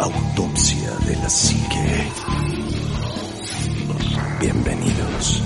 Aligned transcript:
Autopsia 0.00 0.90
de 1.06 1.14
la 1.16 1.28
Psique. 1.28 2.08
Bienvenidos. 4.40 5.42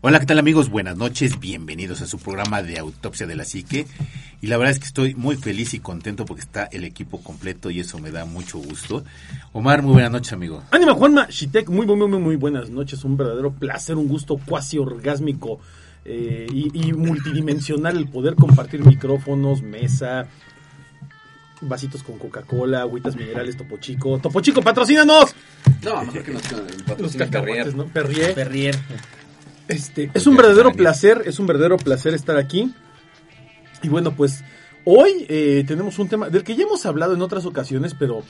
Hola, 0.00 0.18
¿qué 0.18 0.24
tal 0.24 0.38
amigos? 0.38 0.70
Buenas 0.70 0.96
noches, 0.96 1.38
bienvenidos 1.40 2.00
a 2.00 2.06
su 2.06 2.18
programa 2.18 2.62
de 2.62 2.78
Autopsia 2.78 3.26
de 3.26 3.36
la 3.36 3.44
Psique. 3.44 3.86
Y 4.40 4.46
la 4.46 4.56
verdad 4.56 4.72
es 4.72 4.78
que 4.78 4.86
estoy 4.86 5.14
muy 5.14 5.36
feliz 5.36 5.74
y 5.74 5.80
contento 5.80 6.24
porque 6.24 6.40
está 6.40 6.64
el 6.72 6.84
equipo 6.84 7.22
completo 7.22 7.70
y 7.70 7.80
eso 7.80 7.98
me 7.98 8.12
da 8.12 8.24
mucho 8.24 8.56
gusto. 8.58 9.04
Omar, 9.52 9.82
muy 9.82 9.92
buenas 9.92 10.10
noches, 10.10 10.32
amigo. 10.32 10.62
Ánima 10.70 10.94
Juanma, 10.94 11.26
Shitek, 11.28 11.68
muy, 11.68 11.84
muy, 11.84 11.96
muy, 11.96 12.18
muy 12.18 12.36
buenas 12.36 12.70
noches. 12.70 13.04
Un 13.04 13.18
verdadero 13.18 13.52
placer, 13.52 13.96
un 13.96 14.08
gusto 14.08 14.40
cuasi 14.46 14.78
orgásmico 14.78 15.60
eh, 16.04 16.46
y, 16.50 16.88
y 16.88 16.92
multidimensional 16.92 17.96
el 17.96 18.08
poder 18.08 18.34
compartir 18.34 18.84
micrófonos, 18.84 19.62
mesa, 19.62 20.28
vasitos 21.60 22.02
con 22.02 22.18
Coca-Cola, 22.18 22.80
agüitas 22.82 23.16
minerales, 23.16 23.56
Topo 23.56 23.78
Chico. 23.78 24.18
Topo 24.18 24.40
Chico, 24.40 24.62
patrocínanos. 24.62 25.34
No, 25.82 26.04
mejor 26.04 26.22
que 26.22 26.32
nos 26.32 26.42
Los 26.98 27.16
cacahuates, 27.16 27.74
Perrier. 27.74 27.74
¿no? 27.74 27.86
Perrier. 27.86 28.34
Perrier. 28.34 28.76
Este, 29.68 30.10
es 30.12 30.26
un 30.26 30.36
verdadero 30.36 30.72
placer, 30.72 31.22
es 31.26 31.38
un 31.38 31.46
verdadero 31.46 31.76
placer 31.76 32.14
estar 32.14 32.36
aquí. 32.36 32.72
Y 33.82 33.88
bueno, 33.88 34.14
pues 34.14 34.44
hoy 34.84 35.26
eh, 35.28 35.64
tenemos 35.66 35.98
un 35.98 36.08
tema 36.08 36.28
del 36.28 36.44
que 36.44 36.56
ya 36.56 36.64
hemos 36.64 36.84
hablado 36.86 37.14
en 37.14 37.22
otras 37.22 37.46
ocasiones, 37.46 37.94
pero 37.98 38.22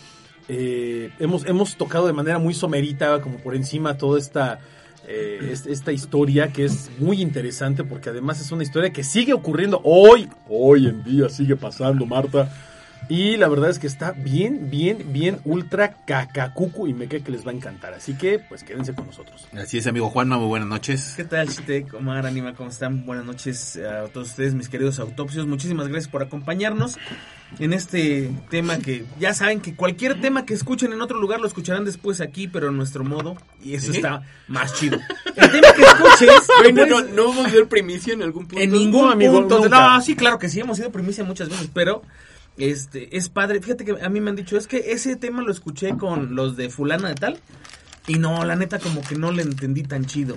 eh, 0.49 1.11
hemos, 1.19 1.45
hemos 1.47 1.77
tocado 1.77 2.07
de 2.07 2.13
manera 2.13 2.39
muy 2.39 2.55
somerita, 2.55 3.21
como 3.21 3.39
por 3.39 3.55
encima, 3.55 3.97
toda 3.97 4.19
esta, 4.19 4.61
eh, 5.07 5.49
es- 5.53 5.67
esta 5.67 5.93
historia 5.93 6.53
que 6.53 6.65
es 6.65 6.91
muy 6.99 7.21
interesante 7.21 7.85
porque 7.85 8.11
además 8.11 8.41
es 8.41 8.51
una 8.53 8.63
historia 8.63 8.93
que 8.93 9.05
sigue 9.05 9.33
ocurriendo 9.33 9.81
hoy, 9.85 10.29
hoy 10.49 10.87
en 10.87 11.03
día 11.05 11.29
sigue 11.29 11.57
pasando, 11.57 12.07
Marta. 12.07 12.51
Y 13.09 13.37
la 13.37 13.49
verdad 13.49 13.71
es 13.71 13.79
que 13.79 13.87
está 13.87 14.13
bien, 14.13 14.71
bien, 14.71 15.13
bien 15.13 15.39
ultra 15.45 15.97
cacacucu 16.07 16.87
y 16.87 16.95
me 16.95 17.07
cae 17.07 17.23
que 17.23 17.31
les 17.31 17.47
va 17.47 17.51
a 17.51 17.55
encantar. 17.55 17.93
Así 17.95 18.15
que, 18.15 18.39
pues 18.39 18.65
quédense 18.65 18.95
con 18.95 19.07
nosotros. 19.07 19.47
Así 19.57 19.79
es, 19.79 19.87
amigo 19.87 20.09
Juanma, 20.11 20.39
muy 20.39 20.47
buenas 20.49 20.69
noches. 20.69 21.15
¿Qué 21.17 21.25
tal, 21.25 21.49
Chitek, 21.49 21.93
Omar, 21.95 22.27
Anima? 22.27 22.55
¿Cómo 22.55 22.71
están? 22.71 23.05
Buenas 23.05 23.25
noches 23.27 23.77
a 23.77 24.09
todos 24.09 24.29
ustedes, 24.31 24.55
mis 24.55 24.69
queridos 24.69 24.99
autopsios. 25.01 25.47
Muchísimas 25.47 25.89
gracias 25.89 26.11
por 26.11 26.23
acompañarnos 26.23 26.97
en 27.59 27.73
este 27.75 28.31
tema 28.51 28.79
que 28.79 29.05
ya 29.21 29.35
saben 29.35 29.61
que 29.61 29.75
cualquier 29.77 30.21
tema 30.21 30.47
que 30.47 30.55
escuchen 30.55 30.93
en 30.93 31.01
otro 31.03 31.21
lugar 31.21 31.41
lo 31.41 31.47
escucharán 31.47 31.85
después 31.85 32.21
aquí, 32.21 32.49
pero 32.49 32.69
en 32.69 32.77
nuestro 32.77 33.05
modo. 33.05 33.37
Y 33.63 33.75
eso 33.75 33.91
¿Sí? 33.93 33.99
está 33.99 34.23
más 34.49 34.73
chido. 34.75 34.99
El 35.37 35.51
tema 35.51 35.69
que 35.77 35.83
escuches. 35.83 36.49
Güey, 36.61 36.73
no, 36.73 36.87
puedes- 36.87 37.11
no, 37.15 37.35
no 37.35 37.45
a 37.45 37.49
ver 37.51 37.69
primicia 37.69 38.15
en 38.15 38.23
algún 38.23 38.47
punto. 38.47 38.63
en 38.63 38.71
ningún 38.71 39.03
No, 39.07 39.11
amigo, 39.13 39.35
punto. 39.47 39.69
no, 39.69 40.01
sí, 40.01 40.17
claro 40.17 40.39
que 40.39 40.49
sí, 40.49 40.61
hemos 40.61 40.79
sido 40.79 40.91
primicia 40.91 41.23
muchas 41.23 41.49
veces, 41.51 41.69
pero 41.73 42.03
este 42.57 43.17
es 43.17 43.29
padre. 43.29 43.61
Fíjate 43.61 43.85
que 43.85 43.93
a 44.03 44.09
mí 44.09 44.21
me 44.21 44.31
han 44.31 44.37
dicho, 44.37 44.57
es 44.57 44.67
que 44.67 44.93
ese 44.93 45.17
tema 45.17 45.43
lo 45.43 45.51
escuché 45.53 45.97
con 45.97 46.35
los 46.35 46.57
de 46.57 46.71
fulana 46.71 47.09
de 47.09 47.15
tal 47.15 47.39
y 48.07 48.15
no, 48.19 48.45
la 48.45 48.57
neta 48.57 48.79
como 48.79 49.03
que 49.03 49.17
no 49.17 49.33
le 49.33 49.43
entendí 49.43 49.83
tan 49.83 50.05
chido. 50.05 50.37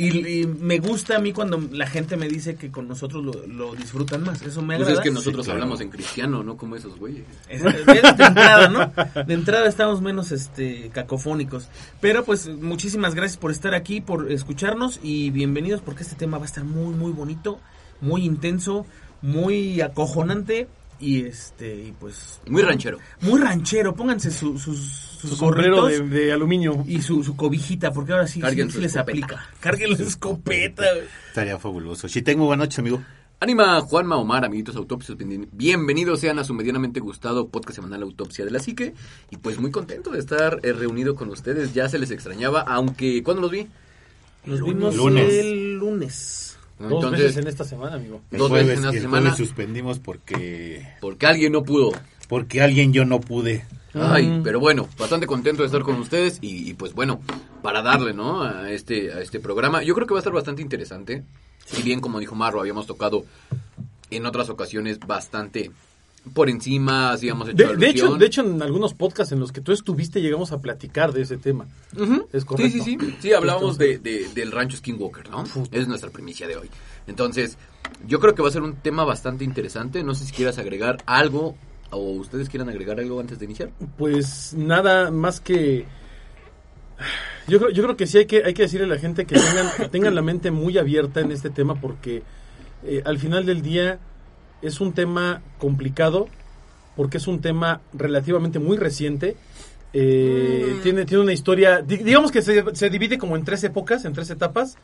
Y, 0.00 0.42
y 0.42 0.46
me 0.46 0.78
gusta 0.78 1.16
a 1.16 1.18
mí 1.18 1.32
cuando 1.32 1.60
la 1.72 1.88
gente 1.88 2.16
me 2.16 2.28
dice 2.28 2.54
que 2.54 2.70
con 2.70 2.86
nosotros 2.86 3.24
lo, 3.24 3.44
lo 3.48 3.74
disfrutan 3.74 4.22
más. 4.22 4.40
Eso 4.42 4.62
me 4.62 4.76
Pues 4.76 4.86
agrada. 4.86 4.92
es 5.02 5.08
que 5.08 5.10
nosotros 5.12 5.44
Sí, 5.44 5.50
claro. 5.50 5.56
hablamos 5.64 5.80
en 5.80 5.90
cristiano, 5.90 6.44
no 6.44 6.56
como 6.56 6.76
esos 6.76 6.96
güeyes. 6.96 7.24
Es- 7.48 7.64
es 7.64 7.84
de 7.84 7.98
entrada, 8.24 8.68
¿no? 8.68 8.92
De 9.24 9.34
entrada 9.34 9.66
estamos 9.68 10.00
menos 10.00 10.30
este 10.30 10.90
cacofónicos. 10.94 11.66
Pero 12.00 12.24
pues 12.24 12.46
muchísimas 12.48 13.16
gracias 13.16 13.38
por 13.38 13.50
estar 13.50 13.74
aquí, 13.74 14.00
por 14.00 14.30
escucharnos 14.30 15.00
y 15.02 15.30
bienvenidos 15.30 15.80
porque 15.80 16.04
este 16.04 16.14
tema 16.14 16.38
va 16.38 16.44
a 16.44 16.46
estar 16.46 16.62
muy 16.62 16.94
muy 16.94 17.10
bonito, 17.10 17.58
muy 18.00 18.24
intenso, 18.24 18.86
muy 19.20 19.80
acojonante 19.80 20.68
y 21.00 21.24
este 21.24 21.74
y 21.74 21.92
pues 21.98 22.40
Muy 22.46 22.62
ranchero. 22.62 22.98
muy 23.20 23.40
ranchero. 23.40 23.94
Pónganse 23.94 24.30
su- 24.30 24.58
sus 24.58 24.78
sus 25.18 25.30
Su 25.30 25.36
sombrero 25.36 25.86
de, 25.86 26.32
aluminio. 26.32 26.84
y 26.86 27.02
su, 27.02 27.24
su 27.24 27.34
cobijita 27.34 27.92
porque 27.92 28.12
ahora 28.12 28.26
sí, 28.28 28.40
Carguen 28.40 28.68
sí 28.68 28.74
su 28.76 28.80
les 28.80 28.94
escopeta. 28.94 29.24
aplica. 29.26 29.48
Carguen 29.60 29.90
la 29.90 29.96
escopeta. 29.98 30.84
güey. 30.94 31.06
Estaría 31.28 31.58
fabuloso. 31.58 32.06
Shitek, 32.06 32.36
muy 32.36 32.46
buenas 32.46 32.66
noches, 32.66 32.78
amigo. 32.78 33.02
Anima, 33.40 33.80
Juanma, 33.80 34.16
Omar, 34.16 34.44
amiguitos 34.44 34.74
autopsios, 34.76 35.16
bien- 35.16 35.48
bienvenidos 35.52 36.18
sean 36.20 36.38
a 36.40 36.44
su 36.44 36.54
medianamente 36.54 36.98
gustado 37.00 37.48
podcast 37.48 37.76
semanal 37.76 38.02
Autopsia 38.02 38.44
de 38.44 38.50
la 38.50 38.58
Psique. 38.58 38.94
Y 39.30 39.36
pues 39.36 39.58
muy 39.60 39.70
contento 39.70 40.10
de 40.10 40.18
estar 40.18 40.58
eh, 40.64 40.72
reunido 40.72 41.14
con 41.14 41.28
ustedes, 41.30 41.72
ya 41.74 41.88
se 41.88 41.98
les 42.00 42.10
extrañaba, 42.10 42.60
aunque... 42.62 43.22
¿Cuándo 43.22 43.42
los 43.42 43.50
vi? 43.52 43.66
Nos 44.44 44.62
vimos 44.64 44.96
Lunes. 44.96 45.32
el 45.34 45.74
lunes. 45.74 46.57
Dos 46.78 46.92
Entonces, 46.92 47.20
veces 47.20 47.36
en 47.38 47.48
esta 47.48 47.64
semana, 47.64 47.96
amigo. 47.96 48.20
El 48.30 48.38
Dos 48.38 48.48
jueves, 48.48 48.68
veces 48.68 48.84
en 48.84 48.94
el 48.94 49.00
semana. 49.00 49.34
suspendimos 49.36 49.98
porque 49.98 50.86
porque 51.00 51.26
alguien 51.26 51.52
no 51.52 51.62
pudo. 51.64 51.90
porque 52.28 52.62
alguien 52.62 52.92
yo 52.92 53.04
no 53.04 53.20
pude. 53.20 53.64
Ay, 53.94 54.40
pero 54.44 54.60
bueno, 54.60 54.88
bastante 54.98 55.26
contento 55.26 55.62
de 55.62 55.66
estar 55.66 55.82
con 55.82 55.96
ustedes 55.96 56.38
y, 56.40 56.70
y, 56.70 56.74
pues 56.74 56.94
bueno, 56.94 57.20
para 57.62 57.82
darle, 57.82 58.12
¿no? 58.12 58.42
A 58.42 58.70
este, 58.70 59.12
a 59.12 59.20
este 59.20 59.40
programa. 59.40 59.82
Yo 59.82 59.94
creo 59.94 60.06
que 60.06 60.14
va 60.14 60.18
a 60.18 60.22
estar 60.22 60.32
bastante 60.32 60.62
interesante. 60.62 61.24
Si 61.64 61.82
bien, 61.82 62.00
como 62.00 62.20
dijo 62.20 62.34
Marro, 62.36 62.60
habíamos 62.60 62.86
tocado 62.86 63.24
en 64.10 64.24
otras 64.26 64.50
ocasiones 64.50 65.00
bastante 65.00 65.70
por 66.34 66.48
encima, 66.50 67.14
hemos 67.22 67.48
hecho 67.48 67.56
De, 67.56 67.76
de 67.76 67.88
hecho, 67.88 68.14
de 68.16 68.26
hecho, 68.26 68.42
en 68.42 68.60
algunos 68.62 68.94
podcasts 68.94 69.32
en 69.32 69.40
los 69.40 69.52
que 69.52 69.60
tú 69.60 69.72
estuviste 69.72 70.20
llegamos 70.20 70.52
a 70.52 70.60
platicar 70.60 71.12
de 71.12 71.22
ese 71.22 71.36
tema. 71.38 71.66
Es 72.32 72.44
correcto. 72.44 72.72
Sí, 72.72 72.80
sí, 72.82 72.96
sí. 73.00 73.14
Sí, 73.20 73.32
hablábamos 73.32 73.78
de, 73.78 73.98
de- 73.98 74.28
del 74.34 74.52
rancho 74.52 74.76
Skinwalker, 74.76 75.30
¿no? 75.30 75.44
Es 75.70 75.88
nuestra 75.88 76.10
primicia 76.10 76.46
de 76.46 76.56
hoy. 76.56 76.68
Entonces, 77.06 77.56
yo 78.06 78.20
creo 78.20 78.34
que 78.34 78.42
va 78.42 78.48
a 78.48 78.52
ser 78.52 78.62
un 78.62 78.74
tema 78.76 79.04
bastante 79.04 79.44
interesante. 79.44 80.02
No 80.02 80.14
sé 80.14 80.24
si 80.26 80.32
quieras 80.32 80.58
agregar 80.58 80.98
algo 81.06 81.56
o 81.90 81.98
ustedes 82.12 82.48
quieran 82.50 82.68
agregar 82.68 83.00
algo 83.00 83.18
antes 83.20 83.38
de 83.38 83.44
iniciar. 83.46 83.70
Pues 83.96 84.52
nada 84.54 85.10
más 85.10 85.40
que... 85.40 85.86
Yo 87.46 87.58
creo, 87.60 87.70
yo 87.70 87.82
creo 87.84 87.96
que 87.96 88.06
sí 88.06 88.18
hay 88.18 88.26
que, 88.26 88.42
hay 88.44 88.52
que 88.52 88.62
decirle 88.62 88.84
a 88.86 88.88
la 88.90 88.98
gente 88.98 89.24
que 89.24 89.36
tengan, 89.36 89.66
que 89.76 89.88
tengan 89.88 90.14
la 90.14 90.20
mente 90.22 90.50
muy 90.50 90.76
abierta 90.76 91.20
en 91.20 91.32
este 91.32 91.48
tema 91.48 91.80
porque 91.80 92.22
eh, 92.84 93.02
al 93.06 93.18
final 93.18 93.46
del 93.46 93.62
día 93.62 93.98
es 94.62 94.80
un 94.80 94.92
tema 94.92 95.42
complicado 95.58 96.28
porque 96.96 97.18
es 97.18 97.26
un 97.26 97.40
tema 97.40 97.80
relativamente 97.92 98.58
muy 98.58 98.76
reciente. 98.76 99.36
Eh, 99.92 100.80
tiene, 100.82 101.04
tiene 101.04 101.22
una 101.22 101.32
historia, 101.32 101.80
di- 101.80 101.98
digamos 101.98 102.30
que 102.30 102.42
se, 102.42 102.64
se 102.74 102.90
divide 102.90 103.18
como 103.18 103.36
en 103.36 103.44
tres 103.44 103.62
épocas, 103.64 104.04
en 104.04 104.12
tres 104.12 104.30
etapas. 104.30 104.76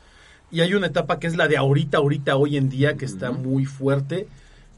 Y 0.52 0.60
hay 0.60 0.74
una 0.74 0.86
etapa 0.86 1.18
que 1.18 1.26
es 1.26 1.36
la 1.36 1.48
de 1.48 1.56
ahorita, 1.56 1.98
ahorita, 1.98 2.36
hoy 2.36 2.56
en 2.56 2.68
día, 2.68 2.96
que 2.96 3.04
está 3.04 3.32
muy 3.32 3.64
fuerte 3.64 4.28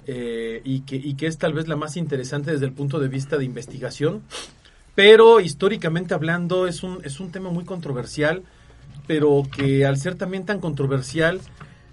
eh, 0.07 0.62
y, 0.65 0.81
que, 0.81 0.97
y 0.97 1.15
que 1.15 1.27
es 1.27 1.37
tal 1.37 1.53
vez 1.53 1.69
la 1.69 1.77
más 1.77 1.97
interesante 1.97 2.53
desde 2.53 2.65
el 2.67 2.73
punto 2.73 2.99
de 2.99 3.09
vista 3.09 3.37
de 3.37 3.45
investigación. 3.45 4.23
Pero 4.95 5.41
históricamente 5.41 6.15
hablando 6.15 6.67
es 6.67 6.83
un, 6.83 7.01
es 7.05 7.21
un 7.21 7.31
tema 7.31 7.51
muy 7.51 7.65
controversial, 7.65 8.43
pero 9.07 9.43
que 9.55 9.84
al 9.84 9.99
ser 9.99 10.15
también 10.15 10.47
tan 10.47 10.59
controversial, 10.59 11.41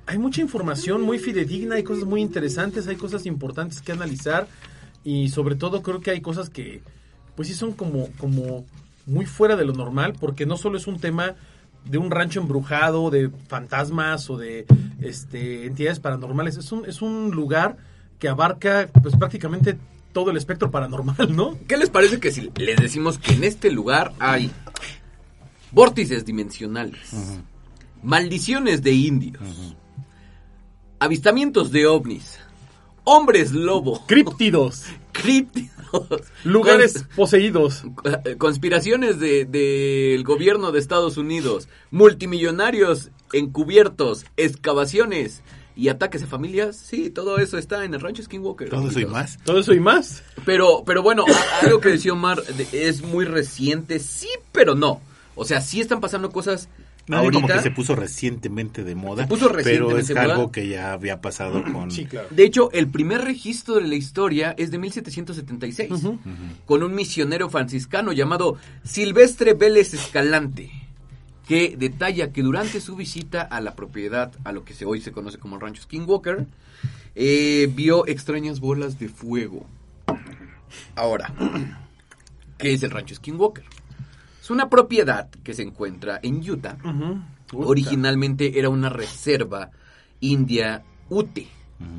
hay 0.05 0.17
mucha 0.17 0.41
información 0.41 1.01
muy 1.01 1.19
fidedigna, 1.19 1.75
hay 1.75 1.83
cosas 1.83 2.05
muy 2.05 2.21
interesantes, 2.21 2.87
hay 2.87 2.95
cosas 2.95 3.25
importantes 3.25 3.81
que 3.81 3.91
analizar 3.91 4.47
y 5.03 5.29
sobre 5.29 5.55
todo 5.55 5.81
creo 5.81 6.01
que 6.01 6.11
hay 6.11 6.21
cosas 6.21 6.49
que 6.49 6.81
pues 7.35 7.47
sí 7.47 7.53
son 7.53 7.73
como, 7.73 8.09
como 8.17 8.65
muy 9.05 9.25
fuera 9.25 9.55
de 9.55 9.65
lo 9.65 9.73
normal, 9.73 10.13
porque 10.19 10.45
no 10.45 10.57
solo 10.57 10.77
es 10.77 10.87
un 10.87 10.99
tema 10.99 11.35
de 11.85 11.97
un 11.97 12.11
rancho 12.11 12.39
embrujado, 12.39 13.09
de 13.09 13.29
fantasmas 13.47 14.29
o 14.29 14.37
de 14.37 14.65
este, 15.01 15.65
entidades 15.65 15.99
paranormales, 15.99 16.57
es 16.57 16.71
un, 16.71 16.85
es 16.85 17.01
un 17.01 17.31
lugar 17.31 17.77
que 18.19 18.29
abarca 18.29 18.89
pues 19.01 19.15
prácticamente 19.15 19.77
todo 20.13 20.31
el 20.31 20.37
espectro 20.37 20.71
paranormal, 20.71 21.35
¿no? 21.35 21.57
¿Qué 21.67 21.75
les 21.75 21.89
parece 21.89 22.19
que 22.19 22.31
si 22.31 22.51
les 22.55 22.77
decimos 22.77 23.17
que 23.17 23.33
en 23.33 23.43
este 23.43 23.71
lugar 23.71 24.13
hay 24.19 24.51
vórtices 25.71 26.23
dimensionales, 26.23 27.39
maldiciones 28.03 28.83
de 28.83 28.91
indios, 28.91 29.75
avistamientos 31.03 31.71
de 31.71 31.85
ovnis, 31.87 32.39
hombres 33.03 33.51
lobo, 33.51 34.03
Críptidos, 34.07 34.83
críptidos, 35.11 35.71
lugares 36.43 37.05
poseídos. 37.15 37.83
cons- 37.85 38.37
conspiraciones 38.37 39.19
del 39.19 39.51
de, 39.51 40.11
del 40.13 40.23
gobierno 40.23 40.71
de 40.71 40.79
Estados 40.79 41.17
Unidos, 41.17 41.67
multimillonarios 41.91 43.09
encubiertos, 43.33 44.25
excavaciones 44.37 45.41
y 45.75 45.89
ataques 45.89 46.23
a 46.23 46.27
familias? 46.27 46.75
Sí, 46.77 47.09
todo 47.09 47.39
eso 47.39 47.57
está 47.57 47.83
en 47.83 47.93
el 47.95 47.99
rancho 48.01 48.23
Skinwalker. 48.23 48.69
Todo 48.69 48.89
eso 48.89 48.99
y 48.99 49.05
más. 49.05 49.39
Todo 49.43 49.59
eso 49.59 49.73
y 49.73 49.79
más. 49.79 50.23
Pero, 50.45 50.83
pero 50.85 51.01
bueno, 51.01 51.25
algo 51.61 51.79
que 51.79 51.89
decía 51.89 52.13
Omar 52.13 52.43
de- 52.43 52.87
es 52.87 53.01
muy 53.01 53.25
reciente, 53.25 53.99
sí, 53.99 54.29
pero 54.51 54.75
no. 54.75 55.01
O 55.35 55.45
sea, 55.45 55.61
sí 55.61 55.81
están 55.81 55.99
pasando 55.99 56.29
cosas 56.31 56.69
Nadie 57.07 57.31
como 57.31 57.39
ahorita. 57.39 57.55
que 57.57 57.61
se 57.63 57.71
puso 57.71 57.95
recientemente 57.95 58.83
de 58.83 58.95
moda. 58.95 59.23
Se 59.23 59.27
puso 59.29 59.49
Pero 59.51 59.59
es 59.59 59.65
recientemente 59.65 60.13
de 60.13 60.21
moda. 60.21 60.33
algo 60.35 60.51
que 60.51 60.67
ya 60.69 60.93
había 60.93 61.19
pasado 61.19 61.61
con... 61.71 61.91
Sí, 61.91 62.05
claro. 62.05 62.27
De 62.31 62.43
hecho, 62.45 62.71
el 62.71 62.87
primer 62.87 63.21
registro 63.21 63.75
de 63.75 63.87
la 63.87 63.95
historia 63.95 64.55
es 64.57 64.71
de 64.71 64.77
1776, 64.77 65.89
con 66.65 66.83
un 66.83 66.95
misionero 66.95 67.49
franciscano 67.49 68.13
llamado 68.13 68.57
Silvestre 68.85 69.53
Vélez 69.53 69.93
Escalante. 69.93 70.71
que 71.47 71.75
detalla 71.77 72.31
que 72.31 72.41
durante 72.41 72.79
su 72.79 72.95
visita 72.95 73.41
a 73.41 73.59
la 73.59 73.75
propiedad, 73.75 74.31
a 74.45 74.53
lo 74.53 74.63
que 74.63 74.73
hoy 74.85 75.01
se 75.01 75.11
conoce 75.11 75.37
como 75.39 75.55
el 75.55 75.61
rancho 75.61 75.81
Skinwalker, 75.83 76.45
eh, 77.15 77.69
vio 77.75 78.07
extrañas 78.07 78.61
bolas 78.61 78.97
de 78.97 79.09
fuego. 79.09 79.65
Ahora, 80.95 81.33
¿qué 82.57 82.73
es 82.73 82.81
el 82.83 82.91
rancho 82.91 83.15
Skinwalker? 83.15 83.65
Es 84.43 84.49
una 84.49 84.69
propiedad 84.69 85.29
que 85.41 85.53
se 85.53 85.61
encuentra 85.61 86.19
en 86.21 86.41
Utah. 86.49 86.77
Originalmente 87.53 88.59
era 88.59 88.67
una 88.67 88.89
reserva 88.89 89.71
india 90.19 90.83
Ute. 91.07 91.47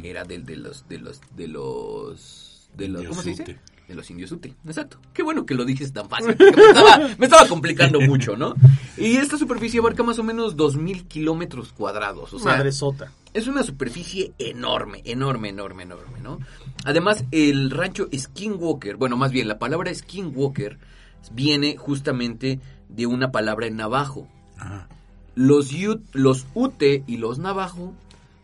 Era 0.02 0.24
del 0.24 0.44
de 0.44 0.56
los 0.56 0.86
de 0.86 0.98
los 0.98 1.22
de 1.34 1.48
los 1.48 2.68
de 2.76 2.88
los 2.88 3.06
¿cómo 3.06 3.22
se 3.22 3.30
dice? 3.30 3.58
De 3.88 3.94
los 3.94 4.10
indios 4.10 4.30
Ute. 4.30 4.54
Exacto. 4.66 4.98
Qué 5.14 5.22
bueno 5.22 5.46
que 5.46 5.54
lo 5.54 5.64
dices 5.64 5.90
tan 5.94 6.06
fácil. 6.10 6.36
Me 6.38 6.44
estaba, 6.44 6.98
me 7.18 7.24
estaba 7.24 7.48
complicando 7.48 7.98
mucho, 8.02 8.36
¿no? 8.36 8.54
Y 8.98 9.16
esta 9.16 9.38
superficie 9.38 9.80
abarca 9.80 10.02
más 10.02 10.18
o 10.18 10.22
menos 10.22 10.54
2.000 10.54 11.08
kilómetros 11.08 11.72
cuadrados. 11.72 12.34
O 12.34 12.38
sea, 12.38 12.58
Madre 12.58 12.72
sota. 12.72 13.10
es 13.32 13.46
una 13.46 13.62
superficie 13.62 14.34
enorme, 14.38 15.00
enorme, 15.06 15.48
enorme, 15.48 15.84
enorme, 15.84 16.20
¿no? 16.20 16.40
Además, 16.84 17.24
el 17.30 17.70
rancho 17.70 18.06
Skinwalker, 18.14 18.96
bueno, 18.96 19.16
más 19.16 19.32
bien, 19.32 19.48
la 19.48 19.58
palabra 19.58 19.94
Skinwalker 19.94 20.78
viene 21.32 21.76
justamente 21.76 22.60
de 22.88 23.06
una 23.06 23.30
palabra 23.32 23.66
en 23.66 23.76
navajo. 23.76 24.28
Ajá. 24.58 24.88
Los, 25.34 25.72
Ute, 25.72 26.02
los 26.12 26.46
Ute 26.54 27.02
y 27.08 27.16
los 27.16 27.38
Navajo 27.40 27.92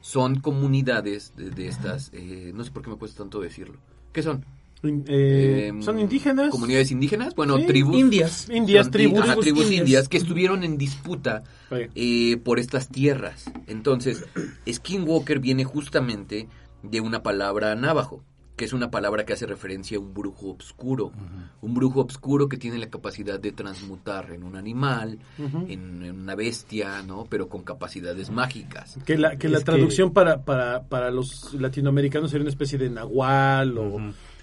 son 0.01 0.41
comunidades 0.41 1.33
de, 1.37 1.51
de 1.51 1.69
estas, 1.69 2.11
eh, 2.13 2.51
no 2.55 2.65
sé 2.65 2.71
por 2.73 2.83
qué 2.83 2.91
me 2.91 2.97
cuesta 2.97 3.19
tanto 3.19 3.41
decirlo. 3.41 3.77
¿Qué 4.13 4.23
son? 4.23 4.45
In- 4.83 5.05
eh, 5.07 5.67
Em, 5.69 5.83
¿Son 5.83 6.01
indígenas? 6.01 6.51
Comunidades 6.51 6.91
indígenas, 6.91 7.35
bueno, 7.37 7.59
Sí, 7.59 7.67
tribus. 7.67 7.97
Indias. 7.97 8.49
Indias, 8.51 8.87
Son- 8.87 8.93
tribus. 8.93 9.21
ajá, 9.21 9.37
tribus 9.37 9.65
indias. 9.67 9.81
indias 9.83 10.09
que 10.09 10.17
estuvieron 10.17 10.65
en 10.65 10.79
disputa 10.79 11.45
eh, 11.71 12.39
por 12.43 12.59
estas 12.59 12.89
tierras. 12.89 13.45
Entonces, 13.69 14.25
Skinwalker 14.69 15.39
viene 15.39 15.63
justamente 15.65 16.49
de 16.83 17.01
una 17.03 17.23
palabra 17.23 17.75
navajo, 17.77 18.25
que 18.57 18.67
es 18.67 18.73
una 18.75 18.91
palabra 18.91 19.25
que 19.25 19.33
hace 19.33 19.47
referencia 19.47 19.97
a 19.97 20.01
un 20.01 20.13
brujo 20.13 20.51
obscuro. 20.51 21.13
Un 21.63 21.73
brujo 21.75 22.01
obscuro 22.01 22.47
que 22.49 22.59
tiene 22.59 22.77
la 22.77 22.89
capacidad 22.91 23.41
de 23.41 23.53
transmutar 23.53 24.33
en 24.33 24.43
un 24.43 24.55
animal, 24.55 25.19
en, 25.39 26.03
en 26.03 26.21
una 26.21 26.35
bestia, 26.35 27.03
¿no? 27.03 27.27
Pero 27.31 27.49
con 27.49 27.63
capacidades 27.63 28.31
mágicas. 28.31 28.99
Que 29.07 29.17
la, 29.17 29.37
que 29.37 29.49
la 29.49 29.59
que- 29.59 29.65
traducción 29.65 30.13
para, 30.13 30.43
para, 30.45 30.83
para 30.83 31.11
los 31.11 31.55
latinoamericanos 31.55 32.31
sería 32.31 32.43
una 32.43 32.51
especie 32.51 32.77
de 32.79 32.91
nahual 32.91 33.79
o 33.79 33.99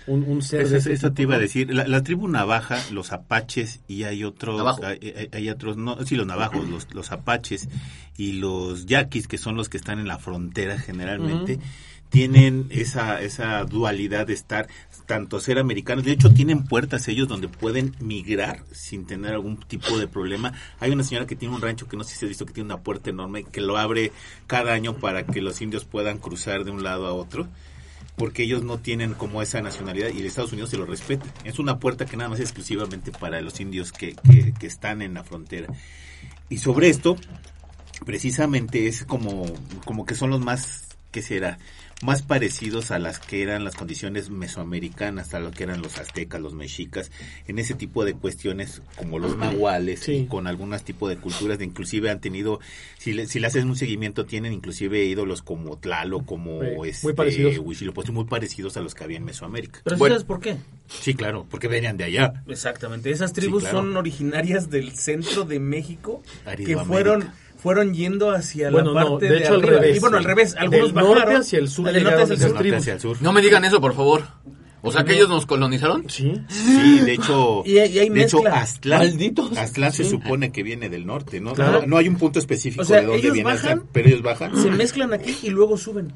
un, 0.08 0.24
un 0.24 0.42
ser 0.42 0.62
Eso, 0.62 0.72
de 0.72 0.78
ese 0.80 0.94
eso 0.94 1.08
tipo, 1.10 1.16
te 1.16 1.22
iba 1.24 1.36
a 1.36 1.40
decir. 1.40 1.72
La, 1.74 1.86
la 1.88 2.02
tribu 2.02 2.28
navaja, 2.28 2.80
los 2.92 3.12
apaches 3.12 3.82
y 3.88 4.04
hay 4.04 4.24
otros, 4.24 4.58
Navajo. 4.58 4.84
hay, 4.86 4.98
hay- 5.16 5.30
hay 5.32 5.50
otros, 5.50 5.78
no, 5.78 6.04
sí, 6.06 6.16
los 6.16 6.26
navajos, 6.26 6.68
los, 6.68 6.92
los 6.96 7.12
apaches 7.12 7.68
y 8.18 8.32
los 8.34 8.86
yaquis, 8.88 9.28
que 9.28 9.38
son 9.38 9.56
los 9.58 9.70
que 9.70 9.78
están 9.78 10.00
en 10.00 10.08
la 10.08 10.18
frontera 10.18 10.80
generalmente, 10.80 11.60
tienen 12.10 12.68
esa, 12.70 13.22
esa 13.22 13.64
dualidad 13.66 14.28
de 14.28 14.34
estar, 14.34 14.68
tanto 15.06 15.40
ser 15.40 15.60
americanos, 15.60 16.06
de 16.06 16.12
hecho 16.12 16.34
tienen 16.34 16.64
puertas 16.64 17.08
ellos 17.08 17.28
donde 17.28 17.48
pueden 17.48 17.96
migrar 18.00 18.64
sin 18.72 19.06
tener 19.06 19.34
algún 19.34 19.58
tipo 19.58 19.98
de 19.98 20.08
problema. 20.08 20.54
Hay 20.80 20.92
una 20.92 21.04
señora 21.04 21.28
que 21.28 21.36
tiene 21.36 21.56
un 21.56 21.62
rancho 21.62 21.88
que 21.88 21.98
no 21.98 22.04
sé 22.04 22.14
si 22.14 22.20
se 22.20 22.26
ha 22.26 22.30
visto 22.30 22.46
que 22.46 22.54
tiene 22.54 22.68
una 22.68 22.82
puerta 22.82 23.10
enorme 23.10 23.44
que 23.44 23.62
lo 23.62 23.78
abre 23.78 24.12
cada 24.48 24.74
año 24.74 24.98
para 24.98 25.26
que 25.26 25.42
los 25.42 25.62
indios 25.62 25.86
puedan 25.86 26.18
cruzar 26.18 26.64
de 26.64 26.72
un 26.72 26.84
lado 26.84 27.08
a 27.08 27.14
otro 27.14 27.48
porque 28.18 28.44
ellos 28.44 28.64
no 28.64 28.80
tienen 28.80 29.14
como 29.14 29.44
esa 29.44 29.62
nacionalidad 29.62 30.10
y 30.10 30.26
Estados 30.26 30.52
Unidos 30.52 30.72
se 30.72 30.78
lo 30.78 30.88
respeta. 30.88 31.26
Es 31.44 31.60
una 31.60 31.78
puerta 31.80 32.06
que 32.06 32.18
nada 32.18 32.32
más 32.32 32.40
es 32.40 32.46
exclusivamente 32.46 33.12
para 33.12 33.40
los 33.42 33.60
indios 33.60 33.92
que, 33.92 34.16
que, 34.16 34.54
que 34.54 34.66
están 34.66 35.04
en 35.04 35.14
la 35.14 35.24
frontera. 35.24 35.68
Y 36.50 36.58
sobre 36.58 36.90
esto, 36.90 37.16
precisamente 38.06 38.88
es 38.88 39.06
como, 39.06 39.46
como 39.86 40.06
que 40.06 40.16
son 40.16 40.32
los 40.32 40.42
más, 40.42 40.88
¿qué 41.12 41.22
será? 41.22 41.60
Más 42.04 42.22
parecidos 42.22 42.92
a 42.92 43.00
las 43.00 43.18
que 43.20 43.42
eran 43.42 43.64
las 43.64 43.76
condiciones 43.76 44.30
mesoamericanas, 44.30 45.34
a 45.34 45.40
lo 45.40 45.50
que 45.50 45.64
eran 45.64 45.82
los 45.82 45.98
aztecas, 45.98 46.40
los 46.40 46.54
mexicas, 46.54 47.12
en 47.48 47.58
ese 47.58 47.74
tipo 47.74 48.06
de 48.06 48.14
cuestiones 48.14 48.84
como 48.98 49.18
los 49.18 49.36
nahuales 49.36 50.02
Sí. 50.02 50.12
y 50.14 50.26
con 50.28 50.46
algunos 50.46 50.84
tipos 50.84 51.10
de 51.10 51.18
culturas, 51.18 51.58
de 51.58 51.66
inclusive 51.66 52.12
han 52.12 52.22
tenido, 52.22 52.60
si 53.00 53.14
le, 53.14 53.26
si 53.26 53.40
le 53.40 53.48
haces 53.48 53.64
un 53.66 53.76
seguimiento, 53.76 54.28
tienen 54.28 54.54
inclusive 54.54 55.04
ídolos 55.06 55.42
como 55.42 55.78
Tlalo, 55.80 56.24
como 56.24 56.62
Sí, 56.62 56.68
muy 56.76 56.90
este, 56.90 57.14
parecidos. 57.16 57.58
Huitzilopochtli, 57.58 58.14
muy 58.14 58.26
parecidos 58.26 58.78
a 58.78 58.82
los 58.82 58.94
que 58.94 59.04
había 59.04 59.18
en 59.18 59.26
Mesoamérica. 59.26 59.82
Pero 59.84 59.96
¿sí 59.96 60.00
Bueno. 60.00 60.16
¿sabes 60.16 60.26
por 60.28 60.40
qué? 60.40 60.58
Sí, 61.02 61.16
claro, 61.16 61.48
porque 61.50 61.68
venían 61.68 61.98
de 61.98 62.04
allá. 62.04 62.44
Exactamente. 62.48 63.10
Esas 63.10 63.34
tribus 63.34 63.64
claro. 63.64 63.80
son 63.80 63.98
originarias 63.98 64.70
del 64.70 64.92
centro 64.92 65.46
de 65.46 65.60
México 65.60 66.22
que 66.64 66.78
fueron 66.78 67.32
fueron 67.58 67.94
yendo 67.94 68.32
hacia 68.32 68.70
Bueno, 68.72 68.94
la 68.94 69.02
no, 69.02 69.10
parte 69.12 69.26
de 69.26 69.32
de, 69.34 69.40
hecho, 69.40 69.54
al 69.56 69.62
revés. 69.64 69.98
Y 69.98 70.00
bueno, 70.00 70.18
al 70.18 70.24
revés. 70.24 70.56
Algunos 70.58 70.86
Del 70.88 70.94
norte 70.96 71.10
bajaron 71.20 71.42
hacia 71.42 71.60
el 71.60 71.68
sur 71.70 71.86
Del 71.86 72.04
norte 72.04 72.10
llegaron 72.10 72.32
hacia 72.32 72.34
el. 72.46 72.52
Norte 72.52 72.60
tribus. 72.64 72.80
hacia 72.82 72.94
el 72.94 73.00
sur. 73.00 73.18
No 73.22 73.34
me 73.34 73.42
digan 73.42 73.66
eso, 73.66 73.82
por 73.82 73.94
favor. 73.96 74.24
O 74.84 74.92
sea, 74.92 75.04
que 75.04 75.16
ellos 75.16 75.28
nos 75.28 75.46
colonizaron. 75.46 76.08
Sí. 76.10 76.34
Sí, 76.48 77.00
de 77.00 77.14
hecho, 77.14 77.64
Y 77.66 77.80
hay- 77.80 77.92
y 77.92 78.00
hay 78.00 78.10
de 78.10 78.22
hecho 78.24 78.38
mezcla. 78.44 78.62
Aztlán, 78.62 79.00
Malditos. 79.00 79.58
Aztlán 79.58 79.92
se 79.92 80.04
Sí. 80.06 80.12
supone 80.12 80.52
que 80.52 80.64
viene 80.64 80.88
del 80.88 81.06
norte, 81.06 81.42
¿no? 81.42 81.54
Claro. 81.54 81.82
No, 81.82 81.88
no 81.88 81.98
hay 81.98 82.08
un 82.08 82.16
punto 82.16 82.40
específico 82.40 82.84
O 82.84 82.86
sea, 82.86 83.02
de 83.02 83.08
dónde 83.08 83.20
ellos 83.20 83.34
viene 83.34 83.50
bajan, 83.50 83.70
Aztlán, 83.80 83.90
pero 83.92 84.08
ellos 84.08 84.22
bajan. 84.22 84.56
Se 84.62 84.70
mezclan 84.72 85.14
aquí 85.14 85.36
y 85.44 85.50
luego 85.50 85.76
suben. 85.78 86.14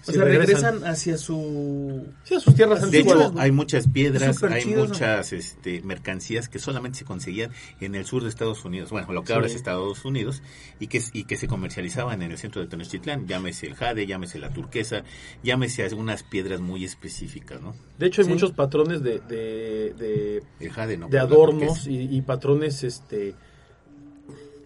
O 0.00 0.04
Sí, 0.04 0.12
sea, 0.14 0.24
regresan. 0.24 0.64
regresan 0.74 0.90
hacia 0.92 1.16
su... 1.16 2.06
Sí, 2.24 2.34
a 2.34 2.40
sus 2.40 2.54
tierras 2.56 2.80
De 2.80 2.86
antiguas. 2.98 3.30
hecho, 3.30 3.38
hay 3.38 3.52
muchas 3.52 3.86
piedras, 3.88 4.42
hay 4.42 4.62
chido, 4.64 4.82
¿no? 4.82 4.88
muchas 4.88 5.32
este, 5.32 5.80
mercancías 5.82 6.48
que 6.48 6.58
solamente 6.58 6.98
se 6.98 7.04
conseguían 7.04 7.52
en 7.80 7.94
el 7.94 8.04
sur 8.04 8.22
de 8.24 8.28
Estados 8.28 8.64
Unidos, 8.64 8.90
bueno, 8.90 9.12
lo 9.12 9.20
que 9.22 9.28
Sí. 9.28 9.32
ahora 9.34 9.46
es 9.46 9.54
Estados 9.54 10.04
Unidos, 10.04 10.42
y 10.80 10.88
que, 10.88 11.00
y 11.12 11.24
que 11.24 11.36
se 11.36 11.46
comercializaban 11.46 12.20
en 12.22 12.32
el 12.32 12.38
centro 12.38 12.60
de 12.60 12.66
Tenochtitlán, 12.66 13.28
llámese 13.28 13.66
el 13.68 13.74
jade, 13.74 14.06
llámese 14.06 14.38
la 14.40 14.50
turquesa, 14.50 15.04
llámese 15.44 15.84
algunas 15.84 16.24
piedras 16.24 16.60
muy 16.60 16.84
específicas, 16.84 17.60
¿no? 17.62 17.74
De 17.98 18.06
hecho, 18.06 18.22
hay 18.22 18.26
Sí. 18.26 18.32
muchos 18.32 18.50
patrones 18.52 19.02
de, 19.04 19.20
de, 19.20 19.94
de, 19.96 20.42
El 20.58 20.70
jade 20.72 20.96
no. 20.96 21.08
de 21.08 21.18
adornos 21.20 21.86
y 21.86 22.20
patrones 22.22 22.82
este 22.82 23.34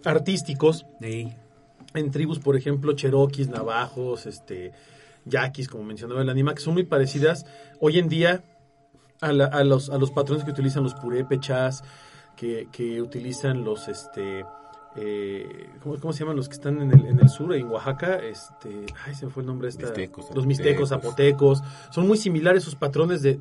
artísticos 0.03 0.85
en 1.01 2.11
tribus, 2.11 2.39
por 2.39 2.55
ejemplo, 2.55 2.93
cheroquis, 2.93 3.49
navajos, 3.49 4.25
este, 4.25 4.71
yaquis, 5.27 5.67
como 5.67 5.83
mencionaba 5.83 6.21
el 6.21 6.29
anima, 6.29 6.53
que 6.53 6.61
son 6.61 6.73
muy 6.73 6.83
parecidas 6.83 7.45
hoy 7.79 7.99
en 7.99 8.09
día 8.09 8.43
a, 9.21 9.31
la- 9.33 9.45
a 9.45 9.63
los, 9.63 9.89
a 9.89 9.97
los 9.97 10.11
patrones 10.11 10.43
que 10.43 10.51
utilizan 10.51 10.83
los 10.83 10.93
purépechas, 10.95 11.83
que, 12.35 12.67
que 12.71 13.01
utilizan 13.01 13.63
los, 13.63 13.87
este, 13.87 14.45
eh, 14.95 15.69
¿cómo, 15.81 15.99
cómo 15.99 16.13
se 16.13 16.19
llaman 16.19 16.35
los 16.35 16.47
que 16.47 16.53
están 16.53 16.81
en 16.81 16.91
el, 16.91 17.05
en 17.07 17.19
el 17.19 17.29
sur, 17.29 17.53
en 17.55 17.67
Oaxaca? 17.67 18.15
Este, 18.17 18.85
ay, 19.05 19.15
se 19.15 19.25
me 19.25 19.31
fue 19.31 19.41
el 19.41 19.47
nombre. 19.47 19.69
Esta, 19.69 19.83
Mixtecos, 19.87 20.27
los 20.35 20.45
mixtecos, 20.45 20.89
zapotecos. 20.89 21.63
Son 21.91 22.07
muy 22.07 22.17
similares 22.17 22.63
sus 22.63 22.75
patrones 22.75 23.21
de, 23.21 23.37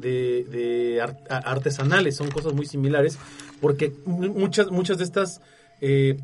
artesanales, 1.28 2.16
son 2.16 2.30
cosas 2.30 2.52
muy 2.54 2.66
similares, 2.66 3.18
porque 3.60 3.92
mu- 4.06 4.32
muchas, 4.34 4.70
muchas 4.70 4.98
de 4.98 5.04
estas... 5.04 5.40
eh, 5.80 6.16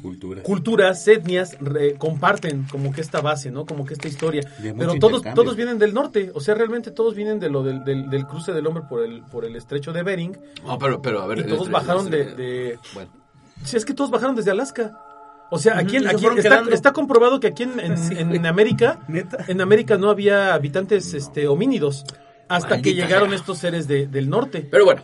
Cultura. 0.00 0.42
culturas, 0.42 1.06
etnias 1.08 1.56
re- 1.60 1.94
comparten 1.94 2.64
como 2.70 2.92
que 2.92 3.00
esta 3.00 3.20
base, 3.20 3.50
¿no? 3.50 3.66
Como 3.66 3.84
que 3.84 3.94
esta 3.94 4.08
historia. 4.08 4.42
De 4.58 4.72
Pero 4.74 4.94
todos, 4.98 5.22
todos 5.34 5.56
vienen 5.56 5.78
del 5.78 5.92
norte, 5.94 6.30
o 6.34 6.40
sea, 6.40 6.54
realmente 6.54 6.90
todos 6.90 7.14
vienen 7.14 7.38
de 7.40 7.48
lo 7.50 7.62
del, 7.62 7.84
del, 7.84 8.08
del 8.10 8.26
cruce 8.26 8.52
del 8.52 8.66
hombre 8.66 8.84
por 8.88 9.02
el, 9.04 9.22
por 9.22 9.44
el 9.44 9.56
estrecho 9.56 9.92
de 9.92 10.02
Bering. 10.02 10.36
No, 10.64 10.78
pero, 10.78 11.00
pero 11.02 11.20
a 11.22 11.26
ver. 11.26 11.40
Y 11.40 11.44
todos 11.44 11.70
bajaron 11.70 12.10
de, 12.10 12.24
de- 12.34 12.78
Bueno. 12.94 13.10
Sí, 13.64 13.76
es 13.76 13.84
que 13.84 13.94
todos 13.94 14.10
bajaron 14.10 14.36
desde 14.36 14.50
Alaska. 14.50 14.98
O 15.50 15.58
sea, 15.58 15.78
aquí, 15.78 15.96
en- 15.96 16.08
aquí 16.08 16.26
está, 16.72 16.92
comprobado 16.92 17.38
que 17.40 17.46
aquí 17.46 17.62
en, 17.62 17.78
en- 17.80 17.96
Sí, 17.98 18.14
en 18.18 18.28
güey. 18.30 18.46
América, 18.46 18.98
Neta. 19.08 19.44
en 19.48 19.60
América 19.60 19.96
no 19.96 20.10
había 20.10 20.54
habitantes 20.54 21.14
este, 21.14 21.46
homínidos 21.48 22.04
hasta 22.48 22.80
que 22.82 22.94
llegaron 22.94 23.32
estos 23.32 23.58
seres 23.58 23.86
de- 23.88 24.06
del 24.08 24.28
norte. 24.28 24.66
Pero 24.70 24.84
bueno. 24.84 25.02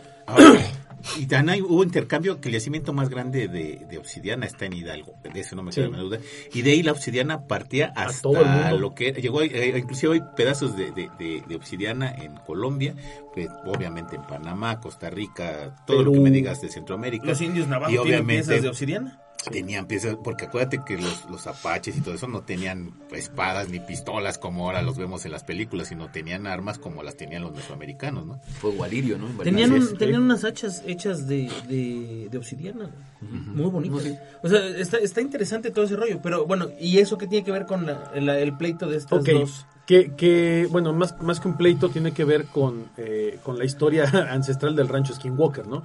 Y 1.17 1.25
tan 1.27 1.49
hay, 1.49 1.61
hubo 1.61 1.83
intercambio 1.83 2.39
que 2.39 2.49
el 2.49 2.53
yacimiento 2.53 2.93
más 2.93 3.09
grande 3.09 3.47
de, 3.47 3.85
de 3.89 3.97
obsidiana 3.97 4.45
está 4.45 4.65
en 4.65 4.73
Hidalgo, 4.73 5.15
de 5.33 5.39
eso 5.39 5.55
no 5.55 5.63
me 5.63 5.71
Sí. 5.71 5.81
queda 5.81 5.89
la 5.91 5.97
duda. 6.03 6.19
Y 6.53 6.61
de 6.61 6.71
ahí 6.71 6.83
la 6.83 6.91
obsidiana 6.93 7.45
partía 7.45 7.91
hasta 7.95 8.71
lo 8.73 8.95
que 8.95 9.11
llegó, 9.13 9.41
eh, 9.41 9.73
inclusive 9.77 10.13
hay 10.13 10.21
pedazos 10.35 10.75
de, 10.77 10.91
de- 10.91 11.09
de- 11.19 11.43
de 11.47 11.55
obsidiana 11.55 12.09
en 12.15 12.35
Colombia, 12.37 12.95
pues, 13.33 13.49
obviamente 13.65 14.15
en 14.15 14.23
Panamá, 14.23 14.79
Costa 14.79 15.09
Rica, 15.09 15.75
todo 15.85 16.03
lo 16.03 16.11
que 16.13 16.19
me 16.19 16.31
digas 16.31 16.61
de 16.61 16.69
Centroamérica. 16.69 17.25
Los 17.25 17.41
indios 17.41 17.67
navajos 17.67 17.93
Y 17.93 17.97
tienen 17.97 18.13
obviamente- 18.21 18.45
piezas 18.47 18.63
de 18.63 18.69
obsidiana. 18.69 19.19
Tenían 19.51 19.87
piezas, 19.87 20.15
porque 20.23 20.45
acuérdate 20.45 20.79
que 20.85 20.97
los, 20.97 21.25
los 21.29 21.47
apaches 21.47 21.97
y 21.97 22.01
todo 22.01 22.15
eso 22.15 22.29
no 22.29 22.43
tenían 22.43 22.93
espadas 23.11 23.67
ni 23.67 23.81
pistolas 23.81 24.37
como 24.37 24.65
ahora 24.65 24.81
los 24.81 24.97
vemos 24.97 25.25
en 25.25 25.33
las 25.33 25.43
películas, 25.43 25.89
sino 25.89 26.09
tenían 26.09 26.47
armas 26.47 26.79
como 26.79 27.03
las 27.03 27.17
tenían 27.17 27.41
los 27.41 27.51
mesoamericanos, 27.53 28.25
¿no? 28.25 28.39
Fue 28.61 28.71
Gualirio, 28.71 29.17
¿no? 29.17 29.27
Tenían, 29.43 29.73
un- 29.73 29.97
tenían 29.97 30.21
unas 30.23 30.45
hachas 30.45 30.81
hechas 30.87 31.27
de, 31.27 31.51
de, 31.67 32.29
de 32.31 32.37
obsidiana. 32.37 32.89
Muy 33.19 33.65
bonitas. 33.69 34.17
O 34.43 34.47
sea, 34.47 34.65
está, 34.65 34.97
está 34.97 35.19
interesante 35.19 35.71
todo 35.71 35.83
ese 35.83 35.97
rollo. 35.97 36.19
Pero 36.23 36.45
bueno, 36.45 36.69
¿y 36.79 36.99
eso 36.99 37.17
qué 37.17 37.27
tiene 37.27 37.43
que 37.43 37.51
ver 37.51 37.65
con 37.65 37.85
la- 37.85 38.11
la- 38.15 38.39
el 38.39 38.55
pleito 38.55 38.87
de 38.87 38.95
estas 38.95 39.19
Ok, 39.19 39.27
dos? 39.29 39.65
que, 39.85 40.13
que, 40.15 40.69
bueno, 40.71 40.93
más, 40.93 41.21
más 41.21 41.41
que 41.41 41.49
un 41.49 41.57
pleito 41.57 41.89
tiene 41.89 42.13
que 42.13 42.23
ver 42.23 42.45
con, 42.45 42.85
eh, 42.95 43.39
con 43.43 43.57
la 43.59 43.65
historia 43.65 44.05
ancestral 44.31 44.73
del 44.77 44.87
rancho 44.87 45.13
Skinwalker, 45.13 45.67
¿no? 45.67 45.83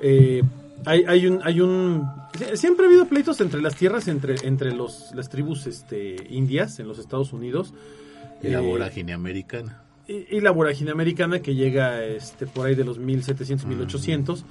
Eh, 0.00 0.42
hay, 0.84 1.04
hay 1.06 1.26
un, 1.26 1.40
hay 1.42 1.60
un, 1.60 2.06
siempre 2.54 2.86
ha 2.86 2.88
habido 2.88 3.06
pleitos 3.06 3.40
entre 3.40 3.60
las 3.60 3.74
tierras, 3.74 4.08
entre, 4.08 4.36
entre 4.46 4.72
los, 4.72 5.10
las 5.14 5.28
tribus 5.28 5.66
este, 5.66 6.16
indias 6.30 6.78
en 6.78 6.88
los 6.88 6.98
Estados 6.98 7.32
Unidos. 7.32 7.72
Y 8.42 8.48
la 8.48 8.58
Eh, 8.58 8.62
vorágine 8.62 9.12
americana. 9.14 9.82
y, 10.06 10.36
y 10.36 10.40
la 10.40 10.50
vorágine 10.50 10.90
americana 10.90 11.40
que 11.40 11.54
llega 11.54 12.04
este, 12.04 12.46
por 12.46 12.66
ahí 12.66 12.74
de 12.74 12.84
los 12.84 12.98
1700, 12.98 13.66
1800. 13.66 14.44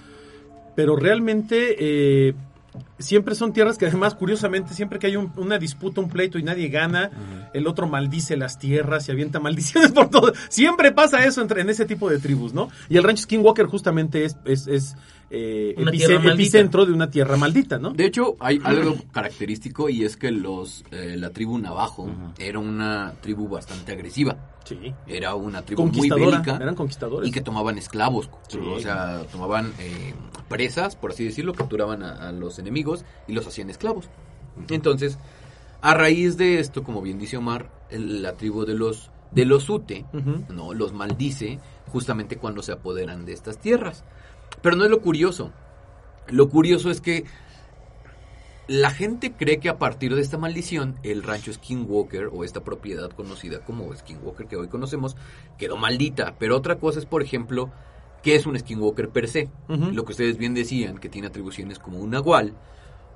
Pero 0.76 0.96
realmente 0.98 1.76
eh, 1.80 2.34
siempre 3.00 3.36
son 3.36 3.54
tierras 3.54 3.78
que 3.78 3.86
además, 3.86 4.16
curiosamente, 4.16 4.74
siempre 4.74 5.00
que 5.00 5.08
hay 5.08 5.16
un- 5.16 5.32
una 5.38 5.58
disputa, 5.58 6.02
un 6.02 6.10
pleito 6.10 6.38
y 6.38 6.44
nadie 6.44 6.68
gana, 6.68 7.12
el 7.54 7.68
otro 7.68 7.88
maldice 7.88 8.36
las 8.36 8.60
tierras 8.60 9.08
y 9.08 9.12
avienta 9.14 9.40
maldiciones 9.40 9.92
por 9.94 10.10
todo. 10.10 10.34
Siempre 10.50 10.92
pasa 10.92 11.24
eso 11.26 11.42
entre, 11.42 11.62
en 11.62 11.70
ese 11.70 11.86
tipo 11.86 12.10
de 12.10 12.20
tribus, 12.20 12.54
¿no? 12.54 12.70
Y 12.90 12.98
el 12.98 13.04
rancho 13.04 13.24
Skinwalker 13.24 13.68
justamente 13.68 14.26
es, 14.26 14.36
es, 14.44 14.68
es, 14.68 14.96
eh, 15.30 15.74
epice- 15.78 16.16
epicentro 16.16 16.86
de 16.86 16.94
una 16.94 17.10
tierra 17.10 17.36
maldita, 17.38 17.80
¿no? 17.80 17.92
De 17.92 18.06
hecho, 18.06 18.36
hay 18.40 18.60
algo 18.64 18.96
característico 19.12 19.90
y 19.90 20.04
es 20.04 20.18
que 20.18 20.32
los 20.32 20.84
eh, 20.92 21.16
la 21.18 21.32
tribu 21.32 21.58
Navajo 21.58 22.10
era 22.38 22.60
una 22.60 23.14
tribu 23.22 23.48
bastante 23.50 23.92
agresiva. 23.94 24.38
Sí. 24.66 24.94
Era 25.08 25.36
una 25.36 25.62
tribu 25.64 25.86
muy 25.86 26.10
bélica 26.10 26.56
Eran 26.58 26.74
conquistadores. 26.76 27.30
y 27.30 27.32
que 27.32 27.42
tomaban 27.42 27.78
esclavos. 27.78 28.30
Sí. 28.48 28.58
O 28.60 28.80
sea, 28.80 29.22
tomaban 29.32 29.72
eh, 29.80 30.14
presas, 30.48 30.96
por 30.96 31.12
así 31.12 31.24
decirlo, 31.26 31.54
capturaban 31.54 32.02
a, 32.04 32.30
a 32.30 32.32
los 32.32 32.58
enemigos 32.60 33.06
y 33.28 33.34
los 33.34 33.46
hacían 33.48 33.70
esclavos. 33.70 34.10
Entonces, 34.70 35.18
a 35.82 35.94
raíz 35.94 36.38
de 36.38 36.60
esto, 36.60 36.84
como 36.84 37.02
bien 37.02 37.20
dice 37.20 37.38
Omar, 37.38 37.70
el- 37.90 38.22
la 38.24 38.34
tribu 38.34 38.66
de 38.66 38.74
los 38.74 39.10
de 39.32 39.44
los 39.46 39.70
Ute, 39.70 40.06
no 40.50 40.74
los 40.74 40.94
maldice 40.94 41.60
justamente 41.92 42.38
cuando 42.38 42.62
se 42.62 42.72
apoderan 42.72 43.26
de 43.26 43.34
estas 43.34 43.58
tierras. 43.60 44.04
Pero 44.62 44.76
no 44.76 44.84
es 44.84 44.90
lo 44.90 45.02
curioso. 45.02 45.52
Lo 46.28 46.50
curioso 46.50 46.90
es 46.90 47.02
que 47.02 47.26
la 48.68 48.90
gente 48.90 49.34
cree 49.34 49.60
que 49.60 49.70
a 49.70 49.78
partir 49.78 50.16
de 50.16 50.22
esta 50.22 50.38
maldición, 50.38 50.96
el 51.04 51.22
rancho 51.22 51.54
Skinwalker 51.54 52.30
o 52.32 52.44
esta 52.44 52.64
propiedad 52.64 53.12
conocida 53.12 53.60
como 53.60 53.94
Skinwalker 53.96 54.48
que 54.48 54.56
hoy 54.56 54.68
conocemos, 54.68 55.16
quedó 55.58 55.78
maldita. 55.78 56.36
Pero 56.40 56.58
otra 56.58 56.78
cosa 56.78 57.00
es, 57.00 57.06
por 57.06 57.22
ejemplo, 57.22 57.72
¿qué 58.24 58.36
es 58.36 58.48
un 58.48 58.58
Skinwalker 58.58 59.10
per 59.10 59.28
se? 59.28 59.50
Lo 59.68 60.04
que 60.04 60.14
ustedes 60.14 60.38
bien 60.38 60.56
decían, 60.56 60.98
que 60.98 61.10
tiene 61.10 61.28
atribuciones 61.28 61.78
como 61.78 62.00
un 62.00 62.10
nahual 62.10 62.54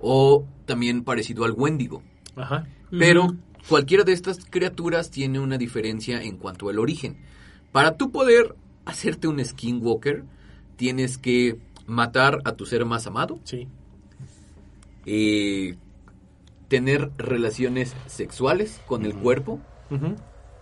o 0.01 0.45
también 0.65 1.03
parecido 1.03 1.45
al 1.45 1.53
Wendigo. 1.53 2.03
Ajá. 2.35 2.67
Pero 2.91 3.35
cualquiera 3.67 4.03
de 4.03 4.13
estas 4.13 4.45
criaturas 4.45 5.09
tiene 5.09 5.39
una 5.39 5.57
diferencia 5.57 6.21
en 6.21 6.37
cuanto 6.37 6.69
al 6.69 6.79
origen. 6.79 7.17
Para 7.71 7.97
tú 7.97 8.11
poder 8.11 8.55
hacerte 8.85 9.27
un 9.27 9.43
skinwalker, 9.43 10.25
tienes 10.79 11.17
que 11.17 11.57
matar 11.87 12.39
a 12.45 12.53
tu 12.53 12.65
ser 12.65 12.85
más 12.85 13.05
amado, 13.05 13.37
Sí. 13.43 13.67
eh, 15.05 15.75
tener 16.69 17.09
relaciones 17.17 17.93
sexuales 18.07 18.79
con 18.87 19.05
el 19.05 19.13
cuerpo 19.13 19.59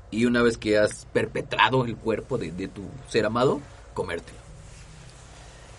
y 0.10 0.26
una 0.26 0.42
vez 0.42 0.58
que 0.58 0.78
has 0.80 1.06
perpetrado 1.14 1.86
el 1.86 1.96
cuerpo 1.98 2.38
de, 2.38 2.52
de 2.52 2.68
tu 2.68 2.82
ser 3.10 3.26
amado, 3.26 3.60
comértelo. 3.94 4.38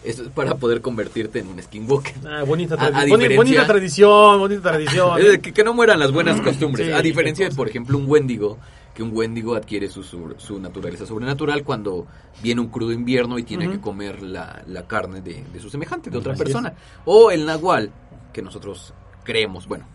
Eso 0.04 0.23
es 0.23 0.28
para 0.28 0.54
poder 0.54 0.80
convertirte 0.80 1.40
en 1.40 1.49
un 1.49 1.61
skinwalker. 1.61 2.14
Ah, 2.25 2.45
bonita, 2.47 2.76
A- 2.76 2.85
a 2.87 2.90
tradi- 2.92 3.09
boni- 3.11 3.35
bonita 3.37 3.66
tradición, 3.66 4.38
bonita 4.38 4.62
tradición. 4.62 5.18
Que, 5.42 5.52
que 5.52 5.64
no 5.64 5.75
mueran 5.75 5.99
las 5.99 6.12
buenas 6.12 6.40
costumbres. 6.40 6.87
Sí, 6.87 6.92
a 6.92 7.02
diferencia 7.02 7.49
de, 7.49 7.54
por 7.57 7.68
ejemplo, 7.68 7.99
un 7.99 8.04
Wendigo, 8.09 8.59
que 8.98 9.04
un 9.04 9.16
Wendigo 9.16 9.54
adquiere 9.54 9.88
su, 9.88 10.02
su, 10.02 10.34
su 10.38 10.58
naturaleza 10.58 11.06
sobrenatural 11.06 11.62
cuando 11.62 12.04
viene 12.42 12.60
un 12.60 12.66
crudo 12.66 12.90
invierno 12.90 13.38
y 13.38 13.44
tiene 13.44 13.70
que 13.70 13.80
comer 13.80 14.24
la, 14.24 14.64
la 14.66 14.88
carne 14.88 15.20
de, 15.20 15.44
de 15.44 15.60
su 15.60 15.70
semejante, 15.70 16.10
de 16.10 16.18
otra 16.18 16.32
Así 16.32 16.42
es. 16.42 16.44
persona. 16.46 16.74
O 17.04 17.30
el 17.30 17.46
Nahual, 17.46 17.92
que 18.32 18.42
nosotros 18.42 18.92
creemos, 19.22 19.68
bueno, 19.68 19.86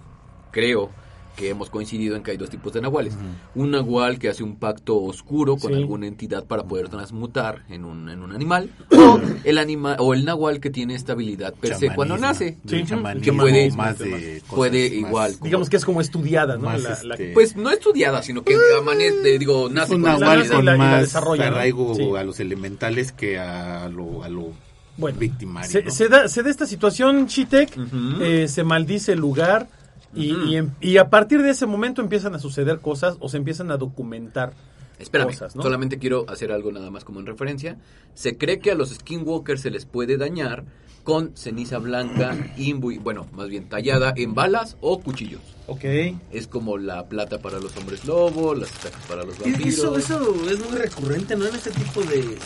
creo 0.51 0.89
que 1.36 1.50
hemos 1.50 1.70
coincidido 1.70 2.16
en 2.16 2.24
que 2.24 2.32
hay 2.32 2.38
dos 2.38 2.50
tipos 2.50 2.72
de 2.74 2.82
nahuales. 2.82 3.16
Un 3.56 3.72
nahual 3.72 4.20
que 4.20 4.30
hace 4.30 4.44
un 4.44 4.56
pacto 4.58 4.98
oscuro 5.02 5.58
con 5.58 5.72
Sí. 5.72 5.78
alguna 5.78 6.06
entidad 6.08 6.46
para 6.46 6.63
poder 6.63 6.90
transmutar 6.90 7.63
en 7.70 7.86
un, 7.86 8.08
en 8.10 8.22
un 8.22 8.32
animal. 8.34 8.70
O 9.13 9.20
el, 9.44 9.58
anima, 9.58 9.96
o 10.00 10.13
el 10.13 10.24
nahual 10.25 10.60
que 10.60 10.70
tiene 10.70 10.96
esta 10.96 11.12
habilidad 11.13 11.54
per 11.56 11.75
se 11.75 11.94
cuando 11.94 12.18
nace. 12.18 12.58
Sí, 12.66 12.84
que 13.22 13.34
puede- 13.34 13.72
más 13.72 14.00
de 14.00 14.42
puede 14.50 14.90
más- 14.90 15.10
igual. 15.10 15.36
Digamos 15.42 15.70
que 15.70 15.78
es 15.78 15.86
como 15.86 16.00
estudiada, 16.02 16.56
¿no? 16.58 16.72
La- 16.72 16.78
la- 17.04 17.13
este, 17.16 17.32
Pues 17.34 17.56
no 17.56 17.70
estudiada, 17.70 18.24
sino 18.24 18.44
que 18.44 18.56
amanece, 18.80 19.38
digo, 19.40 19.70
nace 19.70 19.96
un 19.96 20.02
con 20.04 20.20
nahual 20.20 20.48
con 20.50 20.66
la- 20.66 20.78
más 20.78 21.13
¿no? 21.13 21.32
arraigo 21.32 21.96
Sí. 21.96 22.10
a 22.18 22.24
los 22.24 22.40
elementales 22.40 23.12
que 23.12 23.38
a 23.40 23.90
lo, 23.90 24.24
a 24.24 24.30
lo 24.30 24.52
Bueno, 24.98 25.18
victimario. 25.20 25.70
se, 25.70 25.84
¿no? 25.84 25.92
se 25.92 26.08
da, 26.08 26.28
se 26.30 26.44
da 26.44 26.50
esta 26.50 26.66
situación, 26.66 27.28
Chitek, 27.28 27.78
eh, 28.22 28.48
se 28.48 28.63
maldice 28.63 29.13
el 29.13 29.20
lugar 29.20 29.68
y, 30.15 30.55
em- 30.55 30.72
y 30.82 30.98
a 30.98 31.10
partir 31.10 31.41
de 31.41 31.50
ese 31.51 31.65
momento 31.65 32.01
empiezan 32.01 32.36
a 32.36 32.39
suceder 32.39 32.79
cosas 32.79 33.17
o 33.20 33.29
se 33.29 33.38
empiezan 33.38 33.72
a 33.72 33.77
documentar. 33.77 34.53
Espérame, 35.00 35.29
cosas, 35.29 35.55
¿no? 35.55 35.63
solamente 35.63 35.98
quiero 35.98 36.25
hacer 36.29 36.51
algo 36.51 36.72
nada 36.72 36.89
más 36.91 37.03
como 37.03 37.20
en 37.20 37.25
referencia. 37.25 37.77
Se 38.13 38.38
cree 38.38 38.60
que 38.60 38.72
a 38.72 38.75
los 38.75 38.89
skinwalkers 38.91 39.62
se 39.62 39.72
les 39.72 39.86
puede 39.86 40.17
dañar 40.17 40.63
con 41.03 41.36
ceniza 41.36 41.79
blanca, 41.79 42.38
imbui, 42.58 42.98
bueno, 43.00 43.27
más 43.34 43.50
bien 43.50 43.67
tallada 43.67 44.13
en 44.15 44.34
balas 44.34 44.77
o 44.82 45.00
cuchillos. 45.01 45.41
Ok. 45.67 45.84
Es 46.32 46.48
como 46.48 46.77
la 46.77 47.08
plata 47.08 47.39
para 47.39 47.60
los 47.60 47.75
hombres 47.75 48.05
lobo, 48.05 48.53
las 48.55 48.72
estacas 48.72 49.01
para 49.08 49.24
los 49.24 49.38
Y 49.39 49.51
vampiros. 49.51 49.74
Eso, 49.74 49.98
eso 49.98 50.50
es 50.50 50.60
muy 50.70 50.77
recurrente, 50.77 51.36
¿no? 51.36 51.46
En 51.48 51.55
este 51.55 51.72
tipo 51.72 52.01
de, 52.01 52.38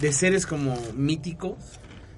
de 0.00 0.12
seres 0.12 0.46
como 0.46 0.76
míticos. 0.94 1.54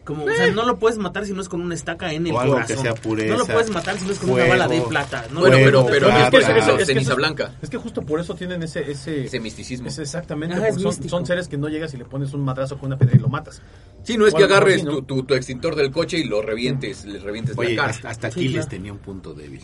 Como, 0.07 0.25
o 0.25 0.31
sea, 0.31 0.51
no 0.53 0.65
lo 0.65 0.79
puedes 0.79 0.97
matar 0.99 1.27
si 1.27 1.33
no 1.33 1.41
es 1.43 1.49
con 1.49 1.61
una 1.61 1.75
estaca 1.75 2.13
en 2.13 2.27
el 2.29 2.33
O 2.33 2.39
algo 2.41 2.55
que 2.55 2.63
corazón. 2.63 2.83
sea 2.83 2.95
pureza, 2.95 3.33
no 3.33 3.39
lo 3.41 3.47
puedes 3.47 3.71
matar 3.71 3.99
si 3.99 4.07
no 4.07 4.13
es 4.13 4.19
con 4.21 4.29
fuego. 4.31 4.47
una 4.47 4.65
bala 4.65 4.69
de 4.75 4.81
plata. 4.83 5.25
No 5.33 5.41
Bueno, 5.41 5.57
pero, 5.57 5.85
pero 5.87 6.09
es 6.09 6.31
que 6.31 6.37
eso- 6.39 6.73
es 6.73 6.79
que 6.79 6.87
ceniza 6.87 7.15
blanca. 7.15 7.53
Es 7.61 7.69
que 7.69 7.77
justo 7.77 8.03
por 8.03 8.21
eso 8.21 8.35
tienen 8.35 8.63
ese... 8.63 8.89
ese, 8.91 9.25
Ese 9.27 9.41
misticismo. 9.41 9.89
exactamente, 9.89 10.55
Ajá, 10.55 10.69
es 10.69 10.81
porque 10.83 11.09
son, 11.09 11.27
seres 11.27 11.49
que 11.49 11.59
no 11.59 11.69
llegas 11.69 11.93
y 11.93 11.97
le 11.97 12.05
pones 12.05 12.33
un 12.33 12.43
madrazo 12.45 12.79
con 12.79 12.87
una 12.87 12.97
piedra 12.99 13.17
y 13.17 13.19
lo 13.19 13.29
matas. 13.29 13.61
Sí, 14.05 14.17
no 14.17 14.27
es 14.29 14.35
O 14.35 14.37
que 14.37 14.45
agarres 14.45 14.77
así, 14.77 14.85
¿no? 14.85 14.93
tu, 14.93 15.03
tu- 15.03 15.23
tu 15.25 15.35
extintor 15.35 15.75
del 15.75 15.91
coche 15.91 16.19
y 16.19 16.25
lo 16.25 16.41
revientes, 16.41 17.05
le 17.05 17.19
revientes 17.19 17.59
Oye, 17.59 17.71
la 17.75 17.83
cara. 17.83 17.91
hasta, 17.95 18.11
hasta 18.11 18.31
Sí, 18.31 18.39
Aquiles 18.41 18.55
claro. 18.55 18.69
tenía 18.69 18.93
un 18.93 18.99
punto 18.99 19.35
débil. 19.35 19.63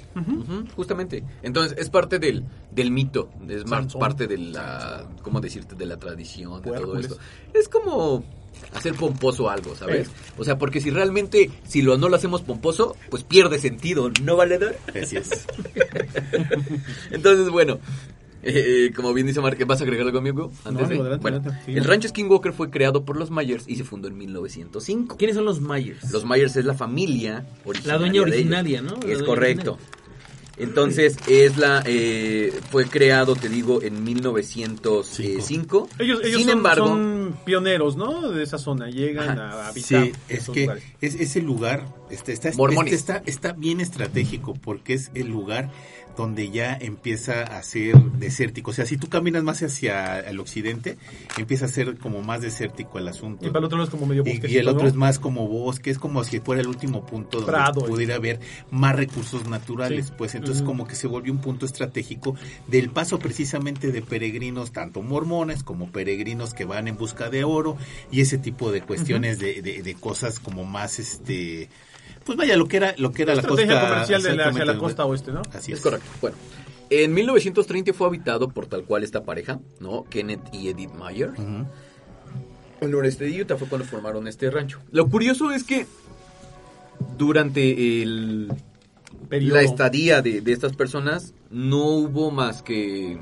Justamente. 0.75 1.25
Entonces, 1.43 1.79
es 1.79 1.89
parte 1.91 2.19
del, 2.19 2.45
del 2.71 2.91
mito, 2.91 3.31
es 3.49 3.67
más 3.67 3.95
parte 3.95 4.27
de 4.27 4.39
la, 4.39 5.07
¿cómo 5.23 5.41
decirte? 5.41 5.75
De 5.77 5.87
la 5.87 5.97
tradición, 5.99 6.61
de 6.63 6.73
todo 6.73 6.99
esto. 6.99 7.17
Es 7.55 7.69
como 7.69 8.25
hacer 8.73 8.95
pomposo 8.95 9.51
algo, 9.51 9.75
¿sabes? 9.77 10.09
O 10.39 10.45
sea, 10.45 10.59
porque 10.59 10.81
si 10.81 10.91
realmente, 10.91 11.51
si 11.67 11.83
lo 11.83 11.97
no 11.99 12.09
lo 12.09 12.17
hacemos 12.17 12.43
pomposo, 12.43 12.97
pues 13.11 13.23
pierde 13.25 13.59
sentido, 13.59 14.11
¿no, 14.23 14.37
valedor? 14.37 14.77
Así 15.01 15.17
es. 15.17 15.47
Entonces, 17.11 17.49
bueno, 17.51 17.79
eh, 18.43 18.87
eh, 18.89 18.93
como 18.95 19.13
bien 19.15 19.27
dice 19.27 19.41
Mark, 19.41 19.59
¿vas 19.67 19.81
a 19.81 19.85
agregar 19.85 20.07
algo, 20.07 20.19
amigo? 20.19 20.53
Antes 20.65 20.83
No, 20.83 20.89
de- 20.89 21.01
adelante, 21.01 21.23
bueno, 21.23 21.37
adelante, 21.39 21.63
sí. 21.67 21.73
el 21.77 21.85
rancho 21.85 22.09
Skinwalker 22.09 22.53
fue 22.53 22.71
creado 22.71 23.05
por 23.05 23.17
los 23.17 23.31
Myers 23.31 23.65
y 23.69 23.77
se 23.77 23.85
fundó 23.85 24.09
en 24.09 24.19
1905. 24.19 25.17
¿Quiénes 25.17 25.37
son 25.37 25.45
los 25.45 25.61
Myers? 25.61 26.11
Los 26.13 26.25
Myers 26.25 26.57
es 26.57 26.65
la 26.65 26.75
familia 26.75 27.45
originaria. 27.65 27.93
La 27.93 27.99
dueña 27.99 28.13
de 28.13 28.19
ellos. 28.19 28.35
originaria, 28.35 28.83
¿no? 28.83 28.97
La 29.07 29.13
Es 29.13 29.23
correcto. 29.23 29.79
Entonces, 30.59 31.17
es 31.29 31.57
la 31.57 31.83
eh, 31.87 32.53
fue 32.71 32.87
creado, 32.87 33.35
te 33.35 33.49
digo, 33.49 33.83
en 33.83 34.05
1905. 34.05 35.89
Ellos, 35.99 36.21
ellos 36.23 36.37
Sin 36.39 36.49
son, 36.49 36.59
embargo, 36.59 36.87
son 36.89 37.37
pioneros, 37.45 37.97
¿no? 37.97 38.31
De 38.31 38.43
esa 38.43 38.59
zona. 38.59 38.91
Llegan 38.91 39.39
a 39.39 39.69
habitar 39.69 40.05
Sí, 40.05 40.13
es 40.29 40.49
que 40.51 40.63
lugares. 40.63 40.85
es, 41.01 41.15
ese 41.15 41.41
lugar 41.41 41.87
este, 42.11 42.33
está, 42.33 42.51
Mormones. 42.57 42.93
este 42.93 43.13
está, 43.15 43.23
está 43.27 43.53
bien 43.53 43.81
estratégico 43.81 44.55
porque 44.55 44.95
es 44.95 45.11
el 45.15 45.29
lugar 45.29 45.71
donde 46.17 46.51
ya 46.51 46.77
empieza 46.81 47.43
a 47.43 47.63
ser 47.63 47.97
desértico. 48.19 48.71
O 48.71 48.75
sea, 48.75 48.87
si 48.87 48.97
tú 48.97 49.09
caminas 49.09 49.43
más 49.43 49.63
hacia 49.63 50.21
el 50.21 50.41
occidente, 50.41 50.97
empieza 51.39 51.65
a 51.65 51.69
ser 51.69 51.97
como 51.99 52.23
más 52.23 52.41
desértico 52.43 52.99
el 52.99 53.09
asunto. 53.09 53.47
Y 53.47 53.49
para 53.51 53.61
el 53.61 53.65
otro 53.67 53.79
lado 53.79 53.89
es 53.89 53.91
como 53.91 54.07
medio 54.07 54.25
bosque. 54.25 54.51
y 54.51 54.57
el 54.57 54.69
otro 54.69 54.87
es 54.89 54.95
más 54.95 55.19
como 55.19 55.49
bosque, 55.49 55.91
es 55.91 55.99
como 55.99 56.23
si 56.25 56.41
fuera 56.41 56.61
el 56.61 56.69
último 56.69 57.05
punto 57.07 57.39
donde 57.39 57.53
Prado, 57.53 57.85
pudiera 57.87 58.17
haber 58.17 58.41
más 58.71 58.95
recursos 58.97 59.49
naturales, 59.49 60.07
Sí. 60.07 60.13
pues 60.19 60.35
entonces 60.35 60.63
como 60.63 60.87
que 60.87 60.95
se 60.95 61.07
volvió 61.07 61.33
un 61.33 61.41
punto 61.41 61.67
estratégico 61.67 62.37
del 62.69 62.91
paso 62.91 63.19
precisamente 63.19 63.91
de 63.93 64.03
peregrinos, 64.03 64.73
tanto 64.73 65.03
mormones 65.03 65.63
como 65.63 65.91
peregrinos 65.91 66.55
que 66.55 66.65
van 66.65 66.89
en 66.89 66.97
busca 66.97 67.31
de 67.31 67.45
oro 67.45 67.77
y 68.11 68.21
ese 68.21 68.39
tipo 68.39 68.71
de 68.73 68.83
cuestiones 68.83 69.39
de, 69.39 69.63
de- 69.63 69.83
de 69.83 69.95
cosas 69.95 70.39
como 70.39 70.65
más 70.65 70.99
este 70.99 71.69
pues 72.25 72.39
vaya 72.39 72.57
lo 72.57 72.67
que 72.67 72.77
era 72.79 72.95
lo 72.99 73.13
que 73.13 73.23
era 73.23 73.35
la 73.35 73.41
estrategia 73.41 73.75
costa 73.75 73.89
comercial 73.89 74.23
de 74.23 74.35
la, 74.35 74.49
hacia 74.49 74.65
la 74.65 74.79
costa 74.79 75.05
oeste, 75.05 75.33
¿no? 75.33 75.43
Así 75.53 75.73
es 75.73 75.79
es. 75.79 75.85
correcto. 75.85 76.07
Bueno, 76.21 76.37
en 76.91 77.15
1930 77.15 77.93
fue 77.93 78.07
habitado 78.07 78.49
por 78.49 78.67
tal 78.67 78.85
cual 78.85 79.03
esta 79.05 79.25
pareja, 79.25 79.61
¿no? 79.81 80.05
Kenneth 80.11 80.43
y 80.53 80.69
Edith 80.69 80.93
Meyer. 80.93 81.31
Ujú. 81.31 81.67
El 82.81 82.91
noreste 82.91 83.25
de 83.25 83.43
Utah 83.43 83.57
fue 83.57 83.69
cuando 83.69 83.87
formaron 83.87 84.27
este 84.27 84.51
rancho. 84.51 84.81
Lo 84.91 85.09
curioso 85.09 85.53
es 85.53 85.63
que 85.65 85.87
durante 87.17 88.03
el 88.03 88.53
Periodo. 89.29 89.57
la 89.57 89.63
estadía 89.63 90.21
de, 90.21 90.41
de 90.41 90.53
estas 90.53 90.75
personas 90.75 91.33
no 91.51 91.85
hubo 91.87 92.31
más 92.31 92.63
que 92.63 93.19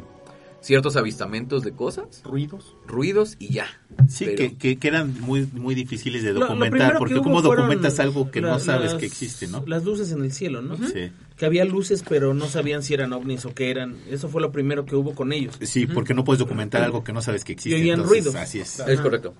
ciertos 0.61 0.97
avistamientos 0.97 1.63
de 1.65 1.73
cosas, 1.73 2.23
Ruidos. 2.25 2.75
ruidos 2.87 3.37
y 3.39 3.53
ya. 3.55 3.67
Sí, 4.09 4.27
Pero- 4.27 4.37
que, 4.37 4.57
que, 4.57 4.79
que 4.79 4.89
eran 4.89 5.19
muy 5.21 5.49
muy 5.55 5.75
difíciles 5.75 6.23
de 6.23 6.33
Lo- 6.33 6.41
lo 6.41 6.47
documentar, 6.49 6.99
porque 6.99 7.15
que 7.15 7.21
¿cómo 7.23 7.41
documentas 7.43 7.99
algo 8.01 8.31
que 8.31 8.41
no 8.41 8.59
sabes 8.59 8.93
las- 8.93 9.01
que 9.01 9.07
existe, 9.07 9.47
no? 9.47 9.65
Las 9.67 9.85
luces 9.85 10.13
en 10.13 10.23
el 10.23 10.33
cielo, 10.33 10.61
¿no? 10.63 10.77
Sí. 10.77 11.11
Que 11.37 11.47
había 11.47 11.65
luces, 11.65 12.05
pero 12.07 12.35
no 12.35 12.47
sabían 12.47 12.83
si 12.83 12.93
eran 12.93 13.13
ovnis 13.15 13.45
o 13.47 13.55
qué 13.55 13.71
eran. 13.71 13.97
Eso 14.11 14.29
fue 14.29 14.43
lo 14.43 14.53
primero 14.53 14.85
que 14.85 14.95
hubo 14.97 15.15
con 15.15 15.33
ellos. 15.33 15.57
Sí, 15.63 15.87
porque 15.87 16.13
no 16.13 16.25
puedes 16.25 16.39
documentar 16.39 16.83
algo 16.83 17.03
que 17.03 17.13
no 17.15 17.23
sabes 17.23 17.45
que 17.45 17.53
existe. 17.53 17.79
Y 17.79 17.83
oían 17.83 18.01
entonces, 18.01 18.25
ruidos. 18.25 18.35
Así 18.35 18.61
es. 18.61 18.81
Es 18.81 19.01
correcto. 19.01 19.33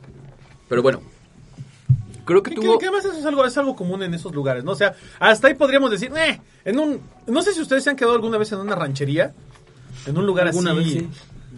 Pero 0.71 0.83
bueno, 0.83 1.03
creo 2.25 2.43
que 2.43 2.51
Que, 2.51 2.57
tuvo... 2.57 2.79
que 2.79 2.87
además 2.87 3.05
eso 3.05 3.19
es 3.19 3.25
algo, 3.27 3.45
es 3.45 3.57
algo 3.59 3.77
común 3.77 4.03
en 4.03 4.15
esos 4.15 4.35
lugares, 4.35 4.65
¿no? 4.65 4.73
O 4.73 4.77
sea, 4.77 4.95
hasta 5.19 5.49
ahí 5.49 5.55
podríamos 5.55 5.91
decir, 5.91 6.11
eh, 6.17 6.41
en 6.65 6.79
un, 6.79 7.01
no 7.27 7.43
sé 7.43 7.53
si 7.53 7.61
ustedes 7.61 7.85
se 7.85 7.91
han 7.91 7.97
quedado 7.97 8.15
alguna 8.15 8.39
vez 8.39 8.51
en 8.53 8.61
una 8.61 8.75
ranchería, 8.77 9.35
en 10.07 10.17
un 10.19 10.27
lugar 10.27 10.47
Alguna 10.49 10.73
así, 10.73 10.79
vez, 10.81 10.93
sí. 10.93 11.09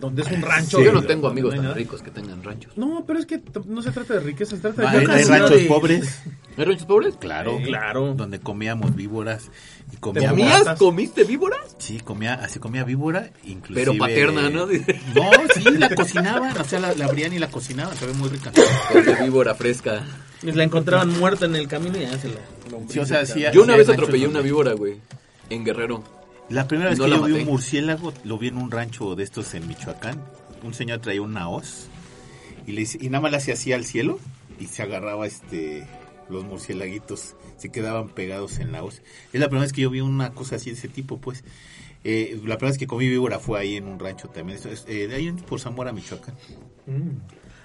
donde 0.01 0.23
es 0.23 0.31
un 0.31 0.43
rancho. 0.43 0.81
Yo 0.83 0.93
no 0.93 1.03
tengo 1.03 1.29
amigos 1.29 1.55
tan 1.55 1.75
ricos 1.75 2.03
que 2.03 2.11
tengan 2.11 2.43
ranchos. 2.43 2.77
No, 2.77 3.05
pero 3.07 3.19
es 3.19 3.27
que 3.27 3.41
no 3.67 3.83
se 3.83 3.91
trata 3.91 4.15
de 4.15 4.21
riqueza, 4.21 4.57
se 4.57 4.63
trata 4.63 4.83
de... 4.83 4.89
Ah, 4.89 4.91
Hay, 4.91 5.07
hay 5.07 5.25
ranchos 5.25 5.51
de- 5.51 5.65
pobres, 5.67 6.21
¿Hay 6.57 6.65
ranchos 6.65 6.87
pobres? 6.87 7.17
claro, 7.19 7.57
Sí, 7.59 7.65
claro. 7.65 8.15
donde 8.15 8.41
comíamos 8.41 8.95
víboras 8.97 9.51
y 9.93 9.97
comíamos... 9.97 10.31
¿Comías? 10.33 10.59
¿Comías? 10.61 10.79
¿Comiste 10.79 11.25
víboras? 11.25 11.77
Sí, 11.79 12.01
comía, 12.01 12.35
así 12.35 12.59
comía 12.59 12.85
víbora, 12.85 13.31
inclusive... 13.45 13.87
Pero 13.87 13.99
paterna, 13.99 14.51
¿no? 14.51 14.67
No, 14.67 15.31
sí, 15.55 15.71
la 15.79 15.95
cocinaban, 15.95 16.57
o 16.59 16.65
sea, 16.65 16.81
la, 16.81 16.95
la 16.95 17.05
abrían 17.07 17.33
y 17.33 17.39
la 17.39 17.49
cocinaban, 17.51 17.97
sabe 17.97 18.13
muy 18.15 18.29
rica. 18.29 18.51
Comí 18.93 19.25
víbora 19.25 19.55
fresca. 19.55 20.03
Y 20.43 20.51
la 20.51 20.65
encontraban 20.65 21.09
muerta 21.19 21.47
en 21.47 21.55
el 21.55 21.69
camino 21.69 21.97
y 21.99 22.01
ya 22.03 22.19
se 22.19 22.29
la... 22.29 22.35
Sí, 22.89 22.99
o 22.99 23.07
sea, 23.07 23.25
sí, 23.25 23.45
Yo 23.53 23.63
una 23.63 23.77
vez 23.77 23.89
atropellé 23.89 24.27
una 24.27 24.41
víbora, 24.41 24.73
güey. 24.73 24.97
En 25.51 25.65
Guerrero. 25.65 26.03
La 26.53 26.69
primera 26.69 26.91
vez 26.91 26.99
No 26.99 27.05
que 27.05 27.11
la 27.11 27.17
yo 27.17 27.25
vi 27.25 27.33
un 27.33 27.45
murciélago, 27.47 28.13
lo 28.25 28.39
vi 28.39 28.49
en 28.49 28.57
un 28.59 28.71
rancho 28.71 29.15
de 29.17 29.25
estos 29.25 29.55
en 29.55 29.67
Michoacán. 29.67 30.23
Un 30.63 30.75
señor 30.75 31.01
traía 31.01 31.23
una 31.23 31.49
hoz 31.49 31.87
y, 32.67 32.73
le, 32.73 32.83
y 33.01 33.09
nada 33.09 33.21
más 33.23 33.31
le 33.31 33.39
hacía 33.39 33.55
así 33.55 33.73
al 33.73 33.85
cielo 33.85 34.21
y 34.61 34.67
se 34.67 34.83
agarraba 34.83 35.27
este 35.27 35.87
los 36.29 36.45
murciélaguitos, 36.45 37.35
se 37.59 37.71
quedaban 37.71 38.09
pegados 38.11 38.59
en 38.59 38.71
la 38.73 38.83
hoz. 38.85 39.03
Es 39.33 39.41
la 39.41 39.49
primera 39.49 39.63
vez 39.63 39.73
que 39.73 39.83
yo 39.83 39.91
vi 39.91 40.01
una 40.01 40.31
cosa 40.33 40.57
así 40.57 40.71
de 40.71 40.77
ese 40.77 40.89
tipo, 40.89 41.19
pues. 41.19 41.43
Eh, 42.05 42.33
la 42.45 42.57
primera 42.57 42.71
vez 42.73 42.79
que 42.79 42.87
comí 42.87 43.09
víbora 43.09 43.39
fue 43.39 43.61
ahí 43.61 43.77
en 43.77 43.87
un 43.87 43.99
rancho 43.99 44.29
también, 44.29 44.57
Esto 44.57 44.69
es, 44.71 44.85
eh, 44.89 45.09
de 45.09 45.15
ahí 45.15 45.29
en- 45.29 45.37
por 45.37 45.61
Zamora, 45.61 45.93
Michoacán. 45.93 46.35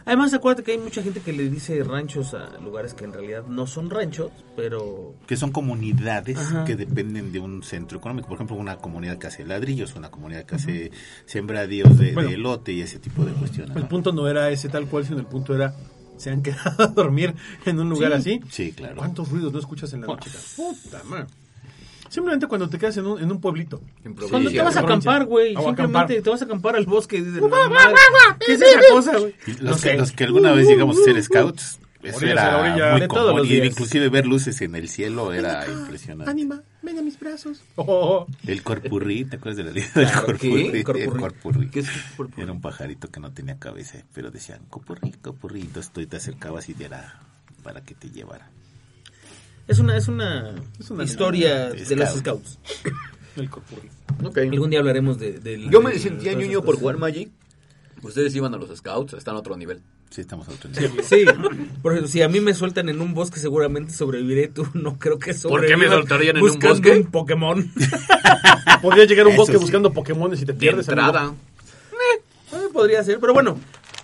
Además, 0.08 0.34
acuérdate 0.34 0.64
que 0.64 0.72
hay 0.72 0.78
mucha 0.78 1.04
gente 1.04 1.20
que 1.20 1.34
le 1.34 1.50
dice 1.50 1.84
ranchos 1.84 2.34
a 2.34 2.58
lugares 2.64 2.94
que 2.94 3.04
en 3.04 3.12
realidad 3.12 3.44
no 3.46 3.68
son 3.68 3.90
ranchos, 3.90 4.32
pero... 4.56 5.16
Que 5.28 5.36
son 5.36 5.52
comunidades 5.52 6.38
Ajá. 6.38 6.64
que 6.64 6.78
dependen 6.78 7.34
de 7.34 7.40
un 7.40 7.62
centro 7.62 7.98
económico. 7.98 8.30
Por 8.30 8.36
ejemplo, 8.36 8.56
una 8.56 8.78
comunidad 8.78 9.18
que 9.18 9.28
hace 9.28 9.46
ladrillos, 9.46 9.96
una 9.96 10.10
comunidad 10.10 10.46
que 10.46 10.56
hace 10.56 10.92
sembradíos 11.26 11.98
de, 11.98 12.14
Bueno. 12.14 12.30
de 12.30 12.36
elote 12.36 12.72
y 12.72 12.82
ese 12.82 13.00
tipo 13.00 13.26
de 13.26 13.34
cuestiones. 13.34 13.76
El 13.76 13.84
¿no? 13.84 13.90
punto 13.90 14.14
no 14.14 14.30
era 14.30 14.50
ese 14.50 14.70
tal 14.70 14.88
cual, 14.88 15.06
sino 15.06 15.20
el 15.20 15.26
punto 15.26 15.54
era, 15.54 15.76
se 16.16 16.30
han 16.32 16.42
quedado 16.42 16.84
a 16.84 16.88
dormir 16.88 17.36
en 17.66 17.78
un 17.80 17.90
lugar 17.90 18.14
así. 18.14 18.40
Sí, 18.50 18.72
claro. 18.72 18.96
¿Cuántos 18.96 19.30
ruidos 19.30 19.52
no 19.52 19.60
escuchas 19.60 19.92
en 19.92 20.02
la 20.02 20.08
noche? 20.08 20.30
Puta 20.56 21.04
madre. 21.04 21.28
Simplemente 22.10 22.48
cuando 22.48 22.70
te 22.70 22.78
quedas 22.78 22.98
en 22.98 23.06
un, 23.06 23.22
en 23.22 23.32
un 23.32 23.40
pueblito. 23.42 23.82
Cuando 24.30 24.50
te 24.50 24.62
vas 24.62 24.76
a 24.78 24.82
acampar, 24.82 25.26
güey, 25.26 25.50
simplemente 25.56 25.82
acampar. 25.84 26.08
te 26.08 26.30
vas 26.30 26.42
a 26.42 26.46
acampar 26.46 26.76
al 26.76 26.86
bosque 26.86 27.22
dices, 27.22 27.42
"No 27.42 27.50
¿qué 28.46 28.54
es 28.54 28.62
esa 28.62 28.80
cosa, 28.92 29.18
güey? 29.18 29.36
Los, 29.60 29.80
sé. 29.82 29.98
los 29.98 30.12
que 30.12 30.24
alguna 30.24 30.52
vez 30.54 30.68
llegamos 30.68 30.98
a 31.00 31.04
ser 31.04 31.22
scouts, 31.22 31.80
eso 32.04 32.26
era 32.26 32.58
orilla. 32.60 32.92
muy 32.92 33.02
De 33.02 33.08
todos 33.08 33.22
común. 33.26 33.38
los 33.40 33.48
Y 33.48 33.54
días. 33.56 33.68
inclusive 33.68 34.10
ver 34.10 34.26
luces 34.28 34.62
en 34.62 34.76
el 34.76 34.88
cielo 34.88 35.34
era 35.34 35.68
impresionante. 35.68 36.30
Anima, 36.32 36.62
ven 36.82 37.00
a 37.00 37.02
mis 37.02 37.20
brazos. 37.20 37.62
Oh, 37.76 38.26
El 38.46 38.64
corpurrí, 38.64 39.26
¿te 39.26 39.36
acuerdas 39.36 39.58
de 39.58 39.64
la 39.66 39.72
vida 39.72 39.88
del 39.94 40.06
Claro, 40.06 40.26
¿qué? 40.28 40.32
corpurrí? 40.50 40.68
El 40.78 40.84
Corpurrí. 40.84 41.20
corpurrí. 41.20 41.70
¿Qué 41.70 41.80
es 41.82 41.90
corpurrí? 42.16 42.44
Era 42.44 42.52
un 42.54 42.62
pajarito 42.62 43.10
que 43.10 43.20
no 43.20 43.32
tenía 43.34 43.58
cabeza, 43.60 43.98
pero 44.14 44.32
decían 44.32 44.62
corpurrí, 44.70 45.12
corpurrí. 45.22 45.62
Entonces 45.62 45.92
tú 45.92 46.06
te 46.06 46.16
acercabas 46.18 46.70
y 46.70 46.76
era 46.82 47.20
para 47.64 47.82
que 47.82 47.94
te 47.96 48.10
llevara. 48.10 48.50
Es 49.68 49.80
una, 49.80 49.98
es 49.98 50.08
una, 50.08 50.56
Es 50.80 50.90
una 50.90 51.04
historia 51.04 51.70
de 51.70 51.84
de 51.84 51.96
los 51.96 52.10
scout. 52.10 52.46
scouts. 52.46 52.60
el 53.36 53.50
corpurri. 53.50 53.90
Ok. 54.24 54.38
Algún 54.38 54.70
día 54.70 54.80
hablaremos 54.80 55.20
de... 55.20 55.34
del- 55.40 55.70
Yo 55.70 55.82
me 55.82 55.92
de- 55.92 56.00
sentía 56.00 56.32
de 56.36 56.38
ñoño 56.46 56.64
por 56.64 56.78
jugar 56.80 56.98
Magic. 56.98 57.30
Ustedes 58.02 58.36
iban 58.36 58.54
a 58.54 58.58
los 58.58 58.76
scouts, 58.78 59.14
están 59.14 59.36
a 59.36 59.40
otro 59.40 59.58
nivel. 59.58 59.82
Sí, 60.10 60.22
estamos 60.22 60.48
a 60.48 60.52
otro 60.52 60.70
nivel. 60.70 61.04
Sí, 61.04 61.26
por 61.82 61.92
ejemplo, 61.92 62.08
si 62.10 62.22
a 62.22 62.30
mí 62.30 62.40
me 62.40 62.54
sueltan 62.54 62.88
en 62.90 63.02
un 63.02 63.14
bosque 63.14 63.40
seguramente 63.40 63.92
sobreviviré, 63.92 64.48
tú 64.48 64.66
no 64.74 64.98
creo 64.98 65.20
que 65.20 65.34
¿Por 65.34 65.66
qué 65.66 65.76
me 65.76 65.88
soltarían 65.88 66.38
en 66.38 66.44
un 66.44 66.50
buscando 66.50 66.76
bosque? 66.76 66.92
un 66.92 67.06
Pokémon. 67.12 67.72
Podría 68.82 69.06
llegar 69.06 69.26
a 69.26 69.30
un 69.30 69.34
Eso 69.34 69.42
bosque 69.42 69.58
sí. 69.58 69.60
buscando 69.62 69.92
Pokémones 69.92 70.42
y 70.42 70.46
te 70.46 70.54
De 70.54 70.60
pierdes. 70.60 70.88
amigo. 70.88 71.08
entrada. 71.08 71.34
Eh, 72.54 72.70
Podría 72.72 73.04
ser, 73.04 73.20
pero 73.20 73.34
bueno, 73.34 73.60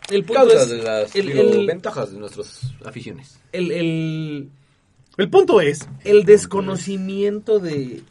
el 0.10 0.24
punto 0.26 0.42
Causas 0.42 0.64
es 0.64 0.70
de 0.70 0.78
las 0.84 1.16
el, 1.16 1.28
digo, 1.28 1.42
el- 1.42 1.68
ventajas 1.68 2.12
de 2.12 2.20
nuestras 2.20 2.62
aficiones. 2.84 3.40
el- 3.54 3.72
el- 3.72 4.50
El 5.18 5.30
punto 5.30 5.62
es, 5.62 5.88
el 6.04 6.24
desconocimiento 6.26 7.60
de, 7.60 8.02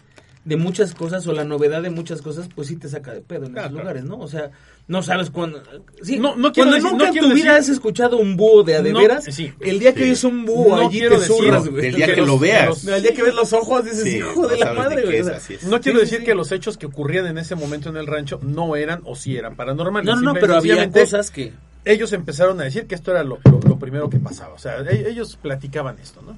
de 0.44 0.56
muchas 0.56 0.94
cosas 0.94 1.26
o 1.26 1.32
la 1.32 1.44
novedad 1.44 1.82
de 1.82 1.90
muchas 1.90 2.22
cosas, 2.22 2.48
pues 2.54 2.68
sí 2.68 2.76
te 2.76 2.88
saca 2.88 3.12
de 3.12 3.20
pedo 3.20 3.46
en 3.46 3.56
Ah, 3.58 3.62
esos 3.62 3.70
claro. 3.72 3.78
lugares, 3.78 4.04
¿no? 4.04 4.18
O 4.18 4.28
sea, 4.28 4.50
no 4.86 5.02
sabes 5.02 5.30
cuándo... 5.30 5.62
Sí, 6.02 6.18
No- 6.18 6.36
no 6.36 6.52
quiero 6.52 6.70
cuando 6.70 6.76
decir- 6.76 6.90
nunca 6.92 7.06
no 7.12 7.12
en 7.26 7.28
tu 7.30 7.34
vida 7.34 7.56
has 7.56 7.68
escuchado 7.68 8.18
un 8.18 8.36
búho 8.36 8.62
de 8.62 8.76
a 8.76 8.82
de 8.82 8.92
No, 8.92 9.00
veras, 9.00 9.24
sí. 9.24 9.52
el 9.60 9.78
día 9.80 9.92
que 9.94 10.00
Sí. 10.00 10.04
oyes 10.06 10.24
un 10.24 10.44
búho 10.44 10.76
No 10.76 10.88
allí 10.88 11.00
te 11.00 11.18
zurras, 11.18 11.68
güey. 11.68 11.82
Del 11.82 11.94
día 11.96 12.06
que 12.06 12.16
los- 12.18 12.26
lo 12.28 12.38
veas. 12.38 12.68
los- 12.68 12.86
El 12.86 13.02
día 13.02 13.14
que 13.14 13.22
ves 13.22 13.34
los 13.34 13.52
ojos 13.52 13.84
dices, 13.84 14.04
Sí, 14.04 14.16
hijo 14.18 14.42
no 14.42 14.48
de 14.48 14.56
la 14.58 14.72
madre, 14.72 15.02
güey. 15.04 15.20
O 15.20 15.24
sea, 15.24 15.38
no 15.68 15.80
quiero 15.80 15.98
Sí, 15.98 16.04
decir 16.04 16.18
sí, 16.20 16.24
que 16.24 16.30
sí. 16.32 16.36
los 16.36 16.52
hechos 16.52 16.76
que 16.78 16.86
ocurrían 16.86 17.26
en 17.26 17.38
ese 17.38 17.54
momento 17.56 17.88
en 17.88 17.96
el 17.96 18.06
rancho 18.06 18.38
no 18.42 18.76
eran 18.76 19.02
o 19.04 19.16
sí 19.16 19.36
eran 19.36 19.56
paranormales. 19.56 20.06
No, 20.14 20.20
no, 20.20 20.34
pero 20.34 20.56
había 20.56 20.88
cosas 20.90 21.30
que... 21.32 21.52
Ellos 21.84 22.12
empezaron 22.12 22.60
a 22.60 22.64
decir 22.64 22.86
que 22.86 22.94
esto 22.94 23.10
era 23.10 23.24
lo, 23.24 23.40
lo- 23.44 23.58
lo 23.60 23.76
primero 23.76 24.08
que 24.08 24.20
pasaba. 24.20 24.54
O 24.54 24.58
sea, 24.58 24.78
e- 24.88 25.08
ellos 25.10 25.36
platicaban 25.42 25.98
esto, 26.00 26.22
¿no? 26.22 26.36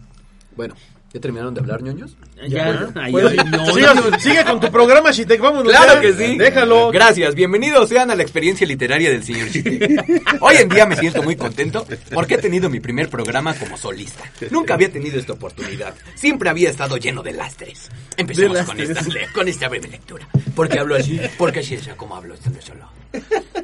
Bueno, 0.56 0.74
¿ya 1.12 1.20
terminaron 1.20 1.52
de 1.54 1.60
hablar, 1.60 1.82
ñoños? 1.82 2.16
Ya, 2.48 2.88
Pues, 3.10 3.24
ay, 3.26 3.36
no, 3.50 3.66
sigue, 3.72 3.86
no, 3.94 4.18
sigue 4.20 4.44
con 4.44 4.60
tu 4.60 4.70
programa, 4.70 5.10
Shitek, 5.10 5.40
vámonos. 5.40 5.72
Claro 5.72 5.94
ya. 5.94 6.00
que 6.00 6.12
sí. 6.12 6.38
Déjalo. 6.38 6.90
Gracias, 6.90 7.34
bienvenidos 7.34 7.88
sean 7.88 8.10
a 8.10 8.14
la 8.14 8.22
experiencia 8.22 8.66
literaria 8.66 9.10
del 9.10 9.22
señor 9.24 9.50
Chite. 9.50 9.96
Hoy 10.40 10.56
en 10.60 10.68
día 10.68 10.86
me 10.86 10.96
siento 10.96 11.22
muy 11.22 11.36
contento 11.36 11.86
porque 12.12 12.34
he 12.34 12.38
tenido 12.38 12.68
mi 12.70 12.80
primer 12.80 13.08
programa 13.08 13.54
como 13.54 13.76
solista. 13.76 14.24
Nunca 14.50 14.74
había 14.74 14.90
tenido 14.92 15.18
esta 15.18 15.32
oportunidad. 15.32 15.94
Siempre 16.14 16.48
había 16.50 16.70
estado 16.70 16.96
lleno 16.96 17.22
de 17.22 17.32
lastres. 17.32 17.90
Empecemos 18.16 18.58
De 18.58 18.64
con 18.64 18.80
esta, 18.80 19.02
le- 19.02 19.26
con 19.32 19.48
esta 19.48 19.68
breve 19.68 19.88
lectura. 19.88 20.28
Porque 20.54 20.78
hablo 20.78 20.94
así, 20.96 21.20
porque 21.38 21.60
así 21.60 21.74
es 21.74 21.88
como 21.96 22.14
hablo, 22.16 22.34
esto 22.34 22.50
no 22.50 22.58
es 22.58 22.64
solo. 22.64 22.88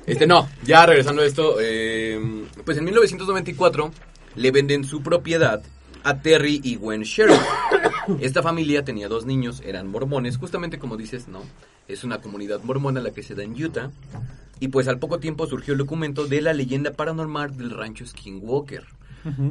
Este 0.07 0.26
no, 0.26 0.48
ya 0.64 0.87
regresando 0.87 1.22
a 1.22 1.26
esto, 1.26 1.57
eh, 1.61 2.18
pues 2.64 2.79
en 2.79 2.85
1994 2.85 3.92
le 4.37 4.50
venden 4.53 4.85
su 4.85 5.03
propiedad 5.03 5.61
a 6.05 6.21
Terry 6.21 6.61
y 6.63 6.77
Gwen 6.77 7.03
Sherman. 7.03 7.41
Esta 8.21 8.43
familia 8.43 8.85
tenía 8.85 9.09
dos 9.09 9.27
niños, 9.27 9.63
eran 9.65 9.89
mormones, 9.89 10.37
justamente 10.37 10.79
como 10.79 10.97
dices, 10.97 11.29
¿no? 11.29 11.43
Es 11.89 12.05
una 12.05 12.21
comunidad 12.21 12.63
mormona 12.63 13.01
la 13.01 13.11
que 13.11 13.23
se 13.23 13.35
da 13.35 13.43
en 13.43 13.63
Utah. 13.63 13.91
Y 14.59 14.69
pues 14.69 14.89
al 14.89 14.99
poco 14.99 15.19
tiempo 15.19 15.47
surgió 15.47 15.73
el 15.73 15.79
documento 15.79 16.27
de 16.27 16.43
la 16.43 16.53
leyenda 16.53 16.93
paranormal 16.93 17.57
del 17.57 17.71
rancho 17.71 18.07
Skinwalker. 18.07 18.87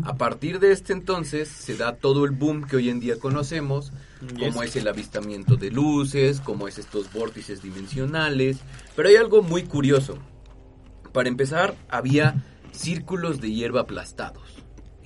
A 0.04 0.16
partir 0.16 0.60
de 0.60 0.72
este 0.72 0.94
entonces 0.94 1.48
se 1.48 1.78
da 1.78 1.96
todo 1.96 2.26
el 2.26 2.32
boom 2.32 2.66
que 2.66 2.78
hoy 2.78 2.90
en 2.90 3.00
día 3.00 3.20
conocemos, 3.20 3.92
como 4.40 4.64
es 4.64 4.76
el 4.76 4.88
avistamiento 4.88 5.58
de 5.58 5.70
luces, 5.70 6.42
como 6.42 6.68
es 6.68 6.80
estos 6.80 7.12
vórtices 7.14 7.62
dimensionales. 7.62 8.58
Pero 8.96 9.10
hay 9.10 9.16
algo 9.16 9.44
muy 9.44 9.64
curioso. 9.64 10.18
Para 11.14 11.30
empezar, 11.30 11.76
había 11.88 12.44
círculos 12.72 13.42
de 13.42 13.52
hierba 13.52 13.82
aplastados. 13.82 14.49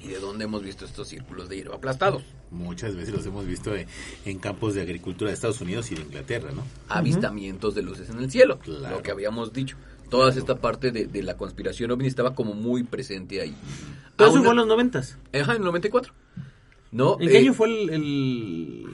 ¿Y 0.04 0.08
de 0.10 0.20
dónde 0.20 0.44
hemos 0.46 0.62
visto 0.64 0.84
estos 0.86 1.08
círculos 1.08 1.48
de 1.50 1.56
hierba 1.58 1.76
aplastados? 1.76 2.24
Muchas 2.52 2.96
veces 2.96 3.14
los 3.14 3.26
hemos 3.26 3.46
visto 3.46 3.74
en, 3.76 3.88
en 4.26 4.38
campos 4.40 4.76
de 4.76 4.82
agricultura 4.82 5.30
de 5.30 5.36
Estados 5.36 5.62
Unidos 5.62 5.92
y 5.92 5.96
de 5.96 6.02
Inglaterra, 6.02 6.50
¿no? 6.54 6.64
avistamientos 6.90 7.74
de 7.74 7.84
luces 7.84 8.10
en 8.10 8.18
el 8.20 8.30
cielo, 8.30 8.60
Claro. 8.60 8.98
lo 8.98 9.02
que 9.02 9.12
habíamos 9.12 9.54
dicho. 9.54 9.78
Toda 10.10 10.32
esta 10.32 10.58
parte 10.60 10.92
de, 10.92 11.08
de 11.08 11.24
la 11.24 11.38
conspiración 11.38 11.90
ovni 11.92 12.08
estaba 12.08 12.36
como 12.36 12.54
muy 12.54 12.84
presente 12.84 13.42
ahí. 13.42 13.56
Aún- 14.18 14.30
eso 14.30 14.42
fue 14.44 14.52
en 14.52 14.58
los 14.58 14.68
noventas. 14.68 15.18
Ajá, 15.34 15.54
en 15.54 15.60
el 15.60 15.64
94. 15.64 16.14
¿No? 16.92 17.18
¿En 17.20 17.30
qué 17.30 17.36
Eh, 17.38 17.40
año 17.40 17.54
fue 17.54 17.68
el, 17.70 17.90
el, 17.90 18.86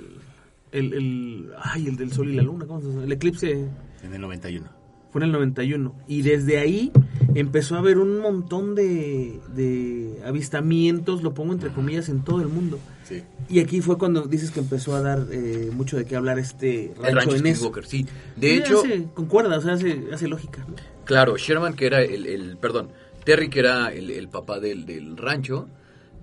el, 0.72 0.94
el- 0.94 1.52
ay, 1.62 1.88
el 1.88 1.98
del 1.98 2.14
sol 2.14 2.30
y 2.30 2.36
la 2.36 2.44
luna? 2.44 2.66
¿Cómo 2.66 2.80
se 2.82 2.88
llama? 2.88 3.04
El 3.04 3.12
eclipse 3.12 3.68
En 4.04 4.14
el 4.14 4.22
91. 4.22 4.70
fue 5.12 5.20
en 5.22 5.26
el 5.26 5.32
91. 5.34 5.96
Y 6.08 6.22
desde 6.22 6.60
ahí 6.60 6.92
empezó 7.36 7.76
a 7.76 7.80
haber 7.80 7.98
un 7.98 8.20
montón 8.20 8.76
de, 8.76 9.40
de 9.56 10.20
avistamientos, 10.26 11.24
lo 11.24 11.34
pongo 11.34 11.54
entre 11.54 11.70
comillas, 11.70 12.10
en 12.10 12.24
todo 12.24 12.42
el 12.42 12.48
mundo. 12.48 12.80
Sí. 13.04 13.24
Y 13.50 13.60
aquí 13.60 13.82
fue 13.82 13.98
cuando 13.98 14.22
dices 14.24 14.52
que 14.52 14.60
empezó 14.60 14.96
a 14.96 15.02
dar 15.02 15.26
eh, 15.32 15.70
mucho 15.74 15.98
de 15.98 16.06
qué 16.06 16.16
hablar 16.16 16.38
este 16.40 16.92
rancho, 16.96 17.08
El 17.10 17.16
rancho 17.16 17.36
en 17.36 17.48
eso. 17.48 17.56
Skinwalker, 17.66 17.86
sí. 17.86 18.06
De 18.36 18.56
hecho, 18.56 18.80
hace- 18.80 19.08
concuerda, 19.14 19.58
o 19.58 19.62
sea, 19.62 19.74
hace, 19.74 20.04
hace 20.14 20.28
lógica. 20.28 20.66
¿no? 20.68 20.76
claro, 21.06 21.38
Sherman, 21.38 21.76
que 21.76 21.88
era 21.88 22.02
el, 22.02 22.26
el- 22.28 22.58
perdón, 22.58 22.90
Terry, 23.24 23.50
que 23.50 23.60
era 23.60 23.92
el, 23.92 24.12
el 24.12 24.28
papá 24.30 24.60
del, 24.60 24.86
del 24.86 25.18
rancho, 25.18 25.68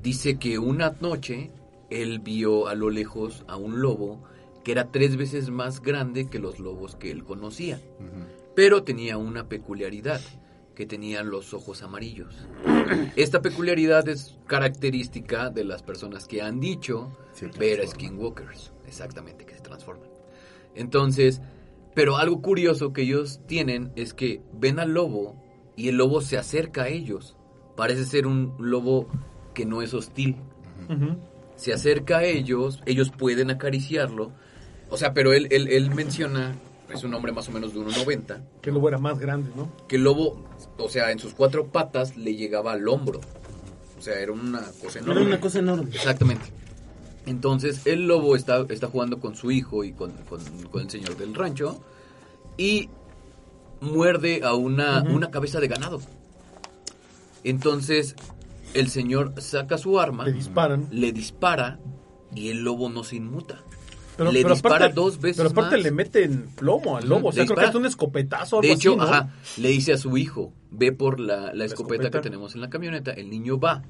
dice 0.02 0.38
que 0.38 0.58
una 0.58 0.94
noche 1.00 1.50
él 1.90 2.20
vio 2.20 2.68
a 2.68 2.74
lo 2.74 2.90
lejos 2.90 3.44
a 3.48 3.56
un 3.56 3.80
lobo 3.80 4.22
que 4.64 4.72
era 4.72 4.90
tres 4.90 5.16
veces 5.16 5.50
más 5.50 5.80
grande 5.82 6.28
que 6.28 6.38
los 6.40 6.58
lobos 6.58 6.96
que 6.96 7.10
él 7.12 7.22
conocía. 7.24 7.80
pero 8.56 8.82
tenía 8.84 9.18
una 9.18 9.48
peculiaridad, 9.48 10.20
que 10.76 10.86
tenía 10.86 11.24
los 11.24 11.52
ojos 11.54 11.82
amarillos. 11.82 12.34
Esta 13.16 13.42
peculiaridad 13.42 14.08
es 14.08 14.36
característica 14.46 15.50
de 15.50 15.64
las 15.64 15.82
personas 15.82 16.26
que 16.28 16.42
han 16.42 16.60
dicho 16.60 17.10
ver 17.58 17.80
a 17.80 17.86
skinwalkers, 17.86 18.72
exactamente, 18.86 19.44
que 19.44 19.54
se 19.54 19.60
transforman. 19.62 20.08
Entonces, 20.76 21.40
pero 21.94 22.18
algo 22.18 22.42
curioso 22.42 22.92
que 22.92 23.02
ellos 23.02 23.40
tienen 23.46 23.90
es 23.96 24.12
que 24.12 24.42
ven 24.52 24.78
al 24.78 24.92
lobo 24.92 25.42
y 25.76 25.88
el 25.88 25.96
lobo 25.96 26.20
se 26.20 26.36
acerca 26.36 26.84
a 26.84 26.88
ellos. 26.88 27.36
Parece 27.74 28.04
ser 28.04 28.26
un 28.26 28.54
lobo 28.58 29.08
que 29.54 29.64
no 29.64 29.80
es 29.80 29.94
hostil. 29.94 30.36
Se 31.56 31.72
acerca 31.72 32.18
a 32.18 32.24
ellos, 32.24 32.82
ellos 32.84 33.10
pueden 33.10 33.50
acariciarlo. 33.50 34.32
O 34.90 34.98
sea, 34.98 35.14
pero 35.14 35.32
él, 35.32 35.48
él, 35.50 35.68
él 35.68 35.94
menciona, 35.94 36.54
es 36.92 37.02
un 37.02 37.14
hombre 37.14 37.32
más 37.32 37.48
o 37.48 37.52
menos 37.52 37.72
de 37.72 37.80
1,90, 37.80 38.42
Que 38.60 38.70
luego 38.70 38.88
era 38.88 38.98
más 38.98 39.18
grande, 39.18 39.50
¿no? 39.56 39.72
que 39.88 39.96
el 39.96 40.04
lobo, 40.04 40.44
o 40.78 40.88
sea, 40.88 41.10
en 41.10 41.18
sus 41.18 41.34
cuatro 41.34 41.66
patas 41.66 42.16
le 42.16 42.34
llegaba 42.34 42.72
al 42.72 42.86
hombro. 42.88 43.20
O 43.98 44.02
sea, 44.02 44.18
era 44.20 44.32
una 44.32 44.60
cosa 44.82 44.98
Era 44.98 45.06
enorme. 45.12 45.26
una 45.26 45.40
cosa 45.40 45.58
enorme. 45.58 45.90
Exactamente. 45.94 46.44
Entonces 47.24 47.86
el 47.86 48.06
lobo 48.06 48.36
está, 48.36 48.64
está 48.68 48.86
jugando 48.88 49.18
con 49.18 49.34
su 49.36 49.50
hijo 49.50 49.82
y 49.84 49.92
con, 49.92 50.12
con- 50.28 50.40
con 50.70 50.82
el 50.82 50.90
señor 50.90 51.16
del 51.16 51.34
rancho 51.34 51.80
y 52.56 52.88
muerde 53.80 54.42
a 54.44 54.54
una, 54.54 55.02
una 55.02 55.30
cabeza 55.30 55.58
de 55.60 55.68
ganado. 55.68 56.00
Entonces 57.44 58.14
el 58.74 58.88
señor 58.88 59.32
saca 59.40 59.78
su 59.78 59.98
arma, 59.98 60.24
Le 60.24 60.32
disparan. 60.32 60.88
le 60.90 61.12
dispara 61.12 61.78
y 62.34 62.50
el 62.50 62.62
lobo 62.62 62.88
no 62.90 63.02
se 63.04 63.16
inmuta. 63.16 63.62
Pero, 64.16 64.32
le 64.32 64.42
pero 64.42 64.54
dispara 64.54 64.76
aparte, 64.76 64.94
dos 64.94 65.20
veces 65.20 65.36
Pero 65.38 65.50
aparte 65.50 65.76
más. 65.76 65.84
le 65.84 65.90
meten 65.90 66.46
plomo 66.56 66.96
al 66.96 67.08
lobo. 67.08 67.28
O 67.28 67.32
sea, 67.32 67.44
creo 67.44 67.54
que 67.56 67.60
dispara. 67.62 67.68
es 67.68 67.74
un 67.74 67.86
escopetazo 67.86 68.56
algo 68.56 68.62
De 68.68 68.72
hecho, 68.72 68.90
así, 68.92 68.98
¿no? 68.98 69.02
ajá, 69.04 69.30
le 69.58 69.68
dice 69.68 69.92
a 69.92 69.98
su 69.98 70.16
hijo, 70.16 70.52
ve 70.70 70.92
por 70.92 71.20
la, 71.20 71.52
la 71.54 71.64
escopeta, 71.64 72.04
escopeta. 72.04 72.10
que 72.10 72.22
tenemos 72.22 72.54
en 72.54 72.60
la 72.62 72.70
camioneta, 72.70 73.12
el 73.12 73.28
niño 73.30 73.58
va 73.60 73.82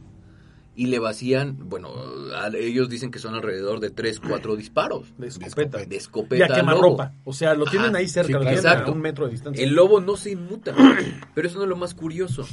y 0.75 0.87
le 0.87 0.99
vacían, 0.99 1.69
bueno, 1.71 1.89
a- 2.35 2.49
ellos 2.55 2.89
dicen 2.91 3.11
que 3.11 3.19
son 3.19 3.35
alrededor 3.35 3.81
de 3.81 3.91
3, 3.91 4.21
4 4.21 4.57
disparos 4.57 5.15
De 5.17 5.29
escopeta. 5.29 5.79
de 5.79 5.95
Y 5.95 5.97
escopeta. 5.97 6.45
a 6.45 6.49
al 6.49 6.55
quemarropa. 6.55 7.05
lobo. 7.05 7.15
O 7.25 7.33
sea, 7.33 7.55
lo 7.55 7.65
tienen 7.67 7.91
Ajá, 7.91 7.99
ahí 7.99 8.09
cerca, 8.09 8.27
sí, 8.27 8.33
lo 8.35 8.41
tienen 8.41 8.59
a 8.59 8.61
Exacto. 8.73 8.93
un 8.93 9.01
metro 9.01 9.25
de 9.27 9.31
distancia. 9.33 9.65
El 9.65 9.75
lobo 9.75 10.01
no 10.01 10.17
se 10.17 10.33
inmuta, 10.33 10.75
pero 11.35 11.49
eso 11.49 11.57
no 11.59 11.63
es 11.65 11.69
lo 11.71 11.77
más 11.77 11.95
curioso. 11.95 12.47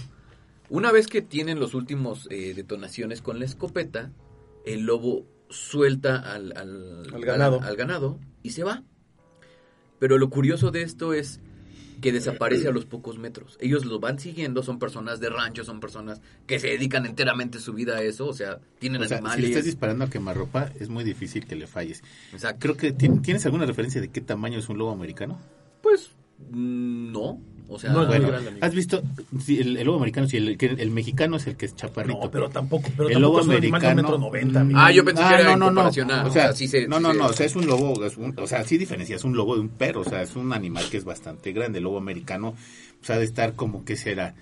Una 0.70 0.92
vez 0.92 1.08
que 1.08 1.22
tienen 1.22 1.60
los 1.60 1.74
últimos 1.74 2.28
eh, 2.32 2.54
detonaciones 2.56 3.22
con 3.22 3.40
la 3.40 3.46
escopeta, 3.46 4.12
el 4.66 4.84
lobo 4.86 5.26
suelta 5.54 6.18
al, 6.18 6.52
al, 6.58 7.08
Al 7.14 7.22
ganado. 7.26 7.62
al 7.62 7.76
ganado 7.76 8.20
y 8.42 8.50
se 8.52 8.64
va. 8.64 8.84
Pero 10.00 10.18
lo 10.18 10.30
curioso 10.30 10.72
de 10.72 10.82
esto 10.82 11.14
es 11.14 11.40
que 12.02 12.12
desaparece 12.12 12.68
a 12.68 12.72
los 12.72 12.84
pocos 12.86 13.18
metros. 13.18 13.58
Ellos 13.62 13.86
lo 13.86 14.00
van 14.02 14.20
siguiendo, 14.20 14.62
son 14.62 14.78
personas 14.78 15.22
de 15.22 15.30
rancho, 15.30 15.64
son 15.64 15.80
personas 15.80 16.20
que 16.46 16.60
se 16.60 16.68
dedican 16.68 17.06
enteramente 17.06 17.60
su 17.60 17.72
vida 17.72 17.96
a 17.96 18.02
eso, 18.02 18.28
o 18.28 18.34
sea, 18.34 18.60
tienen 18.80 19.02
O 19.02 19.06
sea, 19.06 19.20
si 19.20 19.24
le 19.24 19.30
animales. 19.30 19.50
estás 19.52 19.66
disparando 19.66 20.04
a 20.04 20.10
quemarropa, 20.10 20.70
es 20.82 20.90
muy 20.90 21.06
difícil 21.06 21.46
que 21.46 21.56
le 21.56 21.66
falles. 21.66 22.04
Exacto. 22.34 22.60
Creo 22.60 22.76
que 22.76 22.92
ti- 22.92 23.20
tienes 23.22 23.46
alguna 23.46 23.66
referencia 23.66 24.02
de 24.02 24.10
qué 24.10 24.20
tamaño 24.20 24.60
es 24.60 24.68
un 24.68 24.78
lobo 24.80 24.92
americano. 24.92 25.40
Pues 25.82 26.10
mm, 26.52 27.12
no, 27.14 27.40
o 27.70 27.80
sea, 27.80 27.92
No 27.92 28.02
es 28.04 28.08
muy 28.08 28.18
Bueno, 28.18 28.28
grande, 28.30 28.50
amigo. 28.50 28.66
has 28.66 28.74
visto 28.76 29.02
sí, 29.44 29.60
el, 29.60 29.78
el 29.78 29.86
lobo 29.86 29.98
americano, 29.98 30.28
sí, 30.28 30.38
el, 30.38 30.58
que- 30.58 30.68
el 30.78 30.92
mexicano 30.92 31.38
es 31.38 31.48
el 31.48 31.56
que 31.56 31.66
es 31.66 31.76
chaparrito. 31.76 32.20
No, 32.20 32.30
pero 32.32 32.50
tampoco, 32.50 32.90
pero 32.96 33.10
el 33.10 33.20
lobo 33.22 33.40
americano. 33.40 33.96
metro 34.02 34.18
noventa, 34.18 34.62
amigo. 34.62 34.80
Ah, 34.82 34.92
yo 34.92 35.04
pensé 35.06 35.24
que 35.28 35.34
era 35.36 35.56
no, 35.56 35.72
no, 35.72 35.82
a- 35.82 35.86
O 35.86 35.90
o 35.90 35.92
sea, 35.92 36.32
sea, 36.32 36.54
sí 36.54 36.68
se- 36.68 36.88
no, 36.88 36.98
sí 36.98 37.04
no, 37.04 37.14
no, 37.14 37.26
o 37.28 37.34
sea, 37.34 37.46
es 37.46 37.56
un 37.56 37.66
lobo, 37.68 38.04
es 38.06 38.18
un- 38.18 38.34
o 38.38 38.48
sea, 38.48 38.64
sí 38.64 38.78
diferencia, 38.78 39.16
es 39.16 39.24
un 39.24 39.36
lobo 39.36 39.56
de 39.56 39.62
un 39.62 39.70
perro, 39.70 40.02
o 40.02 40.06
sea, 40.06 40.22
es 40.22 40.36
un 40.36 40.54
animal 40.54 40.86
que 40.90 40.98
es 40.98 41.06
bastante 41.06 41.52
grande. 41.54 41.78
El 41.80 41.86
lobo 41.86 41.98
americano, 41.98 42.50
o 42.50 43.06
sea, 43.06 43.18
de 43.18 43.26
estar 43.26 43.54
como 43.56 43.84
que 43.86 43.96
será, 43.96 44.36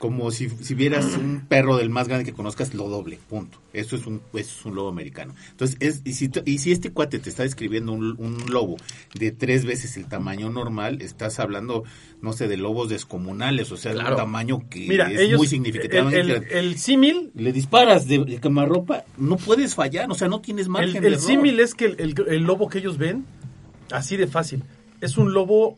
como 0.00 0.30
si, 0.30 0.48
si 0.48 0.74
vieras 0.74 1.04
un 1.18 1.44
perro 1.46 1.76
del 1.76 1.90
más 1.90 2.08
grande 2.08 2.24
que 2.24 2.32
conozcas, 2.32 2.72
lo 2.72 2.88
doble, 2.88 3.18
punto. 3.28 3.58
Eso 3.74 3.96
es 3.96 4.06
un, 4.06 4.22
eso 4.32 4.58
es 4.58 4.64
un 4.64 4.74
lobo 4.74 4.88
americano. 4.88 5.34
Entonces, 5.50 5.76
es, 5.78 6.00
y, 6.06 6.14
si, 6.14 6.30
y 6.46 6.58
si 6.58 6.72
este 6.72 6.90
cuate 6.90 7.18
te 7.18 7.28
está 7.28 7.42
describiendo 7.42 7.92
un, 7.92 8.16
un 8.18 8.50
lobo 8.50 8.78
de 9.14 9.30
tres 9.30 9.66
veces 9.66 9.98
el 9.98 10.06
tamaño 10.08 10.48
normal, 10.48 11.02
estás 11.02 11.38
hablando, 11.38 11.84
no 12.22 12.32
sé, 12.32 12.48
de 12.48 12.56
lobos 12.56 12.88
descomunales, 12.88 13.70
o 13.72 13.76
sea, 13.76 13.92
de 13.92 13.98
un 13.98 14.16
tamaño 14.16 14.68
que 14.70 14.88
Mira, 14.88 15.12
es 15.12 15.20
ellos, 15.20 15.36
muy 15.36 15.44
el, 15.46 15.50
significativamente 15.50 16.20
el, 16.20 16.44
el 16.50 16.78
símil, 16.78 17.30
le 17.34 17.52
disparas 17.52 18.08
de, 18.08 18.24
de 18.24 18.38
quemarropa, 18.40 19.04
no 19.18 19.36
puedes 19.36 19.74
fallar, 19.74 20.10
o 20.10 20.14
sea, 20.14 20.28
no 20.28 20.40
tienes 20.40 20.64
el, 20.64 20.70
margen 20.72 20.96
el 20.96 21.02
de 21.02 21.08
error. 21.08 21.20
símil 21.20 21.60
es 21.60 21.74
que 21.74 21.84
el, 21.84 21.96
el- 22.00 22.14
el 22.26 22.42
lobo 22.44 22.70
que 22.70 22.78
ellos 22.78 22.96
ven, 22.96 23.26
así 23.92 24.16
de 24.16 24.26
fácil, 24.26 24.64
es 25.02 25.18
un 25.18 25.34
lobo 25.34 25.76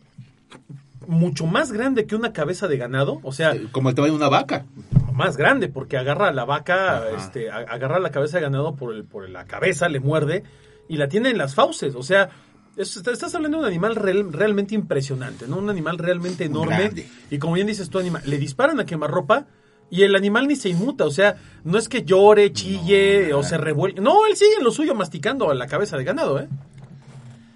mucho 1.09 1.47
más 1.47 1.73
grande 1.73 2.07
que 2.07 2.15
una 2.17 2.33
cabeza 2.33 2.69
de 2.69 2.77
ganado, 2.77 3.21
o 3.23 3.33
sea, 3.33 3.55
Como 3.73 3.89
el 3.89 3.95
tamaño 3.95 4.13
de 4.13 4.19
una 4.19 4.29
vaca. 4.29 4.65
más 5.13 5.37
grande, 5.37 5.69
porque 5.69 5.97
agarra 5.97 6.29
a 6.29 6.33
la 6.33 6.45
vaca, 6.45 6.99
Ajá. 6.99 7.11
este, 7.17 7.51
a- 7.51 7.57
agarra 7.59 7.99
la 8.01 8.11
cabeza 8.11 8.39
de 8.39 8.43
ganado 8.45 8.75
por, 8.77 8.95
el, 8.95 9.05
por 9.05 9.29
la 9.29 9.45
cabeza, 9.47 9.89
le 9.89 10.01
muerde 10.01 10.43
y 10.89 10.97
la 10.97 11.09
tiene 11.09 11.31
en 11.31 11.39
las 11.39 11.55
fauces. 11.55 11.95
O 11.95 12.03
sea, 12.03 12.31
es- 12.77 12.97
está- 12.97 13.13
estás 13.13 13.35
hablando 13.35 13.59
de 13.59 13.63
un 13.65 13.69
animal 13.69 13.97
real- 13.97 14.33
realmente 14.33 14.75
impresionante, 14.75 15.47
¿no? 15.47 15.59
Un 15.59 15.69
animal 15.71 15.99
realmente 15.99 16.45
enorme. 16.45 16.77
Grande. 16.79 17.07
Y 17.31 17.39
como 17.39 17.55
bien 17.55 17.67
dices 17.67 17.89
tú, 17.91 17.99
animal, 17.99 18.23
le 18.25 18.39
disparan 18.39 18.81
a 18.81 18.87
quemarropa 18.87 19.47
y 19.91 20.03
el 20.05 20.17
animal 20.17 20.49
ni 20.49 20.57
se 20.57 20.71
inmuta. 20.71 21.05
O 21.05 21.11
sea, 21.11 21.37
no 21.65 21.77
es 21.77 21.89
que 21.91 22.03
llore, 22.05 22.51
chille 22.53 23.29
No, 23.31 23.39
o 23.41 23.43
se 23.43 23.59
revuelve. 23.59 24.01
No, 24.01 24.27
él 24.27 24.37
sigue 24.37 24.55
en 24.59 24.65
lo 24.65 24.71
suyo 24.71 24.95
masticando 24.95 25.51
a 25.51 25.55
la 25.55 25.67
cabeza 25.67 25.99
de 25.99 26.05
ganado, 26.05 26.41
¿eh? 26.41 26.49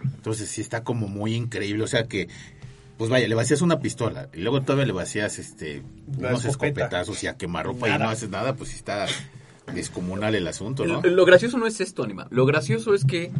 Entonces 0.02 0.48
sí 0.48 0.60
está 0.60 0.82
como 0.84 1.08
muy 1.08 1.34
increíble, 1.34 1.82
o 1.84 1.86
sea 1.86 2.04
que, 2.04 2.28
pues 2.98 3.10
vaya, 3.10 3.28
le 3.28 3.34
vacías 3.34 3.60
una 3.62 3.78
pistola 3.80 4.28
y 4.32 4.40
luego 4.40 4.62
todavía 4.62 4.86
le 4.86 4.92
vacías 4.92 5.38
este, 5.38 5.82
La 6.18 6.28
unos 6.30 6.44
escopeta. 6.44 6.82
escopetazos 6.84 7.22
y 7.24 7.26
a 7.26 7.36
quemarropa 7.36 7.88
y 7.88 7.98
no 7.98 8.08
haces 8.08 8.30
nada, 8.30 8.54
pues 8.54 8.74
está 8.74 9.06
descomunal 9.74 10.34
el 10.34 10.46
asunto, 10.46 10.86
¿no? 10.86 11.02
Lo, 11.02 11.10
lo 11.10 11.24
gracioso 11.24 11.58
no 11.58 11.66
es 11.66 11.80
esto, 11.80 12.02
Anima. 12.04 12.26
Lo 12.30 12.46
gracioso 12.46 12.94
es 12.94 13.04
que 13.04 13.30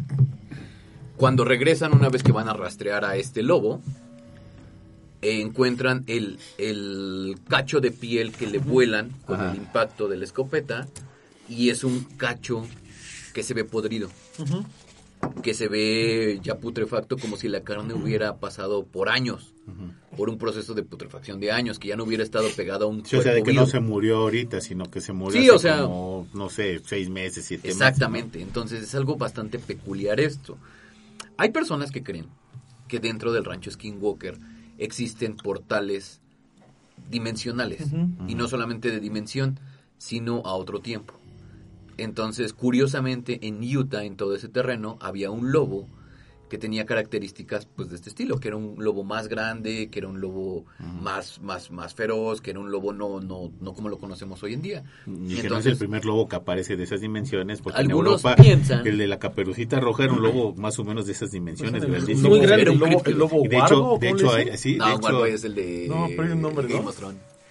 cuando 1.15 1.43
regresan 1.45 1.93
una 1.93 2.09
vez 2.09 2.21
que 2.23 2.31
van 2.31 2.47
a 2.49 2.53
rastrear 2.53 3.03
a 3.05 3.15
este 3.15 3.41
lobo, 3.41 3.81
eh, 5.21 5.41
encuentran 5.41 6.03
el, 6.07 6.37
el 6.59 7.37
cacho 7.49 7.79
de 7.79 7.89
piel 7.91 8.31
que 8.33 8.45
le 8.45 8.59
vuelan 8.59 9.09
con 9.25 9.39
Ajá. 9.41 9.51
el 9.51 9.57
impacto 9.57 10.07
de 10.07 10.17
la 10.17 10.25
escopeta 10.25 10.87
y 11.49 11.69
es 11.71 11.83
un 11.83 12.01
cacho 12.17 12.67
que 13.33 13.41
se 13.41 13.53
ve 13.55 13.63
podrido. 13.63 14.09
Que 15.41 15.53
se 15.53 15.67
ve 15.67 16.39
ya 16.43 16.55
putrefacto 16.59 17.17
como 17.17 17.37
si 17.37 17.47
la 17.47 17.61
carne 17.61 17.93
hubiera 17.93 18.37
pasado 18.37 18.85
por 18.85 19.09
años, 19.09 19.53
por 20.15 20.29
un 20.29 20.37
proceso 20.37 20.73
de 20.73 20.83
putrefacción 20.83 21.39
de 21.39 21.51
años, 21.51 21.77
que 21.79 21.89
ya 21.89 21.95
no 21.95 22.03
hubiera 22.05 22.23
estado 22.23 22.49
pegada 22.55 22.85
a 22.85 22.87
un 22.87 23.05
Sí, 23.05 23.15
o 23.17 23.21
sea, 23.21 23.33
de 23.33 23.43
que 23.43 23.53
no 23.53 23.65
se 23.65 23.79
murió 23.79 24.17
ahorita, 24.17 24.61
sino 24.61 24.89
que 24.89 25.01
se 25.01 25.13
murió 25.13 25.39
Sí, 25.41 25.47
hace 25.47 25.55
o 25.55 25.59
sea- 25.59 25.81
como, 25.83 26.27
no 26.33 26.49
sé, 26.49 26.81
seis 26.85 27.09
meses, 27.09 27.45
siete 27.45 27.67
meses. 27.67 27.81
Exactamente, 27.81 28.41
entonces 28.41 28.81
es 28.81 28.95
algo 28.95 29.15
bastante 29.17 29.59
peculiar 29.59 30.19
esto. 30.19 30.57
Hay 31.37 31.49
personas 31.49 31.91
que 31.91 32.03
creen 32.03 32.25
que 32.87 32.99
dentro 32.99 33.31
del 33.31 33.43
rancho 33.45 33.69
Skinwalker 33.69 34.37
existen 34.77 35.35
portales 35.35 36.21
dimensionales 37.09 37.87
y 38.27 38.35
no 38.35 38.47
solamente 38.47 38.89
de 38.91 38.99
dimensión, 38.99 39.59
sino 39.97 40.41
a 40.45 40.53
otro 40.53 40.79
tiempo. 40.79 41.13
Entonces, 41.97 42.53
curiosamente, 42.53 43.39
en 43.47 43.59
Utah, 43.75 44.03
en 44.03 44.15
todo 44.17 44.35
ese 44.35 44.49
terreno, 44.49 44.97
había 45.01 45.31
un 45.31 45.51
lobo 45.51 45.87
que 46.49 46.57
tenía 46.57 46.85
características 46.85 47.65
pues 47.65 47.89
de 47.89 47.97
este 47.97 48.07
estilo, 48.07 48.39
que 48.39 48.47
era 48.47 48.55
un 48.55 48.75
lobo 48.81 49.03
más 49.03 49.27
grande, 49.27 49.89
que 49.89 49.99
era 49.99 50.07
un 50.07 50.21
lobo 50.21 50.63
más 51.01 51.41
más 51.41 51.71
más 51.71 51.93
feroz, 51.93 52.39
que 52.39 52.51
era 52.51 52.61
un 52.61 52.71
lobo 52.71 52.93
no 52.93 53.19
no 53.19 53.51
no 53.59 53.73
como 53.73 53.89
lo 53.89 53.97
conocemos 53.97 54.41
hoy 54.43 54.53
en 54.53 54.61
día. 54.61 54.83
Y 55.05 55.09
que 55.09 55.13
no 55.17 55.25
es 55.39 55.43
Entonces- 55.43 55.71
el 55.73 55.77
primer 55.77 56.05
lobo 56.05 56.29
que 56.29 56.37
aparece 56.37 56.77
de 56.77 56.83
esas 56.85 57.01
dimensiones, 57.01 57.59
porque 57.61 57.79
Algunos 57.79 58.23
en 58.23 58.29
Europa 58.29 58.41
piensan- 58.41 58.87
el 58.87 58.97
de 58.97 59.07
la 59.07 59.19
caperucita 59.19 59.81
roja 59.81 60.05
era 60.05 60.13
un 60.13 60.21
lobo 60.23 60.53
más 60.55 60.79
o 60.79 60.85
menos 60.85 61.05
de 61.05 61.11
esas 61.11 61.31
dimensiones, 61.31 61.83
Pues, 61.85 62.17
muy 62.21 62.39
grande, 62.39 62.61
Era 62.61 62.71
un 62.71 62.81
el 62.81 62.91
lobo, 62.91 63.01
el 63.05 63.17
lobo 63.17 63.43
Y 63.43 63.47
de 63.49 63.55
guargo, 63.57 63.75
hecho, 63.75 63.99
de 63.99 64.07
¿cómo 64.07 64.19
hecho, 64.21 64.33
hay- 64.33 64.43
dicen? 64.45 64.57
sí, 64.57 64.71
de 64.73 64.77
no, 64.77 64.89
hecho, 64.91 64.99
Warboy 65.03 65.31
es 65.31 65.43
el 65.43 65.55
de 65.55 65.85
No, 65.89 66.05
pero 66.07 66.23
hay 66.23 66.29
un 66.31 66.41
nombre, 66.43 66.67
¿no? 66.69 66.91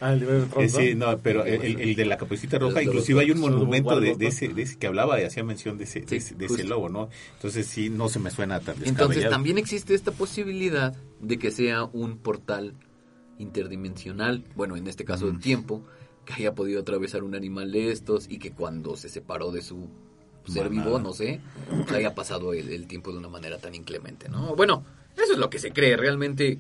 Ah, 0.00 0.12
el 0.12 0.20
de 0.20 0.46
Eh, 0.64 0.68
sí, 0.68 0.94
¿no? 0.94 1.16
pero 1.18 1.44
el, 1.44 1.94
de 1.96 2.04
la 2.04 2.16
caperucita 2.18 2.58
roja, 2.58 2.74
Los 2.76 2.84
inclusive 2.84 3.20
hay 3.22 3.30
un 3.30 3.40
monumento 3.40 3.98
de, 3.98 4.10
ese, 4.26 4.48
de 4.48 4.62
ese 4.62 4.78
que 4.78 4.86
hablaba 4.86 5.20
y 5.20 5.24
hacía 5.24 5.42
mención 5.42 5.78
de 5.78 5.84
ese, 5.84 6.00
de 6.00 6.16
ese, 6.16 6.34
de 6.34 6.44
ese 6.44 6.54
justo. 6.54 6.68
lobo, 6.68 6.88
¿no? 6.88 7.08
Entonces 7.34 7.66
sí, 7.66 7.88
no 7.88 8.08
se 8.08 8.18
me 8.18 8.30
suena 8.30 8.60
tan 8.60 8.76
Entonces 8.84 9.28
también 9.30 9.56
existe 9.58 9.94
esta 9.94 10.12
posibilidad 10.12 10.94
de 11.20 11.38
que 11.38 11.50
sea 11.50 11.84
un 11.84 12.18
portal 12.18 12.74
interdimensional, 13.38 14.44
bueno, 14.54 14.76
en 14.76 14.86
este 14.86 15.04
caso 15.04 15.30
de 15.30 15.38
tiempo, 15.38 15.82
que 16.24 16.34
haya 16.34 16.54
podido 16.54 16.80
atravesar 16.80 17.22
un 17.22 17.34
animal 17.34 17.72
de 17.72 17.92
estos 17.92 18.28
y 18.28 18.38
que 18.38 18.52
cuando 18.52 18.96
se 18.96 19.08
separó 19.08 19.50
de 19.50 19.62
su 19.62 19.88
ser 20.46 20.70
Manada. 20.70 20.84
vivo, 20.84 20.98
no 21.00 21.12
sé, 21.12 21.40
haya 21.94 22.14
pasado 22.14 22.52
el, 22.52 22.68
el 22.70 22.86
tiempo 22.86 23.12
de 23.12 23.18
una 23.18 23.28
manera 23.28 23.58
tan 23.58 23.74
inclemente, 23.74 24.28
¿no? 24.28 24.54
Bueno, 24.54 24.84
eso 25.16 25.32
es 25.32 25.38
lo 25.38 25.50
que 25.50 25.58
se 25.58 25.72
cree, 25.72 25.96
realmente 25.96 26.58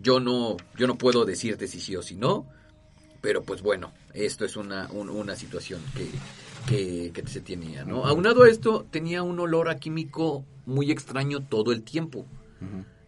yo 0.00 0.20
no, 0.20 0.56
yo 0.76 0.86
no 0.86 0.96
puedo 0.96 1.24
decirte 1.24 1.66
si 1.68 1.80
sí 1.80 1.96
o 1.96 2.02
si 2.02 2.16
no, 2.16 2.46
pero 3.24 3.42
pues 3.42 3.62
bueno, 3.62 3.90
esto 4.12 4.44
es 4.44 4.54
una, 4.54 4.86
un- 4.92 5.08
una 5.08 5.34
situación 5.34 5.80
que, 5.96 6.08
que, 6.68 7.10
que 7.10 7.26
se 7.26 7.40
tenía, 7.40 7.86
¿no? 7.86 8.04
Aunado 8.04 8.42
a 8.42 8.50
esto, 8.50 8.84
tenía 8.90 9.22
un 9.22 9.40
olor 9.40 9.70
a 9.70 9.78
químico 9.78 10.44
muy 10.66 10.90
extraño 10.90 11.40
todo 11.40 11.72
el 11.72 11.82
tiempo. 11.82 12.26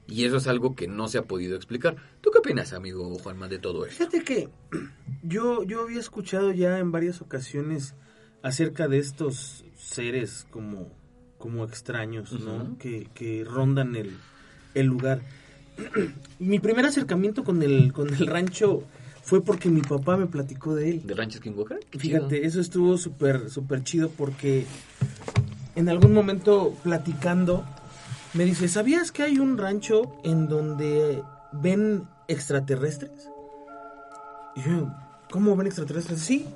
Y 0.09 0.25
eso 0.25 0.39
es 0.39 0.47
algo 0.47 0.75
que 0.75 0.87
no 0.89 1.09
se 1.09 1.19
ha 1.19 1.23
podido 1.23 1.55
explicar. 1.55 1.97
¿Tú 2.23 2.31
qué 2.31 2.39
opinas, 2.39 2.73
amigo 2.73 3.19
Juanma, 3.19 3.47
de 3.49 3.59
todo 3.59 3.85
esto? 3.85 3.97
Fíjate 4.09 4.25
que 4.25 4.49
yo, 5.23 5.65
yo 5.65 5.83
había 5.83 6.01
escuchado 6.01 6.51
ya 6.53 6.79
en 6.79 6.93
varias 6.93 7.21
ocasiones 7.21 7.95
acerca 8.43 8.89
de 8.89 8.99
estos 8.99 9.65
seres 9.77 10.47
como, 10.51 10.89
como 11.37 11.63
extraños, 11.65 12.33
¿no? 12.33 12.79
Que, 12.79 13.09
que 13.15 13.45
rondan 13.45 13.97
el, 13.97 14.17
el 14.75 14.87
lugar. 14.87 15.21
Mi 16.39 16.59
primer 16.59 16.87
acercamiento 16.87 17.45
con 17.45 17.63
el, 17.63 17.93
con 17.93 18.15
el 18.15 18.27
rancho 18.27 18.83
fue 19.27 19.43
porque 19.43 19.69
mi 19.69 19.83
papá 19.83 20.17
me 20.17 20.27
platicó 20.27 20.77
de 20.77 20.89
él. 20.89 21.03
¿De 21.05 21.13
Rancho 21.13 21.39
Skinwalker? 21.39 21.81
Qué 21.91 21.99
Fíjate, 21.99 22.37
chido. 22.37 22.47
eso 22.47 22.61
estuvo 22.61 22.97
súper, 22.97 23.51
súper 23.51 23.83
chido 23.83 24.09
porque 24.09 24.65
en 25.75 25.89
algún 25.89 26.13
momento 26.13 26.75
platicando 26.85 27.65
me 28.35 28.45
dice, 28.45 28.69
¿sabías 28.69 29.11
que 29.11 29.25
hay 29.25 29.41
un 29.41 29.59
rancho 29.59 30.15
en 30.23 30.47
donde 30.47 31.25
ven 31.51 32.05
extraterrestres? 32.29 33.29
Y 34.55 34.63
yo, 34.63 34.95
¿cómo 35.29 35.57
ven 35.57 35.67
extraterrestres? 35.67 36.21
Sí, 36.21 36.47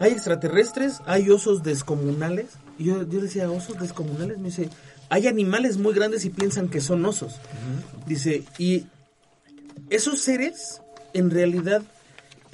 hay 0.00 0.12
extraterrestres, 0.12 1.02
hay 1.04 1.28
osos 1.28 1.62
descomunales. 1.62 2.46
Y 2.78 2.84
yo, 2.84 3.02
yo 3.02 3.20
decía, 3.20 3.50
¿osos 3.50 3.78
descomunales? 3.78 4.38
Me 4.38 4.46
dice, 4.46 4.70
hay 5.10 5.26
animales 5.26 5.76
muy 5.76 5.92
grandes 5.92 6.24
y 6.24 6.30
piensan 6.30 6.68
que 6.68 6.80
son 6.80 7.04
osos. 7.04 7.34
Dice, 8.06 8.42
y 8.56 8.86
esos 9.90 10.20
seres, 10.20 10.80
en 11.12 11.30
realidad, 11.30 11.82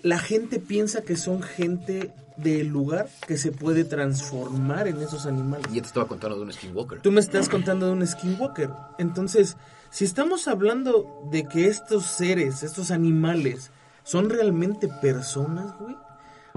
la 0.02 0.18
gente 0.18 0.58
piensa 0.58 1.02
que 1.02 1.16
son 1.16 1.42
gente 1.42 2.12
del 2.36 2.68
lugar 2.68 3.08
que 3.26 3.36
se 3.36 3.52
puede 3.52 3.84
transformar 3.84 4.88
en 4.88 5.00
esos 5.00 5.26
animales. 5.26 5.66
Y 5.70 5.76
ya 5.76 5.82
te 5.82 5.88
estaba 5.88 6.08
contando 6.08 6.36
de 6.36 6.42
un 6.42 6.52
Skinwalker. 6.52 7.00
Tú 7.00 7.12
me 7.12 7.20
estás 7.20 7.48
contando 7.48 7.86
de 7.86 7.92
un 7.92 8.06
skinwalker. 8.06 8.70
Entonces, 8.98 9.56
si 9.90 10.04
estamos 10.04 10.48
hablando 10.48 11.28
de 11.30 11.46
que 11.46 11.68
estos 11.68 12.06
seres, 12.06 12.62
estos 12.62 12.90
animales, 12.90 13.70
son 14.02 14.30
realmente 14.30 14.88
personas, 14.88 15.78
güey. 15.78 15.96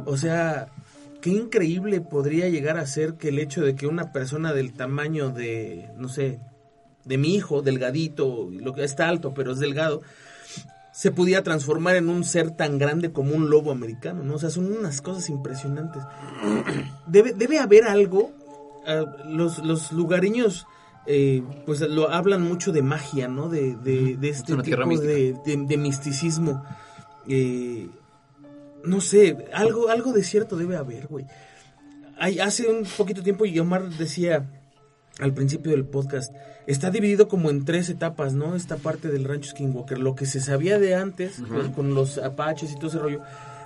O 0.06 0.18
sea, 0.18 0.68
qué 1.22 1.30
increíble 1.30 2.02
podría 2.02 2.50
llegar 2.50 2.78
a 2.78 2.88
ser 2.88 3.16
que 3.16 3.30
el 3.30 3.40
hecho 3.40 3.62
de 3.62 3.76
que 3.76 3.88
una 3.88 4.12
persona 4.12 4.54
del 4.54 4.74
tamaño 4.74 5.30
de, 5.30 5.90
no 5.98 6.10
sé, 6.10 6.40
de 7.04 7.18
mi 7.18 7.36
hijo, 7.36 7.62
delgadito, 7.62 8.50
lo 8.52 8.74
que 8.74 8.84
está 8.84 9.08
alto, 9.08 9.34
pero 9.34 9.52
es 9.52 9.60
delgado, 9.60 10.02
se 10.96 11.12
pudiera 11.12 11.44
transformar 11.44 11.98
en 11.98 12.08
un 12.08 12.24
ser 12.24 12.52
tan 12.52 12.78
grande 12.78 13.12
como 13.12 13.36
un 13.36 13.50
lobo 13.50 13.72
americano, 13.72 14.24
¿no? 14.24 14.36
O 14.36 14.40
sea, 14.40 14.50
son 14.50 14.72
unas 14.72 15.02
cosas 15.02 15.28
impresionantes. 15.30 16.02
Debe, 17.08 17.34
debe 17.34 17.60
haber 17.60 17.84
algo. 17.84 18.32
ah, 18.88 19.04
los, 19.26 19.60
los 19.60 19.92
lugareños, 19.92 20.66
eh, 21.06 21.44
pues 21.66 21.82
lo 21.82 22.10
hablan 22.10 22.44
mucho 22.44 22.72
de 22.72 22.82
magia, 22.82 23.28
¿no? 23.28 23.50
De, 23.50 23.76
de, 23.76 24.16
de 24.16 24.30
este 24.30 24.56
tipo 24.56 24.88
de, 24.88 25.36
de- 25.46 25.78
misticismo. 25.78 26.64
Eh, 27.28 27.90
no 28.86 29.02
sé, 29.02 29.48
algo, 29.52 29.90
algo 29.90 30.14
de 30.14 30.24
cierto 30.24 30.56
debe 30.56 30.78
haber, 30.78 31.08
güey. 31.08 31.26
Hay, 32.18 32.40
hace 32.40 32.68
un 32.72 32.86
poquito 32.98 33.22
tiempo, 33.22 33.46
y 33.46 33.60
Omar 33.60 33.90
decía 33.90 34.48
al 35.20 35.34
principio 35.34 35.72
del 35.72 35.86
podcast, 35.86 36.34
está 36.68 36.90
dividido 36.90 37.28
como 37.28 37.50
en 37.50 37.64
tres 37.66 37.90
etapas, 37.90 38.34
¿no? 38.34 38.56
Esta 38.56 38.76
parte 38.78 39.08
del 39.10 39.24
rancho 39.24 39.52
Skinwalker, 39.52 39.98
lo 40.00 40.16
que 40.16 40.26
se 40.26 40.42
sabía 40.42 40.78
de 40.80 40.96
antes, 40.96 41.42
pues, 41.48 41.70
con 41.70 41.94
los 41.94 42.18
apaches 42.18 42.72
y 42.72 42.76
todo 42.76 42.88
ese 42.88 43.00
rollo, 43.00 43.22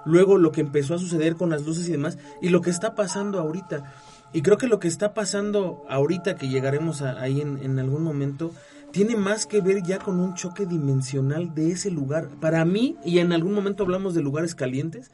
luego 0.06 0.38
lo 0.38 0.52
que 0.52 0.62
empezó 0.62 0.94
a 0.96 1.00
suceder 1.00 1.36
con 1.36 1.50
las 1.50 1.66
luces 1.66 1.88
y 1.88 1.92
demás, 1.94 2.18
y 2.42 2.50
lo 2.50 2.62
que 2.62 2.70
está 2.70 2.94
pasando 2.96 3.40
ahorita. 3.40 3.92
Y 4.32 4.44
creo 4.44 4.58
que 4.58 4.68
lo 4.68 4.80
que 4.80 4.88
está 4.88 5.14
pasando 5.16 5.84
ahorita, 5.90 6.36
que 6.36 6.50
llegaremos 6.50 7.02
a- 7.02 7.20
ahí 7.20 7.42
en, 7.42 7.58
en 7.64 7.80
algún 7.80 8.04
momento, 8.04 8.52
tiene 8.92 9.16
más 9.16 9.46
que 9.48 9.62
ver 9.62 9.82
ya 9.84 9.98
con 10.00 10.20
un 10.20 10.36
choque 10.36 10.66
dimensional 10.68 11.54
de 11.56 11.72
ese 11.72 11.90
lugar. 11.90 12.28
Para 12.40 12.64
mí, 12.66 12.96
y 13.04 13.20
en 13.20 13.34
algún 13.34 13.54
momento 13.54 13.84
hablamos 13.84 14.14
de 14.14 14.22
lugares 14.22 14.54
calientes, 14.54 15.10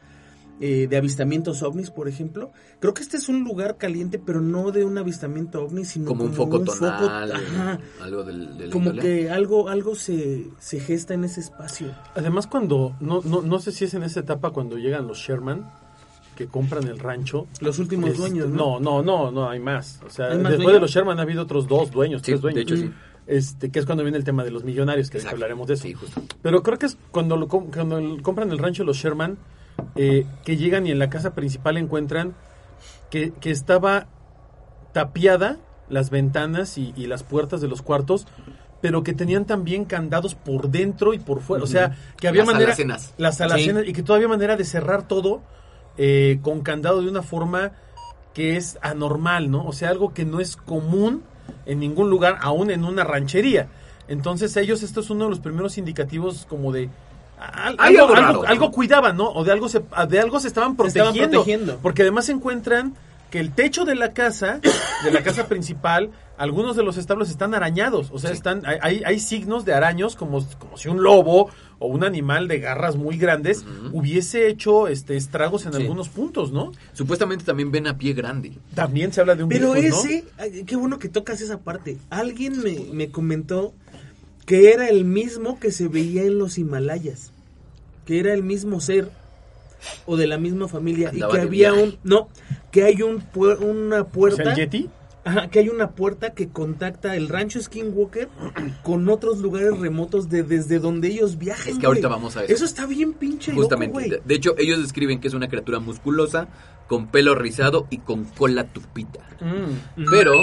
eh, 0.62 0.88
de 0.89 0.98
avistamientos 0.98 1.62
ovnis, 1.63 1.91
por 1.91 2.08
ejemplo. 2.08 2.52
Creo 2.80 2.94
que 2.94 3.02
este 3.04 3.18
es 3.18 3.28
un 3.30 3.44
lugar 3.44 3.78
caliente, 3.78 4.20
pero 4.20 4.39
no 4.41 4.72
de 4.72 4.86
un 4.86 4.98
avistamiento 4.98 5.63
ovni, 5.63 5.84
sino 5.86 6.06
Como 6.08 6.20
como, 6.20 6.30
un 6.32 6.36
foco 6.36 6.60
foco- 6.65 6.89
tonal, 6.96 7.32
ajá, 7.32 7.80
algo 8.02 8.24
del, 8.24 8.58
del 8.58 8.70
como 8.70 8.89
índole. 8.91 9.02
que 9.02 9.30
algo, 9.30 9.70
algo 9.70 9.96
se, 9.96 10.48
se 10.60 10.80
gesta 10.80 11.13
en 11.13 11.24
ese 11.26 11.41
espacio. 11.41 11.88
Además, 12.15 12.48
cuando, 12.48 12.96
no, 13.00 13.22
no, 13.24 13.41
no 13.41 13.60
sé 13.60 13.72
si 13.72 13.86
es 13.86 13.94
en 13.94 14.04
esa 14.04 14.22
etapa 14.22 14.52
cuando 14.52 14.78
llegan 14.78 15.08
los 15.08 15.18
Sherman, 15.18 15.70
que 16.36 16.48
compran 16.48 16.84
el 16.88 17.00
rancho. 17.00 17.48
Los 17.62 17.80
últimos 17.80 18.10
Este, 18.10 18.22
dueños, 18.22 18.50
¿no? 18.50 18.80
No, 18.80 19.02
no, 19.02 19.04
no, 19.04 19.32
no, 19.32 19.50
hay 19.50 19.60
más. 19.60 20.02
O 20.06 20.10
sea, 20.10 20.26
¿Hay 20.28 20.32
más 20.38 20.44
después 20.52 20.58
dueños? 20.58 20.74
de 20.74 20.80
los 20.82 20.91
Sherman 20.91 21.20
ha 21.20 21.22
habido 21.22 21.44
otros 21.44 21.68
dos 21.68 21.91
dueños, 21.91 22.22
Sí, 22.22 22.32
tres 22.32 22.41
dueños. 22.41 22.65
de 22.65 22.74
hecho, 22.76 22.78
sí. 22.78 22.91
Este, 23.28 23.72
que 23.72 23.80
es 23.80 23.86
cuando 23.86 24.04
viene 24.04 24.18
el 24.20 24.24
tema 24.24 24.44
de 24.44 24.52
los 24.52 24.63
millonarios, 24.63 25.10
que 25.10 25.20
hablaremos 25.28 25.68
de 25.68 25.74
eso. 25.76 25.84
Sí, 25.84 25.94
justo. 25.94 26.22
Pero 26.41 26.62
creo 26.62 26.78
que 26.78 26.86
es 26.88 26.98
cuando, 27.10 27.38
lo 27.38 27.48
com- 27.48 27.72
cuando 27.74 27.98
el- 27.98 28.22
compran 28.22 28.52
el 28.52 28.60
rancho 28.60 28.84
los 28.84 28.98
Sherman, 28.98 29.38
eh, 29.96 30.26
que 30.44 30.58
llegan 30.58 30.88
y 30.88 30.92
en 30.92 31.00
la 31.00 31.10
casa 31.10 31.34
principal 31.34 31.78
encuentran 31.78 32.36
que, 33.10 33.32
que 33.32 33.52
estaba 33.52 34.08
tapiada 34.94 35.58
las 35.90 36.10
ventanas 36.10 36.78
y, 36.78 36.94
y 36.96 37.08
las 37.08 37.24
puertas 37.24 37.62
de 37.62 37.68
los 37.68 37.82
cuartos, 37.82 38.28
pero 38.82 39.04
que 39.04 39.14
tenían 39.14 39.46
también 39.46 39.86
candados 39.86 40.36
por 40.36 40.70
dentro 40.70 41.14
y 41.14 41.20
por 41.20 41.42
fuera. 41.42 41.64
O 41.64 41.68
sea, 41.68 41.98
que 42.18 42.28
había 42.28 42.42
Las 42.42 42.48
manera... 42.54 42.66
alacenas. 42.72 43.14
Las 43.18 43.42
alacenas. 43.42 43.88
Y 43.88 43.94
que 43.94 44.04
todavía 44.04 44.28
manera 44.28 44.56
de 44.58 44.64
cerrar 44.64 45.08
todo 45.08 45.42
eh, 45.98 46.40
con 46.42 46.62
candado 46.62 47.02
de 47.02 47.10
una 47.10 47.22
forma 47.22 47.72
que 48.34 48.58
es 48.58 48.78
anormal, 48.82 49.50
¿no? 49.50 49.66
O 49.66 49.74
sea, 49.74 49.90
algo 49.90 50.14
que 50.14 50.26
no 50.26 50.40
es 50.40 50.56
común 50.56 51.24
en 51.66 51.80
ningún 51.80 52.10
lugar, 52.10 52.38
aún 52.42 52.70
en 52.70 52.84
una 52.84 53.04
ranchería. 53.04 53.70
Entonces 54.08 54.56
ellos, 54.58 54.84
esto 54.84 55.00
es 55.00 55.10
uno 55.10 55.24
de 55.24 55.30
los 55.32 55.40
primeros 55.40 55.78
indicativos 55.78 56.46
como 56.48 56.72
de... 56.72 56.90
al- 57.38 57.76
algo, 57.80 57.82
algo 57.82 58.02
algo, 58.02 58.15
raro. 58.15 58.43
algo 58.48 58.71
cuidaban, 58.71 59.17
¿no? 59.17 59.30
O 59.30 59.43
de 59.43 59.52
algo 59.52 59.69
se, 59.69 59.82
de 60.10 60.19
algo 60.19 60.39
se 60.39 60.48
estaban 60.48 60.76
Se 60.78 60.88
estaban 60.88 61.13
protegiendo. 61.13 61.80
Porque 61.82 62.02
además 62.04 62.30
encuentran 62.30 62.95
que 63.32 63.39
el 63.39 63.52
techo 63.52 63.84
de 63.86 63.95
la 63.95 64.13
casa, 64.13 64.62
de 65.04 65.12
la 65.12 65.21
casa 65.24 65.48
principal, 65.48 66.12
algunos 66.38 66.76
de 66.76 66.84
los 66.84 66.95
establos 66.98 67.30
están 67.30 67.54
arañados. 67.54 68.10
O 68.13 68.19
sea, 68.19 68.30
Sí. 68.30 68.38
están, 68.38 68.65
hay- 68.65 68.78
hay, 68.82 69.04
hay 69.06 69.19
signos 69.19 69.65
de 69.65 69.74
araños 69.74 70.15
como, 70.15 70.45
como 70.60 70.78
si 70.78 70.88
un 70.89 71.02
lobo 71.04 71.50
o 71.80 71.88
un 71.88 72.06
animal 72.06 72.48
de 72.48 72.60
garras 72.60 72.95
muy 72.95 73.17
grandes 73.17 73.65
hubiese 73.91 74.48
hecho 74.48 74.88
este 74.88 75.17
estragos 75.17 75.65
en 75.65 75.74
Sí. 75.74 75.82
algunos 75.82 76.08
puntos, 76.08 76.52
¿no? 76.54 76.71
Supuestamente 76.93 77.43
también 77.43 77.71
ven 77.71 77.88
a 77.88 77.98
pie 77.98 78.13
grande. 78.13 78.54
También 78.74 79.12
se 79.12 79.19
habla 79.19 79.36
de 79.36 79.43
un 79.43 79.50
Pero 79.50 79.76
ese, 79.76 80.24
qué 80.65 80.76
bueno 80.78 80.98
que 81.00 81.10
tocas 81.10 81.41
esa 81.41 81.60
parte. 81.60 81.98
Alguien 82.10 82.62
me, 82.63 82.80
me 82.93 83.10
comentó 83.10 83.74
que 84.45 84.71
era 84.71 84.88
el 84.89 85.05
mismo 85.05 85.60
que 85.60 85.71
se 85.71 85.88
veía 85.88 86.23
en 86.23 86.38
los 86.38 86.58
Himalayas. 86.58 87.31
Que 88.05 88.19
era 88.19 88.34
el 88.34 88.43
mismo 88.43 88.79
ser 88.79 89.10
o 90.05 90.17
de 90.17 90.27
la 90.27 90.38
misma 90.38 90.67
familia 90.67 91.10
Andaba 91.10 91.34
y 91.34 91.36
que 91.36 91.41
había 91.41 91.71
viaje. 91.71 91.84
un 91.88 91.97
no, 92.03 92.29
que 92.71 92.84
hay 92.84 93.01
un 93.01 93.21
puer- 93.31 93.60
una 93.60 94.05
puerta, 94.05 94.51
el 94.51 94.55
Yeti. 94.55 94.89
ajá, 95.23 95.47
que 95.49 95.60
hay 95.60 95.69
una 95.69 95.91
puerta 95.91 96.34
que 96.34 96.47
contacta 96.49 97.15
el 97.15 97.29
rancho 97.29 97.62
Skinwalker 97.62 98.29
con 98.84 99.08
otros 99.10 99.39
lugares 99.39 99.77
remotos 99.79 100.29
de 100.29 100.43
desde 100.43 100.79
donde 100.79 101.10
ellos 101.10 101.38
viajan. 101.38 101.73
Es 101.73 101.77
que 101.79 101.86
ahorita 101.86 102.08
güey. 102.08 102.17
vamos 102.19 102.38
a 102.38 102.43
eso. 102.45 102.53
Eso 102.53 102.65
está 102.65 102.86
bien 102.88 103.13
pinche 103.13 103.51
loco, 103.51 103.63
Justamente. 103.63 103.93
güey. 103.93 104.10
de, 104.10 104.21
de 104.23 104.36
hecho, 104.36 104.55
ellos 104.58 104.81
describen 104.81 105.19
que 105.19 105.27
es 105.27 105.34
una 105.34 105.47
criatura 105.47 105.79
musculosa, 105.79 106.47
con 106.88 107.08
pelo 107.08 107.34
rizado 107.36 107.88
y 107.89 107.97
con 107.99 108.25
cola 108.25 108.65
tupita. 108.65 109.19
Pero 110.10 110.34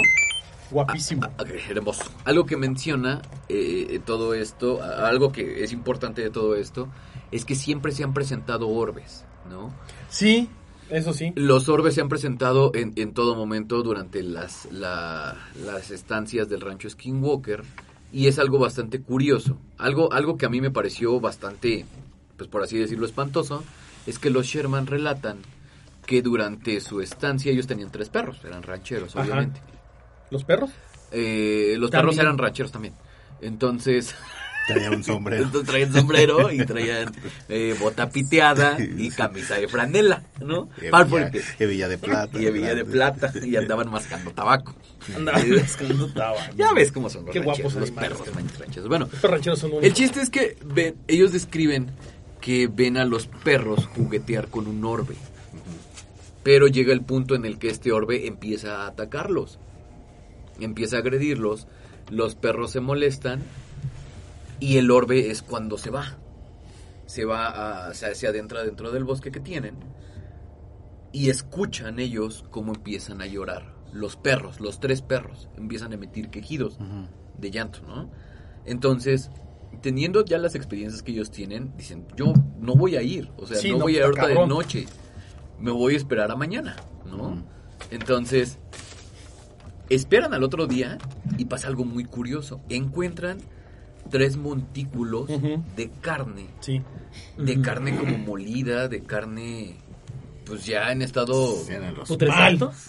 Guapísimo. 0.73 1.23
Ah, 1.39 1.45
hermoso. 1.69 2.03
Algo 2.25 2.45
que 2.47 2.57
menciona 2.57 3.23
eh, 3.49 4.01
todo 4.05 4.35
esto, 4.35 4.83
algo 4.83 5.31
que 5.31 5.63
es 5.63 5.73
importante 5.73 6.23
de 6.23 6.31
todo 6.31 6.57
esto, 6.57 6.89
es 7.31 7.45
que 7.45 7.55
siempre 7.55 7.93
se 7.93 8.03
han 8.05 8.13
presentado 8.13 8.69
orbes, 8.69 9.25
¿no? 9.49 9.73
Sí, 10.09 10.49
eso 10.91 11.13
sí. 11.13 11.33
Los 11.37 11.69
orbes 11.69 11.95
se 11.95 12.01
han 12.01 12.09
presentado 12.09 12.73
en, 12.75 12.93
en 12.97 13.13
todo 13.15 13.35
momento 13.37 13.83
durante 13.83 14.23
las, 14.23 14.71
la- 14.73 15.37
las 15.65 15.91
estancias 15.91 16.49
del 16.49 16.61
rancho 16.61 16.89
Skinwalker 16.91 17.63
y 18.13 18.27
es 18.27 18.39
algo 18.39 18.59
bastante 18.59 19.01
curioso. 19.01 19.57
Algo, 19.79 20.13
algo 20.13 20.37
que 20.37 20.47
a 20.47 20.51
mí 20.51 20.61
me 20.61 20.71
pareció 20.71 21.19
bastante, 21.21 21.87
pues 22.37 22.49
por 22.51 22.63
así 22.63 22.77
decirlo, 22.79 23.07
espantoso, 23.07 23.63
es 24.07 24.19
que 24.19 24.29
los 24.31 24.47
Sherman 24.47 24.87
relatan 24.87 25.39
que 26.07 26.21
durante 26.21 26.81
su 26.81 27.01
estancia 27.01 27.53
ellos 27.53 27.67
tenían 27.67 27.91
tres 27.91 28.09
perros, 28.09 28.45
eran 28.45 28.63
rancheros, 28.63 29.15
Ajá. 29.17 29.49
¿Los 30.33 30.45
perros? 30.45 30.71
Eh, 31.13 31.75
los 31.79 31.91
También. 31.91 32.09
perros 32.17 32.19
eran 32.19 32.39
rancheros 32.39 32.73
también. 32.73 32.95
Entonces, 33.41 34.15
Traía 34.67 34.91
un 34.91 35.03
sombrero. 35.05 35.43
entonces 35.47 35.69
traían 35.69 35.93
sombrero 35.93 36.51
y 36.53 36.59
traían 36.67 37.13
eh, 37.49 37.77
bota 37.81 38.09
piteada 38.11 38.77
y 38.81 39.11
camisa 39.11 39.57
de 39.57 39.67
franela, 39.69 40.23
¿no? 40.41 40.69
Para 40.91 41.09
Hebilla, 41.59 41.89
de 41.89 41.99
plata. 41.99 42.41
y 42.41 42.47
hebilla 42.47 42.75
de 42.75 42.85
plata 42.85 43.33
y 43.45 43.57
andaban 43.57 43.91
mascando 43.91 44.31
tabaco. 44.31 44.75
Andaba 45.17 45.41
buscando 45.45 46.13
tabaco. 46.13 46.55
Ya 46.57 46.73
ves 46.73 46.93
cómo 46.93 47.11
son 47.11 47.25
los 47.27 47.33
Qué 47.33 47.41
guapos 47.41 47.75
los 47.75 47.89
animales. 47.89 48.11
perros 48.19 48.35
man- 48.35 48.49
rancheros. 48.59 48.89
Bueno, 48.89 49.09
Los 49.13 49.23
rancheros 49.31 49.59
son 49.59 49.73
el 49.83 49.93
chiste 49.93 50.21
es 50.21 50.31
que 50.31 50.57
ven, 50.65 50.95
ellos 51.09 51.33
describen 51.33 51.91
que 52.41 52.69
ven 52.73 52.97
a 52.97 53.05
los 53.05 53.27
perros 53.27 53.87
juguetear 53.87 54.47
con 54.49 54.67
un 54.69 54.85
orbe. 54.85 55.15
Pero 56.45 56.67
llega 56.67 56.93
el 56.93 57.03
punto 57.03 57.35
en 57.35 57.45
el 57.45 57.59
que 57.59 57.69
este 57.69 57.93
orbe 57.93 58.27
empieza 58.27 58.83
a 58.83 58.87
atacarlos. 58.89 59.59
Empieza 60.61 60.97
a 60.97 61.01
agredirlos. 61.01 61.67
Los 62.11 62.35
perros 62.35 62.73
se 62.73 62.81
molestan 62.81 63.43
Y 64.61 64.79
el 64.79 64.91
orbe 64.91 65.31
es 65.31 65.43
cuando 65.43 65.79
se 65.79 65.91
va. 65.91 66.19
Se 67.07 67.25
va 67.25 67.89
a, 67.89 67.95
se 67.95 68.27
adentra 68.27 68.65
dentro 68.65 68.91
del 68.91 69.05
bosque 69.05 69.31
que 69.31 69.41
tienen. 69.41 69.77
Y 71.13 71.31
escuchan 71.31 71.99
ellos 71.99 72.45
cómo 72.51 72.73
empiezan 72.75 73.21
a 73.21 73.27
llorar. 73.27 73.75
Los 73.93 74.17
perros, 74.17 74.61
los 74.61 74.81
tres 74.81 75.03
perros, 75.03 75.51
empiezan 75.57 75.93
a 75.93 75.97
emitir 75.97 76.31
quejidos 76.31 76.79
de 77.37 77.51
llanto, 77.51 77.81
¿no? 77.87 78.11
Entonces, 78.65 79.31
teniendo 79.83 80.25
ya 80.25 80.39
las 80.39 80.55
experiencias 80.55 81.03
que 81.03 81.13
ellos 81.13 81.31
tienen, 81.31 81.77
dicen, 81.77 82.07
yo 82.17 82.33
no 82.59 82.75
voy 82.75 82.97
a 82.97 83.03
ir, 83.03 83.31
o 83.37 83.47
sea, 83.47 83.59
Sí, 83.59 83.71
no, 83.71 83.79
no, 83.79 83.85
voy 83.85 83.95
a 83.95 83.99
ir 83.99 84.03
ahorita 84.05 84.29
de 84.29 84.47
noche, 84.47 84.87
me 85.59 85.71
voy 85.71 85.95
a 85.95 85.97
esperar 85.97 86.31
a 86.31 86.37
mañana, 86.37 86.77
¿no? 87.05 87.45
Entonces, 87.91 88.59
esperan 89.95 90.35
al 90.35 90.43
otro 90.43 90.67
día 90.67 90.99
y 91.39 91.45
pasa 91.47 91.69
algo 91.69 91.85
muy 91.85 92.05
curioso, 92.05 92.61
encuentran 92.69 93.39
tres 94.11 94.37
montículos 94.37 95.29
de 95.77 95.91
carne, 96.01 96.49
Sí. 96.61 96.83
de 97.39 97.61
carne 97.63 97.97
como 97.97 98.19
molida, 98.19 98.89
de 98.89 99.03
carne, 99.03 99.77
pues 100.45 100.67
ya 100.67 100.91
en 100.93 101.03
estado 101.03 101.55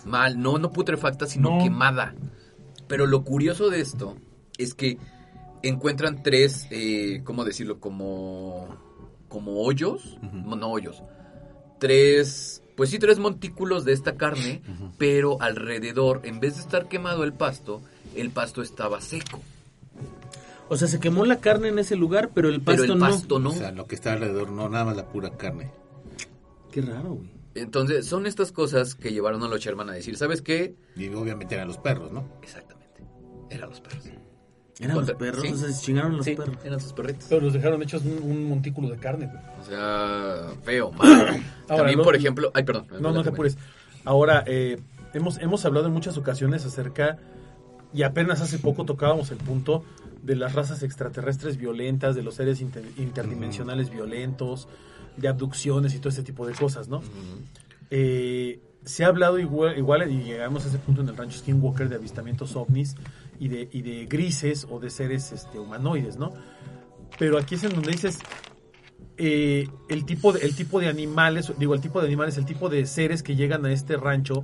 mal, 0.06 0.42
no, 0.42 0.58
no 0.58 0.72
putrefacta, 0.72 1.26
sino 1.28 1.58
No. 1.58 1.64
quemada. 1.64 2.16
Pero 2.88 3.06
lo 3.06 3.24
curioso 3.24 3.70
de 3.70 3.80
esto 3.82 4.16
es 4.58 4.74
que 4.74 4.98
encuentran 5.62 6.24
tres, 6.24 6.68
eh, 6.72 7.22
¿cómo 7.24 7.46
decirlo? 7.46 7.80
Como, 7.80 8.68
como 9.30 9.62
hoyos, 9.62 10.18
no, 10.22 10.56
no 10.56 10.72
hoyos, 10.72 11.02
tres, 11.80 12.63
pues 12.76 12.90
sí, 12.90 13.00
tres 13.00 13.20
montículos 13.20 13.86
de 13.86 13.94
esta 13.94 14.16
carne, 14.16 14.62
pero 14.98 15.42
alrededor, 15.42 16.22
en 16.24 16.40
vez 16.40 16.56
de 16.56 16.62
estar 16.62 16.88
quemado 16.88 17.24
el 17.24 17.34
pasto, 17.34 17.82
el 18.16 18.30
pasto 18.32 18.62
estaba 18.62 19.02
seco, 19.02 19.42
O 20.70 20.78
sea, 20.78 20.88
se 20.88 21.00
quemó 21.00 21.26
la 21.26 21.40
carne 21.40 21.68
en 21.68 21.80
ese 21.80 21.96
lugar, 21.96 22.32
pero 22.34 22.50
el 22.50 22.62
pasto, 22.62 22.82
pero 22.84 22.94
el 22.94 23.00
pasto 23.00 23.40
no. 23.40 23.50
O 23.50 23.54
sea, 23.54 23.72
lo 23.72 23.86
que 23.86 23.96
está 23.96 24.14
alrededor, 24.14 24.52
no, 24.52 24.70
nada 24.70 24.86
más 24.86 24.96
la 24.96 25.08
pura 25.08 25.32
carne. 25.38 25.72
Qué 26.72 26.82
raro, 26.82 27.14
güey. 27.14 27.30
Entonces, 27.56 28.08
son 28.08 28.26
estas 28.26 28.52
cosas 28.52 28.96
que 28.96 29.12
llevaron 29.12 29.44
a 29.44 29.48
los 29.48 29.60
Sherman 29.60 29.90
a 29.90 29.94
decir, 29.94 30.18
¿sabes 30.18 30.42
qué? 30.42 30.76
Y 30.96 31.08
obviamente 31.10 31.54
eran 31.54 31.68
los 31.68 31.78
perros, 31.78 32.12
¿no? 32.12 32.28
Exactamente, 32.42 33.04
eran 33.52 33.70
los 33.70 33.80
perros. 33.80 34.10
¿Eran 34.84 34.98
los 34.98 35.12
perros? 35.14 35.42
sí. 35.42 35.48
O 35.54 35.58
sea, 35.58 35.72
se 35.72 35.82
chingaron 35.86 36.18
los 36.18 36.26
Sí, 36.26 36.36
perros. 36.36 36.58
eran 36.64 36.80
sus 36.80 36.94
perritos. 36.94 37.26
Pero 37.30 37.42
los 37.42 37.54
dejaron 37.54 37.82
hechos 37.84 38.04
un, 38.06 38.20
un 38.24 38.50
montículo 38.50 38.90
de 38.90 38.98
carne, 38.98 39.28
güey. 39.28 39.44
O 39.62 39.64
sea, 39.66 40.54
feo, 40.64 40.92
mal. 40.92 41.42
También, 41.68 41.98
no- 41.98 42.04
por 42.04 42.16
ejemplo, 42.16 42.52
ay, 42.54 42.64
perdón. 42.64 42.88
No, 43.00 43.12
no 43.12 43.24
te 43.24 43.30
apures. 43.30 43.58
Ahora, 44.06 44.44
eh, 44.48 44.80
hemos, 45.14 45.38
hemos 45.40 45.64
hablado 45.66 45.88
en 45.88 45.94
muchas 45.94 46.18
ocasiones 46.18 46.66
acerca, 46.66 47.18
y 47.94 48.04
apenas 48.04 48.42
hace 48.42 48.58
poco 48.60 48.86
tocábamos 48.86 49.32
el 49.32 49.38
punto 49.38 49.84
de 50.24 50.36
las 50.36 50.54
razas 50.54 50.84
extraterrestres 50.84 51.58
violentas, 51.58 52.16
de 52.16 52.24
los 52.24 52.36
seres 52.36 52.60
inter- 52.62 52.84
interdimensionales 52.98 53.90
violentos, 53.90 54.68
de 55.18 55.28
abducciones 55.28 55.94
y 55.94 56.00
todo 56.00 56.10
ese 56.10 56.24
tipo 56.24 56.48
de 56.48 56.54
cosas, 56.54 56.88
¿no? 56.88 57.02
Eh, 57.92 58.60
se 58.86 59.06
ha 59.06 59.08
hablado 59.08 59.40
igual, 59.40 59.78
igual, 59.78 60.12
y 60.12 60.24
llegamos 60.24 60.66
a 60.66 60.70
ese 60.70 60.78
punto 60.78 61.02
en 61.02 61.10
el 61.10 61.16
rancho 61.16 61.38
Skinwalker 61.40 61.88
de 61.90 61.96
avistamientos 61.96 62.56
ovnis 62.56 62.96
y 63.40 63.48
de, 63.48 63.70
y 63.72 63.82
de 63.82 64.06
grises 64.06 64.68
o 64.70 64.80
de 64.80 64.90
seres 64.90 65.32
este, 65.32 65.60
humanoides, 65.60 66.18
¿no? 66.18 66.34
Pero 67.18 67.38
aquí 67.38 67.56
es 67.56 67.64
en 67.64 67.74
donde 67.74 67.92
dices, 67.92 68.20
eh, 69.18 69.68
el, 69.90 70.06
tipo 70.06 70.34
de, 70.34 70.42
el 70.42 70.56
tipo 70.56 70.80
de 70.80 70.88
animales, 70.88 71.52
digo, 71.58 71.74
el 71.74 71.82
tipo 71.82 72.02
de 72.02 72.08
animales, 72.08 72.38
el 72.38 72.46
tipo 72.46 72.70
de 72.70 72.86
seres 72.86 73.22
que 73.24 73.36
llegan 73.36 73.66
a 73.66 73.72
este 73.72 73.98
rancho 73.98 74.44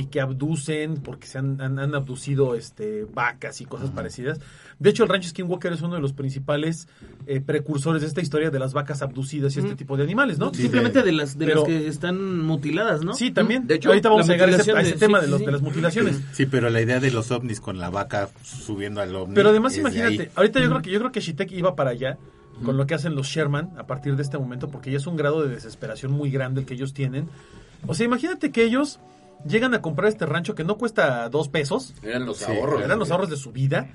y 0.00 0.06
que 0.06 0.20
abducen, 0.20 0.94
porque 0.96 1.26
se 1.26 1.38
han, 1.38 1.60
han, 1.60 1.78
han 1.78 1.94
abducido 1.94 2.54
este, 2.54 3.04
vacas 3.14 3.60
y 3.60 3.64
cosas 3.66 3.90
parecidas. 3.90 4.40
De 4.78 4.90
hecho, 4.90 5.02
el 5.04 5.08
rancho 5.08 5.28
Skinwalker 5.28 5.72
es 5.74 5.82
uno 5.82 5.94
de 5.94 6.00
los 6.00 6.12
principales 6.12 6.88
eh, 7.26 7.40
precursores 7.40 8.00
de 8.02 8.08
esta 8.08 8.20
historia 8.20 8.50
de 8.50 8.58
las 8.58 8.72
vacas 8.72 9.02
abducidas 9.02 9.54
y 9.56 9.60
este 9.60 9.76
tipo 9.76 9.96
de 9.96 10.04
animales, 10.04 10.38
¿no? 10.38 10.52
Simplemente 10.54 11.02
de 11.02 11.12
las 11.12 11.38
de 11.38 11.46
Pero- 11.46 11.60
las 11.60 11.68
que 11.68 11.86
están 11.86 12.40
mutiladas, 12.40 13.04
¿no? 13.04 13.12
Sí, 13.14 13.30
también. 13.30 13.66
De 13.66 13.74
hecho, 13.76 13.90
ahorita 13.90 14.08
vamos 14.08 14.28
a 14.28 14.32
llegar 14.32 14.48
a 14.48 14.52
ese, 14.52 14.58
mutilación 14.72 14.78
a 14.78 14.80
ese 14.82 14.92
de- 14.92 14.98
tema 14.98 15.18
sí, 15.20 15.24
de, 15.26 15.30
los, 15.30 15.40
sí. 15.40 15.46
de 15.46 15.52
las 15.52 15.62
mutilaciones. 15.62 16.20
Sí, 16.32 16.46
pero 16.46 16.70
la 16.70 16.80
idea 16.80 17.00
de 17.00 17.10
los 17.10 17.30
ovnis 17.30 17.60
con 17.60 17.78
la 17.78 17.90
vaca 17.90 18.28
subiendo 18.42 19.00
al 19.00 19.14
ovni. 19.14 19.34
Pero 19.34 19.50
además 19.50 19.76
imagínate, 19.76 20.22
ahí. 20.22 20.28
ahorita 20.34 20.60
yo 20.60 20.68
creo 20.70 20.82
que 20.82 20.90
yo 20.90 20.98
creo 20.98 21.12
que 21.12 21.20
Shitek 21.20 21.52
iba 21.52 21.76
para 21.76 21.90
allá 21.90 22.16
con 22.64 22.76
lo 22.76 22.86
que 22.86 22.94
hacen 22.94 23.14
los 23.14 23.26
Sherman 23.26 23.70
a 23.78 23.86
partir 23.86 24.16
de 24.16 24.22
este 24.22 24.38
momento 24.38 24.68
porque 24.68 24.90
ya 24.90 24.96
es 24.98 25.06
un 25.06 25.16
grado 25.16 25.42
de 25.42 25.48
desesperación 25.54 26.12
muy 26.12 26.30
grande 26.30 26.60
el 26.62 26.66
que 26.66 26.74
ellos 26.74 26.92
tienen. 26.94 27.28
O 27.86 27.94
sea, 27.94 28.04
imagínate 28.06 28.50
que 28.50 28.64
ellos 28.64 29.00
llegan 29.46 29.74
a 29.74 29.82
comprar 29.82 30.08
este 30.08 30.26
rancho 30.26 30.54
que 30.54 30.64
no 30.64 30.76
cuesta 30.76 31.28
dos 31.28 31.48
pesos, 31.48 31.94
Eran 32.02 32.26
los 32.26 32.38
Sí, 32.38 32.44
ahorros. 32.52 32.82
eran 32.82 32.98
los 32.98 33.10
ahorros 33.10 33.30
de 33.30 33.36
su 33.36 33.52
vida. 33.52 33.88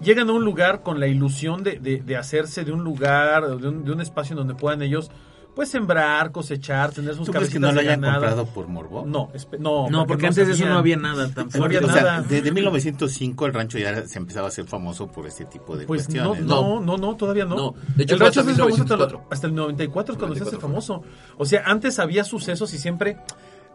Llegan 0.00 0.28
a 0.28 0.32
un 0.32 0.44
lugar 0.44 0.82
con 0.82 1.00
la 1.00 1.06
ilusión 1.06 1.62
de, 1.62 1.78
de- 1.78 2.02
de 2.02 2.16
hacerse 2.16 2.64
de 2.64 2.72
un 2.72 2.84
lugar, 2.84 3.46
de 3.58 3.68
un, 3.68 3.84
de 3.84 3.92
un 3.92 4.00
espacio 4.00 4.32
en 4.34 4.38
donde 4.38 4.54
puedan 4.54 4.82
ellos 4.82 5.10
pues 5.54 5.70
sembrar, 5.70 6.32
cosechar, 6.32 6.92
tener 6.92 7.14
sus 7.14 7.24
¿Tú 7.24 7.32
crees 7.32 7.48
que 7.48 7.58
no 7.58 7.72
lo 7.72 7.80
hayan 7.80 8.02
ganado. 8.02 8.20
comprado 8.20 8.46
por 8.46 8.68
morbo? 8.68 9.06
No, 9.06 9.30
no, 9.58 9.88
No, 9.88 10.06
porque 10.06 10.26
antes 10.26 10.46
de 10.46 10.52
eso 10.52 10.66
no 10.66 10.76
había 10.76 10.98
nada 10.98 11.30
tampoco. 11.30 11.56
No 11.60 11.64
había 11.64 11.78
o 11.78 11.86
nada. 11.86 11.98
sea, 12.02 12.20
desde 12.20 12.52
1905 12.52 13.46
el 13.46 13.54
rancho 13.54 13.78
ya 13.78 14.06
se 14.06 14.18
empezaba 14.18 14.46
a 14.46 14.48
hacer 14.48 14.66
famoso 14.66 15.06
por 15.10 15.26
este 15.26 15.46
tipo 15.46 15.74
de 15.74 15.86
Pues 15.86 16.02
cuestiones. 16.08 16.42
no, 16.44 16.80
no, 16.82 16.98
no, 16.98 17.16
todavía 17.16 17.46
no. 17.46 17.56
No, 17.56 17.74
de 17.96 18.02
hecho 18.02 18.16
el 18.16 18.20
rancho 18.20 18.40
hizo 18.40 18.50
famoso 18.50 18.66
1904. 18.66 19.18
hasta, 19.22 19.34
hasta 19.34 19.46
el 19.46 19.54
94 19.54 20.12
es 20.12 20.18
cuando 20.18 20.34
se 20.36 20.42
hace 20.42 20.56
94 20.56 20.60
famoso. 20.60 21.02
O 21.38 21.46
sea, 21.46 21.62
antes 21.64 21.98
había 22.00 22.24
sucesos 22.24 22.74
y 22.74 22.78
siempre 22.78 23.16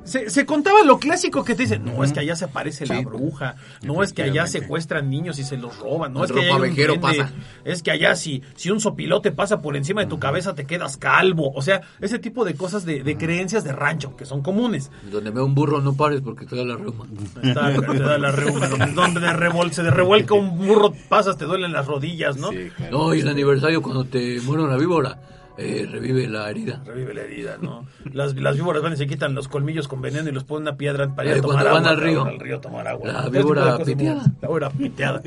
se, 0.04 0.30
se 0.30 0.46
contaba 0.46 0.84
lo 0.84 0.98
clásico 1.00 1.44
que 1.44 1.56
te 1.56 1.64
dicen, 1.64 1.84
no, 1.86 2.04
es 2.04 2.12
que 2.12 2.20
allá 2.20 2.36
se 2.36 2.46
aparece 2.46 2.86
la 2.86 3.02
bruja, 3.02 3.56
no 3.84 4.04
es 4.04 4.14
que 4.14 4.24
allá 4.24 4.48
secuestran 4.48 5.10
niños 5.10 5.40
y 5.40 5.44
se 5.44 5.58
los 5.58 5.78
roban, 5.80 6.14
no 6.14 6.20
El 6.24 6.26
es 6.26 6.32
que 6.32 6.40
allá 6.42 6.56
hay 6.64 6.90
un 6.96 7.00
pasa. 7.02 7.32
es 7.66 7.84
que 7.84 7.92
allá 7.92 8.16
si, 8.16 8.42
si 8.56 8.72
un 8.72 8.80
sopilote 8.80 9.32
pasa 9.32 9.62
por 9.62 9.76
encima 9.78 10.02
de 10.02 10.08
tu 10.08 10.20
cabeza 10.20 10.56
te 10.56 10.66
quedas 10.66 10.98
calvo. 10.98 11.52
O 11.56 11.62
sea, 11.62 11.82
ese 12.00 12.20
tipo 12.20 12.46
de 12.46 12.56
cosas 12.56 12.86
de, 12.86 13.04
de 13.04 13.18
creencias 13.18 13.64
de 13.64 13.72
rancho 13.72 14.16
que 14.16 14.26
son 14.26 14.42
comunes. 14.42 14.92
Donde 15.12 15.30
veo 15.32 15.46
un 15.46 15.56
burro 15.56 15.82
no 15.82 15.94
pares 15.94 16.22
porque 16.22 16.46
te 16.46 16.56
da 16.56 16.64
la 16.66 16.76
reuma. 16.78 17.06
Está, 17.44 17.74
te 17.74 18.00
da 18.00 18.18
la 18.18 18.32
reuma, 18.32 18.68
donde, 18.68 18.88
donde 18.94 19.20
de 19.20 19.30
revol- 19.30 19.72
se 19.72 19.84
de 19.84 19.92
revuelca 19.92 20.34
un 20.34 20.58
burro, 20.58 20.94
pasas, 21.10 21.38
te 21.38 21.46
duelen 21.46 21.72
las 21.72 21.86
rodillas, 21.88 22.38
¿no? 22.38 22.50
Sí, 22.52 22.70
claro. 22.76 22.98
No, 22.98 23.14
y 23.16 23.20
el 23.22 23.28
aniversario 23.30 23.82
cuando 23.82 24.06
te 24.06 24.40
muere 24.42 24.64
una 24.64 24.78
víbora, 24.78 25.20
eh, 25.58 25.88
revive 25.90 26.28
la 26.28 26.50
herida. 26.50 26.82
Revive 26.86 27.14
la 27.14 27.22
herida, 27.22 27.58
¿no? 27.62 27.86
Las, 28.14 28.36
las 28.36 28.56
víboras 28.56 28.82
van 28.82 28.94
y 28.94 28.98
se 28.98 29.08
quitan 29.08 29.36
los 29.36 29.48
colmillos 29.48 29.88
con 29.88 30.02
veneno 30.02 30.30
y 30.30 30.32
los 30.32 30.44
ponen 30.44 30.64
una 30.64 30.78
piedra 30.78 31.14
para 31.16 31.30
ir 31.30 31.36
Eh, 31.36 31.40
a 31.40 31.42
tomar 31.42 31.56
cuando 31.64 31.70
agua. 31.70 31.82
van 31.82 31.90
al 31.90 32.02
río. 32.04 32.24
Al 32.26 32.40
río 32.40 32.58
a 32.58 32.62
tomar 32.62 32.88
agua. 32.88 33.08
La 33.12 33.30
víbora 33.30 33.78
piteada. 33.78 34.24
La 34.42 34.48
víbora 34.48 34.70
piteada. 34.70 35.22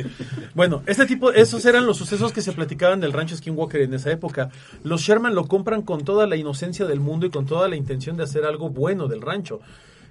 Bueno, 0.55 0.83
este 0.87 1.07
tipo, 1.07 1.31
esos 1.33 1.65
eran 1.67 1.87
los 1.87 1.97
sucesos 1.97 2.33
que 2.33 2.41
se 2.43 2.53
platicaban 2.53 3.01
del 3.01 3.13
rancho 3.13 3.37
Skinwalker 3.37 3.83
en 3.83 3.95
esa 3.95 4.11
época. 4.11 4.51
Los 4.83 5.03
Sherman 5.03 5.35
lo 5.35 5.47
compran 5.47 5.83
con 5.83 6.05
toda 6.05 6.27
la 6.27 6.37
inocencia 6.37 6.87
del 6.87 7.01
mundo 7.01 7.27
y 7.27 7.31
con 7.31 7.47
toda 7.47 7.69
la 7.69 7.77
intención 7.77 8.17
de 8.17 8.25
hacer 8.25 8.45
algo 8.45 8.71
bueno 8.71 9.09
del 9.09 9.21
rancho. 9.23 9.61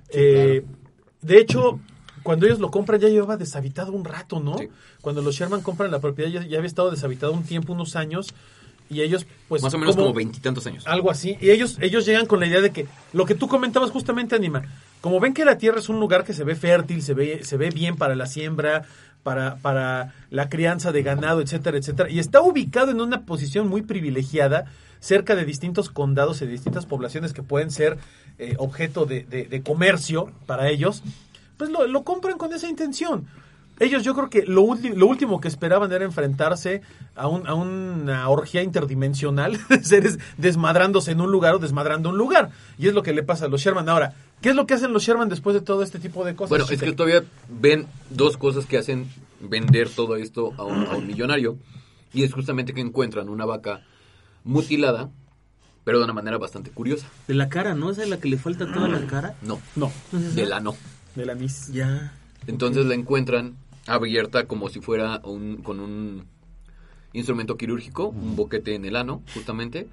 Eh, 0.10 0.66
De 1.22 1.38
hecho, 1.40 1.80
cuando 2.22 2.46
ellos 2.46 2.60
lo 2.60 2.70
compran 2.70 3.00
ya 3.00 3.08
llevaba 3.10 3.38
deshabitado 3.38 3.92
un 3.94 4.04
rato, 4.06 4.40
¿no? 4.40 4.58
Sí. 4.58 4.70
Cuando 5.02 5.22
los 5.22 5.36
Sherman 5.36 5.62
compran 5.62 5.90
la 5.92 6.00
propiedad 6.00 6.30
ya, 6.30 6.46
ya 6.46 6.58
había 6.58 6.68
estado 6.68 6.92
deshabitado 6.92 7.32
un 7.34 7.44
tiempo, 7.44 7.74
unos 7.74 7.96
años, 7.96 8.34
y 8.90 9.02
ellos 9.02 9.26
pues... 9.48 9.62
Más 9.62 9.74
o 9.74 9.78
menos 9.78 9.96
como 9.96 10.14
veintitantos 10.14 10.66
años. 10.68 10.86
Algo 10.88 11.10
así. 11.12 11.38
Y 11.42 11.50
ellos, 11.50 11.78
ellos 11.82 12.06
llegan 12.06 12.26
con 12.26 12.40
la 12.40 12.48
idea 12.48 12.62
de 12.62 12.72
que 12.72 12.88
lo 13.14 13.26
que 13.26 13.36
tú 13.36 13.48
comentabas 13.48 13.92
justamente, 13.92 14.36
Anima, 14.36 14.64
como 15.02 15.20
ven 15.20 15.34
que 15.34 15.46
la 15.46 15.58
tierra 15.58 15.80
es 15.80 15.90
un 15.90 16.00
lugar 16.00 16.24
que 16.24 16.34
se 16.34 16.44
ve 16.44 16.56
fértil, 16.56 17.02
se 17.02 17.14
ve, 17.14 17.44
se 17.44 17.58
ve 17.58 17.70
bien 17.70 17.96
para 17.96 18.16
la 18.16 18.26
siembra, 18.26 18.84
para, 19.24 19.56
para 19.58 20.14
la 20.30 20.50
crianza 20.50 20.92
de 20.92 21.04
ganado, 21.04 21.42
etcétera, 21.42 21.78
etcétera, 21.78 22.10
y 22.10 22.20
está 22.20 22.42
ubicado 22.42 22.92
en 22.92 23.00
una 23.02 23.26
posición 23.26 23.68
muy 23.70 23.82
privilegiada 23.82 24.66
cerca 25.00 25.36
de 25.36 25.46
distintos 25.46 25.90
condados 25.90 26.42
y 26.42 26.46
de 26.46 26.52
distintas 26.52 26.86
poblaciones 26.86 27.34
que 27.34 27.44
pueden 27.44 27.72
ser 27.72 27.98
eh, 28.38 28.56
objeto 28.58 29.06
de, 29.06 29.24
de- 29.24 29.46
de 29.46 29.62
comercio 29.62 30.32
para 30.46 30.70
ellos, 30.70 31.04
pues 31.58 31.70
lo, 31.70 31.88
lo 31.88 32.04
compran 32.04 32.38
con 32.38 32.54
esa 32.54 32.68
intención. 32.68 33.28
Ellos 33.80 34.04
yo 34.04 34.14
creo 34.14 34.30
que 34.30 34.44
lo, 34.46 34.68
lo 34.96 35.08
último 35.08 35.42
que 35.42 35.48
esperaban 35.48 35.92
era 35.92 36.06
enfrentarse 36.06 36.82
a, 37.16 37.28
un- 37.28 37.48
a 37.48 37.54
una 37.56 38.30
orgía 38.30 38.62
interdimensional, 38.64 39.60
de 39.70 39.84
seres 39.84 40.20
desmadrándose 40.38 41.12
en 41.12 41.22
un 41.22 41.32
lugar 41.32 41.56
o 41.56 41.60
desmadrando 41.60 42.10
un 42.10 42.18
lugar. 42.18 42.52
Y 42.78 42.88
es 42.88 42.94
lo 42.94 43.04
que 43.04 43.14
le 43.14 43.24
pasa 43.24 43.46
a 43.46 43.48
los 43.48 43.62
Sherman. 43.62 43.90
Ahora, 43.90 44.14
¿qué 44.42 44.50
es 44.50 44.56
lo 44.56 44.66
que 44.68 44.76
hacen 44.76 44.94
los 44.94 45.04
Sherman 45.04 45.28
después 45.30 45.54
de 45.56 45.62
todo 45.62 45.82
este 45.84 46.00
tipo 46.00 46.24
de 46.24 46.36
cosas? 46.36 46.50
Bueno, 46.50 46.66
es 46.70 46.80
que 46.80 46.92
todavía 46.94 47.24
ven 47.50 47.88
dos 48.10 48.38
cosas 48.38 48.66
que 48.66 48.78
hacen 48.78 49.10
vender 49.42 49.90
todo 49.90 50.16
esto 50.18 50.54
a 50.58 50.64
un, 50.64 50.86
a 50.86 50.96
un 50.96 51.08
millonario. 51.08 51.58
Y 52.14 52.24
es 52.24 52.32
justamente 52.34 52.74
que 52.74 52.82
encuentran 52.82 53.28
una 53.28 53.44
vaca 53.46 53.82
mutilada, 54.44 55.10
pero 55.84 55.98
de 55.98 56.04
una 56.06 56.14
manera 56.14 56.38
bastante 56.38 56.70
curiosa. 56.72 57.08
De 57.28 57.34
la 57.34 57.50
cara, 57.50 57.74
¿no? 57.74 57.90
Esa 57.90 58.04
es 58.04 58.10
la 58.10 58.18
que 58.20 58.30
le 58.30 58.38
falta 58.38 58.72
toda 58.72 58.88
la 58.88 59.06
cara. 59.08 59.36
No, 59.42 59.60
No, 59.76 59.92
de 60.12 60.46
la 60.46 60.60
no. 60.60 60.76
del 61.16 61.30
anís. 61.32 61.68
Ya. 61.74 62.14
Entonces 62.46 62.86
la 62.86 62.94
encuentran 62.94 63.56
abierta 63.86 64.46
como 64.48 64.70
si 64.70 64.80
fuera 64.80 65.22
un, 65.24 65.58
con 65.58 65.80
un 65.80 66.26
instrumento 67.14 67.58
quirúrgico, 67.58 68.08
un 68.08 68.36
boquete 68.36 68.76
en 68.76 68.86
el 68.86 68.96
ano, 68.96 69.22
justamente. 69.34 69.88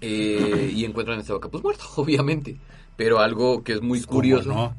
Eh, 0.00 0.72
y 0.74 0.84
encuentran 0.84 1.20
esta 1.20 1.34
vaca, 1.34 1.48
pues 1.48 1.62
muerta, 1.62 1.84
obviamente. 1.96 2.58
Pero 2.96 3.20
algo 3.20 3.62
que 3.62 3.72
es 3.72 3.80
muy 3.82 4.00
¿Cómo 4.02 4.16
curioso 4.18 4.48
no? 4.48 4.76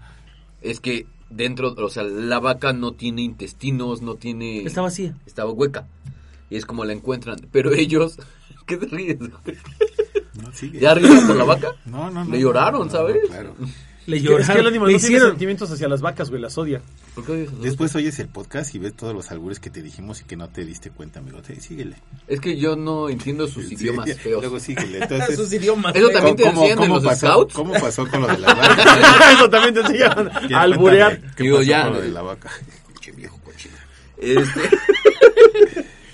es 0.62 0.80
que 0.80 1.08
dentro, 1.30 1.74
o 1.74 1.90
sea, 1.90 2.04
la 2.04 2.40
vaca 2.40 2.74
no 2.74 2.92
tiene 2.94 3.22
intestinos, 3.22 4.02
no 4.02 4.16
tiene... 4.16 4.64
Está 4.64 4.82
vacía. 4.82 5.16
Estaba 5.26 5.52
hueca. 5.52 5.88
y 6.50 6.58
es 6.58 6.66
como 6.66 6.86
la 6.86 6.94
encuentran. 6.94 7.38
Pero 7.52 7.72
ellos, 7.74 8.18
¿qué 8.66 8.78
te 8.78 8.86
ríes? 8.86 9.20
No. 9.20 9.32
¿Ya 10.74 10.94
ríes 10.94 11.24
por 11.24 11.36
la 11.36 11.44
vaca? 11.44 11.72
No, 11.86 12.12
no, 12.12 12.26
no. 12.26 12.32
Le 12.32 12.40
lloraron, 12.40 12.82
no, 12.82 12.86
no, 12.86 12.92
¿sabes? 12.92 13.18
claro. 13.28 13.56
Le 14.06 14.22
que, 14.22 14.36
es 14.36 14.50
que 14.50 14.60
el 14.60 14.68
animal 14.68 14.88
le 14.90 14.94
no 14.94 15.00
tiene 15.00 15.16
hicieron. 15.16 15.30
sentimientos 15.30 15.72
hacia 15.72 15.88
las 15.88 16.02
vacas, 16.02 16.30
güey, 16.30 16.42
las 16.42 16.58
odia. 16.58 16.82
¿Por 17.16 17.26
qué 17.26 17.32
odias 17.32 17.54
a 17.54 17.56
Después 17.58 17.96
oyes 17.96 18.20
el 18.20 18.28
podcast 18.28 18.76
y 18.76 18.80
ves 18.80 18.94
todos 18.96 19.14
los 19.14 19.32
albures 19.32 19.60
que 19.62 19.70
te 19.70 19.82
dijimos 19.82 20.20
y 20.22 20.24
que 20.26 20.36
no 20.36 20.50
te 20.50 20.66
diste 20.66 20.90
cuenta, 20.90 21.20
amigo. 21.20 21.40
Sí, 21.48 21.56
síguele. 21.62 21.96
Es 22.28 22.40
que 22.42 22.58
yo 22.58 22.76
no 22.76 23.08
entiendo 23.10 23.48
sus 23.48 23.68
Sí, 23.68 23.76
idiomas 23.76 24.10
sí, 24.10 24.16
feos. 24.16 24.42
Luego 24.42 24.60
síguele. 24.60 24.98
Entonces, 25.02 25.36
Sus 25.38 25.54
idiomas. 25.54 25.96
Eso 25.96 26.08
feos. 26.08 26.14
también 26.14 26.36
te 26.36 26.46
enseñan 26.48 26.84
en 26.84 26.90
los 26.90 27.04
pasó, 27.04 27.28
scouts? 27.28 27.54
¿Cómo 27.54 27.74
pasó 27.74 28.08
con 28.10 28.22
lo 28.22 28.28
de 28.28 28.38
la 28.40 28.54
vaca? 28.54 29.32
Eso 29.34 29.50
también 29.50 29.74
te 29.74 29.80
enseñan 29.82 30.32
Ya, 30.50 30.58
a 30.58 30.62
alburear. 30.64 31.22
¿Qué 31.36 31.44
Digo, 31.44 31.58
pasó 31.58 31.70
ya. 31.70 31.84
con 31.84 31.94
lo 31.94 32.02
de 32.02 32.10
la 32.10 32.22
vaca? 32.24 32.52
Pinche 32.88 33.12
viejo 33.14 33.40
cochino. 33.44 33.76
Este... 34.18 34.62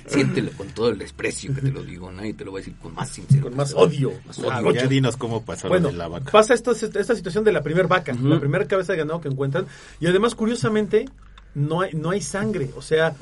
Siéntelo 0.10 0.52
con 0.52 0.68
todo 0.70 0.90
el 0.90 0.98
desprecio 0.98 1.54
que 1.54 1.62
te 1.62 1.72
lo 1.72 1.84
digo. 1.84 2.12
Nadie 2.12 2.34
te 2.34 2.44
lo 2.46 2.52
va 2.52 2.60
a 2.60 2.62
decir 2.62 2.76
con 2.82 2.94
más 2.96 3.10
sincero. 3.10 3.44
Con 3.44 3.56
más 3.56 3.74
odio. 3.74 4.12
Más 4.26 4.40
Ah, 4.40 4.60
odio. 4.62 4.72
Ya 4.74 4.88
dinos 4.88 5.18
cómo 5.18 5.44
pasó 5.46 5.68
Bueno, 5.70 5.90
de 5.90 5.94
la 5.94 6.08
vaca. 6.08 6.32
pasa 6.32 6.54
esto, 6.54 6.72
esta 6.72 7.16
situación 7.16 7.44
de 7.44 7.52
la 7.52 7.62
primera 7.62 7.88
vaca, 7.88 8.14
la 8.22 8.40
primera 8.40 8.66
cabeza 8.66 8.94
de 8.94 9.00
ganado 9.00 9.22
que 9.22 9.28
encuentran. 9.28 9.66
Y 10.00 10.08
además, 10.08 10.36
curiosamente, 10.36 11.06
no 11.56 11.82
hay, 11.82 11.94
no 11.94 12.10
hay 12.10 12.22
sangre. 12.22 12.70
O 12.76 12.82
sea, 12.82 13.14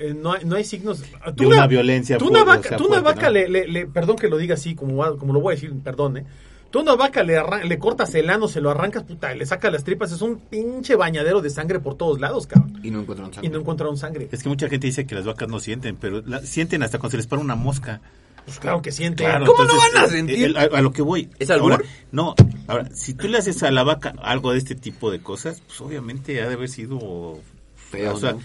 eh, 0.00 0.14
no, 0.16 0.32
hay, 0.32 0.44
no 0.44 0.56
hay 0.56 0.64
signos. 0.64 1.02
De 1.34 1.46
una 1.46 1.66
violencia 1.66 2.18
Tú 2.18 2.28
una 2.28 2.44
vaca, 2.44 2.60
o 2.60 2.68
sea, 2.68 2.76
tú 2.76 2.86
una 2.86 3.00
fuerte, 3.00 3.16
vaca 3.20 3.26
¿no? 3.28 3.32
le, 3.34 3.48
le- 3.48 3.68
le- 3.68 3.86
perdón 3.86 4.16
que 4.16 4.28
lo 4.28 4.36
diga 4.36 4.54
así, 4.54 4.74
como, 4.74 5.16
como 5.16 5.32
lo 5.32 5.40
voy 5.40 5.52
a 5.52 5.56
decir, 5.56 5.72
perdón, 5.82 6.18
¿eh? 6.18 6.26
Tú 6.70 6.80
a 6.80 6.82
una 6.82 6.96
vaca 6.96 7.22
le, 7.22 7.38
arran- 7.38 7.66
le 7.66 7.78
cortas 7.78 8.14
el 8.14 8.28
ano, 8.28 8.46
se 8.46 8.60
lo 8.60 8.70
arrancas, 8.70 9.02
puta, 9.04 9.34
le 9.34 9.46
sacas 9.46 9.72
las 9.72 9.84
tripas, 9.84 10.12
es 10.12 10.20
un 10.20 10.36
pinche 10.38 10.96
bañadero 10.96 11.40
de 11.40 11.48
sangre 11.48 11.80
por 11.80 11.94
todos 11.96 12.20
lados, 12.20 12.46
cabrón. 12.46 12.78
Y 12.82 12.90
no 12.90 13.00
encuentran 13.00 13.32
sangre. 13.32 13.48
Y 13.48 13.52
no 13.52 13.60
encontraron 13.60 13.96
sangre. 13.96 14.28
Es 14.30 14.42
que 14.42 14.48
mucha 14.50 14.68
gente 14.68 14.86
dice 14.86 15.06
que 15.06 15.14
las 15.14 15.24
vacas 15.24 15.48
no 15.48 15.60
sienten, 15.60 15.96
pero 15.96 16.22
la- 16.26 16.40
sienten 16.42 16.82
hasta 16.82 16.98
cuando 16.98 17.12
se 17.12 17.16
les 17.18 17.26
para 17.26 17.40
una 17.40 17.54
mosca. 17.54 18.00
Pues 18.44 18.58
claro 18.60 18.80
que 18.82 18.92
siente. 18.92 19.24
Claro, 19.24 19.46
¿Cómo 19.46 19.64
no 19.64 19.74
van 19.76 19.96
a 20.02 20.04
eh, 20.06 20.08
sentir? 20.10 20.56
eh, 20.56 20.58
a, 20.72 20.78
a 20.78 20.82
lo 20.82 20.92
que 20.92 21.02
voy. 21.02 21.28
¿Es? 21.38 21.50
Ahora, 21.50 21.78
no, 22.12 22.34
ahora, 22.66 22.88
si 22.94 23.14
tú 23.14 23.28
le 23.28 23.38
haces 23.38 23.62
a 23.62 23.70
la 23.70 23.82
vaca 23.82 24.14
algo 24.22 24.52
de 24.52 24.58
este 24.58 24.74
tipo 24.74 25.10
de 25.10 25.20
cosas, 25.20 25.62
pues 25.66 25.80
obviamente 25.80 26.40
ha 26.42 26.48
de 26.48 26.54
haber 26.54 26.68
sido 26.68 27.38
Feo, 27.76 28.14
o 28.14 28.20
sea, 28.20 28.32
¿no? 28.32 28.40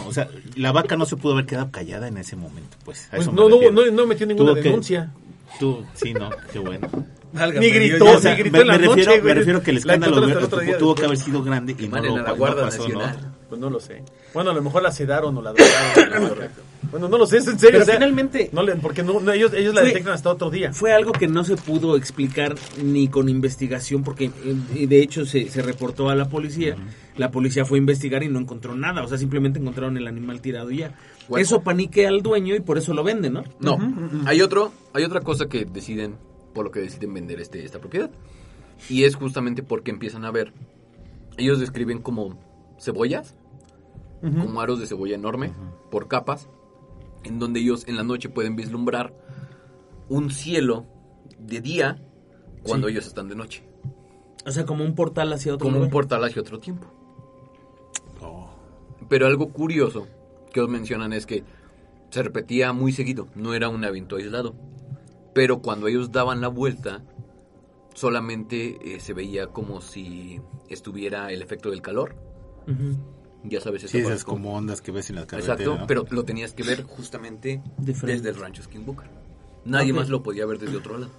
¿no? 0.00 0.06
o 0.06 0.12
sea, 0.12 0.28
la 0.56 0.70
vaca 0.70 0.96
no 0.96 1.06
se 1.06 1.16
pudo 1.16 1.32
haber 1.32 1.46
quedado 1.46 1.70
callada 1.72 2.06
en 2.06 2.18
ese 2.18 2.36
momento, 2.36 2.76
pues. 2.84 3.06
a 3.06 3.10
Pues 3.10 3.22
eso 3.22 3.32
me 3.32 3.40
no, 3.40 3.48
no, 3.48 3.70
no, 3.70 3.90
no 3.90 4.06
metió 4.06 4.26
ninguna 4.26 4.52
Tuvo 4.52 4.62
que- 4.62 4.68
denuncia. 4.68 5.12
Tú, 5.58 5.84
sí, 5.94 6.14
no, 6.14 6.30
qué 6.52 6.58
bueno. 6.60 6.88
Válgame 7.34 7.66
Ni 7.66 7.72
gritó, 7.72 8.04
ni 8.04 8.10
O 8.12 8.18
sea, 8.20 8.34
gritó 8.36 8.52
me, 8.56 8.60
en 8.62 8.66
la 8.68 8.72
me 8.74 8.78
refiero, 8.86 8.96
noche, 9.10 9.20
güey. 9.20 9.22
me 9.22 9.34
refiero 9.34 9.62
que 9.62 9.70
el 9.70 9.74
La 9.74 9.80
escándalo 9.80 10.26
me- 10.26 10.36
otro 10.36 10.60
día 10.60 10.78
tuvo 10.78 10.94
después. 10.94 11.00
que 11.00 11.06
haber 11.06 11.18
sido 11.18 11.42
grande 11.42 11.76
y 11.78 11.88
no, 11.88 12.00
lo, 12.00 12.16
la 12.18 12.22
no 12.28 12.36
Guardia 12.36 12.62
pasó, 12.64 12.88
¿no? 12.88 12.98
Nacional. 13.00 13.32
Pues 13.48 13.60
no 13.60 13.70
lo 13.70 13.80
sé. 13.80 14.02
Bueno, 14.32 14.50
a 14.50 14.54
lo 14.54 14.62
mejor 14.62 14.82
la 14.82 14.90
sedaron 14.92 15.36
o 15.36 15.42
la 15.42 15.52
drogaron. 15.52 16.48
bueno, 16.90 17.08
no 17.08 17.18
lo 17.18 17.26
sé, 17.26 17.38
es 17.38 17.46
en 17.46 17.58
serio. 17.58 17.72
Pero 17.72 17.82
o 17.82 17.86
sea, 17.86 17.94
finalmente- 17.94 18.50
No 18.52 18.62
le, 18.62 18.74
porque 18.76 19.02
no, 19.02 19.20
no, 19.20 19.32
ellos, 19.32 19.52
ellos 19.54 19.74
la 19.74 19.80
Fue- 19.82 19.88
detectan 19.90 20.14
hasta 20.14 20.30
otro 20.30 20.50
día. 20.50 20.72
Fue 20.72 20.92
algo 20.92 21.12
que 21.12 21.26
no 21.28 21.44
se 21.44 21.56
pudo 21.56 21.96
explicar 21.96 22.54
ni 22.82 23.08
con 23.08 23.28
investigación, 23.28 24.02
porque 24.02 24.30
eh, 24.74 24.86
de 24.86 25.02
hecho 25.02 25.24
se, 25.26 25.48
se 25.48 25.62
reportó 25.62 26.08
a 26.08 26.14
la 26.14 26.28
policía. 26.28 26.76
La 27.16 27.30
policía 27.30 27.64
fue 27.64 27.78
a 27.78 27.80
investigar 27.80 28.22
y 28.24 28.28
no 28.28 28.40
encontró 28.40 28.74
nada. 28.74 29.02
O 29.04 29.08
sea, 29.08 29.18
simplemente 29.18 29.58
encontraron 29.60 29.96
el 29.96 30.06
animal 30.08 30.40
tirado 30.40 30.70
y 30.70 30.78
ya. 30.78 30.92
Bueno. 31.28 31.42
Eso 31.42 31.62
paniquea 31.62 32.08
al 32.08 32.22
dueño 32.22 32.54
y 32.56 32.60
por 32.60 32.76
eso 32.78 32.92
lo 32.92 33.04
vende, 33.04 33.30
¿no? 33.30 33.44
No, 33.60 33.78
hay 34.26 34.42
otro, 34.42 34.72
hay 34.92 35.04
otra 35.04 35.20
cosa 35.20 35.46
que 35.46 35.64
deciden, 35.64 36.16
por 36.54 36.64
lo 36.64 36.70
que 36.70 36.80
deciden 36.80 37.12
vender 37.12 37.40
este, 37.40 37.64
esta 37.64 37.80
propiedad. 37.80 38.10
Y 38.88 39.04
es 39.04 39.16
justamente 39.16 39.62
porque 39.62 39.90
empiezan 39.90 40.24
a 40.24 40.30
ver, 40.30 40.52
ellos 41.36 41.60
describen 41.60 42.00
como 42.00 42.38
cebollas, 42.78 43.34
como 44.22 44.60
aros 44.62 44.80
de 44.80 44.86
cebolla 44.86 45.16
enorme, 45.16 45.52
por 45.90 46.08
capas, 46.08 46.48
en 47.24 47.38
donde 47.38 47.60
ellos 47.60 47.86
en 47.88 47.96
la 47.96 48.04
noche 48.04 48.30
pueden 48.30 48.56
vislumbrar 48.56 49.12
un 50.08 50.30
cielo 50.30 50.86
de 51.38 51.60
día 51.60 52.02
cuando 52.62 52.88
ellos 52.88 53.06
están 53.06 53.28
de 53.28 53.36
noche, 53.36 53.62
O 54.46 54.50
sea, 54.50 54.64
como 54.64 54.84
un 54.84 54.94
portal 54.94 55.32
hacia 55.32 55.54
otro 55.54 55.66
como 55.66 55.80
un 55.80 55.90
portal 55.90 56.24
hacia 56.24 56.40
otro 56.40 56.58
tiempo. 56.58 56.86
Oh, 58.22 58.48
Pero 59.08 59.26
algo 59.26 59.52
curioso 59.52 60.06
que 60.52 60.60
os 60.60 60.68
mencionan 60.68 61.12
es 61.12 61.26
que 61.26 61.44
se 62.10 62.22
repetía 62.22 62.72
muy 62.72 62.92
seguido, 62.92 63.28
no 63.34 63.54
era 63.54 63.68
un 63.68 63.84
evento 63.84 64.16
aislado. 64.16 64.54
Pero 65.34 65.60
cuando 65.60 65.88
ellos 65.88 66.12
daban 66.12 66.40
la 66.40 66.48
vuelta, 66.48 67.02
solamente 67.94 68.94
eh, 68.94 69.00
se 69.00 69.12
veía 69.12 69.48
como 69.48 69.80
si 69.80 70.40
estuviera 70.68 71.32
el 71.32 71.42
efecto 71.42 71.70
del 71.70 71.82
calor. 71.82 72.16
Ya 73.42 73.60
sabes, 73.60 73.82
sí, 73.82 73.86
esa 73.88 73.98
esas 73.98 74.24
parte 74.24 74.24
como 74.24 74.54
ondas 74.56 74.80
que 74.80 74.90
ves 74.90 75.10
en 75.10 75.16
la 75.16 75.26
carretera. 75.26 75.54
Exacto, 75.54 75.78
¿no? 75.80 75.86
pero 75.86 76.06
lo 76.10 76.24
tenías 76.24 76.54
que 76.54 76.62
ver 76.62 76.84
justamente 76.84 77.62
De 77.76 77.92
frente. 77.92 78.16
desde 78.16 78.30
el 78.30 78.36
rancho 78.36 78.62
Skinwalker. 78.62 79.10
Nadie 79.66 79.92
más 79.92 80.08
lo 80.08 80.22
podía 80.22 80.46
ver 80.46 80.58
desde 80.58 80.76
otro 80.76 80.98
lado. 80.98 81.12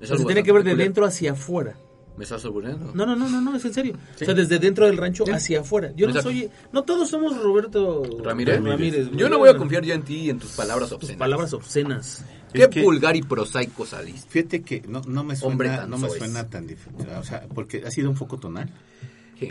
Es 0.00 0.10
O 0.10 0.14
sea, 0.14 0.18
se 0.18 0.24
tiene 0.26 0.42
que 0.42 0.52
ver 0.52 0.62
de 0.62 0.74
dentro 0.76 1.06
hacia 1.06 1.32
afuera. 1.32 1.76
¿Me 2.16 2.24
estás 2.24 2.44
albureando? 2.46 2.92
No, 2.94 3.04
no, 3.04 3.14
no, 3.14 3.28
no, 3.28 3.40
no, 3.40 3.54
es 3.56 3.64
en 3.66 3.74
serio. 3.74 3.96
O 4.14 4.18
sea, 4.24 4.32
desde 4.32 4.58
dentro 4.58 4.86
del 4.86 4.96
rancho 4.96 5.24
hacia 5.32 5.60
afuera. 5.60 5.92
Yo 5.94 6.06
no 6.06 6.12
Exacto. 6.12 6.30
soy... 6.30 6.48
No 6.72 6.82
todos 6.82 7.10
somos 7.10 7.36
Roberto 7.42 8.02
Ramírez. 8.24 8.62
Ramírez. 8.62 9.10
Yo 9.12 9.28
no 9.28 9.38
voy 9.38 9.50
a 9.50 9.56
confiar 9.56 9.84
ya 9.84 9.94
en 9.94 10.02
ti 10.02 10.16
y 10.16 10.30
en 10.30 10.38
tus 10.38 10.52
palabras 10.52 10.88
Tus 10.88 10.96
obscenas. 10.96 11.18
palabras 11.18 11.52
obscenas. 11.52 12.24
Qué 12.52 12.62
Es 12.62 12.68
que- 12.68 12.82
vulgar 12.82 13.16
y 13.16 13.22
prosaico 13.22 13.84
saliste. 13.84 14.30
Fíjate 14.30 14.62
que 14.62 14.80
no, 14.88 15.02
no 15.06 15.24
me 15.24 15.34
Hombre 15.42 15.68
suena, 15.68 15.80
tan 15.82 15.90
no 15.90 15.98
me 15.98 16.08
suena 16.08 16.48
tan 16.48 16.66
diferente. 16.66 17.06
O 17.16 17.22
sea, 17.22 17.46
porque 17.54 17.82
ha 17.86 17.90
sido 17.90 18.08
un 18.08 18.16
foco 18.16 18.38
tonal. 18.38 18.70
Sí. 19.38 19.48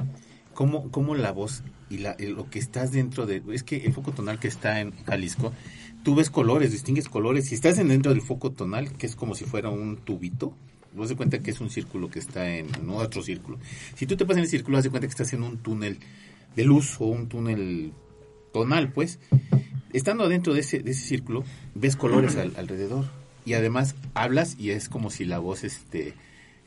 ¿Cómo, 0.56 0.90
cómo 0.90 1.14
la 1.16 1.32
voz 1.32 1.62
y 1.90 2.00
la, 2.00 2.16
lo 2.18 2.50
que 2.50 2.58
estás 2.60 2.92
dentro 2.94 3.26
de... 3.28 3.44
Es 3.52 3.62
que 3.62 3.86
el 3.86 3.94
foco 3.94 4.12
tonal 4.12 4.40
que 4.40 4.48
está 4.48 4.80
en 4.80 4.92
Jalisco, 5.04 5.54
tú 6.04 6.16
ves 6.16 6.30
colores, 6.32 6.72
distingues 6.72 7.10
colores. 7.10 7.46
Si 7.50 7.56
estás 7.56 7.78
en 7.78 7.90
dentro 7.90 8.12
del 8.14 8.22
foco 8.24 8.52
tonal, 8.52 8.92
que 8.94 9.06
es 9.06 9.16
como 9.16 9.36
si 9.36 9.44
fuera 9.46 9.70
un 9.70 9.98
tubito, 9.98 10.56
vas 10.96 11.10
de 11.10 11.16
cuenta 11.16 11.40
que 11.40 11.52
es 11.52 11.62
un 11.62 11.70
círculo 11.70 12.10
que 12.10 12.20
está 12.20 12.50
en, 12.56 12.68
otro 12.90 13.22
círculo. 13.22 13.60
Si 13.96 14.06
tú 14.06 14.16
te 14.16 14.26
pasas 14.26 14.38
en 14.38 14.44
el 14.44 14.50
círculo, 14.50 14.78
haz 14.78 14.84
de 14.84 14.90
cuenta 14.90 15.08
que 15.08 15.12
estás 15.12 15.34
en 15.34 15.44
un 15.44 15.58
túnel 15.58 16.00
de 16.56 16.64
luz 16.64 16.96
o 17.00 17.06
un 17.06 17.28
túnel 17.28 17.94
tonal, 18.54 18.92
pues. 18.92 19.20
Estando 19.94 20.28
dentro 20.28 20.54
de 20.54 20.62
ese, 20.62 20.94
círculo, 20.94 21.44
ves 21.74 21.96
colores 21.96 22.36
al- 22.36 22.54
alrededor. 22.58 23.06
Y 23.46 23.54
además 23.54 23.96
hablas 24.14 24.56
y 24.60 24.72
es 24.72 24.90
como 24.90 25.10
si 25.10 25.24
la 25.26 25.40
voz 25.40 25.64
este, 25.64 26.14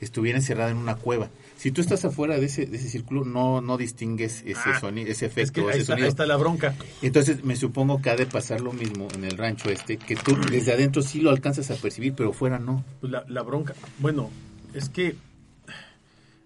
estuviera 0.00 0.38
encerrada 0.38 0.70
en 0.70 0.76
una 0.76 0.96
cueva. 0.96 1.30
Si 1.58 1.72
tú 1.72 1.80
estás 1.80 2.04
afuera 2.04 2.38
de 2.38 2.46
ese, 2.46 2.66
de 2.66 2.76
ese 2.76 2.88
círculo, 2.88 3.24
no, 3.24 3.60
no 3.60 3.76
distingues 3.76 4.42
ese 4.46 4.60
Ah, 4.64 4.78
sonido, 4.80 5.10
ese 5.10 5.26
Es 5.26 5.32
efecto, 5.32 5.66
que 5.66 5.72
ahí 5.72 5.80
ese 5.80 5.80
está, 5.80 5.94
ahí 5.96 6.02
está 6.04 6.24
la 6.24 6.36
bronca. 6.36 6.74
Entonces 7.02 7.44
me 7.44 7.56
supongo 7.56 8.00
que 8.00 8.10
ha 8.10 8.16
de 8.16 8.26
pasar 8.26 8.60
lo 8.60 8.72
mismo 8.72 9.08
en 9.14 9.24
el 9.24 9.36
rancho 9.36 9.68
este, 9.68 9.96
que 9.98 10.14
tú 10.14 10.36
desde 10.50 10.72
adentro 10.72 11.02
sí 11.02 11.20
lo 11.20 11.30
alcanzas 11.30 11.70
a 11.72 11.74
percibir, 11.74 12.14
pero 12.14 12.32
fuera 12.32 12.58
no. 12.60 12.84
Pues 13.00 13.12
la, 13.12 13.24
la 13.28 13.42
bronca. 13.42 13.74
Bueno, 13.98 14.30
es 14.72 14.88
que 14.88 15.16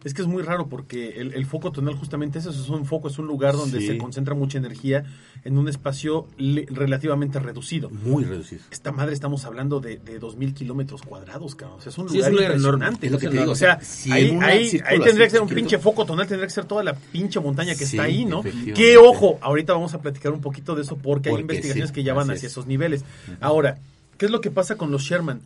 es 0.04 0.14
que 0.14 0.22
es 0.22 0.28
muy 0.28 0.42
raro 0.42 0.66
porque 0.68 1.20
el, 1.20 1.32
el 1.34 1.46
foco 1.46 1.70
tonal 1.72 1.94
justamente 1.94 2.38
eso 2.38 2.50
es 2.50 2.68
un 2.68 2.84
foco, 2.86 3.08
es 3.08 3.18
un 3.18 3.26
lugar 3.26 3.54
donde 3.54 3.80
Sí. 3.80 3.86
se 3.86 3.98
concentra 3.98 4.34
mucha 4.34 4.58
energía 4.58 5.04
en 5.44 5.58
un 5.58 5.68
espacio 5.68 6.26
le- 6.38 6.66
relativamente 6.70 7.38
reducido. 7.38 7.88
Muy 7.90 8.24
reducido. 8.24 8.62
Esta 8.70 8.90
madre 8.92 9.12
estamos 9.14 9.44
hablando 9.44 9.80
de, 9.80 9.98
de 9.98 10.20
2.000 10.20 10.54
kilómetros 10.54 11.02
cuadrados, 11.02 11.54
cabrón. 11.54 11.78
O 11.78 11.80
sea, 11.82 11.90
es 11.90 11.98
un 11.98 12.08
Sí, 12.08 12.16
lugar 12.16 12.30
es 12.30 12.32
un 12.32 12.36
lugar 12.36 12.56
impresionante. 12.56 13.06
Es 13.06 13.12
lo 13.12 13.18
que 13.18 13.28
te 13.28 13.38
digo, 13.38 13.52
O 13.52 13.54
sea, 13.54 13.80
si 13.80 14.10
ahí, 14.12 14.38
ahí, 14.42 14.80
ahí 14.84 15.00
tendría 15.00 15.26
que 15.26 15.30
ser 15.30 15.40
un 15.42 15.48
pinche 15.48 15.78
foco 15.78 16.04
tonal, 16.04 16.26
tendría 16.26 16.46
que 16.46 16.52
ser 16.54 16.64
toda 16.64 16.82
la 16.82 16.94
pinche 16.94 17.38
montaña 17.40 17.72
que 17.74 17.86
Sí, 17.86 17.96
está 17.96 18.02
ahí, 18.04 18.24
¿no? 18.24 18.42
Que 18.74 18.96
ojo, 18.96 19.38
ahorita 19.40 19.72
vamos 19.72 19.94
a 19.94 20.00
platicar 20.02 20.32
un 20.32 20.40
poquito 20.40 20.74
de 20.74 20.82
eso 20.82 20.96
porque, 20.96 21.30
hay 21.30 21.36
investigaciones 21.40 21.90
sí, 21.90 21.94
que 21.94 22.02
ya 22.02 22.14
van 22.14 22.30
hacia 22.30 22.46
es. 22.46 22.52
esos 22.52 22.66
niveles. 22.66 23.04
Ahora, 23.40 23.78
¿qué 24.18 24.26
es 24.26 24.30
lo 24.32 24.40
que 24.40 24.50
pasa 24.50 24.76
con 24.76 24.90
los 24.90 25.02
Sherman? 25.02 25.40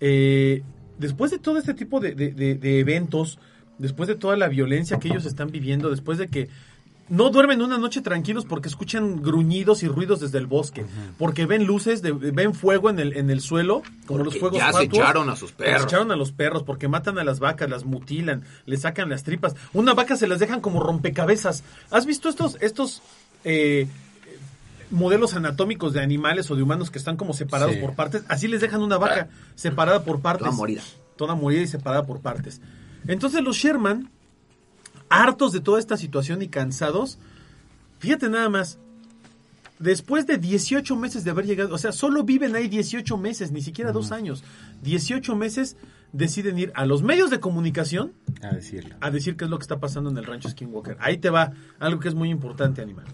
Eh, 0.00 0.62
después 0.98 1.30
de 1.30 1.38
todo 1.38 1.58
este 1.58 1.74
tipo 1.74 2.00
de, 2.00 2.14
de- 2.14 2.32
de- 2.32 2.54
de 2.54 2.80
eventos, 2.80 3.38
después 3.78 4.08
de 4.08 4.14
toda 4.14 4.36
la 4.36 4.48
violencia 4.48 4.98
que 4.98 5.08
ellos 5.08 5.24
están 5.24 5.50
viviendo, 5.50 5.90
después 5.90 6.18
de 6.18 6.28
que 6.28 6.48
no 7.10 7.30
duermen 7.30 7.62
una 7.62 7.78
noche 7.78 8.02
tranquilos 8.02 8.44
porque 8.44 8.68
escuchan 8.68 9.22
gruñidos 9.22 9.82
y 9.82 9.88
ruidos 9.88 10.20
desde 10.20 10.36
el 10.36 10.46
bosque, 10.46 10.84
porque 11.16 11.46
ven 11.46 11.64
luces, 11.64 12.02
de- 12.02 12.12
ven 12.12 12.52
fuego 12.52 12.90
en 12.90 12.98
el, 12.98 13.16
en 13.16 13.30
el 13.30 13.40
suelo, 13.40 13.82
como 14.04 14.24
los 14.24 14.38
fuegos 14.38 14.58
ya 14.58 14.66
se 14.66 14.72
fatuos. 14.84 14.92
echaron 15.02 15.30
a 15.30 15.36
sus 15.36 15.52
perros. 15.52 15.80
Se 15.80 15.86
echaron 15.86 16.12
a 16.12 16.16
los 16.16 16.32
perros 16.32 16.64
porque 16.64 16.86
matan 16.86 17.18
a 17.18 17.24
las 17.24 17.40
vacas, 17.40 17.70
las 17.70 17.86
mutilan, 17.86 18.42
les 18.66 18.82
sacan 18.82 19.08
las 19.08 19.22
tripas. 19.22 19.54
Una 19.72 19.94
vaca 19.94 20.16
se 20.16 20.26
las 20.28 20.38
dejan 20.38 20.60
como 20.60 20.80
rompecabezas. 20.82 21.64
¿Has 21.90 22.04
visto 22.04 22.28
estos, 22.28 22.58
estos 22.60 23.00
eh, 23.44 23.86
modelos 24.90 25.34
anatómicos 25.34 25.92
de 25.92 26.00
animales 26.02 26.50
o 26.50 26.56
de 26.56 26.62
humanos 26.62 26.90
que 26.90 26.98
están 26.98 27.16
como 27.16 27.32
separados 27.32 27.74
Sí. 27.76 27.80
por 27.80 27.94
partes? 27.94 28.22
Así 28.28 28.48
les 28.48 28.60
dejan 28.60 28.82
una 28.82 28.98
vaca 28.98 29.28
separada 29.54 30.02
por 30.04 30.20
partes. 30.20 30.44
Toda 30.46 30.56
morida. 30.56 30.82
Toda 31.16 31.34
morida 31.34 31.62
y 31.62 31.66
separada 31.68 32.04
por 32.04 32.20
partes. 32.20 32.60
Entonces 33.06 33.42
los 33.42 33.56
Sherman, 33.56 34.10
hartos 35.08 35.52
de 35.52 35.60
toda 35.60 35.78
esta 35.78 35.96
situación 35.96 36.42
y 36.42 36.48
cansados, 36.48 37.18
fíjate 37.98 38.28
nada 38.28 38.48
más, 38.48 38.78
después 39.78 40.26
de 40.26 40.38
18 40.38 40.96
meses 40.96 41.24
de 41.24 41.30
haber 41.30 41.46
llegado, 41.46 41.74
o 41.74 41.78
sea, 41.78 41.92
solo 41.92 42.24
viven 42.24 42.54
ahí 42.56 42.68
18 42.68 43.16
meses, 43.16 43.52
ni 43.52 43.62
siquiera 43.62 43.92
dos 43.92 44.12
años, 44.12 44.44
18 44.82 45.36
meses 45.36 45.76
deciden 46.12 46.58
ir 46.58 46.72
a 46.74 46.86
los 46.86 47.02
medios 47.02 47.30
de 47.30 47.38
comunicación 47.40 48.12
A 48.42 48.54
decirlo. 48.54 48.96
a 49.00 49.10
decir 49.10 49.36
qué 49.36 49.44
es 49.44 49.50
lo 49.50 49.58
que 49.58 49.62
está 49.62 49.78
pasando 49.78 50.10
en 50.10 50.16
el 50.18 50.24
rancho 50.24 50.48
Skinwalker. 50.48 50.96
Ahí 51.00 51.18
te 51.18 51.30
va 51.30 51.52
algo 51.78 52.00
que 52.00 52.08
es 52.08 52.14
muy 52.14 52.30
importante, 52.30 52.80
Animal. 52.82 53.04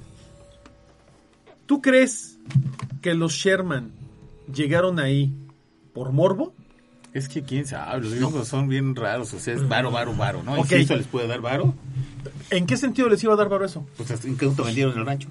¿Tú 1.66 1.80
crees 1.80 2.38
que 3.00 3.14
los 3.14 3.32
Sherman 3.32 3.90
llegaron 4.52 4.98
ahí 5.00 5.32
por 5.92 6.12
morbo? 6.12 6.54
Es 7.14 7.28
que 7.28 7.42
quién 7.42 7.64
sabe, 7.66 8.02
los 8.02 8.12
gringos 8.12 8.48
son 8.48 8.68
bien 8.68 8.94
raros, 8.96 9.32
o 9.34 9.38
sea, 9.38 9.54
es 9.54 9.66
varo, 9.68 9.90
varo, 9.90 10.14
varo, 10.14 10.42
¿no? 10.42 10.54
Ok. 10.54 10.66
¿Y 10.66 10.68
si 10.68 10.74
eso 10.82 10.96
les 10.96 11.06
puede 11.06 11.28
dar 11.28 11.40
varo? 11.40 11.72
¿En 12.50 12.66
qué 12.66 12.76
sentido 12.76 13.08
les 13.08 13.22
iba 13.24 13.32
a 13.32 13.36
dar 13.36 13.48
varo 13.48 13.64
eso? 13.64 13.86
Pues 13.96 14.10
¿en 14.24 14.36
qué 14.36 14.46
punto 14.46 14.64
vendieron 14.64 14.98
el 14.98 15.06
rancho? 15.06 15.28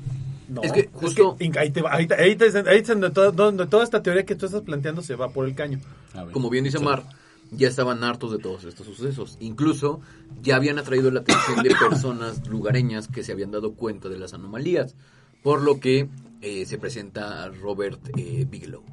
No, 0.48 0.62
Es 0.62 0.72
que 0.72 0.90
justo- 0.94 1.36
que 1.38 1.52
ahí 1.60 1.72
te 1.72 1.82
va- 1.82 1.94
ahí 1.94 2.08
te- 2.08 2.16
ahí 2.16 2.36
te- 2.36 2.46
ahí 2.70 2.82
te- 2.82 2.92
donde 2.94 3.10
toda, 3.12 3.32
donde 3.32 3.66
toda 3.68 3.84
esta 3.84 4.02
teoría 4.02 4.24
que 4.26 4.36
tú 4.36 4.46
estás 4.46 4.62
planteando 4.62 5.02
se 5.02 5.16
va 5.16 5.30
por 5.30 5.46
el 5.48 5.56
caño. 5.56 5.80
A 6.14 6.24
ver. 6.24 6.34
Como 6.34 6.50
bien 6.50 6.64
dice 6.64 6.80
Mar, 6.80 7.04
ya 7.52 7.68
estaban 7.68 8.04
hartos 8.04 8.32
de 8.32 8.38
todos 8.40 8.64
estos 8.64 8.86
sucesos. 8.88 9.38
Incluso 9.42 10.00
ya 10.42 10.56
habían 10.56 10.80
atraído 10.80 11.12
la 11.12 11.20
atención 11.22 11.64
de 11.64 11.76
personas 11.76 12.48
lugareñas 12.48 13.08
que 13.08 13.24
se 13.24 13.32
habían 13.32 13.52
dado 13.52 13.74
cuenta 13.74 14.10
de 14.10 14.18
las 14.20 14.34
anomalías. 14.34 14.96
Por 15.44 15.62
lo 15.62 15.80
que 15.82 16.08
eh, 16.42 16.66
se 16.66 16.78
presenta 16.78 17.44
a 17.44 17.50
Robert 17.50 18.00
eh, 18.18 18.46
Bigelow. 18.50 18.84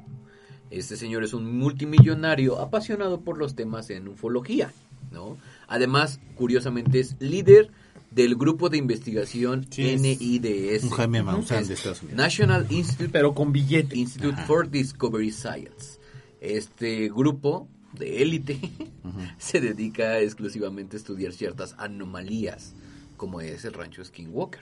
Este 0.71 0.95
señor 0.97 1.23
es 1.23 1.33
un 1.33 1.57
multimillonario 1.57 2.59
apasionado 2.59 3.21
por 3.21 3.37
los 3.37 3.55
temas 3.55 3.89
en 3.89 4.07
ufología. 4.07 4.71
¿no? 5.11 5.37
Además, 5.67 6.19
curiosamente, 6.35 6.99
es 7.01 7.15
líder 7.19 7.69
del 8.11 8.35
grupo 8.35 8.69
de 8.69 8.77
investigación 8.77 9.67
Sí, 9.69 9.97
NIDS. 9.97 10.83
un 10.83 10.89
Jaime 10.91 11.21
Maussan 11.23 11.59
Es 11.61 11.67
de 11.67 11.73
Estados 11.75 12.01
Unidos. 12.01 12.17
National 12.17 12.65
Institute 12.69 13.09
Pero 13.11 13.33
con 13.35 13.51
billete. 13.51 13.97
Institute 13.97 14.33
Ajá. 14.33 14.45
for 14.47 14.69
Discovery 14.69 15.31
Science. 15.31 15.99
Este 16.39 17.09
grupo 17.09 17.67
de 17.97 18.21
élite 18.21 18.57
se 19.37 19.59
dedica 19.59 20.19
exclusivamente 20.19 20.95
a 20.95 20.99
estudiar 20.99 21.33
ciertas 21.33 21.75
anomalías, 21.77 22.73
como 23.17 23.41
es 23.41 23.65
el 23.65 23.73
rancho 23.73 24.03
Skinwalker, 24.03 24.61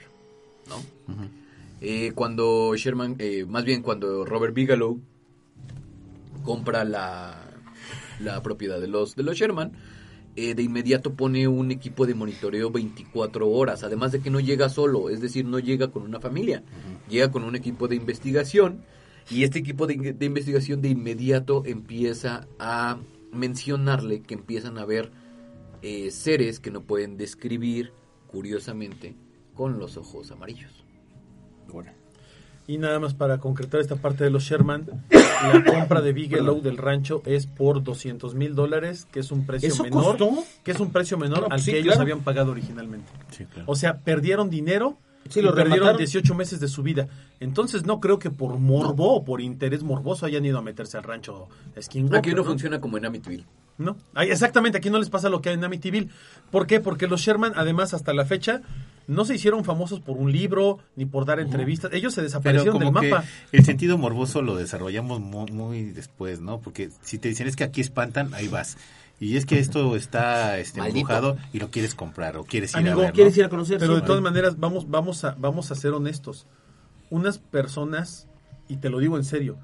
¿no? 0.68 0.82
Eh, 1.80 2.12
cuando 2.14 2.74
Sherman, 2.76 3.16
eh, 3.20 3.46
más 3.48 3.64
bien 3.64 3.82
cuando 3.82 4.24
Robert 4.26 4.52
Bigelow 4.52 5.00
compra 6.42 6.84
la, 6.84 7.50
la 8.20 8.42
propiedad 8.42 8.80
de 8.80 8.88
los, 8.88 9.16
de 9.16 9.22
los 9.22 9.36
Sherman, 9.36 9.72
eh, 10.36 10.54
de 10.54 10.62
inmediato 10.62 11.14
pone 11.14 11.48
un 11.48 11.70
equipo 11.70 12.06
de 12.06 12.14
monitoreo 12.14 12.70
24 12.70 13.48
horas, 13.48 13.82
además 13.82 14.12
de 14.12 14.20
que 14.20 14.30
no 14.30 14.40
llega 14.40 14.68
solo, 14.68 15.10
es 15.10 15.20
decir, 15.20 15.44
no 15.44 15.58
llega 15.58 15.90
con 15.90 16.02
una 16.02 16.20
familia, 16.20 16.62
llega 17.08 17.30
con 17.30 17.44
un 17.44 17.56
equipo 17.56 17.88
de 17.88 17.96
investigación 17.96 18.84
y 19.28 19.44
este 19.44 19.58
equipo 19.58 19.86
de, 19.86 20.12
de 20.12 20.26
investigación 20.26 20.80
de 20.82 20.88
inmediato 20.88 21.62
empieza 21.66 22.46
a 22.58 22.98
mencionarle 23.32 24.22
que 24.22 24.34
empiezan 24.34 24.78
a 24.78 24.84
ver 24.84 25.10
eh, 25.82 26.10
seres 26.10 26.60
que 26.60 26.70
no 26.70 26.82
pueden 26.82 27.16
describir, 27.16 27.92
curiosamente, 28.26 29.16
con 29.54 29.78
los 29.78 29.96
ojos 29.96 30.30
amarillos. 30.30 30.84
Y 32.70 32.78
nada 32.78 33.00
más 33.00 33.14
para 33.14 33.38
concretar 33.38 33.80
esta 33.80 33.96
parte 33.96 34.22
de 34.22 34.30
los 34.30 34.44
Sherman, 34.44 34.86
la 35.10 35.64
compra 35.64 36.00
de 36.02 36.12
Bigelow 36.12 36.62
del 36.62 36.76
rancho 36.76 37.20
es 37.26 37.48
por 37.48 37.82
200 37.82 38.36
mil 38.36 38.54
dólares, 38.54 39.08
que 39.10 39.18
es 39.18 39.32
un 39.32 39.44
precio 39.44 39.70
¿Eso 39.70 39.82
menor, 39.82 40.16
costó? 40.18 40.44
que 40.62 40.70
es 40.70 40.78
un 40.78 40.92
precio 40.92 41.18
menor 41.18 41.38
No, 41.40 41.44
al 41.46 41.50
pues 41.50 41.64
sí, 41.64 41.72
que 41.72 41.78
ellos 41.80 41.98
habían 41.98 42.20
pagado 42.20 42.52
originalmente. 42.52 43.10
Sí, 43.32 43.44
claro. 43.46 43.64
O 43.66 43.74
sea, 43.74 43.98
perdieron 43.98 44.50
dinero 44.50 44.96
Sí, 45.28 45.40
y 45.40 45.42
lo 45.42 45.50
perdieron 45.50 45.78
remataron. 45.80 45.98
18 45.98 46.34
meses 46.36 46.60
de 46.60 46.68
su 46.68 46.84
vida. 46.84 47.08
Entonces 47.40 47.84
no 47.86 47.98
creo 47.98 48.20
que 48.20 48.30
por 48.30 48.56
morbo 48.60 49.14
o 49.16 49.24
por 49.24 49.40
interés 49.40 49.82
morboso 49.82 50.24
hayan 50.24 50.44
ido 50.44 50.58
a 50.58 50.62
meterse 50.62 50.96
al 50.96 51.02
rancho 51.02 51.48
Skinwalker. 51.76 52.18
Aquí 52.20 52.34
no 52.34 52.44
funciona 52.44 52.80
como 52.80 52.98
en 52.98 53.06
Amityville. 53.06 53.46
No, 53.78 53.96
Ay, 54.14 54.30
exactamente, 54.30 54.78
aquí 54.78 54.90
no 54.90 54.98
les 54.98 55.08
pasa 55.08 55.28
lo 55.28 55.40
que 55.40 55.48
hay 55.48 55.54
en 55.56 55.64
Amityville. 55.64 56.08
¿Por 56.50 56.66
qué? 56.66 56.80
Porque 56.80 57.06
los 57.08 57.22
Sherman, 57.22 57.52
además, 57.56 57.94
hasta 57.94 58.12
la 58.12 58.26
fecha, 58.26 58.60
no 59.10 59.24
se 59.24 59.34
hicieron 59.34 59.64
famosos 59.64 60.00
por 60.00 60.16
un 60.16 60.30
libro 60.32 60.78
ni 60.96 61.04
por 61.04 61.24
dar 61.26 61.40
entrevistas. 61.40 61.92
Ellos 61.92 62.14
se 62.14 62.20
Pero 62.20 62.26
desaparecieron 62.28 62.78
del 62.78 62.88
que 62.88 63.10
mapa. 63.10 63.24
el 63.52 63.64
sentido 63.64 63.98
morboso 63.98 64.40
lo 64.42 64.56
desarrollamos 64.56 65.20
mu- 65.20 65.46
muy, 65.48 65.84
después, 65.86 66.40
¿no? 66.40 66.60
Porque 66.60 66.90
si 67.02 67.18
te 67.18 67.28
dicen 67.28 67.46
es 67.46 67.56
que 67.56 67.64
aquí 67.64 67.80
espantan, 67.80 68.32
ahí 68.34 68.48
vas. 68.48 68.76
Y 69.18 69.36
es 69.36 69.44
que 69.44 69.58
esto 69.58 69.96
está 69.96 70.58
este, 70.58 70.80
embrujado 70.80 71.36
y 71.52 71.58
lo 71.58 71.70
quieres 71.70 71.94
comprar 71.94 72.36
o 72.38 72.44
quieres 72.44 72.72
ir 72.72 72.78
Amigo, 72.78 72.94
a 72.94 72.96
ver, 73.02 73.06
¿no? 73.10 73.14
¿Quieres 73.14 73.36
ir 73.36 73.44
a 73.44 73.48
conocer? 73.50 73.78
Pero 73.78 73.96
de 73.96 74.00
todas 74.02 74.22
maneras, 74.22 74.58
vamos, 74.58 74.88
vamos, 74.88 75.24
a, 75.24 75.34
vamos 75.38 75.70
a 75.70 75.74
ser 75.74 75.92
honestos. 75.92 76.46
Unas 77.10 77.38
personas, 77.38 78.28
y 78.68 78.76
te 78.76 78.88
lo 78.88 78.98
digo 78.98 79.16
en 79.18 79.24
serio, 79.24 79.58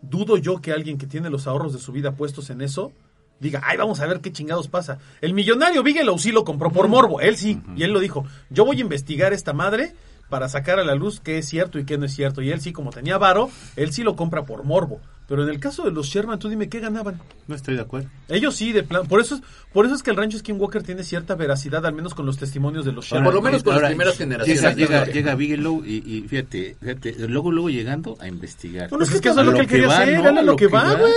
dudo 0.00 0.36
yo 0.36 0.60
que 0.60 0.72
alguien 0.72 0.98
que 0.98 1.06
tiene 1.06 1.30
los 1.30 1.46
ahorros 1.46 1.72
de 1.72 1.78
su 1.78 1.92
vida 1.92 2.12
puestos 2.16 2.50
en 2.50 2.60
eso, 2.60 2.92
diga, 3.42 3.60
ay, 3.64 3.76
vamos 3.76 4.00
a 4.00 4.06
ver 4.06 4.20
qué 4.20 4.32
chingados 4.32 4.68
pasa. 4.68 4.98
El 5.20 5.34
millonario 5.34 5.82
Bigelow 5.82 6.18
sí 6.18 6.32
lo 6.32 6.44
compró 6.44 6.70
por 6.70 6.88
morbo, 6.88 7.20
él 7.20 7.36
sí, 7.36 7.60
y 7.76 7.82
él 7.82 7.92
lo 7.92 8.00
dijo, 8.00 8.24
yo 8.50 8.64
voy 8.64 8.78
a 8.78 8.80
investigar 8.80 9.32
esta 9.32 9.52
madre 9.52 9.94
para 10.28 10.48
sacar 10.48 10.78
a 10.78 10.84
la 10.84 10.94
luz 10.94 11.20
qué 11.20 11.38
es 11.38 11.48
cierto 11.48 11.78
y 11.78 11.84
qué 11.84 11.98
no 11.98 12.06
es 12.06 12.14
cierto. 12.14 12.40
Y 12.40 12.50
él 12.50 12.60
sí, 12.60 12.72
como 12.72 12.90
tenía 12.90 13.18
varo, 13.18 13.50
él 13.76 13.92
sí 13.92 14.02
lo 14.02 14.16
compra 14.16 14.46
por 14.46 14.64
morbo. 14.64 15.00
Pero 15.32 15.44
en 15.44 15.48
el 15.48 15.58
caso 15.60 15.84
de 15.84 15.92
los 15.92 16.08
Sherman, 16.08 16.38
tú 16.38 16.50
dime, 16.50 16.68
¿qué 16.68 16.78
ganaban? 16.78 17.18
No 17.48 17.54
estoy 17.54 17.74
de 17.74 17.80
acuerdo. 17.80 18.06
Ellos 18.28 18.54
sí, 18.54 18.70
de 18.72 18.82
plan. 18.82 19.06
Por 19.06 19.18
eso, 19.18 19.36
es, 19.36 19.40
por 19.72 19.86
eso 19.86 19.94
es 19.94 20.02
que 20.02 20.10
el 20.10 20.16
rancho 20.18 20.36
Skinwalker 20.38 20.82
tiene 20.82 21.04
cierta 21.04 21.36
veracidad, 21.36 21.86
al 21.86 21.94
menos 21.94 22.12
con 22.12 22.26
los 22.26 22.36
testimonios 22.36 22.84
de 22.84 22.92
los 22.92 23.06
Sherman. 23.06 23.24
por 23.24 23.32
lo 23.32 23.40
menos 23.40 23.62
con 23.62 23.70
las 23.72 23.78
Ahora, 23.78 23.88
primeras 23.88 24.18
generaciones 24.18 24.76
Llega, 24.76 25.06
llega, 25.06 25.34
Bigelow 25.34 25.82
y, 25.86 26.02
y 26.06 26.28
fíjate, 26.28 26.76
fíjate, 26.78 27.14
luego, 27.28 27.50
luego 27.50 27.70
llegando 27.70 28.18
a 28.20 28.28
investigar. 28.28 28.90
Bueno, 28.90 29.04
es 29.04 29.10
Pues 29.10 29.22
que 29.22 29.28
eso 29.30 29.40
es 29.40 29.46
lo 29.46 29.52
que 29.54 29.60
él 29.60 29.66
quería 29.66 29.88
va, 29.88 29.94
hacer, 30.00 30.18
¿no? 30.18 30.28
era 30.28 30.42
lo 30.42 30.54
que 30.54 30.66
va, 30.66 30.94
güey. 30.96 31.12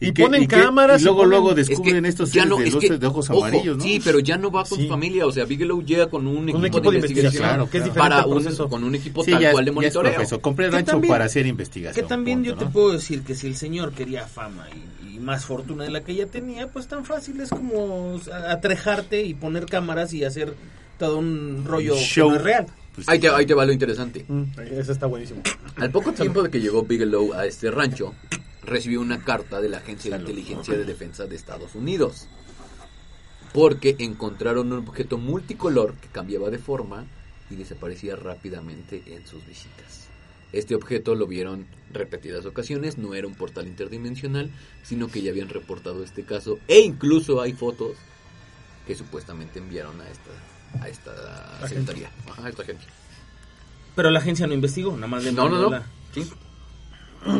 Y 0.00 0.10
que- 0.12 0.22
ponen 0.24 0.48
que- 0.48 0.56
cámaras 0.56 1.00
Y 1.00 1.02
y 1.02 1.04
luego, 1.04 1.20
ponen- 1.22 1.30
luego 1.30 1.50
Es 1.50 1.54
que 1.54 1.74
descubren 1.74 2.06
estos 2.06 2.32
ya 2.32 2.42
seres 2.42 2.48
no, 2.48 2.56
de, 2.58 2.68
es 2.70 2.74
que- 2.76 2.98
de 2.98 3.06
ojos 3.06 3.30
ojo, 3.30 3.44
amarillos, 3.44 3.76
¿no? 3.76 3.84
Sí, 3.84 4.00
pero 4.02 4.18
ya 4.18 4.36
no 4.36 4.50
va 4.50 4.64
con 4.64 4.78
Sí. 4.78 4.84
su 4.84 4.90
familia. 4.90 5.26
O 5.26 5.30
sea, 5.32 5.44
Bigelow 5.44 5.80
llega 5.84 6.08
con 6.10 6.26
un 6.26 6.48
equipo, 6.48 6.66
equipo 6.66 6.90
de, 6.90 6.90
de 6.90 7.06
investigación. 7.06 7.42
claro, 7.44 7.70
que 7.70 7.78
es 7.78 7.88
para 7.90 8.26
un, 8.26 8.42
con 8.68 8.82
un 8.82 8.94
equipo 8.96 9.22
tal 9.24 9.52
cual 9.52 9.64
de 9.64 9.70
es 9.70 9.74
monitoreo. 9.76 10.12
profesor. 10.14 10.40
Compré 10.40 10.64
el 10.66 10.70
Que 10.72 10.76
rancho 10.78 11.00
para 11.06 11.26
hacer 11.26 11.46
investigación. 11.46 12.02
Que 12.04 12.08
también 12.08 12.42
yo 12.42 12.56
te 12.56 12.66
puedo 12.66 12.90
decir 12.92 13.22
que 13.22 13.36
si 13.36 13.46
el 13.46 13.54
señor 13.60 13.92
quería 13.92 14.26
fama 14.26 14.66
y, 15.04 15.16
y 15.16 15.18
más 15.20 15.44
fortuna 15.44 15.84
de 15.84 15.90
la 15.90 16.02
que 16.02 16.14
ya 16.14 16.26
tenía, 16.26 16.66
pues 16.68 16.88
tan 16.88 17.04
fácil 17.04 17.40
es 17.40 17.50
como 17.50 18.18
atrejarte 18.48 19.22
y 19.22 19.34
poner 19.34 19.66
cámaras 19.66 20.12
y 20.12 20.24
hacer 20.24 20.54
todo 20.98 21.18
un 21.18 21.64
rollo 21.66 21.94
que 21.94 22.00
Show. 22.00 22.30
no 22.30 22.36
es 22.36 22.42
real. 22.42 22.66
Pues, 22.94 23.08
Ahí 23.08 23.18
te, 23.20 23.28
ahí 23.28 23.46
te 23.46 23.54
va 23.54 23.64
lo 23.64 23.72
interesante. 23.72 24.24
Mm, 24.26 24.44
Eso 24.72 24.92
está 24.92 25.06
buenísimo. 25.06 25.42
Al 25.76 25.90
poco 25.90 26.12
tiempo 26.12 26.42
de 26.42 26.50
que 26.50 26.60
llegó 26.60 26.82
Bigelow 26.82 27.32
a 27.34 27.46
este 27.46 27.70
rancho, 27.70 28.14
recibió 28.64 29.00
una 29.00 29.22
carta 29.22 29.60
de 29.60 29.68
la 29.68 29.78
Agencia 29.78 30.10
de 30.10 30.18
Inteligencia 30.20 30.76
de 30.76 30.84
Defensa 30.84 31.26
de 31.26 31.36
Estados 31.36 31.74
Unidos. 31.76 32.26
Porque 33.52 33.96
encontraron 33.98 34.72
un 34.72 34.86
objeto 34.86 35.18
multicolor 35.18 35.94
que 35.94 36.08
cambiaba 36.08 36.50
de 36.50 36.58
forma 36.58 37.04
y 37.50 37.56
desaparecía 37.56 38.16
rápidamente 38.16 39.02
en 39.06 39.26
sus 39.26 39.44
visitas. 39.46 40.08
Este 40.52 40.74
objeto 40.74 41.14
lo 41.14 41.26
vieron 41.26 41.66
repetidas 41.92 42.44
ocasiones, 42.46 42.98
no 42.98 43.14
era 43.14 43.26
un 43.26 43.34
portal 43.34 43.66
interdimensional, 43.68 44.50
sino 44.82 45.08
que 45.08 45.22
ya 45.22 45.30
habían 45.30 45.48
reportado 45.48 46.02
este 46.02 46.24
caso 46.24 46.58
e 46.68 46.80
incluso 46.80 47.40
hay 47.40 47.52
fotos 47.52 47.96
que 48.86 48.94
supuestamente 48.94 49.58
enviaron 49.60 50.00
a 50.00 50.08
esta 50.08 50.30
a 50.82 50.88
esta 50.88 51.66
secretaría, 51.68 52.10
ajá, 52.28 52.46
a 52.46 52.48
esta 52.48 52.62
agencia. 52.62 52.88
Pero 53.96 54.10
la 54.10 54.20
agencia 54.20 54.46
no 54.46 54.54
investigó, 54.54 54.94
nada 54.94 55.08
más 55.08 55.24
le 55.24 55.32
No, 55.32 55.48
no, 55.48 55.60
no. 55.62 55.70
la- 55.70 55.86
Sí. 56.14 56.28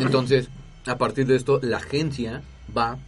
Entonces, 0.00 0.48
a 0.86 0.98
partir 0.98 1.26
de 1.26 1.36
esto, 1.36 1.61
la 1.62 1.78
agencia 1.78 2.42
va 2.76 2.98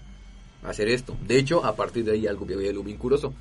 a 0.63 0.69
hacer 0.71 0.89
esto. 0.89 1.17
De 1.27 1.39
hecho, 1.39 1.65
a 1.65 1.75
partir 1.77 2.05
de 2.05 2.13
ahí 2.13 2.27
algo, 2.27 2.47
algo 2.47 2.83
bien 2.85 2.99
curioso. 2.99 3.35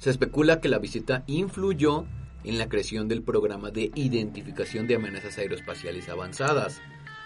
Se 0.00 0.10
especula 0.10 0.60
que 0.60 0.68
la 0.68 0.78
visita 0.78 1.22
influyó 1.26 2.04
en 2.44 2.58
la 2.58 2.68
creación 2.68 3.08
del 3.08 3.22
programa 3.22 3.70
de 3.70 3.90
identificación 3.94 4.86
de 4.86 4.96
amenazas 4.96 5.38
aeroespaciales 5.38 6.08
avanzadas, 6.08 6.80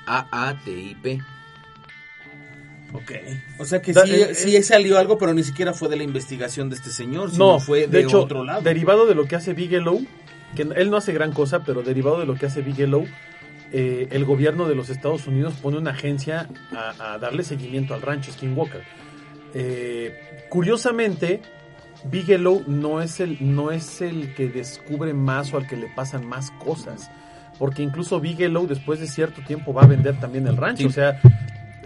AATIP. 0.06 1.20
Ok. 2.94 3.12
O 3.58 3.64
sea 3.64 3.82
que 3.82 3.92
Da- 3.92 4.06
sí, 4.06 4.14
eh, 4.14 4.34
sí 4.34 4.62
salió 4.62 4.98
algo, 4.98 5.18
pero 5.18 5.34
ni 5.34 5.42
siquiera 5.42 5.74
fue 5.74 5.88
de 5.88 5.96
la 5.96 6.04
investigación 6.04 6.70
de 6.70 6.76
este 6.76 6.90
señor, 6.90 7.30
sino 7.30 7.52
No, 7.54 7.60
fue 7.60 7.80
de, 7.80 7.86
de 7.88 8.00
hecho, 8.00 8.22
otro 8.22 8.44
lado. 8.44 8.62
derivado 8.62 9.06
de 9.06 9.14
lo 9.14 9.26
que 9.26 9.36
hace 9.36 9.52
Bigelow, 9.52 10.00
que 10.56 10.62
él 10.62 10.90
no 10.90 10.96
hace 10.96 11.12
gran 11.12 11.32
cosa, 11.32 11.64
pero 11.64 11.82
derivado 11.82 12.18
de 12.20 12.24
lo 12.26 12.34
que 12.36 12.46
hace 12.46 12.62
Bigelow, 12.62 13.06
eh, 13.72 14.08
el 14.12 14.24
gobierno 14.24 14.66
de 14.66 14.74
los 14.74 14.88
Estados 14.88 15.26
Unidos 15.26 15.52
pone 15.60 15.76
una 15.76 15.90
agencia 15.90 16.48
a, 16.72 17.14
a 17.14 17.18
darle 17.18 17.42
seguimiento 17.44 17.92
al 17.92 18.00
rancho 18.00 18.32
Skinwalker. 18.32 18.82
Eh, 19.52 20.46
curiosamente, 20.48 21.42
Bigelow 22.04 22.62
no 22.66 23.02
es 23.02 23.20
el 23.20 23.36
no 23.40 23.70
es 23.70 24.00
el 24.00 24.34
que 24.34 24.48
descubre 24.48 25.12
más 25.14 25.52
o 25.52 25.56
al 25.58 25.66
que 25.66 25.76
le 25.76 25.88
pasan 25.88 26.26
más 26.26 26.50
cosas, 26.52 27.10
porque 27.58 27.82
incluso 27.82 28.20
Bigelow 28.20 28.66
después 28.66 29.00
de 29.00 29.06
cierto 29.06 29.42
tiempo 29.42 29.72
va 29.74 29.82
a 29.82 29.86
vender 29.86 30.18
también 30.20 30.46
el 30.46 30.56
rancho, 30.56 30.82
Sí. 30.82 30.86
o 30.86 30.92
sea, 30.92 31.20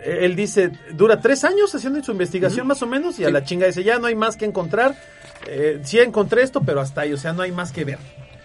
él 0.04 0.34
dice, 0.36 0.72
dura 0.94 1.20
tres 1.20 1.44
años 1.44 1.74
haciendo 1.74 2.02
su 2.02 2.12
investigación 2.12 2.66
más 2.66 2.82
o 2.82 2.86
menos 2.86 3.18
y 3.20 3.24
a 3.24 3.30
la 3.30 3.44
chinga 3.44 3.66
dice, 3.66 3.84
ya 3.84 3.98
no 3.98 4.06
hay 4.06 4.14
más 4.16 4.36
que 4.36 4.44
encontrar, 4.44 4.96
eh, 5.48 5.80
sí 5.84 5.98
encontré 6.00 6.42
esto, 6.42 6.60
pero 6.62 6.80
hasta 6.80 7.02
ahí, 7.02 7.12
o 7.12 7.16
sea, 7.16 7.32
no 7.32 7.42
hay 7.42 7.52
más 7.52 7.72
que 7.72 7.84
ver. 7.84 7.98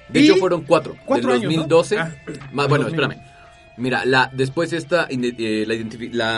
De 0.10 0.22
Y- 0.22 0.26
hecho, 0.26 0.38
fueron 0.38 0.62
cuatro. 0.62 0.96
cuatro 1.06 1.32
del 1.32 1.40
años, 1.42 1.52
¿no? 1.52 1.58
2012. 1.64 1.98
Ah, 2.00 2.16
más, 2.54 2.68
bueno, 2.70 2.86
2000. 2.86 3.02
espérame. 3.04 3.28
Mira, 3.76 4.06
la, 4.06 4.30
después 4.34 4.72
esta, 4.74 5.08
eh, 5.10 5.66
la, 5.68 5.76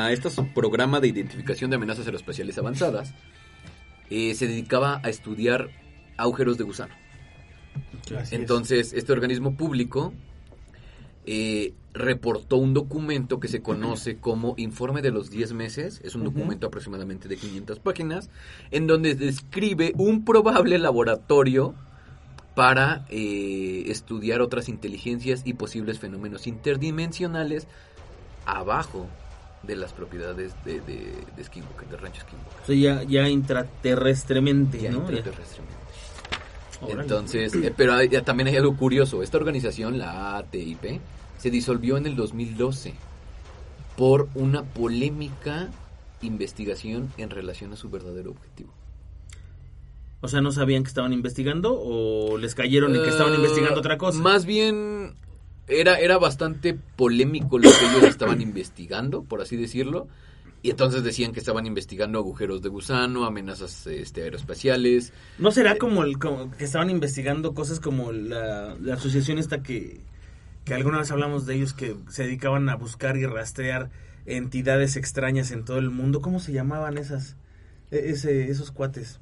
la, 0.08 0.12
este 0.12 0.30
programa 0.56 1.00
de 1.00 1.08
identificación 1.10 1.70
de 1.70 1.76
amenazas 1.76 2.06
aeroespaciales 2.06 2.58
avanzadas 2.58 3.14
eh, 4.10 4.34
se 4.36 4.48
dedicaba 4.48 5.02
a 5.04 5.10
estudiar 5.10 5.70
agujeros 6.18 6.58
de 6.58 6.64
gusano. 6.64 6.94
Así 8.06 8.16
es. 8.16 8.32
Entonces, 8.34 8.94
este 8.94 9.12
organismo 9.12 9.56
público 9.56 10.14
eh, 11.26 11.74
reportó 11.94 12.58
un 12.58 12.74
documento 12.74 13.40
que 13.40 13.48
se 13.48 13.62
conoce 13.62 14.18
como 14.18 14.56
Informe 14.58 15.02
de 15.02 15.12
los 15.12 15.30
10 15.30 15.54
meses. 15.54 16.02
Es 16.04 16.16
un 16.16 16.24
documento 16.24 16.68
aproximadamente 16.68 17.28
de 17.28 17.38
500 17.38 17.80
páginas, 17.80 18.30
en 18.72 18.88
donde 18.88 19.16
describe 19.16 19.94
un 19.96 20.26
probable 20.26 20.80
laboratorio 20.80 21.76
para 22.56 23.06
eh, 23.10 23.84
estudiar 23.88 24.42
otras 24.42 24.70
inteligencias 24.70 25.44
y 25.46 25.54
posibles 25.54 26.00
fenómenos 26.00 26.48
interdimensionales 26.48 27.68
abajo 28.46 29.08
de 29.64 29.76
las 29.76 29.94
propiedades 29.94 30.54
de, 30.66 30.80
de, 30.82 31.14
de 31.36 31.44
Skinwalker, 31.44 31.88
de 31.90 31.98
Rancho 31.98 32.22
Skinwalker. 32.22 32.62
O 32.64 32.66
sea, 32.66 32.76
ya, 32.76 33.04
ya 33.04 33.30
intraterrestremente, 33.30 34.80
Ya 34.82 34.92
¿no? 34.92 35.00
intraterrestremente. 35.00 35.80
Entonces, 36.88 37.54
eh, 37.56 37.74
pero 37.76 37.94
hay- 37.94 38.08
ya 38.10 38.24
también 38.24 38.48
hay 38.48 38.56
algo 38.56 38.76
curioso. 38.78 39.22
Esta 39.22 39.38
organización, 39.38 39.98
la 40.00 40.38
ATIP, 40.38 41.02
se 41.38 41.50
disolvió 41.52 41.98
en 41.98 42.06
el 42.06 42.16
2012 42.16 42.94
por 43.98 44.30
una 44.34 44.64
polémica 44.64 45.70
investigación 46.22 47.12
en 47.18 47.30
relación 47.30 47.74
a 47.74 47.76
su 47.76 47.90
verdadero 47.90 48.32
objetivo. 48.32 48.72
O 50.22 50.28
sea, 50.28 50.42
¿no 50.42 50.52
sabían 50.52 50.84
que 50.84 50.90
estaban 50.90 51.14
investigando 51.14 51.78
o 51.80 52.38
les 52.38 52.56
cayeron 52.56 52.94
en 52.96 53.04
que 53.04 53.10
estaban 53.10 53.34
Eh, 53.34 53.38
investigando 53.38 53.80
otra 53.80 53.98
cosa? 53.98 54.20
Más 54.20 54.46
bien, 54.46 55.16
era, 55.70 56.00
era 56.00 56.18
bastante 56.18 56.74
polémico 56.74 57.58
lo 57.60 57.70
que 57.70 57.86
ellos 57.86 58.04
estaban 58.04 58.42
investigando, 58.42 59.24
por 59.24 59.42
así 59.42 59.56
decirlo. 59.56 60.08
Y 60.62 60.72
entonces 60.72 61.04
decían 61.04 61.32
que 61.32 61.40
estaban 61.40 61.66
investigando 61.66 62.20
agujeros 62.20 62.62
de 62.62 62.68
gusano, 62.68 63.26
amenazas 63.26 63.88
este, 63.88 64.24
aeroespaciales. 64.24 65.14
¿No 65.38 65.52
será 65.52 65.78
como, 65.78 66.04
el, 66.04 66.20
como 66.20 66.52
que 66.52 66.66
estaban 66.66 66.90
investigando 66.90 67.54
cosas 67.54 67.80
como 67.80 68.12
la, 68.12 68.76
la 68.82 68.96
asociación 68.96 69.38
esta 69.38 69.64
que, 69.64 70.02
que 70.66 70.74
alguna 70.74 71.00
vez 71.00 71.12
hablamos 71.12 71.46
de 71.46 71.56
ellos 71.56 71.74
que 71.74 71.96
se 72.10 72.24
dedicaban 72.24 72.68
a 72.68 72.76
buscar 72.76 73.16
y 73.16 73.26
rastrear 73.26 73.90
entidades 74.26 74.98
extrañas 74.98 75.52
en 75.52 75.64
todo 75.64 75.78
el 75.78 75.92
mundo? 75.92 76.22
¿Cómo 76.22 76.42
se 76.42 76.52
llamaban 76.52 76.98
esas 76.98 77.38
e- 77.92 78.10
ese, 78.10 78.50
esos 78.50 78.72
cuates? 78.72 79.22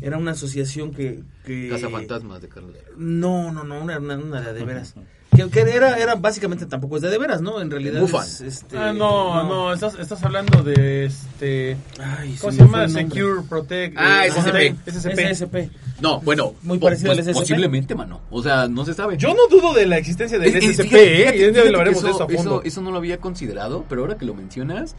Era 0.00 0.16
una 0.16 0.32
asociación 0.32 0.92
que... 0.92 1.24
que 1.44 1.70
Casa 1.70 1.88
Fantasmas 1.88 2.40
de 2.40 2.48
Carlos. 2.48 2.76
No, 2.96 3.50
no, 3.52 3.64
no, 3.64 3.82
una, 3.82 3.98
una, 3.98 4.16
una 4.16 4.40
de, 4.42 4.52
de 4.52 4.64
veras. 4.64 4.94
Que, 5.44 5.50
que 5.50 5.60
era, 5.60 5.96
era 5.98 6.14
básicamente 6.16 6.66
tampoco 6.66 6.96
es 6.96 7.02
de 7.02 7.08
de 7.10 7.18
veras, 7.18 7.40
¿no? 7.40 7.60
En 7.60 7.70
realidad 7.70 8.00
Bufan. 8.00 8.26
es, 8.26 8.40
este, 8.40 8.76
Ah, 8.76 8.92
no, 8.92 9.44
no, 9.44 9.72
estás, 9.72 9.94
estás 9.98 10.22
hablando 10.24 10.62
de 10.62 11.04
este. 11.06 11.76
Ay, 12.02 12.36
¿Cómo 12.40 12.52
se 12.52 12.58
llama? 12.58 12.88
Secure 12.88 13.42
Protect. 13.48 13.96
Ah, 13.98 14.26
eh, 14.26 14.30
SCP. 14.30 14.90
SCP. 14.90 15.34
SCP. 15.34 15.70
No, 16.00 16.20
bueno. 16.20 16.54
Muy 16.62 16.78
parecido 16.78 17.08
pues, 17.14 17.18
al 17.20 17.24
SCP. 17.34 17.40
Posiblemente, 17.40 17.94
mano. 17.94 18.20
O 18.30 18.42
sea, 18.42 18.68
no 18.68 18.84
se 18.84 18.94
sabe. 18.94 19.16
Yo 19.16 19.34
no 19.34 19.46
dudo 19.48 19.72
de 19.74 19.86
la 19.86 19.98
existencia 19.98 20.38
del 20.38 20.48
Es- 20.48 20.64
es- 20.64 20.70
SCP, 20.76 20.82
fíjate- 20.88 21.28
¿eh? 21.28 21.36
Y 21.38 21.44
un 21.44 21.52
día 21.52 21.62
hablaremos 21.62 22.02
de 22.02 22.10
eso 22.10 22.22
a 22.22 22.26
eso, 22.26 22.36
fondo. 22.36 22.62
eso 22.64 22.82
no 22.82 22.90
lo 22.90 22.98
había 22.98 23.18
considerado, 23.18 23.84
pero 23.88 24.02
ahora 24.02 24.16
que 24.18 24.24
lo 24.24 24.34
mencionas, 24.34 24.94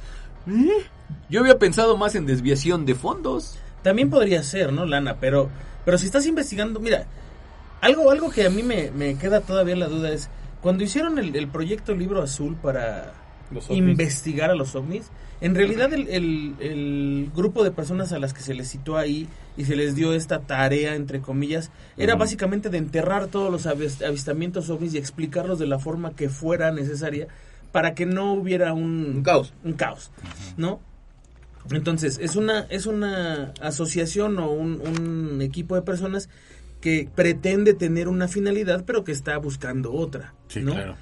¿eh? 0.47 0.85
yo 1.29 1.39
había 1.41 1.57
pensado 1.59 1.97
más 1.97 2.15
en 2.15 2.25
desviación 2.25 2.85
de 2.85 2.95
fondos. 2.95 3.55
También 3.83 4.09
podría 4.09 4.43
ser, 4.43 4.73
¿no, 4.73 4.85
Lana? 4.85 5.17
Pero, 5.19 5.49
pero 5.85 5.97
si 5.97 6.05
estás 6.05 6.25
investigando, 6.25 6.79
mira, 6.79 7.05
algo, 7.81 8.11
algo 8.11 8.29
que 8.29 8.45
a 8.45 8.49
mí 8.49 8.63
me, 8.63 8.91
me 8.91 9.15
queda 9.15 9.41
todavía 9.41 9.75
la 9.75 9.87
duda 9.87 10.11
es, 10.11 10.29
cuando 10.61 10.83
hicieron 10.83 11.17
el, 11.19 11.35
el 11.35 11.47
proyecto 11.47 11.95
Libro 11.95 12.21
Azul 12.21 12.55
para 12.55 13.13
Los 13.51 13.69
investigar 13.69 14.49
a 14.51 14.55
los 14.55 14.75
ovnis, 14.75 15.05
en 15.41 15.55
realidad 15.55 15.93
el, 15.93 16.07
el- 16.09 16.55
el 16.59 17.31
grupo 17.33 17.63
de 17.63 17.71
personas 17.71 18.11
a 18.11 18.19
las 18.19 18.33
que 18.33 18.41
se 18.41 18.53
les 18.53 18.69
citó 18.69 18.97
ahí 18.97 19.27
y 19.55 19.63
se 19.65 19.75
les 19.77 19.95
dio 19.95 20.13
esta 20.13 20.39
tarea, 20.39 20.95
entre 20.95 21.21
comillas, 21.21 21.71
era 21.95 22.15
básicamente 22.15 22.69
de 22.69 22.77
enterrar 22.77 23.27
todos 23.27 23.49
los 23.51 23.65
avis- 23.65 24.05
avistamientos 24.05 24.69
ovnis 24.69 24.93
y 24.93 24.97
explicarlos 24.97 25.57
de 25.59 25.67
la 25.67 25.79
forma 25.79 26.11
que 26.15 26.27
fuera 26.29 26.71
necesaria 26.71 27.27
para 27.71 27.93
que 27.95 28.05
no 28.05 28.33
hubiera 28.33 28.73
un, 28.73 29.17
Un 29.17 29.23
caos. 29.23 29.53
un 29.63 29.73
caos, 29.73 30.11
¿no? 30.57 30.79
Entonces, 31.71 32.17
es 32.21 32.35
una, 32.35 32.61
es 32.69 32.85
una 32.87 33.53
asociación 33.61 34.39
o 34.39 34.49
un, 34.51 34.81
un 34.81 35.41
equipo 35.41 35.75
de 35.75 35.83
personas 35.83 36.27
que 36.81 37.09
pretende 37.13 37.73
tener 37.73 38.07
una 38.07 38.27
finalidad, 38.27 38.85
pero 38.85 39.03
que 39.03 39.11
está 39.11 39.37
buscando 39.37 39.91
otra, 39.93 40.33
Sí, 40.47 40.61
¿no? 40.61 40.73
claro. 40.73 40.95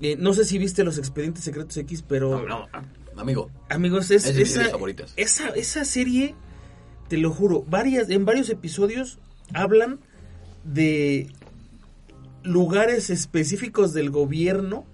Eh, 0.00 0.16
no 0.18 0.32
sé 0.32 0.44
si 0.44 0.58
viste 0.58 0.82
los 0.82 0.96
expedientes 0.98 1.44
secretos 1.44 1.76
X, 1.76 2.02
pero 2.06 2.46
No, 2.46 2.66
no, 3.14 3.20
amigo. 3.20 3.50
amigos, 3.68 4.10
es, 4.10 4.24
Es 4.26 4.36
esa, 4.36 4.70
esa, 5.16 5.48
esa 5.50 5.84
serie, 5.84 6.34
te 7.08 7.18
lo 7.18 7.30
juro, 7.30 7.62
varias, 7.68 8.08
en 8.10 8.24
varios 8.24 8.48
episodios 8.50 9.18
hablan 9.52 10.00
de 10.64 11.28
lugares 12.42 13.10
específicos 13.10 13.92
del 13.92 14.10
gobierno 14.10 14.84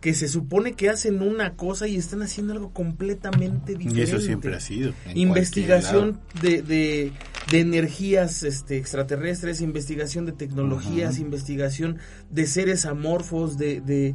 que 0.00 0.14
se 0.14 0.28
supone 0.28 0.74
que 0.74 0.88
hacen 0.90 1.22
una 1.22 1.54
cosa 1.56 1.88
y 1.88 1.96
están 1.96 2.22
haciendo 2.22 2.52
algo 2.52 2.72
completamente 2.72 3.72
Y 3.72 3.76
diferente. 3.76 4.02
eso 4.02 4.20
siempre 4.20 4.54
ha 4.54 4.60
sido. 4.60 4.92
investigación 5.14 6.20
de, 6.40 6.62
de, 6.62 7.12
de 7.50 7.60
energías 7.60 8.42
este, 8.44 8.76
extraterrestres, 8.76 9.60
investigación 9.60 10.24
de 10.26 10.32
tecnologías, 10.32 11.18
investigación 11.18 11.98
de 12.30 12.46
seres 12.46 12.86
amorfos, 12.86 13.58
de, 13.58 13.80
de, 13.80 14.14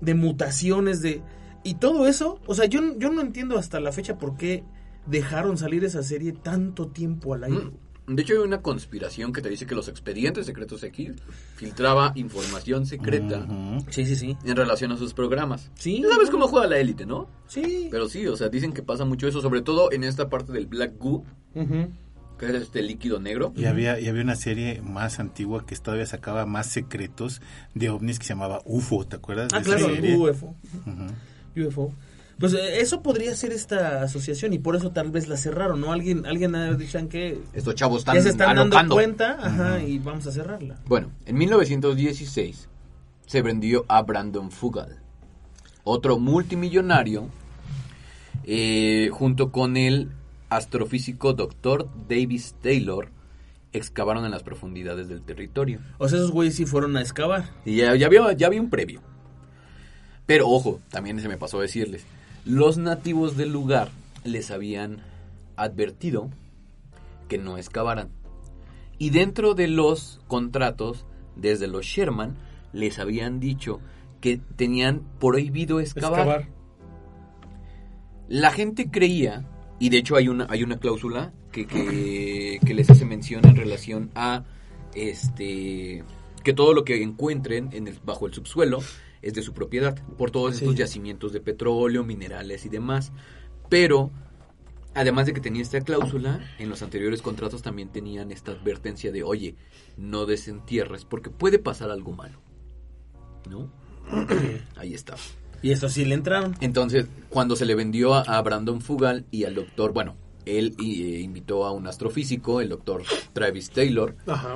de 0.00 0.14
mutaciones, 0.14 1.02
de 1.02 1.20
y 1.64 1.74
todo 1.74 2.06
eso, 2.06 2.40
o 2.46 2.54
sea, 2.54 2.64
yo, 2.66 2.80
no- 2.80 2.98
yo 2.98 3.10
no 3.12 3.20
entiendo 3.20 3.58
hasta 3.58 3.80
la 3.80 3.92
fecha 3.92 4.16
por 4.16 4.36
qué 4.36 4.64
dejaron 5.06 5.58
salir 5.58 5.84
esa 5.84 6.02
serie 6.02 6.32
tanto 6.32 6.88
tiempo 6.88 7.34
al 7.34 7.44
aire. 7.44 7.58
Mm, 7.66 7.72
De 8.08 8.22
hecho, 8.22 8.32
hay 8.34 8.38
una 8.38 8.62
conspiración 8.62 9.32
que 9.32 9.42
te 9.42 9.50
dice 9.50 9.66
que 9.66 9.74
los 9.74 9.88
expedientes 9.88 10.46
secretos 10.46 10.82
X 10.82 11.12
filtraba 11.56 12.12
información 12.14 12.86
secreta. 12.86 13.46
Sí, 13.90 14.06
sí, 14.06 14.16
sí. 14.16 14.36
en 14.44 14.56
relación 14.56 14.92
a 14.92 14.96
sus 14.96 15.12
programas. 15.12 15.70
Sí. 15.74 16.00
Ya 16.02 16.08
sabes 16.08 16.30
cómo 16.30 16.48
juega 16.48 16.66
la 16.66 16.78
élite, 16.78 17.04
¿no? 17.04 17.28
Sí. 17.46 17.88
Pero 17.90 18.08
sí, 18.08 18.26
o 18.26 18.36
sea, 18.36 18.48
dicen 18.48 18.72
que 18.72 18.82
pasa 18.82 19.04
mucho 19.04 19.28
eso, 19.28 19.42
sobre 19.42 19.60
todo 19.60 19.92
en 19.92 20.04
esta 20.04 20.28
parte 20.28 20.52
del 20.52 20.66
Black 20.66 20.94
Goo, 20.98 21.24
que 22.38 22.46
es 22.46 22.54
este 22.54 22.82
líquido 22.82 23.20
negro. 23.20 23.52
Y 23.56 23.66
había, 23.66 24.00
y 24.00 24.08
había 24.08 24.22
una 24.22 24.36
serie 24.36 24.80
más 24.80 25.20
antigua 25.20 25.66
que 25.66 25.76
todavía 25.76 26.06
sacaba 26.06 26.46
más 26.46 26.68
secretos 26.68 27.42
de 27.74 27.90
ovnis 27.90 28.18
que 28.18 28.24
se 28.24 28.30
llamaba 28.30 28.62
UFO, 28.64 29.06
¿te 29.06 29.16
acuerdas? 29.16 29.48
Ah, 29.52 29.60
de 29.60 29.62
esa 29.62 29.76
claro, 29.76 29.94
serie? 29.94 30.16
UFO. 30.16 30.54
UFO. 31.56 31.92
Pues 32.38 32.54
eh, 32.54 32.80
eso 32.80 33.02
podría 33.02 33.34
ser 33.34 33.52
esta 33.52 34.02
asociación 34.02 34.52
y 34.52 34.58
por 34.58 34.76
eso 34.76 34.92
tal 34.92 35.10
vez 35.10 35.26
la 35.26 35.36
cerraron, 35.36 35.80
¿no? 35.80 35.92
Alguien, 35.92 36.24
alguien 36.24 36.54
ha 36.54 36.72
dicho 36.74 37.08
que 37.08 37.40
Estos 37.52 37.74
chavos 37.74 38.00
están 38.00 38.14
ya 38.14 38.22
se 38.22 38.28
están 38.28 38.54
dando 38.54 38.94
cuenta, 38.94 39.38
ajá, 39.40 39.82
y 39.82 39.98
vamos 39.98 40.26
a 40.26 40.32
cerrarla. 40.32 40.78
Bueno, 40.86 41.10
en 41.26 41.36
1916 41.36 42.68
se 43.26 43.42
vendió 43.42 43.84
a 43.88 44.02
Brandon 44.02 44.52
Fugal, 44.52 45.00
otro 45.82 46.18
multimillonario, 46.18 47.28
eh, 48.44 49.10
junto 49.12 49.50
con 49.50 49.76
el 49.76 50.10
astrofísico 50.48 51.32
Dr. 51.32 51.88
Davis 52.08 52.54
Taylor, 52.62 53.10
excavaron 53.72 54.24
en 54.24 54.30
las 54.30 54.44
profundidades 54.44 55.08
del 55.08 55.22
territorio. 55.22 55.80
O 55.98 56.08
sea, 56.08 56.18
esos 56.18 56.30
güeyes 56.30 56.54
sí 56.54 56.66
fueron 56.66 56.96
a 56.96 57.00
excavar. 57.00 57.50
Y 57.64 57.76
ya, 57.76 57.96
ya 57.96 58.06
había, 58.06 58.32
ya 58.32 58.46
había 58.46 58.60
un 58.60 58.70
previo. 58.70 59.02
Pero 60.24 60.48
ojo, 60.48 60.80
también 60.90 61.20
se 61.20 61.28
me 61.28 61.36
pasó 61.36 61.58
a 61.58 61.62
decirles, 61.62 62.04
los 62.48 62.78
nativos 62.78 63.36
del 63.36 63.52
lugar 63.52 63.90
les 64.24 64.50
habían 64.50 65.02
advertido 65.56 66.30
que 67.28 67.36
no 67.36 67.58
excavaran. 67.58 68.08
Y 68.96 69.10
dentro 69.10 69.54
de 69.54 69.68
los 69.68 70.20
contratos, 70.26 71.04
desde 71.36 71.68
los 71.68 71.84
Sherman, 71.84 72.36
les 72.72 72.98
habían 72.98 73.38
dicho 73.38 73.80
que 74.22 74.40
tenían 74.56 75.02
prohibido 75.20 75.78
excavar. 75.78 76.20
Excavar. 76.20 76.48
La 78.28 78.50
gente 78.50 78.90
creía, 78.90 79.46
y 79.78 79.90
de 79.90 79.98
hecho 79.98 80.16
hay 80.16 80.28
una, 80.28 80.46
hay 80.48 80.62
una 80.62 80.78
cláusula 80.78 81.32
que, 81.52 81.66
que, 81.66 82.60
que 82.64 82.74
les 82.74 82.88
hace 82.88 83.04
mención 83.04 83.46
en 83.46 83.56
relación 83.56 84.10
a 84.14 84.44
este 84.94 86.02
que 86.42 86.54
todo 86.54 86.72
lo 86.72 86.84
que 86.84 87.02
encuentren 87.02 87.68
en 87.72 87.88
el, 87.88 87.98
bajo 88.04 88.26
el 88.26 88.32
subsuelo 88.32 88.80
es 89.22 89.34
de 89.34 89.42
su 89.42 89.52
propiedad, 89.52 89.96
por 90.16 90.30
todos 90.30 90.54
estos 90.54 90.72
Sí. 90.72 90.78
yacimientos 90.78 91.32
de 91.32 91.40
petróleo, 91.40 92.04
minerales 92.04 92.64
y 92.66 92.68
demás. 92.68 93.12
Pero, 93.68 94.10
además 94.94 95.26
de 95.26 95.32
que 95.34 95.40
tenía 95.40 95.62
esta 95.62 95.80
cláusula, 95.80 96.40
en 96.58 96.68
los 96.68 96.82
anteriores 96.82 97.22
contratos 97.22 97.62
también 97.62 97.88
tenían 97.90 98.30
esta 98.32 98.52
advertencia 98.52 99.12
de, 99.12 99.22
oye, 99.22 99.54
no 99.96 100.26
desentierres 100.26 101.04
porque 101.04 101.30
puede 101.30 101.58
pasar 101.58 101.90
algo 101.90 102.12
malo. 102.12 102.40
¿No? 103.48 103.70
Ahí 104.76 104.94
está. 104.94 105.16
Y 105.62 105.72
eso 105.72 105.88
sí 105.88 106.04
le 106.04 106.14
entraron. 106.14 106.54
Entonces, 106.60 107.06
cuando 107.30 107.56
se 107.56 107.66
le 107.66 107.74
vendió 107.74 108.14
a, 108.14 108.20
a 108.22 108.40
Brandon 108.42 108.80
Fugal 108.80 109.24
y 109.30 109.44
al 109.44 109.54
doctor, 109.54 109.92
bueno, 109.92 110.14
él 110.46 110.74
eh, 110.78 111.20
invitó 111.20 111.66
a 111.66 111.72
un 111.72 111.86
astrofísico, 111.86 112.60
el 112.60 112.68
doctor 112.68 113.02
Travis 113.32 113.70
Taylor, 113.70 114.14
Ajá. 114.26 114.54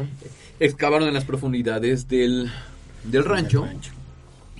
excavaron 0.61 1.09
en 1.09 1.15
las 1.15 1.25
profundidades 1.25 2.07
del, 2.09 2.51
del 3.05 3.25
rancho 3.25 3.67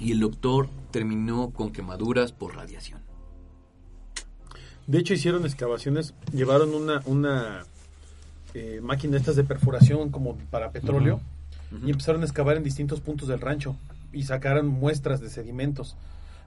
y 0.03 0.13
el 0.13 0.21
doctor 0.21 0.69
terminó 0.91 1.51
con 1.51 1.71
quemaduras 1.73 2.33
por 2.33 2.57
radiación. 2.57 3.01
De 4.87 4.99
hecho, 4.99 5.15
hicieron 5.15 5.45
excavaciones, 5.45 6.15
llevaron 6.33 6.75
una, 6.75 7.03
una 7.07 7.65
eh, 8.55 8.81
máquina 8.83 9.17
estas 9.17 9.37
de 9.37 9.45
perforación 9.45 10.11
como 10.11 10.37
para 10.51 10.73
petróleo 10.73 11.21
y 11.87 11.91
empezaron 11.91 12.21
a 12.23 12.25
excavar 12.25 12.57
en 12.57 12.65
distintos 12.65 13.01
puntos 13.01 13.29
del 13.29 13.41
rancho. 13.41 13.77
y 14.13 14.25
sacaran 14.25 14.67
muestras 14.67 15.21
de 15.23 15.31
sedimentos 15.31 15.97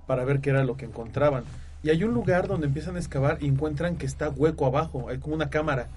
para 0.06 0.24
ver 0.24 0.40
qué 0.42 0.52
era 0.52 0.64
lo 0.64 0.78
que 0.78 0.86
encontraban. 0.86 1.44
Y 1.82 1.90
hay 1.90 2.04
un 2.04 2.14
lugar 2.14 2.48
donde 2.48 2.68
empiezan 2.68 2.96
a 2.96 3.00
excavar 3.00 3.38
y 3.42 3.48
encuentran 3.48 3.96
que 3.98 4.06
está 4.06 4.30
hueco 4.30 4.68
abajo, 4.68 5.08
hay 5.10 5.18
como 5.18 5.34
una 5.34 5.50
cámara. 5.50 5.88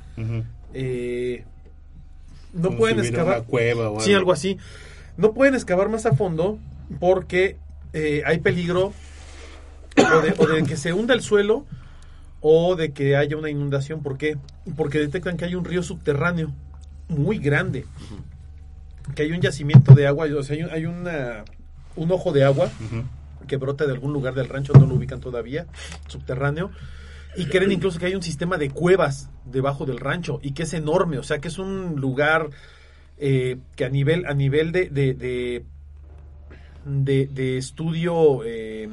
Eh, 0.73 1.45
no 2.55 2.69
Como 2.69 2.79
pueden 2.79 3.01
si 3.03 3.09
excavar. 3.09 3.39
una 3.41 3.47
cueva 3.47 3.91
o 3.91 4.01
Sí, 4.01 4.15
algo 4.15 4.33
así. 4.33 4.57
No 5.19 5.33
pueden 5.35 5.55
excavar 5.55 5.89
más 5.91 6.07
a 6.07 6.15
fondo 6.15 6.59
porque 7.01 7.57
eh, 7.93 8.23
hay 8.27 8.39
peligro 8.39 8.93
o 9.97 10.21
de, 10.23 10.35
o 10.39 10.47
de 10.47 10.63
que 10.65 10.77
se 10.77 10.93
hunda 10.93 11.15
el 11.15 11.23
suelo 11.23 11.65
o 12.41 12.77
de 12.77 12.93
que 12.93 13.17
haya 13.17 13.37
una 13.37 13.51
inundación. 13.51 14.03
¿Por 14.03 14.17
qué? 14.19 14.37
Porque 14.77 14.99
detectan 14.99 15.37
que 15.37 15.45
hay 15.45 15.55
un 15.55 15.65
río 15.65 15.83
subterráneo 15.83 16.53
muy 17.09 17.39
grande, 17.39 17.85
que 19.15 19.23
hay 19.23 19.33
un 19.33 19.41
yacimiento 19.41 19.95
de 19.95 20.07
agua, 20.07 20.27
o 20.39 20.43
sea, 20.43 20.57
hay, 20.57 20.63
un, 20.63 20.71
hay 20.71 20.87
una- 20.87 21.45
un 21.97 22.13
ojo 22.13 22.33
de 22.33 22.45
agua 22.45 22.71
que 23.47 23.57
brota 23.57 23.87
de 23.87 23.93
algún 23.93 24.13
lugar 24.13 24.35
del 24.35 24.49
rancho, 24.49 24.73
no 24.75 24.87
lo 24.87 24.95
ubican 24.95 25.21
todavía, 25.21 25.67
subterráneo, 26.07 26.71
y 27.37 27.47
creen 27.47 27.73
incluso 27.73 27.99
que 27.99 28.07
hay 28.07 28.15
un 28.15 28.23
sistema 28.23 28.59
de 28.59 28.71
cuevas 28.71 29.31
debajo 29.47 29.87
del 29.87 29.99
rancho 29.99 30.39
y 30.43 30.53
que 30.53 30.65
es 30.65 30.75
enorme, 30.75 31.19
o 31.19 31.23
sea 31.23 31.39
que 31.41 31.49
es 31.49 31.59
un 31.59 31.97
lugar 32.01 32.51
eh, 33.17 33.57
que 33.75 33.85
a 33.87 33.89
nivel, 33.89 34.27
a 34.27 34.35
nivel 34.35 34.71
de, 34.71 34.91
de, 34.91 35.15
de, 35.15 35.65
de- 36.89 37.27
de 37.27 37.57
estudio, 37.59 38.41
eh, 38.45 38.89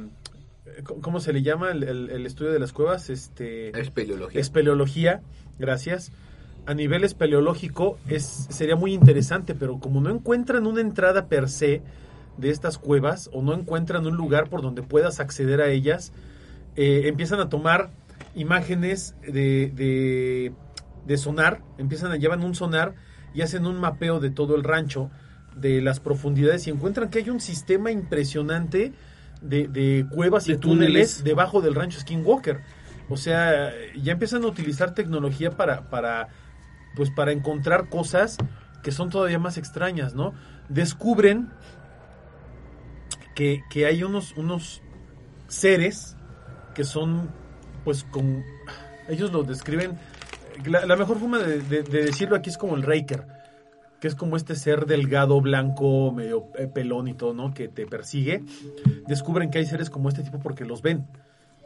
¿cómo 1.00 1.20
se 1.20 1.32
le 1.32 1.42
llama 1.42 1.70
el, 1.70 1.82
el- 1.82 2.10
el 2.10 2.26
estudio 2.26 2.52
de 2.52 2.58
las 2.60 2.72
cuevas? 2.72 3.08
Este, 3.10 3.78
Espeleología. 3.80 4.40
espeleología, 4.40 5.20
gracias. 5.58 6.12
A 6.66 6.74
nivel 6.74 7.04
espeleológico 7.04 7.98
es, 8.08 8.24
sería 8.50 8.76
muy 8.76 8.92
interesante, 8.92 9.54
pero 9.54 9.78
como 9.78 10.00
no 10.00 10.10
encuentran 10.10 10.66
una 10.66 10.80
entrada 10.80 11.26
per 11.28 11.48
se 11.48 11.80
de 12.36 12.50
estas 12.50 12.76
cuevas 12.76 13.30
o 13.32 13.40
no 13.42 13.54
encuentran 13.54 14.06
un 14.06 14.16
lugar 14.16 14.50
por 14.50 14.60
donde 14.62 14.82
puedas 14.82 15.20
acceder 15.20 15.60
a 15.60 15.68
ellas, 15.68 16.12
eh, 16.74 17.02
empiezan 17.06 17.40
a 17.40 17.48
tomar 17.48 17.90
imágenes 18.34 19.14
de, 19.22 19.70
de, 19.74 20.52
de 21.06 21.16
sonar, 21.16 21.62
empiezan 21.78 22.12
a 22.12 22.16
llevar 22.16 22.38
un 22.40 22.54
sonar 22.54 22.94
y 23.32 23.42
hacen 23.42 23.64
un 23.64 23.78
mapeo 23.80 24.20
de 24.20 24.30
todo 24.30 24.56
el 24.56 24.64
rancho, 24.64 25.10
de 25.56 25.80
las 25.80 25.98
profundidades 26.00 26.66
y 26.66 26.70
encuentran 26.70 27.10
que 27.10 27.18
hay 27.18 27.30
un 27.30 27.40
sistema 27.40 27.90
impresionante 27.90 28.92
de, 29.40 29.66
de 29.68 30.06
cuevas 30.10 30.48
y 30.48 30.56
túneles 30.56 30.60
túneles. 30.60 31.24
debajo 31.24 31.60
del 31.60 31.74
rancho 31.74 31.98
Skinwalker. 32.00 32.60
O 33.08 33.16
sea, 33.16 33.72
ya 33.96 34.12
empiezan 34.12 34.44
a 34.44 34.46
utilizar 34.48 34.94
tecnología 34.94 35.50
para, 35.52 35.88
para, 35.90 36.28
pues 36.94 37.10
para 37.10 37.32
encontrar 37.32 37.88
cosas 37.88 38.36
que 38.82 38.92
son 38.92 39.10
todavía 39.10 39.38
más 39.38 39.58
extrañas, 39.58 40.14
¿no? 40.14 40.32
Descubren 40.68 41.48
que, 43.34 43.62
que 43.70 43.86
hay 43.86 44.02
unos, 44.02 44.32
unos 44.36 44.82
seres 45.48 46.16
que 46.74 46.84
son, 46.84 47.30
pues, 47.84 48.04
con, 48.04 48.44
ellos 49.08 49.32
lo 49.32 49.42
describen, 49.42 49.98
la, 50.64 50.86
la 50.86 50.96
mejor 50.96 51.18
forma 51.18 51.38
de, 51.38 51.60
de- 51.60 51.82
de 51.82 52.04
decirlo 52.04 52.36
aquí 52.36 52.50
es 52.50 52.58
como 52.58 52.76
el 52.76 52.82
Raker, 52.82 53.26
que 54.00 54.08
es 54.08 54.14
como 54.14 54.36
este 54.36 54.54
ser 54.54 54.86
delgado, 54.86 55.40
blanco, 55.40 56.12
medio 56.12 56.46
eh, 56.58 56.66
pelón 56.66 57.08
y 57.08 57.14
todo, 57.14 57.32
¿no? 57.34 57.52
Que 57.54 57.68
te 57.68 57.86
persigue. 57.86 58.42
Descubren 59.06 59.50
que 59.50 59.58
hay 59.58 59.66
seres 59.66 59.90
como 59.90 60.08
este 60.08 60.22
tipo 60.22 60.38
porque 60.38 60.64
los 60.64 60.82
ven. 60.82 61.06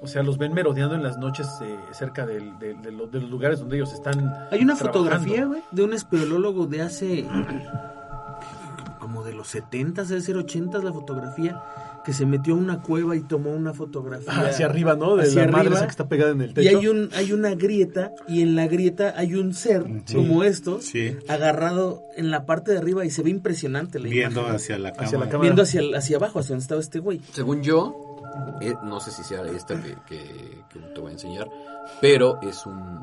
O 0.03 0.07
sea, 0.07 0.23
los 0.23 0.39
ven 0.39 0.55
merodeando 0.55 0.95
en 0.95 1.03
las 1.03 1.19
noches 1.19 1.47
eh, 1.63 1.77
cerca 1.93 2.25
del- 2.25 2.59
de, 2.59 2.73
de 2.75 2.91
lo- 2.91 3.07
de 3.07 3.21
los 3.21 3.29
lugares 3.31 3.59
donde 3.61 3.77
ellos 3.77 3.93
están. 3.93 4.19
Hay 4.51 4.63
una 4.63 4.75
trabajando. 4.75 4.93
fotografía, 4.93 5.45
güey, 5.45 5.63
de 5.73 5.83
un 5.85 5.93
espeleólogo 5.93 6.67
de 6.67 6.81
hace 6.83 7.27
como 8.99 9.25
de 9.25 9.33
los 9.35 9.49
70, 9.49 10.05
debe 10.05 10.21
ser 10.21 10.37
80 10.37 10.79
la 10.79 10.93
fotografía, 10.93 11.61
que 12.05 12.13
se 12.15 12.25
metió 12.27 12.55
a 12.55 12.57
una 12.57 12.81
cueva 12.83 13.15
y 13.15 13.21
tomó 13.21 13.51
una 13.51 13.75
fotografía 13.75 14.33
Ah, 14.33 14.47
hacia 14.49 14.67
arriba, 14.67 14.95
¿no? 14.97 15.17
De 15.17 15.25
hacia 15.25 15.43
la 15.45 15.53
madre 15.53 15.61
arriba. 15.67 15.77
esa 15.77 15.85
que 15.87 15.91
está 15.91 16.09
pegada 16.09 16.33
en 16.33 16.41
el 16.41 16.51
Y 16.51 16.55
techo. 16.55 16.79
hay 16.79 16.87
un 16.87 17.11
hay 17.15 17.33
una 17.33 17.55
grieta 17.55 18.13
y 18.27 18.41
en 18.43 18.57
la 18.57 18.67
grieta 18.69 19.13
hay 19.17 19.35
un 19.35 19.53
ser 19.55 19.85
Sí. 20.07 20.15
como 20.17 20.43
estos 20.45 20.85
Sí. 20.87 21.17
agarrado 21.29 22.03
en 22.17 22.31
la 22.31 22.47
parte 22.47 22.73
de 22.73 22.79
arriba 22.79 23.05
y 23.05 23.11
se 23.11 23.23
ve 23.23 23.31
impresionante 23.31 23.99
la 23.99 24.09
Viendo 24.09 24.41
imagen. 24.41 24.57
hacia 24.57 24.79
la 24.79 24.91
cámara. 24.93 25.07
Hacia 25.07 25.19
la 25.19 25.25
cámara. 25.27 25.43
viendo 25.43 25.63
hacia 25.63 25.83
hacia 25.97 26.17
abajo 26.17 26.39
hacia 26.39 26.51
donde 26.55 26.63
estaba 26.63 26.81
este 26.81 26.99
güey. 27.01 27.21
Según 27.33 27.63
yo, 27.63 27.95
eh, 28.63 28.75
no 28.85 29.01
sé 29.01 29.11
si 29.11 29.23
sea 29.23 29.43
esta 29.47 29.75
que, 29.83 29.95
que- 30.07 30.63
que 30.73 30.79
te 30.95 31.01
voy 31.01 31.11
a 31.11 31.13
enseñar, 31.13 31.49
pero 32.01 32.41
es 32.43 32.65
un, 32.65 33.01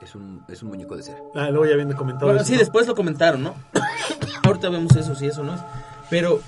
es 0.00 0.14
un, 0.14 0.42
es 0.48 0.62
un 0.62 0.70
muñeco 0.70 0.96
de 0.96 1.02
cera. 1.02 1.18
Ah, 1.34 1.50
luego 1.50 1.66
ya 1.66 1.76
viene 1.76 1.94
comentado. 1.94 2.26
Bueno, 2.26 2.40
eso, 2.40 2.46
sí, 2.48 2.54
¿no? 2.54 2.60
después 2.60 2.86
lo 2.86 2.94
comentaron, 2.94 3.42
¿no? 3.42 3.54
Ahorita 4.44 4.70
vemos 4.70 4.96
eso, 4.96 5.14
si 5.14 5.26
eso 5.26 5.42
no 5.42 5.54
es. 5.54 5.60
Pero 6.08 6.40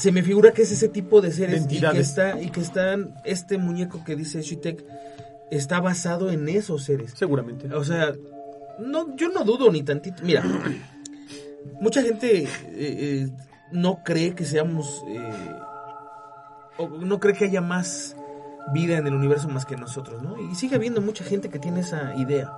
se 0.00 0.12
me 0.12 0.22
figura 0.22 0.52
que 0.52 0.62
es 0.62 0.72
ese 0.72 0.88
tipo 0.88 1.20
de 1.20 1.30
seres 1.30 1.68
De 1.68 1.76
y 1.76 1.80
que 1.80 2.00
está 2.00 2.40
y 2.40 2.48
que 2.48 2.60
están 2.62 3.14
este 3.22 3.58
muñeco 3.58 4.02
que 4.02 4.16
dice 4.16 4.40
Shitek 4.40 4.82
está 5.50 5.78
basado 5.78 6.30
en 6.30 6.48
esos 6.48 6.84
seres. 6.84 7.12
Seguramente. 7.14 7.72
O 7.74 7.84
sea, 7.84 8.14
no 8.78 9.14
yo 9.14 9.28
no 9.28 9.44
dudo 9.44 9.70
ni 9.70 9.82
tantito. 9.82 10.22
Mira, 10.22 10.42
mucha 11.82 12.00
gente 12.00 12.44
eh, 12.44 12.48
eh, 12.72 13.28
no 13.72 14.02
cree 14.02 14.34
que 14.34 14.46
seamos 14.46 15.04
eh, 15.06 15.58
o 16.78 16.88
no 16.88 17.20
cree 17.20 17.34
que 17.34 17.44
haya 17.44 17.60
más 17.60 18.16
vida 18.72 18.96
en 18.96 19.06
el 19.06 19.14
universo 19.14 19.50
más 19.50 19.66
que 19.66 19.76
nosotros, 19.76 20.22
¿no? 20.22 20.40
Y 20.50 20.54
sigue 20.54 20.76
habiendo 20.76 21.02
mucha 21.02 21.24
gente 21.24 21.50
que 21.50 21.58
tiene 21.58 21.80
esa 21.80 22.16
idea. 22.16 22.50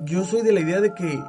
Yo 0.00 0.24
soy 0.24 0.42
de 0.42 0.52
la 0.52 0.58
idea 0.58 0.80
de 0.80 0.92
que 0.92 1.22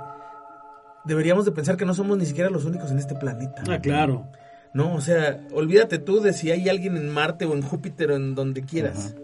deberíamos 1.05 1.45
de 1.45 1.51
pensar 1.51 1.77
que 1.77 1.85
no 1.85 1.93
somos 1.93 2.17
ni 2.17 2.25
siquiera 2.25 2.49
los 2.49 2.65
únicos 2.65 2.91
en 2.91 2.99
este 2.99 3.15
planeta. 3.15 3.63
Ah, 3.69 3.79
claro. 3.79 4.27
No, 4.73 4.93
o 4.93 5.01
sea, 5.01 5.39
olvídate 5.53 5.99
tú 5.99 6.19
de 6.19 6.33
si 6.33 6.51
hay 6.51 6.67
alguien 6.67 6.97
en 6.97 7.09
Marte 7.09 7.45
o 7.45 7.53
en 7.53 7.61
Júpiter 7.61 8.11
o 8.11 8.15
en 8.15 8.35
donde 8.35 8.63
quieras. 8.63 9.15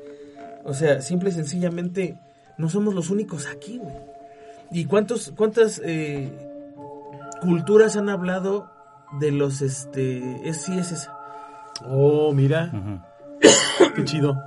O 0.64 0.74
sea, 0.74 1.02
simple 1.02 1.30
y 1.30 1.34
sencillamente 1.34 2.18
no 2.58 2.70
somos 2.70 2.94
los 2.94 3.10
únicos 3.10 3.48
aquí, 3.48 3.78
güey. 3.78 3.96
¿Y 4.72 4.86
cuántos, 4.86 5.34
cuántas 5.36 5.82
eh, 5.84 6.32
culturas 7.42 7.98
han 7.98 8.08
hablado 8.08 8.70
de 9.20 9.32
los, 9.32 9.62
este, 9.62 10.48
es, 10.48 10.62
sí 10.62 10.78
es 10.78 10.92
esa. 10.92 11.18
Oh, 11.86 12.32
mira. 12.34 12.72
Qué 13.96 14.06
chido. 14.06 14.42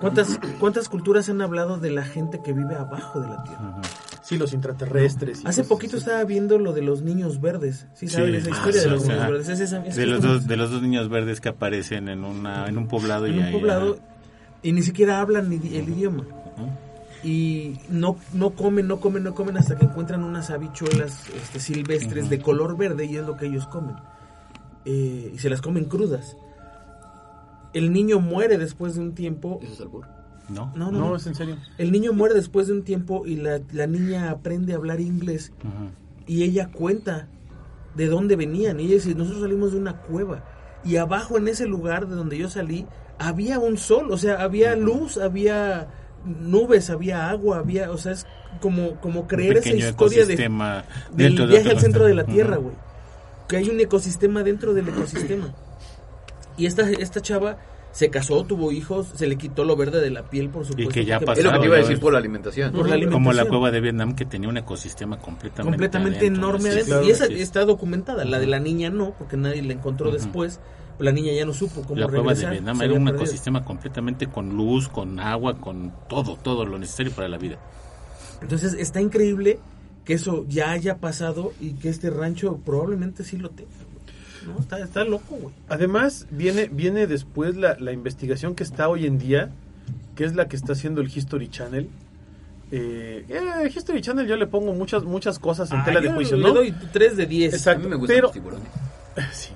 ¿Cuántas, 0.00 0.38
¿Cuántas 0.58 0.88
culturas 0.88 1.28
han 1.28 1.40
hablado 1.40 1.78
de 1.78 1.90
la 1.90 2.04
gente 2.04 2.42
que 2.42 2.52
vive 2.52 2.74
abajo 2.74 3.20
de 3.20 3.28
la 3.28 3.42
Tierra? 3.44 3.80
Sí, 4.30 4.38
los 4.38 4.52
intraterrestres. 4.54 5.42
Hace 5.44 5.64
poquito 5.64 5.96
así. 5.96 6.04
estaba 6.04 6.24
viendo 6.24 6.56
lo 6.58 6.72
de 6.72 6.80
los 6.82 7.02
niños 7.02 7.40
verdes. 7.40 7.86
¿Sí 7.94 8.08
saben 8.08 8.30
Sí. 8.30 8.36
esa 8.38 8.48
Ah, 8.48 8.56
historia 8.56 8.80
sí, 8.80 8.88
de 8.88 8.94
los 8.94 9.02
niños 9.06 9.28
verdes? 9.28 9.48
Es 9.48 9.60
esa- 9.60 9.84
es 9.86 9.96
De 9.96 10.06
los, 10.06 10.22
dos, 10.22 10.46
de 10.46 10.56
los 10.56 10.70
dos 10.70 10.80
niños 10.82 11.08
verdes 11.08 11.40
que 11.40 11.48
aparecen 11.50 12.08
en, 12.08 12.24
una, 12.24 12.66
en 12.68 12.78
un 12.78 12.86
poblado. 12.88 13.26
en 13.26 13.34
y 13.34 13.38
un 13.38 13.44
ahí, 13.44 13.52
poblado 13.52 13.92
ajá. 13.94 14.02
y 14.62 14.72
ni 14.72 14.82
siquiera 14.82 15.20
hablan 15.20 15.50
ni 15.50 15.56
el 15.76 15.88
idioma. 15.88 16.24
Y 17.22 17.76
no, 17.90 18.16
no 18.32 18.50
comen, 18.50 18.88
no 18.88 18.98
comen, 19.00 19.22
no 19.24 19.34
comen 19.34 19.58
hasta 19.58 19.76
que 19.76 19.84
encuentran 19.84 20.24
unas 20.24 20.48
habichuelas 20.50 21.28
este, 21.36 21.60
silvestres 21.60 22.30
de 22.30 22.38
color 22.40 22.78
verde 22.78 23.04
y 23.04 23.16
es 23.18 23.26
lo 23.26 23.36
que 23.36 23.44
ellos 23.46 23.66
comen. 23.66 23.96
Eh, 24.86 25.32
y 25.34 25.38
se 25.38 25.50
las 25.50 25.60
comen 25.60 25.84
crudas. 25.84 26.34
El 27.74 27.92
niño 27.92 28.20
muere 28.20 28.56
después 28.58 28.94
de 28.94 29.00
un 29.00 29.14
tiempo. 29.14 29.60
¿Eso 29.62 29.72
es 29.74 29.80
albur? 29.80 30.06
¿No? 30.50 30.72
No, 30.74 30.90
no, 30.90 31.16
es 31.16 31.26
en 31.26 31.34
serio. 31.34 31.56
El 31.78 31.92
niño 31.92 32.12
muere 32.12 32.34
después 32.34 32.66
de 32.66 32.72
un 32.72 32.82
tiempo 32.82 33.24
y 33.24 33.36
la, 33.36 33.60
la 33.72 33.86
niña 33.86 34.30
aprende 34.30 34.72
a 34.72 34.76
hablar 34.76 35.00
inglés 35.00 35.52
y 36.26 36.42
ella 36.42 36.70
cuenta 36.72 37.28
de 37.94 38.06
dónde 38.06 38.36
venían. 38.36 38.80
Y 38.80 38.84
ella 38.84 38.94
dice, 38.94 39.14
nosotros 39.14 39.42
salimos 39.42 39.72
de 39.72 39.78
una 39.78 39.98
cueva. 39.98 40.44
Y 40.84 40.96
abajo 40.96 41.38
en 41.38 41.48
ese 41.48 41.66
lugar 41.66 42.08
de 42.08 42.16
donde 42.16 42.38
yo 42.38 42.48
salí, 42.48 42.86
había 43.18 43.58
un 43.58 43.76
sol, 43.76 44.10
o 44.10 44.16
sea, 44.16 44.42
había 44.42 44.74
luz, 44.76 45.18
había 45.18 45.88
nubes, 46.24 46.90
había 46.90 47.30
agua, 47.30 47.58
había, 47.58 47.90
o 47.90 47.98
sea, 47.98 48.12
es 48.12 48.26
como, 48.60 49.00
como 49.00 49.26
creer 49.26 49.58
esa 49.58 49.74
historia 49.74 50.26
de, 50.26 50.36
del 51.12 51.36
de 51.36 51.46
viaje 51.46 51.70
al 51.70 51.80
centro 51.80 52.06
de 52.06 52.14
la. 52.14 52.24
Tierra, 52.24 52.56
güey. 52.56 52.74
Que 53.48 53.56
hay 53.56 53.68
un 53.68 53.80
ecosistema 53.80 54.42
dentro 54.42 54.74
del 54.74 54.88
ecosistema. 54.88 55.52
Y 56.56 56.66
esta, 56.66 56.88
esta 56.90 57.20
chava 57.20 57.58
se 57.92 58.08
casó, 58.08 58.44
tuvo 58.44 58.70
hijos, 58.72 59.08
se 59.14 59.26
le 59.26 59.36
quitó 59.36 59.64
lo 59.64 59.76
verde 59.76 60.00
de 60.00 60.10
la 60.10 60.22
piel, 60.22 60.48
por 60.48 60.64
supuesto. 60.64 60.92
que 60.92 61.04
ya 61.04 61.18
porque- 61.18 61.40
Es 61.40 61.44
lo 61.44 61.52
que 61.52 61.58
te 61.58 61.66
iba 61.66 61.76
a 61.76 61.80
decir 61.80 61.98
por 61.98 62.12
la 62.12 62.18
alimentación. 62.20 62.72
Por 62.72 62.88
la 62.88 63.10
Como 63.10 63.32
la 63.32 63.44
cueva 63.46 63.70
de 63.70 63.80
Vietnam 63.80 64.14
que 64.14 64.24
tenía 64.24 64.48
un 64.48 64.56
ecosistema 64.56 65.18
completamente 65.18 65.70
completamente 65.76 66.18
adentro, 66.20 66.42
enorme 66.44 66.62
sí, 66.62 66.68
adentro. 66.68 66.86
claro, 66.86 67.06
y 67.06 67.10
esa 67.10 67.26
sí. 67.26 67.40
está 67.40 67.64
documentada. 67.64 68.24
La 68.24 68.38
de 68.38 68.46
la 68.46 68.60
niña 68.60 68.90
no, 68.90 69.12
porque 69.18 69.36
nadie 69.36 69.62
la 69.62 69.72
encontró 69.72 70.10
después. 70.10 70.60
La 70.98 71.12
niña 71.12 71.32
ya 71.32 71.46
no 71.46 71.54
supo 71.54 71.82
cómo 71.82 71.98
La 71.98 72.06
cueva 72.06 72.22
de 72.24 72.28
regresar, 72.28 72.50
Vietnam 72.52 72.82
era 72.82 72.92
un 72.92 73.04
perdido. 73.06 73.24
ecosistema 73.24 73.64
completamente 73.64 74.26
con 74.26 74.50
luz, 74.56 74.88
con 74.88 75.18
agua, 75.18 75.58
con 75.58 75.92
todo, 76.08 76.36
todo 76.36 76.66
lo 76.66 76.78
necesario 76.78 77.10
para 77.12 77.26
la 77.28 77.38
vida. 77.38 77.56
Entonces 78.42 78.74
está 78.74 79.00
increíble 79.00 79.58
que 80.04 80.14
eso 80.14 80.44
ya 80.48 80.70
haya 80.72 80.98
pasado 80.98 81.52
y 81.60 81.72
que 81.72 81.88
este 81.88 82.10
rancho 82.10 82.58
probablemente 82.64 83.24
sí 83.24 83.36
lo 83.38 83.48
tenga. 83.50 83.70
¿No? 84.46 84.58
Está, 84.58 84.78
está 84.78 85.04
loco, 85.04 85.36
güey. 85.36 85.54
Además, 85.68 86.26
viene, 86.30 86.68
viene 86.72 87.06
después 87.06 87.56
la, 87.56 87.76
la 87.78 87.92
investigación 87.92 88.54
que 88.54 88.62
está 88.62 88.88
hoy 88.88 89.06
en 89.06 89.18
día, 89.18 89.50
que 90.16 90.24
es 90.24 90.34
la 90.34 90.48
que 90.48 90.56
está 90.56 90.72
haciendo 90.72 91.00
el 91.00 91.08
History 91.14 91.48
Channel. 91.48 91.88
Eh, 92.72 93.24
eh, 93.28 93.72
History 93.74 94.00
Channel 94.00 94.26
yo 94.28 94.36
le 94.36 94.46
pongo 94.46 94.72
muchas 94.72 95.02
muchas 95.02 95.40
cosas 95.40 95.70
en 95.72 95.78
Ah, 95.80 95.84
tela 95.84 96.00
de 96.00 96.12
juicio, 96.12 96.36
le 96.36 96.44
¿no? 96.44 96.54
doy 96.54 96.72
3 96.92 97.16
de 97.16 97.26
10. 97.26 97.54
Exacto. 97.54 97.80
A 97.80 97.84
mí 97.84 97.90
me 97.90 97.96
gustan 97.96 98.14
pero- 98.16 98.26
los 98.28 98.32
tiburones. 98.32 98.68
Sí. 99.32 99.50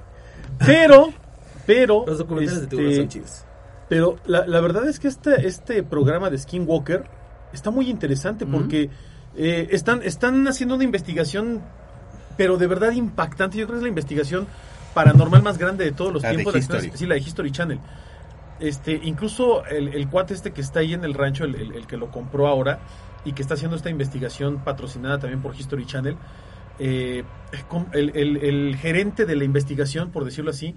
Pero, 0.59 1.13
pero, 1.67 2.05
Los 2.07 2.19
documentales 2.19 2.63
de 2.63 2.67
tiburones 2.67 2.99
este, 2.99 3.03
son 3.03 3.09
chidos. 3.09 3.45
pero 3.89 4.19
la, 4.27 4.47
la 4.47 4.61
verdad 4.61 4.89
es 4.89 4.99
que 4.99 5.09
este, 5.09 5.47
este 5.47 5.83
programa 5.85 6.29
de 6.29 6.39
Skinwalker 6.39 7.05
está 7.53 7.71
muy 7.71 7.89
interesante 7.89 8.47
porque 8.47 8.91
eh, 9.37 9.69
están, 9.71 10.03
están 10.03 10.47
haciendo 10.49 10.75
una 10.75 10.85
investigación, 10.85 11.61
pero 12.37 12.57
de 12.57 12.67
verdad 12.67 12.91
impactante. 12.93 13.59
Yo 13.59 13.67
creo 13.67 13.77
que 13.77 13.79
es 13.79 13.83
la 13.85 13.89
investigación 13.89 14.47
paranormal 14.95 15.43
más 15.43 15.59
grande 15.59 15.85
de 15.85 15.93
todos 15.93 16.13
los 16.13 16.23
La 16.23 16.31
de 16.31 16.37
tiempos. 16.37 16.57
History. 16.57 16.91
sí, 16.95 17.07
la 17.07 17.15
de 17.15 17.21
History 17.21 17.51
Channel. 17.51 17.81
Este, 18.61 19.01
incluso 19.03 19.65
el, 19.67 19.89
el 19.89 20.09
cuate 20.09 20.33
este 20.35 20.53
que 20.53 20.61
está 20.61 20.79
ahí 20.81 20.95
en 20.95 21.05
el 21.05 21.15
rancho, 21.15 21.45
el, 21.45 21.57
el- 21.57 21.73
el 21.75 21.87
que 21.87 21.97
lo 21.97 22.11
compró 22.11 22.47
ahora 22.47 22.79
y 23.25 23.33
que 23.33 23.43
está 23.43 23.55
haciendo 23.55 23.77
esta 23.77 23.91
investigación 23.91 24.59
patrocinada 24.65 25.19
también 25.19 25.43
por 25.43 25.55
History 25.57 25.85
Channel, 25.87 26.17
eh, 26.79 27.25
el, 27.93 28.13
el- 28.15 28.37
el 28.39 28.77
gerente 28.77 29.27
de 29.27 29.37
la 29.37 29.45
investigación, 29.45 30.11
por 30.11 30.25
decirlo 30.25 30.51
así, 30.51 30.75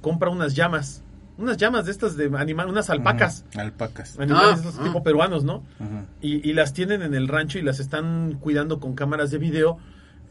compra 0.00 0.30
unas 0.30 0.54
llamas, 0.54 1.02
unas 1.36 1.56
llamas 1.58 1.84
de 1.84 1.92
estas 1.92 2.16
de 2.16 2.30
animal, 2.36 2.68
unas 2.68 2.88
alpacas, 2.90 3.44
Alpacas. 3.56 4.18
animales 4.18 4.62
Ah, 4.64 4.70
ah. 4.80 4.84
tipo 4.84 5.02
peruanos, 5.02 5.44
¿no? 5.44 5.62
Y, 6.22 6.48
y 6.48 6.52
las 6.54 6.72
tienen 6.72 7.02
en 7.02 7.14
el 7.14 7.28
rancho 7.28 7.58
y 7.58 7.62
las 7.62 7.78
están 7.78 8.38
cuidando 8.40 8.80
con 8.80 8.94
cámaras 8.94 9.30
de 9.30 9.38
video. 9.38 9.78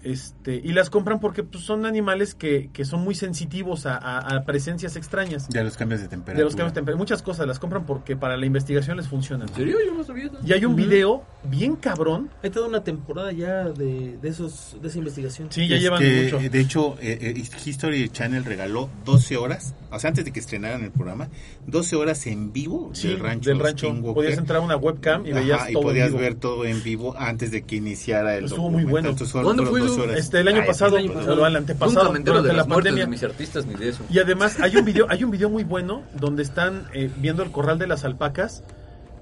Este, 0.03 0.55
y 0.55 0.73
las 0.73 0.89
compran 0.89 1.19
porque 1.19 1.43
pues, 1.43 1.63
son 1.63 1.85
animales 1.85 2.35
que, 2.35 2.69
que 2.71 2.85
son 2.85 3.01
muy 3.01 3.15
sensitivos 3.15 3.85
a, 3.85 3.97
a- 3.97 4.19
a 4.37 4.43
presencias 4.45 4.95
extrañas. 4.95 5.47
Ya 5.49 5.63
los 5.63 5.75
cambios 5.77 6.01
de 6.01 6.07
temperatura. 6.07 6.37
De 6.37 6.43
los 6.43 6.55
cambios 6.55 6.73
de 6.73 6.75
temperatura. 6.75 6.97
Muchas 6.99 7.21
cosas 7.21 7.47
las 7.47 7.59
compran 7.59 7.85
porque 7.85 8.15
para 8.15 8.37
la 8.37 8.45
investigación 8.45 8.97
les 8.97 9.07
funcionan. 9.07 9.47
¿En 9.49 9.55
serio? 9.55 9.77
Yo 9.85 9.93
no 9.93 10.03
sabía 10.03 10.25
eso. 10.25 10.37
Y 10.45 10.53
hay 10.53 10.65
un 10.65 10.75
video 10.75 11.23
bien 11.43 11.75
cabrón. 11.75 12.29
Hay 12.43 12.49
toda 12.49 12.67
una 12.67 12.83
temporada 12.83 13.31
ya 13.31 13.63
de, 13.69 14.17
de, 14.21 14.29
esos, 14.29 14.77
de 14.81 14.87
esa 14.87 14.97
investigación. 14.99 15.47
Sí, 15.51 15.67
ya 15.67 15.77
llevan 15.77 16.01
mucho. 16.03 16.39
De 16.39 16.59
hecho, 16.59 16.95
eh, 17.01 17.17
eh, 17.35 17.43
History 17.65 18.09
Channel 18.09 18.45
regaló 18.45 18.89
12 19.05 19.37
horas, 19.37 19.73
o 19.97 19.99
sea, 19.99 20.07
antes 20.09 20.23
de 20.25 20.31
que 20.31 20.39
estrenaran 20.39 20.83
el 20.83 20.91
programa, 20.91 21.27
12 21.67 21.95
horas 21.97 22.25
en 22.27 22.53
vivo 22.53 22.91
Sí, 22.93 23.09
del 23.09 23.19
rancho. 23.19 23.49
del 23.49 23.59
rancho. 23.59 23.87
Skinwalker. 23.87 24.13
Podías 24.13 24.37
entrar 24.37 24.59
a 24.61 24.61
una 24.61 24.77
webcam 24.77 25.25
y 25.25 25.31
Ajá, 25.31 25.39
veías 25.41 25.69
y 25.69 25.73
todo 25.73 25.81
en 25.81 25.87
podías 25.87 26.07
vivo. 26.09 26.19
ver 26.19 26.35
todo 26.35 26.65
en 26.65 26.83
vivo 26.83 27.15
antes 27.17 27.51
de 27.51 27.63
que 27.63 27.75
iniciara 27.75 28.35
el 28.35 28.45
Estuvo 28.45 28.69
muy 28.69 28.85
bueno. 28.85 29.13
¿Cuándo 29.43 29.65
fue 29.65 29.81
12 29.81 29.93
eso? 29.93 30.01
horas. 30.03 30.17
Este, 30.19 30.39
el 30.39 30.47
año 30.47 30.61
Ay, 30.61 30.67
pasado, 30.67 30.97
el 30.97 31.05
año 31.05 31.13
pasado. 31.13 31.45
el 31.47 31.55
antepasado, 31.55 31.99
Nunca 32.03 32.11
me 32.13 32.17
entero 32.19 32.41
de 32.41 32.47
la 32.49 32.53
las 32.59 32.67
pandemia. 32.67 33.03
de 33.03 33.09
mis 33.09 33.23
artistas 33.23 33.65
ni 33.65 33.73
de 33.75 33.89
eso. 33.89 34.03
Y 34.09 34.19
además 34.19 34.59
hay 34.61 34.75
un 34.77 34.85
video, 34.85 35.05
hay 35.09 35.23
un 35.23 35.31
video 35.31 35.49
muy 35.49 35.63
bueno 35.63 36.03
donde 36.19 36.43
están 36.43 36.87
eh, 36.93 37.09
viendo 37.17 37.43
el 37.43 37.51
corral 37.51 37.77
de 37.79 37.87
las 37.87 38.05
alpacas 38.05 38.63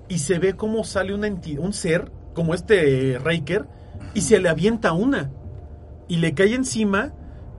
y 0.07 0.19
se 0.19 0.37
ve 0.39 0.53
cómo 0.55 0.83
sale 0.83 1.13
una 1.13 1.27
un 1.59 1.73
ser 1.73 2.11
como 2.33 2.53
este 2.53 3.13
eh, 3.13 3.19
Riker 3.19 3.65
y 4.13 4.21
se 4.21 4.39
le 4.39 4.49
avienta 4.49 4.91
una 4.93 5.31
y 6.07 6.17
le 6.17 6.33
cae 6.33 6.53
encima 6.53 7.13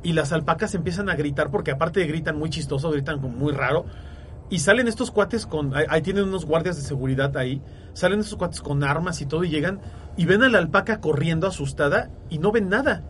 y 0.06 0.12
las 0.12 0.30
alpacas 0.30 0.72
empiezan 0.76 1.08
a 1.08 1.16
gritar 1.16 1.50
porque 1.50 1.72
aparte 1.72 1.98
de 1.98 2.06
gritan 2.06 2.38
muy 2.38 2.48
chistoso, 2.48 2.92
gritan 2.92 3.20
como 3.20 3.36
muy 3.36 3.52
raro 3.52 3.86
y 4.48 4.60
salen 4.60 4.86
estos 4.86 5.10
cuates 5.10 5.46
con 5.46 5.74
ahí, 5.74 6.00
tienen 6.02 6.22
unos 6.22 6.44
guardias 6.44 6.76
de 6.76 6.82
seguridad 6.82 7.36
ahí, 7.36 7.60
salen 7.92 8.20
estos 8.20 8.38
cuates 8.38 8.60
con 8.60 8.84
armas 8.84 9.20
y 9.20 9.26
todo 9.26 9.42
y 9.42 9.48
llegan 9.48 9.80
y 10.16 10.24
ven 10.24 10.44
a 10.44 10.48
la 10.48 10.58
alpaca 10.58 11.00
corriendo 11.00 11.48
asustada 11.48 12.08
y 12.30 12.38
no 12.38 12.52
ven 12.52 12.68
nada. 12.68 13.02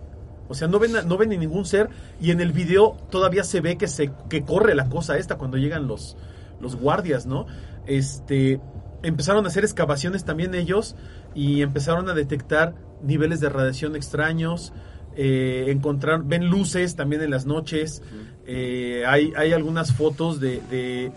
O 0.49 0.55
sea, 0.55 0.69
no 0.69 0.79
ven, 0.79 0.93
no 1.07 1.19
ven 1.19 1.29
ni 1.29 1.37
ningún 1.37 1.67
ser 1.67 1.91
y 2.19 2.31
en 2.31 2.41
el 2.41 2.53
video 2.53 2.97
todavía 3.11 3.45
se 3.45 3.61
ve 3.61 3.77
que 3.77 3.89
se 3.89 4.11
que 4.31 4.43
corre 4.43 4.75
la 4.75 4.89
cosa 4.89 5.19
esta 5.19 5.37
cuando 5.37 5.59
llegan 5.59 5.87
los 5.87 6.17
los 6.61 6.77
guardias, 6.77 7.27
¿no? 7.27 7.45
Este 7.85 8.59
empezaron 9.03 9.45
a 9.45 9.49
hacer 9.49 9.65
excavaciones 9.65 10.25
también 10.25 10.55
ellos 10.55 10.97
y 11.35 11.61
empezaron 11.61 12.09
a 12.09 12.15
detectar 12.15 12.75
niveles 13.03 13.41
de 13.41 13.51
radiación 13.51 13.97
extraños, 13.97 14.73
eh, 15.17 15.67
encontrar 15.69 16.23
ven 16.25 16.47
luces 16.47 16.95
también 16.97 17.23
en 17.23 17.31
las 17.31 17.47
noches, 17.47 18.03
eh, 18.47 19.05
hay 19.07 19.33
hay 19.37 19.53
algunas 19.53 19.93
fotos 19.93 20.41
de, 20.41 20.61
de 20.71 21.11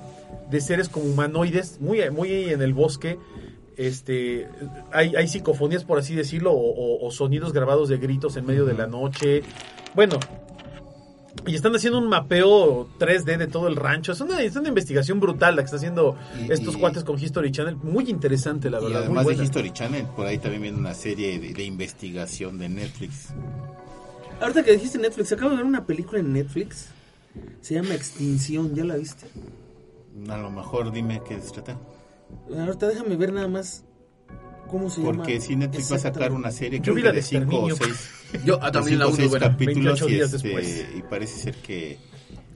de 0.49 0.61
seres 0.61 0.89
como 0.89 1.05
humanoides 1.05 1.79
muy 1.79 2.09
muy 2.11 2.31
en 2.49 2.61
el 2.61 2.73
bosque 2.73 3.17
este 3.77 4.47
hay, 4.91 5.15
hay 5.15 5.27
psicofonías 5.27 5.83
por 5.85 5.99
así 5.99 6.15
decirlo 6.15 6.51
o, 6.51 6.57
o- 6.57 7.07
o 7.07 7.11
sonidos 7.11 7.53
grabados 7.53 7.87
de 7.89 7.97
gritos 7.97 8.35
en 8.37 8.45
medio 8.45 8.65
de 8.65 8.73
la 8.73 8.87
noche. 8.87 9.41
Bueno 9.95 10.19
y 11.47 11.55
están 11.55 11.73
haciendo 11.75 11.99
un 11.99 12.09
mapeo 12.09 12.89
3D 12.99 13.37
de 13.37 13.47
todo 13.47 13.67
el 13.69 13.75
rancho. 13.77 14.11
Es 14.11 14.19
una, 14.19 14.41
es 14.41 14.55
una 14.57 14.67
investigación 14.67 15.19
brutal 15.21 15.55
la 15.55 15.61
que 15.61 15.65
está 15.67 15.77
haciendo 15.77 16.17
Y- 16.47 16.51
estos 16.51 16.75
y- 16.75 16.79
cuates 16.79 17.03
con 17.05 17.17
History 17.17 17.51
Channel. 17.51 17.75
Muy 17.77 18.09
interesante 18.09 18.69
la 18.69 18.79
Y 18.79 18.83
verdad 18.85 19.07
muy 19.07 19.17
además 19.19 19.37
de. 19.37 19.43
History 19.45 19.71
Channel, 19.71 20.05
por 20.15 20.25
ahí 20.25 20.37
también 20.39 20.63
viene 20.63 20.77
una 20.77 20.93
serie 20.93 21.39
de, 21.39 21.53
de 21.53 21.63
investigación 21.63 22.57
de 22.57 22.67
Netflix. 22.69 23.29
Ahorita 24.41 24.63
que 24.63 24.71
dijiste 24.73 24.97
Netflix, 24.97 25.31
acabo 25.31 25.51
de 25.51 25.57
ver 25.57 25.65
una 25.65 25.85
película 25.85 26.19
en 26.19 26.33
Netflix. 26.33 26.87
Se 27.61 27.75
llama 27.75 27.93
Extinción, 27.93 28.73
¿ya 28.73 28.85
la 28.85 28.95
viste? 28.95 29.27
A 30.29 30.37
lo 30.37 30.49
mejor 30.51 30.91
dime 30.91 31.21
qué 31.27 31.39
se 31.39 31.51
trata. 31.51 31.77
Ahorita 32.55 32.87
déjame 32.87 33.15
ver 33.15 33.33
nada 33.33 33.47
más 33.47 33.83
cómo 34.67 34.89
se 34.89 35.01
llama. 35.01 35.17
Porque 35.17 35.41
si 35.41 35.55
Netflix 35.55 35.91
va 35.91 35.95
a 35.97 35.99
sacar 35.99 36.31
una 36.31 36.51
serie, 36.51 36.79
Yo 36.79 36.93
creo 36.93 36.95
vi 36.95 37.01
que 37.01 37.07
la 37.07 37.13
de 37.13 37.17
de 37.17 37.23
5 37.23 37.59
o 37.59 37.69
Exterminio. 37.69 37.99
6 38.31 38.45
Yo 38.45 38.59
ah, 38.61 38.71
también 38.71 38.99
la 38.99 39.07
uno 39.07 39.17
es 39.17 39.29
buena. 39.29 39.49
capítulos 39.49 39.99
28 40.01 40.09
y, 40.09 40.13
días 40.13 40.33
este, 40.33 40.47
después. 40.47 40.85
y 40.95 41.01
parece 41.03 41.39
ser 41.39 41.55
que, 41.55 41.97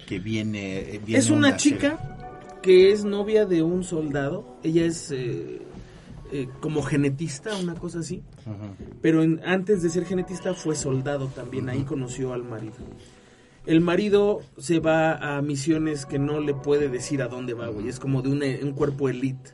que 0.08 0.20
viene, 0.20 1.00
viene 1.06 1.20
Es 1.20 1.30
una, 1.30 1.58
chica 1.58 2.60
que 2.62 2.92
es 2.92 3.04
novia 3.04 3.46
de 3.46 3.62
un 3.62 3.84
soldado. 3.84 4.58
Ella 4.64 4.86
es 4.86 5.12
eh, 5.12 5.62
eh, 6.34 6.50
como 6.60 6.82
genetista, 6.82 7.56
una 7.58 7.76
cosa 7.76 8.00
así. 8.00 8.24
Ajá. 8.42 8.74
Pero 9.02 9.22
en- 9.24 9.40
antes 9.46 9.82
de 9.84 9.90
ser 9.90 10.06
genetista 10.06 10.54
fue 10.54 10.76
soldado 10.76 11.28
también. 11.28 11.70
Ahí 11.70 11.84
conoció 11.84 12.34
al 12.34 12.44
marido. 12.44 12.74
El 13.66 13.80
marido 13.82 14.42
se 14.58 14.80
va 14.80 15.38
a 15.38 15.42
misiones 15.42 16.06
que 16.06 16.20
no 16.20 16.40
le 16.42 16.54
puede 16.54 16.90
decir 16.90 17.22
a 17.22 17.28
dónde 17.28 17.54
va, 17.54 17.68
güey. 17.70 17.88
Es 17.88 18.00
como 18.00 18.22
de 18.22 18.30
una- 18.30 18.46
un 18.62 18.74
cuerpo 18.74 19.08
elite. 19.10 19.52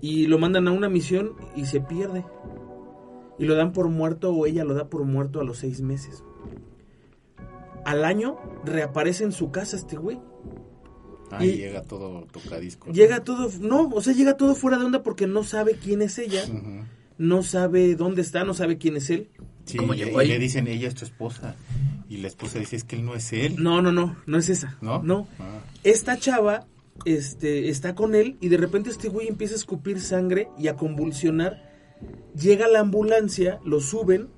Y 0.00 0.26
lo 0.28 0.38
mandan 0.38 0.68
a 0.68 0.72
una 0.72 0.88
misión 0.88 1.32
y 1.56 1.66
se 1.66 1.80
pierde. 1.80 2.24
Y 3.38 3.44
lo 3.44 3.54
dan 3.54 3.72
por 3.72 3.88
muerto 3.88 4.32
o 4.32 4.46
ella 4.46 4.64
lo 4.64 4.74
da 4.74 4.88
por 4.88 5.04
muerto 5.04 5.40
a 5.40 5.44
los 5.44 5.58
seis 5.58 5.80
meses. 5.80 6.22
Al 7.84 8.04
año 8.04 8.36
reaparece 8.64 9.24
en 9.24 9.32
su 9.32 9.50
casa 9.50 9.76
este 9.76 9.96
güey. 9.96 10.20
Ahí 11.30 11.50
Y- 11.50 11.56
llega 11.58 11.82
todo 11.82 12.26
tocadisco. 12.32 12.90
Llega 12.92 13.22
todo, 13.24 13.50
no, 13.60 13.88
o 13.88 14.00
sea, 14.02 14.14
llega 14.14 14.36
todo 14.36 14.54
fuera 14.54 14.78
de 14.78 14.84
onda 14.86 15.02
porque 15.02 15.26
no 15.26 15.44
sabe 15.44 15.74
quién 15.74 16.02
es 16.02 16.18
ella, 16.18 16.42
no 17.18 17.42
sabe 17.42 17.94
dónde 17.96 18.22
está, 18.22 18.44
no 18.44 18.54
sabe 18.54 18.78
quién 18.78 18.96
es 18.96 19.10
él. 19.10 19.28
Sí, 19.64 19.76
¿Cómo 19.76 19.92
y, 19.94 19.98
llegó 19.98 20.20
y 20.22 20.24
ahí? 20.24 20.28
le 20.30 20.38
dicen, 20.38 20.66
ella 20.66 20.88
es 20.88 20.94
tu 20.94 21.04
esposa. 21.04 21.54
Y 22.08 22.16
la 22.18 22.28
esposa 22.28 22.58
dice, 22.58 22.76
es 22.76 22.84
que 22.84 22.96
él 22.96 23.04
no 23.04 23.14
es 23.14 23.32
él. 23.34 23.56
No, 23.58 23.82
no, 23.82 23.92
no, 23.92 24.16
no 24.26 24.38
es 24.38 24.48
esa. 24.48 24.78
¿No? 24.80 25.02
No. 25.02 25.28
Ah. 25.38 25.60
Esta 25.84 26.16
chava 26.18 26.66
este, 27.04 27.68
está 27.68 27.94
con 27.94 28.14
él 28.14 28.38
y 28.40 28.48
de 28.48 28.56
repente 28.56 28.88
este 28.88 29.08
güey 29.10 29.28
empieza 29.28 29.52
a 29.54 29.58
escupir 29.58 30.00
sangre 30.00 30.48
y 30.58 30.68
a 30.68 30.76
convulsionar. 30.76 31.68
Llega 32.34 32.66
la 32.68 32.80
ambulancia, 32.80 33.58
lo 33.64 33.80
suben 33.80 34.28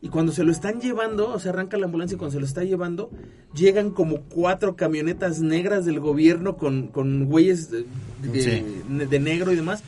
y 0.00 0.08
cuando 0.10 0.30
se 0.32 0.44
lo 0.44 0.52
están 0.52 0.80
llevando, 0.80 1.30
o 1.32 1.38
sea, 1.40 1.50
arranca 1.52 1.76
la 1.76 1.86
ambulancia 1.86 2.14
y 2.14 2.18
cuando 2.18 2.34
se 2.34 2.40
lo 2.40 2.46
está 2.46 2.62
llevando, 2.64 3.10
llegan 3.54 3.90
como 3.90 4.20
cuatro 4.22 4.76
camionetas 4.76 5.40
negras 5.40 5.84
del 5.84 5.98
gobierno 6.00 6.56
con, 6.56 6.86
con 6.88 7.24
güeyes 7.26 7.70
de, 7.70 7.84
de- 8.22 8.42
Sí. 8.42 8.82
de 9.06 9.18
negro 9.20 9.52
y 9.52 9.56
demás. 9.56 9.82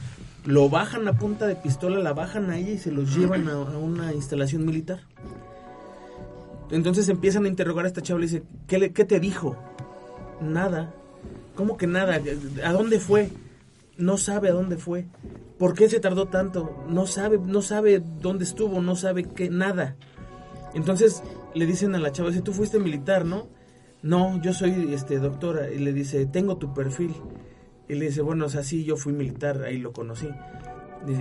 Lo 0.46 0.68
bajan 0.70 1.06
a 1.06 1.18
punta 1.18 1.46
de 1.46 1.54
pistola, 1.54 2.00
la 2.00 2.12
bajan 2.14 2.50
a 2.50 2.58
ella 2.58 2.70
y 2.72 2.78
se 2.78 2.90
los 2.90 3.14
llevan 3.14 3.46
a, 3.48 3.52
a 3.52 3.78
una 3.78 4.12
instalación 4.14 4.64
militar. 4.64 5.00
Entonces 6.70 7.08
empiezan 7.08 7.44
a 7.44 7.48
interrogar 7.48 7.84
a 7.84 7.88
esta 7.88 8.00
chava 8.02 8.20
y 8.20 8.24
dice, 8.24 8.42
¿qué, 8.66 8.78
le- 8.78 8.92
qué 8.92 9.04
te 9.04 9.20
dijo? 9.20 9.56
Nada. 10.40 10.94
¿Cómo 11.54 11.76
que 11.76 11.86
nada? 11.86 12.18
¿A 12.64 12.72
dónde 12.72 13.00
fue? 13.00 13.28
No 14.00 14.16
sabe 14.16 14.48
a 14.48 14.52
dónde 14.52 14.78
fue. 14.78 15.06
¿Por 15.58 15.74
qué 15.74 15.88
se 15.90 16.00
tardó 16.00 16.28
tanto? 16.28 16.84
No 16.88 17.06
sabe, 17.06 17.38
no 17.38 17.60
sabe 17.60 18.02
dónde 18.20 18.44
estuvo, 18.44 18.80
no 18.80 18.96
sabe 18.96 19.24
qué, 19.24 19.50
nada. 19.50 19.96
Entonces 20.72 21.22
le 21.54 21.66
dicen 21.66 21.94
a 21.94 21.98
la 21.98 22.10
chava, 22.10 22.30
dice, 22.30 22.40
tú 22.40 22.54
fuiste 22.54 22.78
militar, 22.78 23.26
¿no? 23.26 23.48
No, 24.02 24.40
yo 24.40 24.54
soy 24.54 24.94
este 24.94 25.18
doctora. 25.18 25.70
Y 25.70 25.78
le 25.78 25.92
dice, 25.92 26.24
tengo 26.24 26.56
tu 26.56 26.72
perfil. 26.72 27.14
Y 27.90 27.94
le 27.94 28.06
dice, 28.06 28.22
bueno, 28.22 28.46
o 28.46 28.48
sea, 28.48 28.62
sí, 28.62 28.84
yo 28.84 28.96
fui 28.96 29.12
militar, 29.12 29.62
ahí 29.64 29.76
lo 29.76 29.92
conocí. 29.92 30.30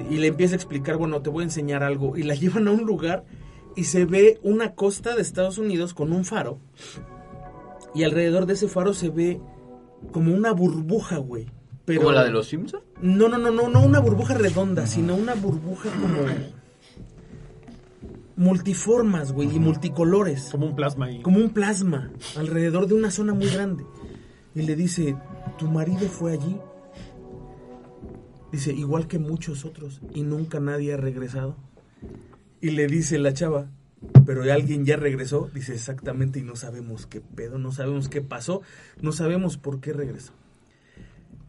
Y 0.09 0.17
le 0.17 0.27
empieza 0.27 0.55
a 0.55 0.57
explicar, 0.57 0.95
bueno, 0.95 1.21
te 1.21 1.29
voy 1.29 1.41
a 1.41 1.45
enseñar 1.47 1.83
algo. 1.83 2.15
Y 2.15 2.23
la 2.23 2.35
llevan 2.35 2.69
a 2.69 2.71
un 2.71 2.85
lugar 2.85 3.25
y 3.75 3.83
se 3.83 4.05
ve 4.05 4.39
una 4.41 4.73
costa 4.73 5.15
de 5.15 5.21
Estados 5.21 5.57
Unidos 5.57 5.93
con 5.93 6.13
un 6.13 6.23
faro. 6.23 6.59
Y 7.93 8.03
alrededor 8.03 8.45
de 8.45 8.53
ese 8.53 8.69
faro 8.69 8.93
se 8.93 9.09
ve 9.09 9.41
como 10.11 10.33
una 10.33 10.53
burbuja, 10.53 11.17
güey. 11.17 11.47
Pero 11.89 12.01
¿Como 12.01 12.13
la 12.13 12.23
de 12.23 12.29
los 12.29 12.45
Simpsons? 12.45 12.83
No, 13.01 13.27
no, 13.29 13.39
no, 13.39 13.49
no, 13.49 13.67
no 13.67 13.83
una 13.83 13.99
burbuja 13.99 14.35
redonda, 14.35 14.85
sino 14.85 15.15
una 15.15 15.33
burbuja 15.33 15.89
como 15.89 16.19
multiformas, 18.35 19.31
güey, 19.31 19.55
y 19.55 19.59
multicolores. 19.59 20.49
como 20.51 20.67
un 20.67 20.75
plasma 20.75 21.07
ahí 21.07 21.23
Como 21.23 21.39
un 21.39 21.49
plasma 21.49 22.11
alrededor 22.37 22.85
de 22.85 22.93
una 22.93 23.09
zona 23.09 23.33
muy 23.33 23.47
grande. 23.47 23.85
Y 24.53 24.61
le 24.61 24.75
dice, 24.75 25.17
¿tu 25.57 25.65
marido 25.65 26.07
fue 26.07 26.33
allí? 26.33 26.57
Dice, 28.51 28.71
igual 28.71 29.07
que 29.07 29.17
muchos 29.17 29.65
otros, 29.65 29.99
y 30.13 30.21
nunca 30.21 30.59
nadie 30.59 30.93
ha 30.93 30.97
regresado. 30.97 31.57
Y 32.61 32.69
le 32.69 32.85
dice 32.85 33.17
la 33.17 33.33
chava, 33.33 33.71
pero 34.27 34.43
alguien 34.53 34.85
ya 34.85 34.95
regresó, 34.95 35.49
dice 35.55 35.73
exactamente, 35.73 36.37
y 36.37 36.43
no 36.43 36.55
sabemos 36.55 37.07
qué 37.07 37.19
pedo, 37.19 37.57
no 37.57 37.71
sabemos 37.71 38.09
qué 38.09 38.21
pasó, 38.21 38.61
no 39.01 39.11
sabemos 39.11 39.57
por 39.57 39.79
qué 39.79 39.91
regresó. 39.91 40.33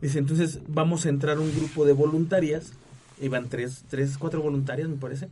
Dice, 0.00 0.18
entonces 0.18 0.60
vamos 0.66 1.04
a 1.04 1.10
entrar 1.10 1.38
un 1.38 1.54
grupo 1.54 1.84
de 1.84 1.92
voluntarias, 1.92 2.72
iban 3.20 3.48
tres, 3.48 3.84
tres, 3.88 4.16
cuatro 4.18 4.40
voluntarias 4.40 4.88
me 4.88 4.96
parece, 4.96 5.28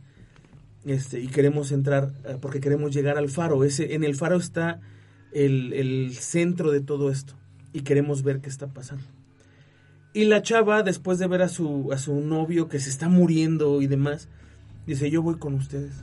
este, 0.85 1.19
y 1.19 1.27
queremos 1.27 1.71
entrar, 1.71 2.11
eh, 2.25 2.37
porque 2.39 2.59
queremos 2.59 2.93
llegar 2.93 3.17
al 3.17 3.29
faro, 3.29 3.63
ese, 3.63 3.95
en 3.95 4.03
el 4.03 4.15
faro 4.15 4.37
está 4.37 4.79
el, 5.31 5.73
el 5.73 6.15
centro 6.15 6.71
de 6.71 6.81
todo 6.81 7.09
esto, 7.09 7.33
y 7.73 7.81
queremos 7.81 8.23
ver 8.23 8.41
qué 8.41 8.49
está 8.49 8.67
pasando. 8.67 9.03
Y 10.13 10.25
la 10.25 10.41
chava, 10.41 10.81
después 10.83 11.19
de 11.19 11.27
ver 11.27 11.41
a 11.41 11.49
su, 11.49 11.91
a 11.91 11.97
su 11.97 12.15
novio 12.19 12.67
que 12.67 12.79
se 12.79 12.89
está 12.89 13.09
muriendo 13.09 13.81
y 13.81 13.87
demás, 13.87 14.27
dice, 14.87 15.11
yo 15.11 15.21
voy 15.21 15.35
con 15.35 15.53
ustedes. 15.53 15.93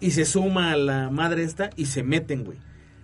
Y 0.00 0.12
se 0.12 0.24
suma 0.24 0.72
a 0.72 0.76
la 0.76 1.10
madre 1.10 1.42
esta 1.42 1.70
y 1.76 1.86
se 1.86 2.02
meten, 2.04 2.44
güey. 2.44 2.58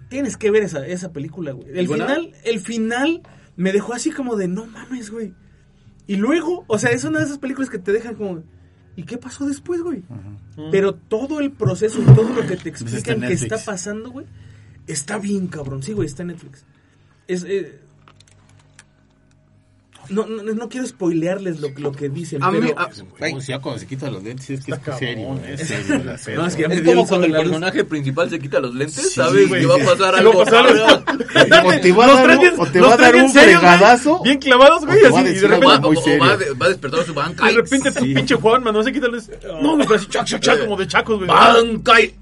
Tienes 0.09 0.37
que 0.37 0.51
ver 0.51 0.63
esa, 0.63 0.87
esa 0.87 1.13
película, 1.13 1.53
güey. 1.53 1.67
El 1.77 1.89
¿Buena? 1.89 2.07
final, 2.07 2.33
el 2.45 2.61
final 2.61 3.23
me 3.61 3.73
dejó 3.73 3.93
así 3.93 4.11
como 4.11 4.37
de, 4.37 4.49
no 4.49 4.65
mames, 4.65 5.11
güey. 5.11 5.35
Y 6.07 6.17
luego, 6.17 6.65
o 6.67 6.79
sea, 6.79 6.93
es 6.93 7.05
una 7.05 7.19
de 7.19 7.27
esas 7.27 7.37
películas 7.37 7.69
que 7.69 7.79
te 7.79 7.93
dejan 7.93 8.15
como, 8.15 8.43
¿y 8.97 9.03
qué 9.03 9.19
pasó 9.19 9.47
después, 9.47 9.83
güey? 9.83 10.03
Pero 10.71 10.95
todo 10.95 11.41
el 11.41 11.53
proceso 11.53 12.01
y 12.01 12.07
todo 12.15 12.31
lo 12.31 12.41
que 12.47 12.57
te 12.57 12.71
está 12.71 12.85
en 12.85 12.95
explican 12.95 13.21
que 13.21 13.35
está 13.35 13.59
pasando, 13.59 14.11
güey, 14.11 14.25
está 14.87 15.19
bien, 15.19 15.47
cabrón. 15.47 15.83
Sí, 15.83 15.93
güey, 15.93 16.09
está 16.09 16.23
en 16.23 16.29
Netflix. 16.29 16.65
Es, 17.29 17.45
eh, 17.47 17.81
no, 20.11 20.27
no, 20.27 20.43
no 20.43 20.69
quiero 20.69 20.87
spoilearles 20.87 21.61
lo, 21.61 21.69
lo 21.77 21.93
que 21.93 22.09
dicen, 22.09 22.43
A 22.43 22.51
mí, 22.51 22.59
pero... 22.61 22.79
a- 22.79 22.91
Pues 23.19 23.47
ya 23.47 23.59
cuando 23.61 23.79
se 23.81 23.87
quita 23.87 24.11
los 24.11 24.23
lentes 24.23 24.51
es 24.51 24.65
que 24.65 24.73
Está 24.73 24.93
es 24.93 24.99
serio, 24.99 25.29
cabrón, 25.29 25.45
es 25.49 25.69
serio 25.69 26.05
la. 26.05 26.35
No, 26.35 26.47
es 26.47 26.57
que 26.57 26.63
ya 26.63 26.69
me 26.69 26.75
es 26.75 26.83
como 26.83 27.07
cuando 27.07 27.27
el 27.27 27.33
personaje 27.33 27.85
principal 27.85 28.29
se 28.31 28.39
quita 28.39 28.61
los 28.61 28.75
lentes, 28.75 28.97
Sí, 29.03 29.15
¿sabes? 29.15 29.49
güey. 29.49 29.61
Que 29.61 29.67
va 29.67 29.75
a 29.77 29.79
pasar 29.79 30.15
algo. 30.17 30.33
va 30.35 30.43
a 30.43 30.45
pasar 30.45 30.67
algo. 30.67 30.85
O 31.69 31.81
te 31.81 31.93
va 31.93 32.05
a 32.05 32.27
dar 32.27 32.39
o 32.59 32.67
te 32.67 32.81
va 32.81 32.95
a 32.95 32.97
dar 32.97 33.13
bien 33.13 33.25
un 33.27 33.33
fregadazo. 33.33 34.23
Bien 34.23 34.39
clavados, 34.39 34.85
güey, 34.85 35.05
así, 35.05 35.21
y 35.21 35.35
de 35.41 35.49
repente, 35.49 36.19
va, 36.19 36.37
de- 36.37 36.53
va 36.55 36.67
a 36.67 36.69
despertar 36.69 37.05
su 37.05 37.15
banca. 37.15 37.47
de 37.47 37.53
repente 37.53 37.93
tu 37.93 38.01
pinche 38.05 38.35
Juan, 38.35 38.65
no 38.65 38.83
se 38.83 38.93
quita 38.93 39.09
los... 39.09 39.29
No, 39.63 39.77
pero 39.79 39.95
así, 39.95 40.07
chac, 40.07 40.27
chac, 40.27 40.41
chac, 40.41 40.61
como 40.61 40.77
de 40.77 40.87
chacos, 40.87 41.17
güey. 41.19 41.29
¡Banca! 41.29 42.01
y- 42.01 42.15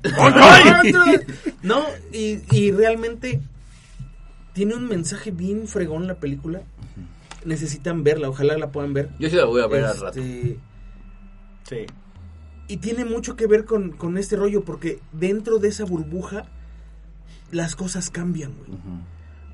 No, 1.63 1.85
y, 2.13 2.39
y 2.53 2.71
realmente 2.73 3.41
tiene 4.53 4.75
un 4.75 4.89
mensaje 4.89 5.31
bien 5.31 5.67
fregón 5.69 6.07
la 6.07 6.15
película. 6.15 6.61
Necesitan 7.45 8.03
verla, 8.05 8.29
ojalá 8.29 8.59
la 8.59 8.71
puedan 8.73 8.93
ver. 8.93 9.11
Yo 9.19 9.29
sí 9.31 9.37
la 9.37 9.45
voy 9.45 9.61
a 9.63 9.67
ver 9.67 9.85
al 9.85 9.99
rato. 10.01 10.19
Este, 10.21 10.59
Sí. 11.69 11.87
y 12.67 12.77
tiene 12.79 13.05
mucho 13.05 13.37
que 13.37 13.47
ver 13.47 13.65
con, 13.67 13.91
con 13.93 14.17
este 14.19 14.37
rollo, 14.37 14.65
porque 14.65 15.01
dentro 15.13 15.59
de 15.59 15.69
esa 15.69 15.85
burbuja 15.85 16.47
las 17.51 17.77
cosas 17.77 18.11
cambian, 18.11 18.55
güey. 18.57 18.79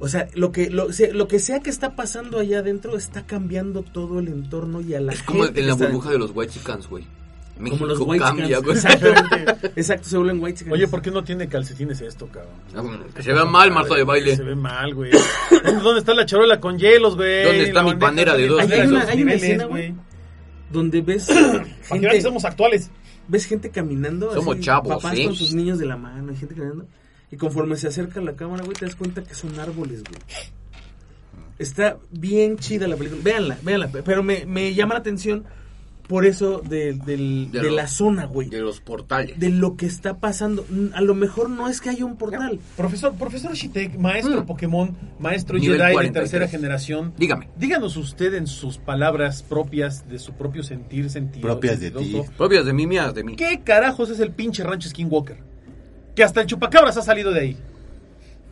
O 0.01 0.09
sea, 0.09 0.29
lo 0.35 0.51
que, 0.53 0.71
lo, 0.71 0.89
lo 1.13 1.29
que 1.29 1.39
sea 1.39 1.61
que 1.61 1.71
está 1.71 1.95
pasando 1.97 2.39
allá 2.39 2.59
adentro 2.61 2.97
está 2.97 3.27
cambiando 3.27 3.83
todo 3.83 4.19
el 4.19 4.29
entorno 4.29 4.81
y 4.81 4.95
a 4.95 5.01
la 5.01 5.13
Es 5.13 5.23
como 5.23 5.45
gente 5.45 5.61
en 5.61 5.65
que 5.65 5.67
la 5.69 5.73
está 5.75 5.85
burbuja 5.87 6.11
dentro. 6.11 6.27
de 6.27 6.29
los 6.33 6.37
White 6.37 6.53
Chickens, 6.53 6.89
Como 7.57 7.87
los 7.87 8.01
white 8.01 8.25
cambia, 8.25 8.59
güey. 8.59 8.77
Exactamente. 8.77 9.71
Exacto, 9.77 10.09
se 10.09 10.17
vuelven 10.17 10.43
white 10.43 10.65
Oye, 10.71 10.89
¿por 10.89 11.01
qué 11.03 11.11
no 11.11 11.23
tiene 11.23 11.49
calcetines 11.49 12.01
esto, 12.01 12.29
cabrón? 12.29 13.05
Que 13.15 13.23
se 13.23 13.33
vea 13.33 13.45
mal, 13.45 13.71
Marta 13.71 13.95
de 13.95 14.03
baile. 14.03 14.35
Se 14.37 14.43
ve 14.43 14.55
mal, 14.57 14.93
güey. 14.95 15.13
¿Dónde, 15.83 16.01
está 16.01 16.15
la 16.15 16.27
charola 16.27 16.59
con 16.59 16.79
hielos, 16.79 17.15
güey? 17.17 17.45
¿Dónde 17.45 17.63
está 17.65 17.83
La 17.83 17.95
mi 17.95 18.01
bandera 18.01 18.33
panera 18.33 18.37
de 18.37 18.47
dos 18.49 18.61
Hay- 18.61 18.73
hay 18.81 18.87
una- 18.89 19.03
hay 19.05 19.23
una 19.23 19.35
escena, 19.35 19.65
güey, 19.67 19.95
donde 20.73 21.01
ves 21.03 21.29
gente, 21.85 22.09
que 22.09 22.21
somos 22.23 22.45
actuales. 22.45 22.91
ves 23.29 23.47
gente 23.47 23.71
caminando. 23.71 24.35
Somos 24.35 24.57
así, 24.57 24.65
chavos, 24.65 24.97
Papás 24.97 25.17
¿sí? 25.17 25.25
con 25.25 25.35
sus 25.37 25.55
niños 25.55 25.79
de 25.79 25.87
la 25.87 25.97
mano 25.97 26.33
y 26.33 26.37
gente 26.37 26.55
caminando. 26.57 26.87
Y 27.31 27.37
conforme 27.37 27.77
se 27.77 27.87
acerca 27.89 28.21
la 28.21 28.35
cámara, 28.35 28.65
güey, 28.65 28.77
te 28.77 28.85
das 28.85 28.97
cuenta 28.97 29.23
que 29.23 29.35
son 29.35 29.59
árboles, 29.61 30.03
güey. 30.03 30.21
Está 31.59 31.99
bien 32.11 32.59
chida 32.59 32.89
la 32.89 32.97
película. 32.97 33.23
Véanla, 33.23 33.59
véanla. 33.63 33.89
Pero 34.05 34.23
me, 34.25 34.45
me 34.45 34.75
llama 34.75 34.95
la 34.95 35.01
atención 35.01 35.45
por 36.09 36.27
eso 36.27 36.61
de, 36.61 36.93
del- 36.93 37.51
De 37.51 37.61
de 37.61 37.71
lo- 37.71 37.77
la 37.77 37.87
zona, 37.89 38.27
güey. 38.27 38.49
De 38.49 38.61
los 38.61 38.81
portales. 38.81 39.39
De 39.39 39.49
lo 39.51 39.77
que 39.77 39.87
está 39.87 40.19
pasando. 40.19 40.67
A 40.95 41.01
lo 41.01 41.15
mejor 41.15 41.49
no 41.51 41.69
es 41.69 41.81
que 41.81 41.91
haya 41.91 42.05
un 42.05 42.17
portal. 42.17 42.61
Profesor, 42.77 43.15
profesor 43.15 43.55
Shitek, 43.55 43.97
maestro 43.99 44.43
Mm. 44.43 44.47
Pokémon, 44.47 44.97
maestro 45.19 45.59
Nivel 45.59 45.79
Jedi 45.79 45.89
de 45.89 45.93
43. 45.95 46.31
tercera 46.31 46.49
generación. 46.49 47.15
Dígame. 47.17 47.49
Díganos 47.59 47.97
usted 47.97 48.35
en 48.35 48.47
sus 48.47 48.79
palabras 48.79 49.43
propias 49.43 50.09
de 50.09 50.19
su 50.19 50.33
propio 50.35 50.63
sentir, 50.63 51.09
sentido. 51.11 51.43
Propias 51.49 51.81
de 51.81 51.91
ti. 51.91 52.21
Propias 52.37 52.67
de 52.67 52.73
mí, 52.73 52.87
mías 52.87 53.15
de 53.15 53.25
mí. 53.25 53.37
¿Qué 53.37 53.63
carajos 53.65 54.11
es 54.11 54.21
el 54.21 54.31
pinche 54.33 54.63
rancho 54.63 54.89
Skinwalker? 54.89 55.39
Que 56.15 56.23
hasta 56.23 56.41
el 56.43 56.47
chupacabras 56.47 56.97
ha 56.97 57.03
salido 57.03 57.33
de 57.33 57.41
ahí. 57.41 57.57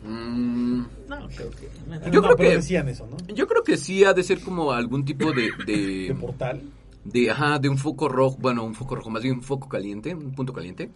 Mm, 0.05 0.83
No, 1.07 1.27
creo 1.29 1.51
que. 1.51 1.69
Yo 2.11 2.21
No, 2.21 2.21
creo 2.23 2.35
pero 2.37 2.49
que- 2.49 2.55
decían 2.55 2.89
eso, 2.89 3.07
¿no? 3.07 3.17
yo 3.33 3.47
creo 3.47 3.63
que 3.63 3.77
sí 3.77 4.03
ha 4.03 4.13
de 4.13 4.23
ser 4.23 4.39
como 4.41 4.71
algún 4.71 5.05
tipo 5.05 5.31
de... 5.31 5.49
De 5.65 6.07
De, 6.07 6.15
portal. 6.19 6.61
De, 7.05 7.31
ajá, 7.31 7.59
de 7.59 7.69
un 7.69 7.77
foco 7.77 8.07
rojo, 8.09 8.37
bueno, 8.39 8.63
un 8.63 8.75
foco 8.75 8.95
rojo, 8.95 9.09
más 9.09 9.23
bien 9.23 9.35
un 9.35 9.41
foco 9.43 9.67
caliente, 9.69 10.13
un 10.15 10.31
punto 10.33 10.53
caliente, 10.53 10.89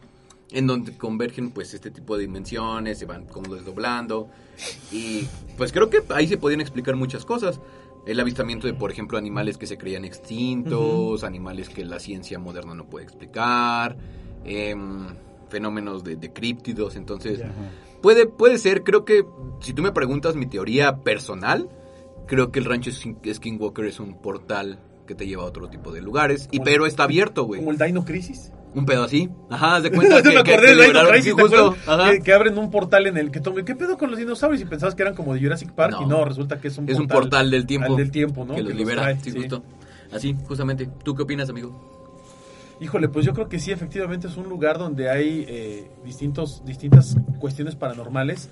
en 0.52 0.66
donde 0.68 0.98
convergen 0.98 1.52
pues 1.52 1.74
este 1.74 1.92
tipo 1.92 2.16
de 2.16 2.22
dimensiones, 2.24 2.98
se 3.00 3.06
van 3.06 3.26
como 3.26 3.54
desdoblando, 3.56 4.30
y 4.92 5.28
pues 5.58 5.72
creo 5.72 5.90
que 5.90 6.02
ahí 6.10 6.28
se 6.28 6.38
podían 6.38 6.62
explicar 6.62 6.96
muchas 6.96 7.26
cosas. 7.26 7.60
El 8.06 8.20
avistamiento 8.22 8.68
de, 8.68 8.74
por 8.74 8.90
ejemplo, 8.90 9.18
animales 9.18 9.58
que 9.58 9.68
se 9.68 9.78
creían 9.78 10.06
extintos, 10.06 11.26
animales 11.26 11.68
que 11.68 11.84
la 11.84 12.00
ciencia 12.00 12.40
moderna 12.40 12.74
no 12.74 12.86
puede 12.86 13.04
explicar, 13.04 13.98
em, 14.46 15.08
fenómenos 15.50 16.04
de, 16.06 16.16
de 16.16 16.32
críptidos, 16.32 16.96
entonces... 16.96 17.42
Puede, 18.02 18.28
puede 18.28 18.60
ser, 18.60 18.84
creo 18.84 19.04
que 19.06 19.26
si 19.60 19.74
tú 19.74 19.82
me 19.82 19.92
preguntas 19.92 20.36
mi 20.36 20.46
teoría 20.46 20.98
personal, 20.98 21.68
creo 22.28 22.52
que 22.52 22.60
el 22.60 22.66
rancho 22.66 22.92
Skin- 22.92 23.18
Skinwalker 23.34 23.86
es 23.86 24.00
un 24.00 24.22
portal 24.22 24.80
que 25.08 25.16
te 25.16 25.26
lleva 25.26 25.42
a 25.44 25.46
otro 25.48 25.68
tipo 25.70 25.92
de 25.92 26.02
lugares, 26.02 26.48
y 26.52 26.60
pero 26.60 26.86
está 26.86 27.04
abierto, 27.04 27.46
güey. 27.46 27.60
Como 27.62 27.72
el 27.72 27.78
Dino 27.80 28.06
Crisis. 28.06 28.52
Un 28.76 28.86
pedo 28.86 29.06
así. 29.06 29.30
Ajá, 29.50 29.82
de 29.82 29.90
cuenta 29.90 30.18
que, 30.22 30.28
me 30.30 30.44
que- 30.44 30.54
acordé 30.54 30.68
que 30.68 30.76
del 30.76 30.88
Dino 30.94 31.08
Crisis, 31.08 31.32
sí, 31.32 31.36
¿te 31.36 31.42
justo. 31.42 31.76
Que, 32.12 32.20
que 32.22 32.34
abren 32.34 32.58
un 32.60 32.70
portal 32.70 33.08
en 33.08 33.18
el 33.18 33.32
que 33.32 33.40
tomen. 33.40 33.66
¿Qué 33.66 33.76
pedo 33.76 33.98
con 33.98 34.12
los 34.12 34.20
dinosaurios? 34.20 34.62
Y 34.62 34.66
pensabas 34.66 34.94
que 34.94 35.02
eran 35.02 35.16
como 35.16 35.34
de 35.34 35.40
Jurassic 35.42 35.72
Park 35.72 35.94
No. 35.94 36.04
y 36.04 36.06
no, 36.06 36.24
resulta 36.26 36.60
que 36.60 36.68
es 36.68 36.78
un 36.78 36.88
Es 36.88 36.98
portal. 36.98 37.02
un 37.18 37.22
portal 37.22 37.50
del 37.52 37.66
tiempo. 37.66 37.96
del 37.96 38.12
tiempo, 38.12 38.46
¿no? 38.46 38.54
Que 38.54 38.62
los 38.62 38.70
los 38.70 38.78
libera, 38.80 39.02
trae, 39.04 39.20
sí, 39.20 39.32
sí. 39.32 39.38
justo. 39.40 39.64
Así, 40.12 40.36
justamente. 40.48 40.88
¿Tú 41.04 41.16
qué 41.16 41.24
opinas, 41.24 41.50
amigo? 41.50 41.96
Híjole, 42.80 43.10
pues 43.10 43.26
yo 43.26 43.34
creo 43.34 43.50
que 43.50 43.58
sí, 43.60 43.72
efectivamente 43.72 44.28
es 44.28 44.38
un 44.38 44.48
lugar 44.50 44.78
donde 44.78 45.10
hay 45.10 45.46
eh, 45.48 45.90
distintos, 46.06 46.64
distintas 46.64 47.18
cuestiones 47.40 47.76
paranormales, 47.76 48.50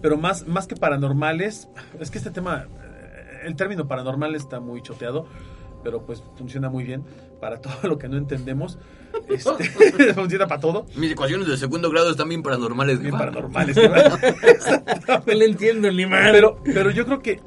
pero 0.00 0.16
más, 0.16 0.46
más 0.48 0.66
que 0.66 0.76
paranormales, 0.76 1.68
es 2.00 2.10
que 2.10 2.16
este 2.16 2.30
tema, 2.30 2.64
eh, 2.64 3.40
el 3.44 3.54
término 3.54 3.86
paranormal 3.86 4.34
está 4.34 4.60
muy 4.60 4.80
choteado, 4.80 5.26
pero 5.86 6.02
pues 6.02 6.20
funciona 6.36 6.68
muy 6.68 6.82
bien 6.82 7.04
para 7.40 7.60
todo 7.60 7.88
lo 7.88 7.96
que 7.96 8.08
no 8.08 8.16
entendemos, 8.16 8.76
este, 9.28 10.14
funciona 10.14 10.48
para 10.48 10.60
todo, 10.60 10.84
Mis 10.96 11.12
ecuaciones 11.12 11.46
de 11.46 11.56
segundo 11.56 11.88
grado 11.90 12.10
están 12.10 12.28
bien 12.28 12.42
paranormales. 12.42 12.98
bien 12.98 13.12
paranormales. 13.12 13.76
¿no? 15.08 15.22
No 15.24 15.32
le 15.32 15.44
entiendo 15.44 15.92
ni 15.92 16.04
más. 16.04 16.32
Pero, 16.32 16.58
pero 16.64 16.90
yo 16.90 17.06
creo 17.06 17.20
que 17.22 17.40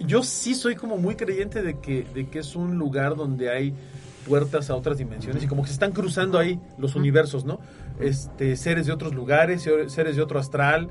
yo 0.00 0.22
sí 0.22 0.54
soy 0.54 0.76
como 0.76 0.98
muy 0.98 1.16
creyente 1.16 1.62
de 1.62 1.78
que, 1.78 2.06
de 2.12 2.28
que 2.28 2.40
es 2.40 2.54
un 2.54 2.76
lugar 2.76 3.16
donde 3.16 3.50
hay 3.50 3.72
puertas 4.28 4.68
a 4.68 4.74
otras 4.74 4.98
dimensiones 4.98 5.42
y 5.42 5.46
como 5.46 5.62
que 5.62 5.68
se 5.68 5.72
están 5.74 5.92
cruzando 5.92 6.38
ahí 6.38 6.60
los 6.76 6.94
universos, 6.94 7.46
¿no? 7.46 7.58
Este, 8.00 8.54
seres 8.56 8.84
de 8.84 8.92
otros 8.92 9.14
lugares, 9.14 9.66
seres 9.86 10.14
de 10.14 10.20
otro 10.20 10.38
astral, 10.38 10.90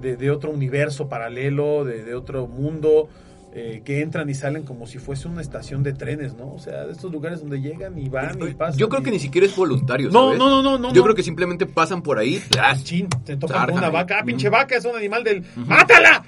de, 0.00 0.16
de 0.16 0.30
otro 0.30 0.50
universo 0.50 1.06
paralelo, 1.06 1.84
de, 1.84 2.02
de 2.02 2.14
otro 2.14 2.46
mundo, 2.46 3.10
eh, 3.52 3.82
que 3.84 4.00
entran 4.00 4.30
y 4.30 4.34
salen 4.34 4.62
como 4.62 4.86
si 4.86 4.98
fuese 4.98 5.26
una 5.26 5.40
estación 5.40 5.82
de 5.82 5.92
trenes, 5.92 6.34
¿no? 6.34 6.52
O 6.52 6.58
sea, 6.60 6.86
de 6.86 6.92
estos 6.92 7.10
lugares 7.10 7.40
donde 7.40 7.60
llegan 7.60 7.98
y 7.98 8.08
van 8.08 8.38
y 8.48 8.54
pasan. 8.54 8.78
Yo 8.78 8.88
creo 8.88 9.00
y- 9.00 9.04
que 9.04 9.10
ni 9.10 9.18
siquiera 9.18 9.46
es 9.46 9.56
voluntario, 9.56 10.08
No, 10.10 10.26
¿sabes? 10.26 10.38
no, 10.38 10.48
no, 10.50 10.62
no, 10.62 10.78
no, 10.78 10.88
Yo 10.92 10.94
no. 10.98 11.02
creo 11.02 11.14
que 11.16 11.22
simplemente 11.24 11.66
pasan 11.66 12.02
por 12.02 12.18
ahí. 12.18 12.40
Chin, 12.84 13.08
se 13.24 13.36
tocan 13.36 13.56
Zárjale. 13.56 13.72
con 13.72 13.78
una 13.80 13.90
vaca. 13.90 14.18
Ah, 14.20 14.24
pinche 14.24 14.48
vaca, 14.48 14.76
es 14.76 14.84
un 14.84 14.94
animal 14.96 15.24
del... 15.24 15.44
¡Mátala! 15.56 16.24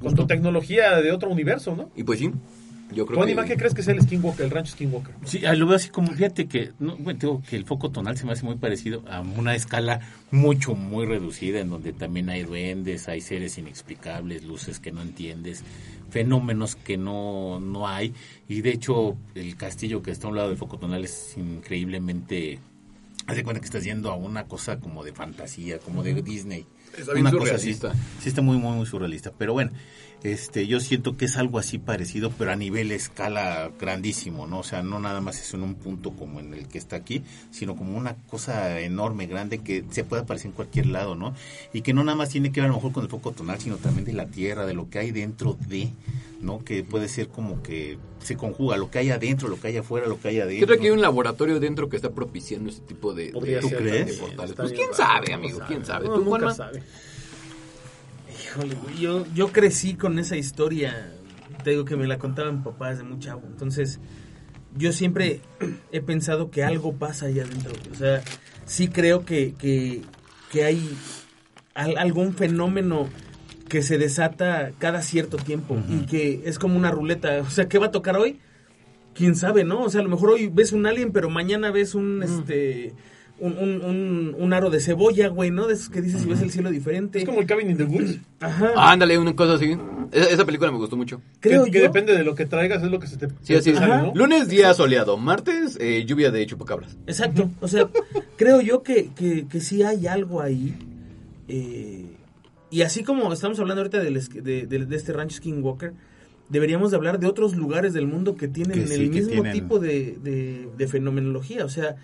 Con 0.00 0.14
tu 0.14 0.26
tecnología 0.26 0.96
de 1.02 1.12
otro 1.12 1.28
universo, 1.30 1.76
¿no? 1.76 1.90
Y 1.94 2.04
pues 2.04 2.18
sí, 2.20 2.32
yo 2.92 3.06
creo 3.06 3.20
¿Tu 3.20 3.26
que... 3.26 3.44
qué 3.44 3.56
crees 3.56 3.74
que 3.74 3.80
es 3.80 3.88
el 3.88 4.00
Skinwalker, 4.00 4.44
el 4.44 4.50
rancho 4.50 4.72
Skinwalker? 4.72 5.14
Sí, 5.24 5.44
ah, 5.44 5.54
lo 5.54 5.66
veo 5.66 5.76
así 5.76 5.88
como, 5.88 6.12
fíjate 6.12 6.46
que, 6.46 6.72
no, 6.78 6.96
bueno, 6.96 7.18
digo 7.18 7.42
que 7.48 7.56
el 7.56 7.64
foco 7.64 7.90
tonal 7.90 8.16
se 8.16 8.26
me 8.26 8.32
hace 8.32 8.44
muy 8.44 8.56
parecido 8.56 9.02
a 9.08 9.20
una 9.20 9.54
escala 9.54 10.00
mucho, 10.30 10.74
muy 10.74 11.06
reducida, 11.06 11.60
en 11.60 11.70
donde 11.70 11.92
también 11.92 12.30
hay 12.30 12.42
duendes, 12.44 13.08
hay 13.08 13.20
seres 13.20 13.58
inexplicables, 13.58 14.44
luces 14.44 14.80
que 14.80 14.92
no 14.92 15.02
entiendes, 15.02 15.64
fenómenos 16.10 16.76
que 16.76 16.96
no, 16.96 17.60
no 17.60 17.88
hay, 17.88 18.14
y 18.48 18.60
de 18.60 18.70
hecho 18.70 19.16
el 19.34 19.56
castillo 19.56 20.02
que 20.02 20.10
está 20.10 20.26
a 20.26 20.30
un 20.30 20.36
lado 20.36 20.48
del 20.48 20.58
foco 20.58 20.78
tonal 20.78 21.04
es 21.04 21.36
increíblemente, 21.36 22.58
haz 23.26 23.36
de 23.36 23.44
cuenta 23.44 23.60
que 23.60 23.66
estás 23.66 23.84
yendo 23.84 24.10
a 24.10 24.14
una 24.14 24.44
cosa 24.44 24.80
como 24.80 25.04
de 25.04 25.12
fantasía, 25.12 25.78
como 25.78 26.02
de 26.02 26.22
Disney. 26.22 26.66
Está 26.96 27.12
bien 27.14 27.26
Una 27.26 27.36
cosa 27.36 27.54
así. 27.54 27.74
Sí 27.74 28.28
está 28.28 28.42
muy, 28.42 28.58
muy, 28.58 28.76
muy 28.76 28.86
surrealista. 28.86 29.32
Pero 29.36 29.54
bueno, 29.54 29.70
este, 30.22 30.66
yo 30.66 30.78
siento 30.78 31.16
que 31.16 31.24
es 31.24 31.36
algo 31.36 31.58
así 31.58 31.78
parecido, 31.78 32.30
pero 32.30 32.52
a 32.52 32.56
nivel 32.56 32.92
escala 32.92 33.70
grandísimo, 33.78 34.46
¿no? 34.46 34.60
O 34.60 34.62
sea, 34.62 34.82
no 34.82 35.00
nada 35.00 35.20
más 35.20 35.40
es 35.40 35.54
en 35.54 35.62
un 35.62 35.74
punto 35.74 36.12
como 36.12 36.38
en 36.38 36.54
el 36.54 36.68
que 36.68 36.78
está 36.78 36.96
aquí, 36.96 37.22
sino 37.50 37.76
como 37.76 37.96
una 37.96 38.16
cosa 38.28 38.78
enorme, 38.80 39.26
grande, 39.26 39.58
que 39.58 39.84
se 39.90 40.04
puede 40.04 40.22
aparecer 40.22 40.48
en 40.48 40.52
cualquier 40.52 40.86
lado, 40.86 41.14
¿no? 41.14 41.34
Y 41.72 41.80
que 41.82 41.92
no 41.92 42.04
nada 42.04 42.16
más 42.16 42.28
tiene 42.28 42.52
que 42.52 42.60
ver 42.60 42.68
a 42.68 42.72
lo 42.72 42.76
mejor 42.76 42.92
con 42.92 43.04
el 43.04 43.10
foco 43.10 43.32
tonal, 43.32 43.60
sino 43.60 43.76
también 43.76 44.04
de 44.04 44.12
la 44.12 44.26
Tierra, 44.26 44.66
de 44.66 44.74
lo 44.74 44.90
que 44.90 44.98
hay 44.98 45.10
dentro 45.10 45.56
de, 45.66 45.90
¿no? 46.40 46.64
Que 46.64 46.84
puede 46.84 47.08
ser 47.08 47.28
como 47.28 47.62
que 47.62 47.98
se 48.22 48.36
conjuga 48.36 48.76
lo 48.76 48.90
que 48.90 48.98
hay 49.00 49.10
adentro, 49.10 49.48
lo 49.48 49.58
que 49.60 49.68
hay 49.68 49.76
afuera, 49.78 50.06
lo 50.06 50.18
que 50.20 50.28
hay 50.28 50.40
adentro. 50.40 50.66
creo 50.66 50.78
que 50.80 50.86
hay 50.86 50.90
un 50.92 51.00
laboratorio 51.00 51.58
dentro 51.60 51.88
que 51.88 51.96
está 51.96 52.10
propiciando 52.10 52.70
este 52.70 52.82
tipo 52.86 53.12
de, 53.14 53.32
de- 53.32 53.58
¿Tú 53.60 53.68
crees? 53.70 54.16
portales. 54.16 54.54
Pues 54.56 54.72
quién 54.72 54.88
sabe, 54.94 55.32
amigo, 55.32 55.60
quién 55.66 55.84
sabe. 55.84 56.06
No, 56.08 56.14
¿Tú, 56.14 56.24
nunca 56.24 56.52
sabe. 56.54 56.82
Híjole, 58.44 58.74
güey, 58.74 58.98
yo, 58.98 59.26
yo 59.34 59.48
crecí 59.52 59.94
con 59.94 60.18
esa 60.18 60.36
historia. 60.36 61.12
Te 61.64 61.70
digo 61.70 61.84
que 61.84 61.96
me 61.96 62.06
la 62.06 62.18
contaban 62.18 62.62
papás 62.64 62.98
de 62.98 63.04
muy 63.04 63.18
chavo. 63.18 63.42
Entonces, 63.46 64.00
yo 64.76 64.92
siempre 64.92 65.40
he 65.92 66.00
pensado 66.00 66.50
que 66.50 66.64
algo 66.64 66.94
pasa 66.94 67.26
allá 67.26 67.44
adentro. 67.44 67.72
O 67.90 67.94
sea, 67.94 68.22
sí 68.64 68.88
creo 68.88 69.24
que, 69.24 69.54
que, 69.54 70.02
que 70.50 70.64
hay 70.64 70.90
al- 71.74 71.98
algún 71.98 72.34
fenómeno 72.34 73.08
que 73.72 73.80
se 73.80 73.96
desata 73.96 74.72
cada 74.78 75.00
cierto 75.00 75.38
tiempo 75.38 75.78
y 75.88 76.04
que 76.04 76.42
es 76.44 76.58
como 76.58 76.76
una 76.76 76.90
ruleta. 76.90 77.40
O 77.40 77.48
sea, 77.48 77.70
¿qué 77.70 77.78
va 77.78 77.86
a 77.86 77.90
tocar 77.90 78.18
hoy? 78.18 78.38
quién 79.14 79.34
sabe, 79.34 79.64
¿no? 79.64 79.80
O 79.82 79.88
sea, 79.88 80.00
a 80.02 80.04
lo 80.04 80.10
mejor 80.10 80.28
hoy 80.28 80.50
ves 80.52 80.72
un 80.72 80.84
alien, 80.86 81.10
pero 81.10 81.30
mañana 81.30 81.70
ves 81.70 81.94
un, 81.94 82.22
este, 82.22 82.92
un, 83.38 83.52
un, 83.58 83.82
un, 83.82 84.36
un 84.38 84.52
aro 84.52 84.68
de 84.68 84.78
cebolla, 84.80 85.28
güey, 85.28 85.50
¿no? 85.50 85.66
De 85.68 85.72
esos 85.74 85.88
que 85.88 86.02
dices 86.02 86.20
si 86.20 86.28
ves 86.28 86.42
el 86.42 86.50
cielo 86.50 86.70
diferente. 86.70 87.18
Es 87.18 87.24
como 87.24 87.40
el 87.40 87.46
Cabin 87.46 87.70
in 87.70 87.76
the 87.78 87.84
Woods. 87.84 88.18
Ajá. 88.40 88.72
Ándale, 88.76 89.16
una 89.18 89.34
cosa 89.34 89.54
así. 89.54 89.74
Esa, 90.12 90.28
esa 90.30 90.44
película 90.44 90.70
me 90.70 90.76
gustó 90.78 90.96
mucho. 90.98 91.22
creo 91.40 91.64
que, 91.64 91.70
que 91.70 91.80
depende 91.80 92.14
de 92.14 92.24
lo 92.24 92.34
que 92.34 92.44
traigas, 92.44 92.82
es 92.82 92.90
lo 92.90 92.98
que 93.00 93.06
se 93.06 93.16
te, 93.16 93.28
Sí, 93.42 93.54
así. 93.54 93.72
¿no? 93.72 94.12
Lunes, 94.14 94.48
día 94.48 94.72
soleado. 94.74 95.16
Martes, 95.16 95.78
eh, 95.80 96.04
lluvia 96.06 96.30
de 96.30 96.44
chupacabras. 96.46 96.96
Exacto. 97.06 97.50
O 97.62 97.68
sea, 97.68 97.88
creo 98.36 98.60
yo 98.60 98.82
que, 98.82 99.10
que, 99.16 99.46
que 99.46 99.60
sí 99.60 99.82
hay 99.82 100.06
algo 100.06 100.40
ahí. 100.42 100.74
eh, 101.48 102.11
y 102.72 102.82
así 102.82 103.04
como 103.04 103.32
estamos 103.32 103.60
hablando 103.60 103.82
ahorita 103.82 104.00
del 104.00 104.14
de, 104.42 104.66
de- 104.66 104.86
de 104.86 104.96
este 104.96 105.12
rancho 105.12 105.36
Skinwalker, 105.36 105.92
deberíamos 106.48 106.90
de 106.90 106.96
hablar 106.96 107.20
de 107.20 107.26
otros 107.28 107.54
lugares 107.54 107.92
del 107.94 108.06
mundo 108.06 108.34
que 108.36 108.48
tienen 108.48 108.80
Que 108.80 108.86
sí, 108.88 108.94
el 108.94 109.10
mismo 109.10 109.30
tienen- 109.30 109.52
tipo 109.52 109.78
de, 109.78 110.18
de- 110.22 110.68
de 110.76 110.88
fenomenología. 110.88 111.64
O 111.64 111.68
sea, 111.68 111.96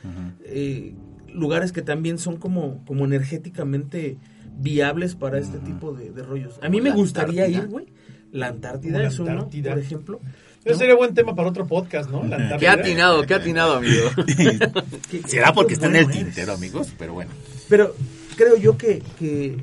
eh, 0.44 0.94
lugares 1.34 1.72
que 1.72 1.82
también 1.82 2.18
son 2.18 2.36
como, 2.36 2.84
como 2.86 3.04
energéticamente 3.04 4.16
viables 4.60 5.14
para 5.14 5.38
este 5.38 5.58
tipo 5.58 5.92
de, 5.92 6.10
de 6.10 6.22
rollos. 6.22 6.58
A 6.62 6.68
mí 6.68 6.80
me 6.80 6.90
gustaría 6.90 7.44
Antártida. 7.44 7.64
ir, 7.64 7.68
güey. 7.70 7.86
La 8.32 8.48
Antártida 8.48 9.02
es 9.02 9.18
uno, 9.18 9.30
Antártida. 9.32 9.70
por 9.70 9.78
ejemplo. 9.80 10.20
Ese 10.64 10.70
¿no? 10.72 10.78
sería 10.78 10.94
buen 10.96 11.14
tema 11.14 11.34
para 11.34 11.48
otro 11.48 11.66
podcast, 11.66 12.10
¿no? 12.10 12.24
La 12.24 12.58
Qué 12.58 12.68
atinado, 12.68 13.22
qué 13.24 13.34
atinado, 13.34 13.74
amigo. 13.76 14.10
Será 15.26 15.52
porque 15.52 15.74
está 15.74 15.86
en 15.86 15.96
el 15.96 16.10
tintero, 16.10 16.52
amigos, 16.52 16.92
pero 16.98 17.14
bueno. 17.14 17.30
Pero 17.68 17.94
creo 18.36 18.56
yo 18.56 18.76
que, 18.76 19.02
que, 19.18 19.56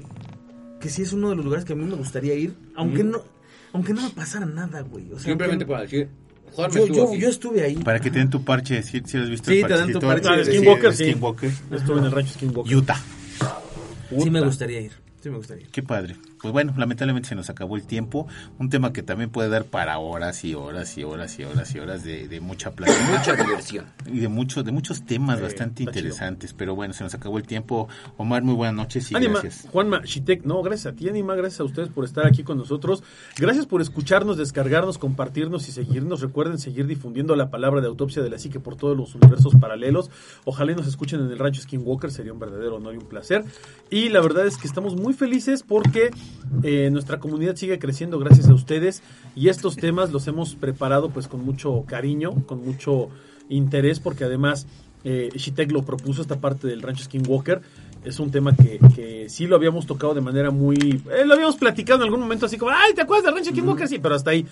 que 0.85 0.91
sí 0.91 1.01
es 1.01 1.13
uno 1.13 1.31
de 1.31 1.35
los 1.35 1.43
lugares 1.43 1.65
que 1.65 1.73
a 1.73 1.75
mí 1.75 1.83
me 1.83 1.95
gustaría 1.95 2.35
ir, 2.35 2.53
aunque 2.75 3.03
no 3.03 3.19
aunque 3.73 3.91
no 3.91 4.03
me 4.03 4.09
pasara 4.11 4.45
nada, 4.45 4.81
güey. 4.81 5.05
O 5.11 5.15
sea, 5.17 5.31
Simplemente 5.31 5.63
aunque- 5.63 5.73
para 5.73 5.81
decir, 5.81 6.09
Juan 6.51 6.71
yo, 6.71 6.83
estuvo 6.85 7.13
yo, 7.15 7.19
yo 7.19 7.29
estuve 7.29 7.63
ahí. 7.63 7.75
Para 7.77 7.99
que 7.99 8.11
te 8.11 8.19
den 8.19 8.29
tu 8.29 8.43
parche, 8.43 8.83
si, 8.83 9.01
si 9.03 9.17
has 9.17 9.27
visto 9.29 9.49
Sí, 9.49 9.61
el 9.61 9.67
te 9.67 9.73
dan 9.73 9.91
tu 9.91 9.99
parche 9.99 10.29
Ah, 10.29 10.37
de- 10.37 10.45
Skinwalker, 10.45 10.93
sí. 10.93 11.05
Skinwalker. 11.11 11.51
Estuve 11.71 11.97
en 11.99 12.05
el 12.05 12.11
rancho 12.11 12.33
Skinwalker. 12.35 12.75
Utah. 12.77 13.01
Sí 14.21 14.29
me 14.29 14.41
gustaría 14.41 14.79
ir. 14.81 14.91
Sí 15.21 15.29
me 15.31 15.37
gustaría 15.37 15.63
ir. 15.63 15.69
Qué 15.71 15.81
padre. 15.81 16.15
Pues 16.45 16.53
bueno, 16.53 16.75
lamentablemente 16.77 17.27
se 17.29 17.33
nos 17.33 17.49
acabó 17.49 17.75
el 17.75 17.87
tiempo. 17.87 18.27
Un 18.59 18.69
tema 18.69 18.93
que 18.93 19.01
también 19.01 19.31
puede 19.31 19.49
dar 19.49 19.65
para 19.65 19.97
horas 19.97 20.45
y 20.45 20.53
horas 20.53 20.95
y 20.95 21.03
horas 21.03 21.39
y 21.39 21.43
horas 21.43 21.73
y 21.73 21.79
horas 21.79 22.03
de, 22.03 22.27
de 22.27 22.39
mucha 22.39 22.69
plática. 22.69 22.99
Mucha 23.17 23.35
diversión. 23.35 23.85
y 24.05 24.19
de 24.19 24.27
muchos 24.27 24.63
de 24.63 24.71
muchos 24.71 25.07
temas 25.07 25.41
bastante 25.41 25.79
chido. 25.79 25.89
interesantes. 25.89 26.53
Pero 26.53 26.75
bueno, 26.75 26.93
se 26.93 27.03
nos 27.03 27.15
acabó 27.15 27.39
el 27.39 27.47
tiempo. 27.47 27.89
Omar, 28.17 28.43
muy 28.43 28.53
buenas 28.53 28.75
noches 28.75 29.11
y 29.11 29.15
Anima, 29.15 29.41
gracias. 29.41 29.67
Juanma, 29.71 30.01
Shitek, 30.05 30.43
no, 30.43 30.61
gracias 30.61 30.93
a 30.93 30.95
ti, 30.95 31.09
Anima, 31.09 31.33
gracias 31.33 31.61
a 31.61 31.63
ustedes 31.63 31.89
por 31.89 32.05
estar 32.05 32.27
aquí 32.27 32.43
con 32.43 32.59
nosotros. 32.59 33.01
Gracias 33.39 33.65
por 33.65 33.81
escucharnos, 33.81 34.37
descargarnos, 34.37 34.99
compartirnos 34.99 35.67
y 35.67 35.71
seguirnos. 35.71 36.21
Recuerden 36.21 36.59
seguir 36.59 36.85
difundiendo 36.85 37.35
la 37.35 37.49
palabra 37.49 37.81
de 37.81 37.87
autopsia 37.87 38.21
de 38.21 38.29
la 38.29 38.37
psique 38.37 38.59
por 38.59 38.75
todos 38.75 38.95
los 38.95 39.15
universos 39.15 39.55
paralelos. 39.55 40.11
Ojalá 40.43 40.73
y 40.73 40.75
nos 40.75 40.85
escuchen 40.85 41.21
en 41.21 41.31
el 41.31 41.39
rancho 41.39 41.63
Skinwalker, 41.63 42.11
sería 42.11 42.33
un 42.33 42.37
verdadero 42.37 42.75
honor 42.75 42.93
y 42.93 42.97
un 42.97 43.07
placer. 43.07 43.43
Y 43.89 44.09
la 44.09 44.21
verdad 44.21 44.45
es 44.45 44.57
que 44.57 44.67
estamos 44.67 44.95
muy 44.95 45.15
felices 45.15 45.63
porque 45.63 46.11
eh, 46.63 46.89
nuestra 46.91 47.19
comunidad 47.19 47.55
sigue 47.55 47.79
creciendo 47.79 48.19
gracias 48.19 48.49
a 48.49 48.53
ustedes 48.53 49.01
y 49.35 49.49
estos 49.49 49.75
temas 49.75 50.11
los 50.11 50.27
hemos 50.27 50.55
preparado 50.55 51.09
pues 51.09 51.27
con 51.27 51.43
mucho 51.43 51.83
cariño, 51.87 52.45
con 52.45 52.65
mucho 52.65 53.09
interés 53.49 53.99
porque 53.99 54.23
además 54.23 54.67
eh, 55.03 55.29
Shitek 55.35 55.71
lo 55.71 55.83
propuso 55.83 56.21
esta 56.21 56.39
parte 56.39 56.67
del 56.67 56.81
rancho 56.81 57.03
Skinwalker. 57.03 57.61
Es 58.03 58.19
un 58.19 58.29
tema 58.29 58.55
que, 58.55 58.79
que 58.95 59.29
sí 59.29 59.47
lo 59.47 59.55
habíamos 59.55 59.87
tocado 59.87 60.13
de 60.13 60.21
manera 60.21 60.51
muy... 60.51 60.75
eh, 61.11 61.25
lo 61.25 61.33
habíamos 61.33 61.55
platicado 61.55 62.01
en 62.01 62.05
algún 62.05 62.19
momento 62.19 62.45
así 62.45 62.57
como, 62.57 62.71
ay, 62.71 62.93
¿te 62.93 63.01
acuerdas 63.01 63.25
del 63.25 63.33
rancho 63.35 63.51
Skinwalker? 63.51 63.87
Sí, 63.87 63.99
pero 63.99 64.15
hasta 64.15 64.31
ahí. 64.31 64.45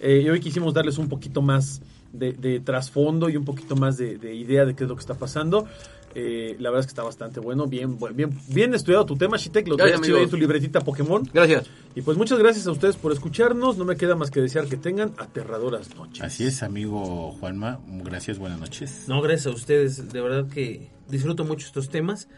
Eh, 0.00 0.22
y 0.24 0.28
hoy 0.28 0.40
quisimos 0.40 0.74
darles 0.74 0.98
un 0.98 1.08
poquito 1.08 1.42
más 1.42 1.80
de, 2.12 2.32
de 2.32 2.60
trasfondo 2.60 3.28
y 3.28 3.36
un 3.36 3.44
poquito 3.44 3.76
más 3.76 3.96
de, 3.96 4.16
de 4.18 4.34
idea 4.34 4.64
de 4.64 4.74
qué 4.74 4.84
es 4.84 4.88
lo 4.88 4.94
que 4.94 5.00
está 5.00 5.14
pasando. 5.14 5.66
Eh, 6.14 6.56
la 6.58 6.70
verdad 6.70 6.80
es 6.80 6.86
que 6.86 6.90
está 6.90 7.02
bastante 7.02 7.38
bueno, 7.38 7.66
bien, 7.66 7.98
bien, 8.14 8.36
bien 8.48 8.74
estudiado 8.74 9.04
tu 9.06 9.16
tema, 9.16 9.36
Shitek, 9.36 9.68
lo 9.68 9.76
traes 9.76 10.00
chido 10.00 10.18
ahí 10.18 10.26
tu 10.26 10.36
libretita 10.36 10.80
Pokémon. 10.80 11.22
Gracias. 11.32 11.66
Y 11.94 12.02
pues 12.02 12.16
muchas 12.16 12.38
gracias 12.38 12.66
a 12.66 12.70
ustedes 12.72 12.96
por 12.96 13.12
escucharnos. 13.12 13.76
No 13.76 13.84
me 13.84 13.96
queda 13.96 14.16
más 14.16 14.30
que 14.30 14.40
desear 14.40 14.66
que 14.66 14.76
tengan 14.76 15.12
aterradoras 15.18 15.94
noches. 15.96 16.22
Así 16.22 16.46
es, 16.46 16.62
amigo 16.62 17.32
Juanma. 17.38 17.80
Gracias, 17.86 18.38
buenas 18.38 18.58
noches. 18.58 19.04
No, 19.06 19.20
gracias 19.20 19.46
a 19.46 19.50
ustedes. 19.56 20.10
De 20.12 20.20
verdad 20.20 20.48
que 20.48 20.90
disfruto 21.08 21.44
mucho 21.44 21.66
estos 21.66 21.88
temas. 21.88 22.28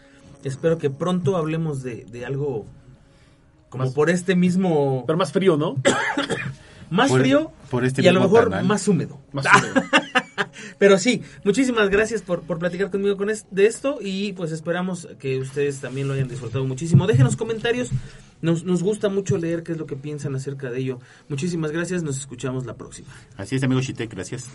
Espero 0.44 0.78
que 0.78 0.90
pronto 0.90 1.36
hablemos 1.36 1.82
de, 1.82 2.04
de 2.06 2.24
algo 2.26 2.66
como 3.68 3.84
Más- 3.84 3.94
por 3.94 4.10
este 4.10 4.34
mismo... 4.34 5.04
Pero 5.06 5.16
más 5.18 5.32
frío, 5.32 5.56
¿no? 5.56 5.76
Más 6.90 7.08
Por- 7.10 7.20
frío 7.20 7.52
por 7.70 7.84
este 7.84 8.02
y 8.02 8.08
a 8.08 8.12
lo 8.12 8.20
mejor 8.20 8.50
canal. 8.50 8.64
más 8.66 8.86
húmedo. 8.88 9.20
Más. 9.32 9.46
Pero 10.78 10.98
sí, 10.98 11.22
muchísimas 11.44 11.88
gracias 11.90 12.22
por, 12.22 12.42
por 12.42 12.58
platicar 12.58 12.90
conmigo 12.90 13.16
con 13.16 13.30
es- 13.30 13.46
de 13.50 13.66
esto 13.66 13.98
y 14.00 14.32
pues 14.32 14.50
esperamos 14.52 15.06
que 15.18 15.38
ustedes 15.38 15.80
también 15.80 16.08
lo 16.08 16.14
hayan 16.14 16.28
disfrutado 16.28 16.64
muchísimo. 16.64 17.06
Déjenos 17.06 17.36
comentarios, 17.36 17.90
nos, 18.42 18.64
nos 18.64 18.82
gusta 18.82 19.08
mucho 19.08 19.36
leer 19.38 19.62
qué 19.62 19.72
es 19.72 19.78
lo 19.78 19.86
que 19.86 19.96
piensan 19.96 20.34
acerca 20.34 20.70
de 20.70 20.80
ello. 20.80 20.98
Muchísimas 21.28 21.70
gracias, 21.70 22.02
nos 22.02 22.18
escuchamos 22.18 22.66
la 22.66 22.74
próxima. 22.74 23.08
Así 23.36 23.56
es, 23.56 23.62
amigo 23.62 23.80
Shitek, 23.80 24.10
gracias. 24.12 24.46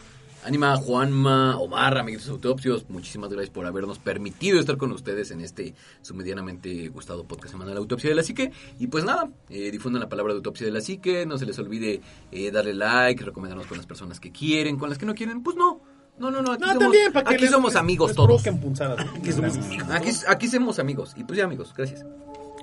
Anima, 0.46 0.76
Juanma, 0.78 1.58
Omar, 1.58 1.98
amiguitos 1.98 2.30
autopsios, 2.30 2.88
muchísimas 2.88 3.32
gracias 3.32 3.50
por 3.50 3.66
habernos 3.66 3.98
permitido 3.98 4.60
estar 4.60 4.78
con 4.78 4.92
ustedes 4.92 5.32
en 5.32 5.42
este 5.42 5.74
su 6.04 6.14
medianamente 6.14 6.88
gustado 6.90 7.24
podcast 7.26 7.54
semanal 7.54 7.76
Autopsia 7.78 8.12
de 8.12 8.16
la 8.16 8.22
Psique. 8.22 8.52
Y 8.78 8.86
pues 8.88 9.04
nada, 9.06 9.28
eh, 9.50 9.72
difundan 9.72 10.02
la 10.02 10.08
palabra 10.10 10.34
de 10.34 10.38
Autopsia 10.38 10.68
de 10.68 10.72
la 10.72 10.82
Psique, 10.82 11.26
no 11.26 11.40
se 11.40 11.48
les 11.48 11.58
olvide 11.58 12.00
eh, 12.32 12.52
darle 12.52 12.76
like, 12.76 13.24
recomendarnos 13.26 13.66
con 13.66 13.78
las 13.78 13.88
personas 13.88 14.20
que 14.20 14.32
quieren, 14.32 14.78
con 14.78 14.88
las 14.90 15.00
que 15.00 15.08
no 15.08 15.16
quieren, 15.16 15.42
pues 15.42 15.56
no. 15.56 15.82
No, 16.20 16.30
no, 16.30 16.42
no, 16.44 16.52
aquí, 16.52 16.62
No, 16.62 16.68
somos, 16.68 16.80
también, 16.84 17.12
para 17.12 17.28
que 17.30 17.36
aquí 17.36 17.42
les- 17.44 17.52
somos 17.52 17.74
les- 17.74 17.80
amigos 17.80 18.10
les 18.10 18.16
todos. 18.16 18.44
punzadas. 18.44 19.06
Aquí 19.18 19.32
somos 19.32 19.58
amigos. 19.58 19.90
Aquí, 19.90 20.10
aquí 20.28 20.48
somos 20.48 20.78
amigos. 20.80 21.14
Y 21.18 21.24
pues 21.24 21.38
ya 21.40 21.46
amigos, 21.46 21.74
gracias. 21.76 22.06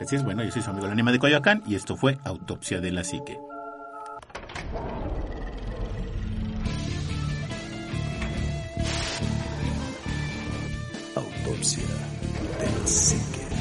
Así 0.01 0.15
es, 0.17 0.25
bueno, 0.25 0.45
yo 0.45 0.53
soy 0.53 0.63
su 0.63 0.71
amigo 0.71 0.87
el 0.87 0.93
anima 0.93 1.11
de 1.11 1.19
Coyoacán 1.19 1.63
y 1.67 1.75
esto 1.75 1.97
fue 1.97 2.19
Autopsia 2.25 2.81
de 2.81 2.93
la 2.93 3.03
Psique. 3.05 3.39
Autopsia 11.63 11.87
de 11.87 13.47
la. 13.47 13.52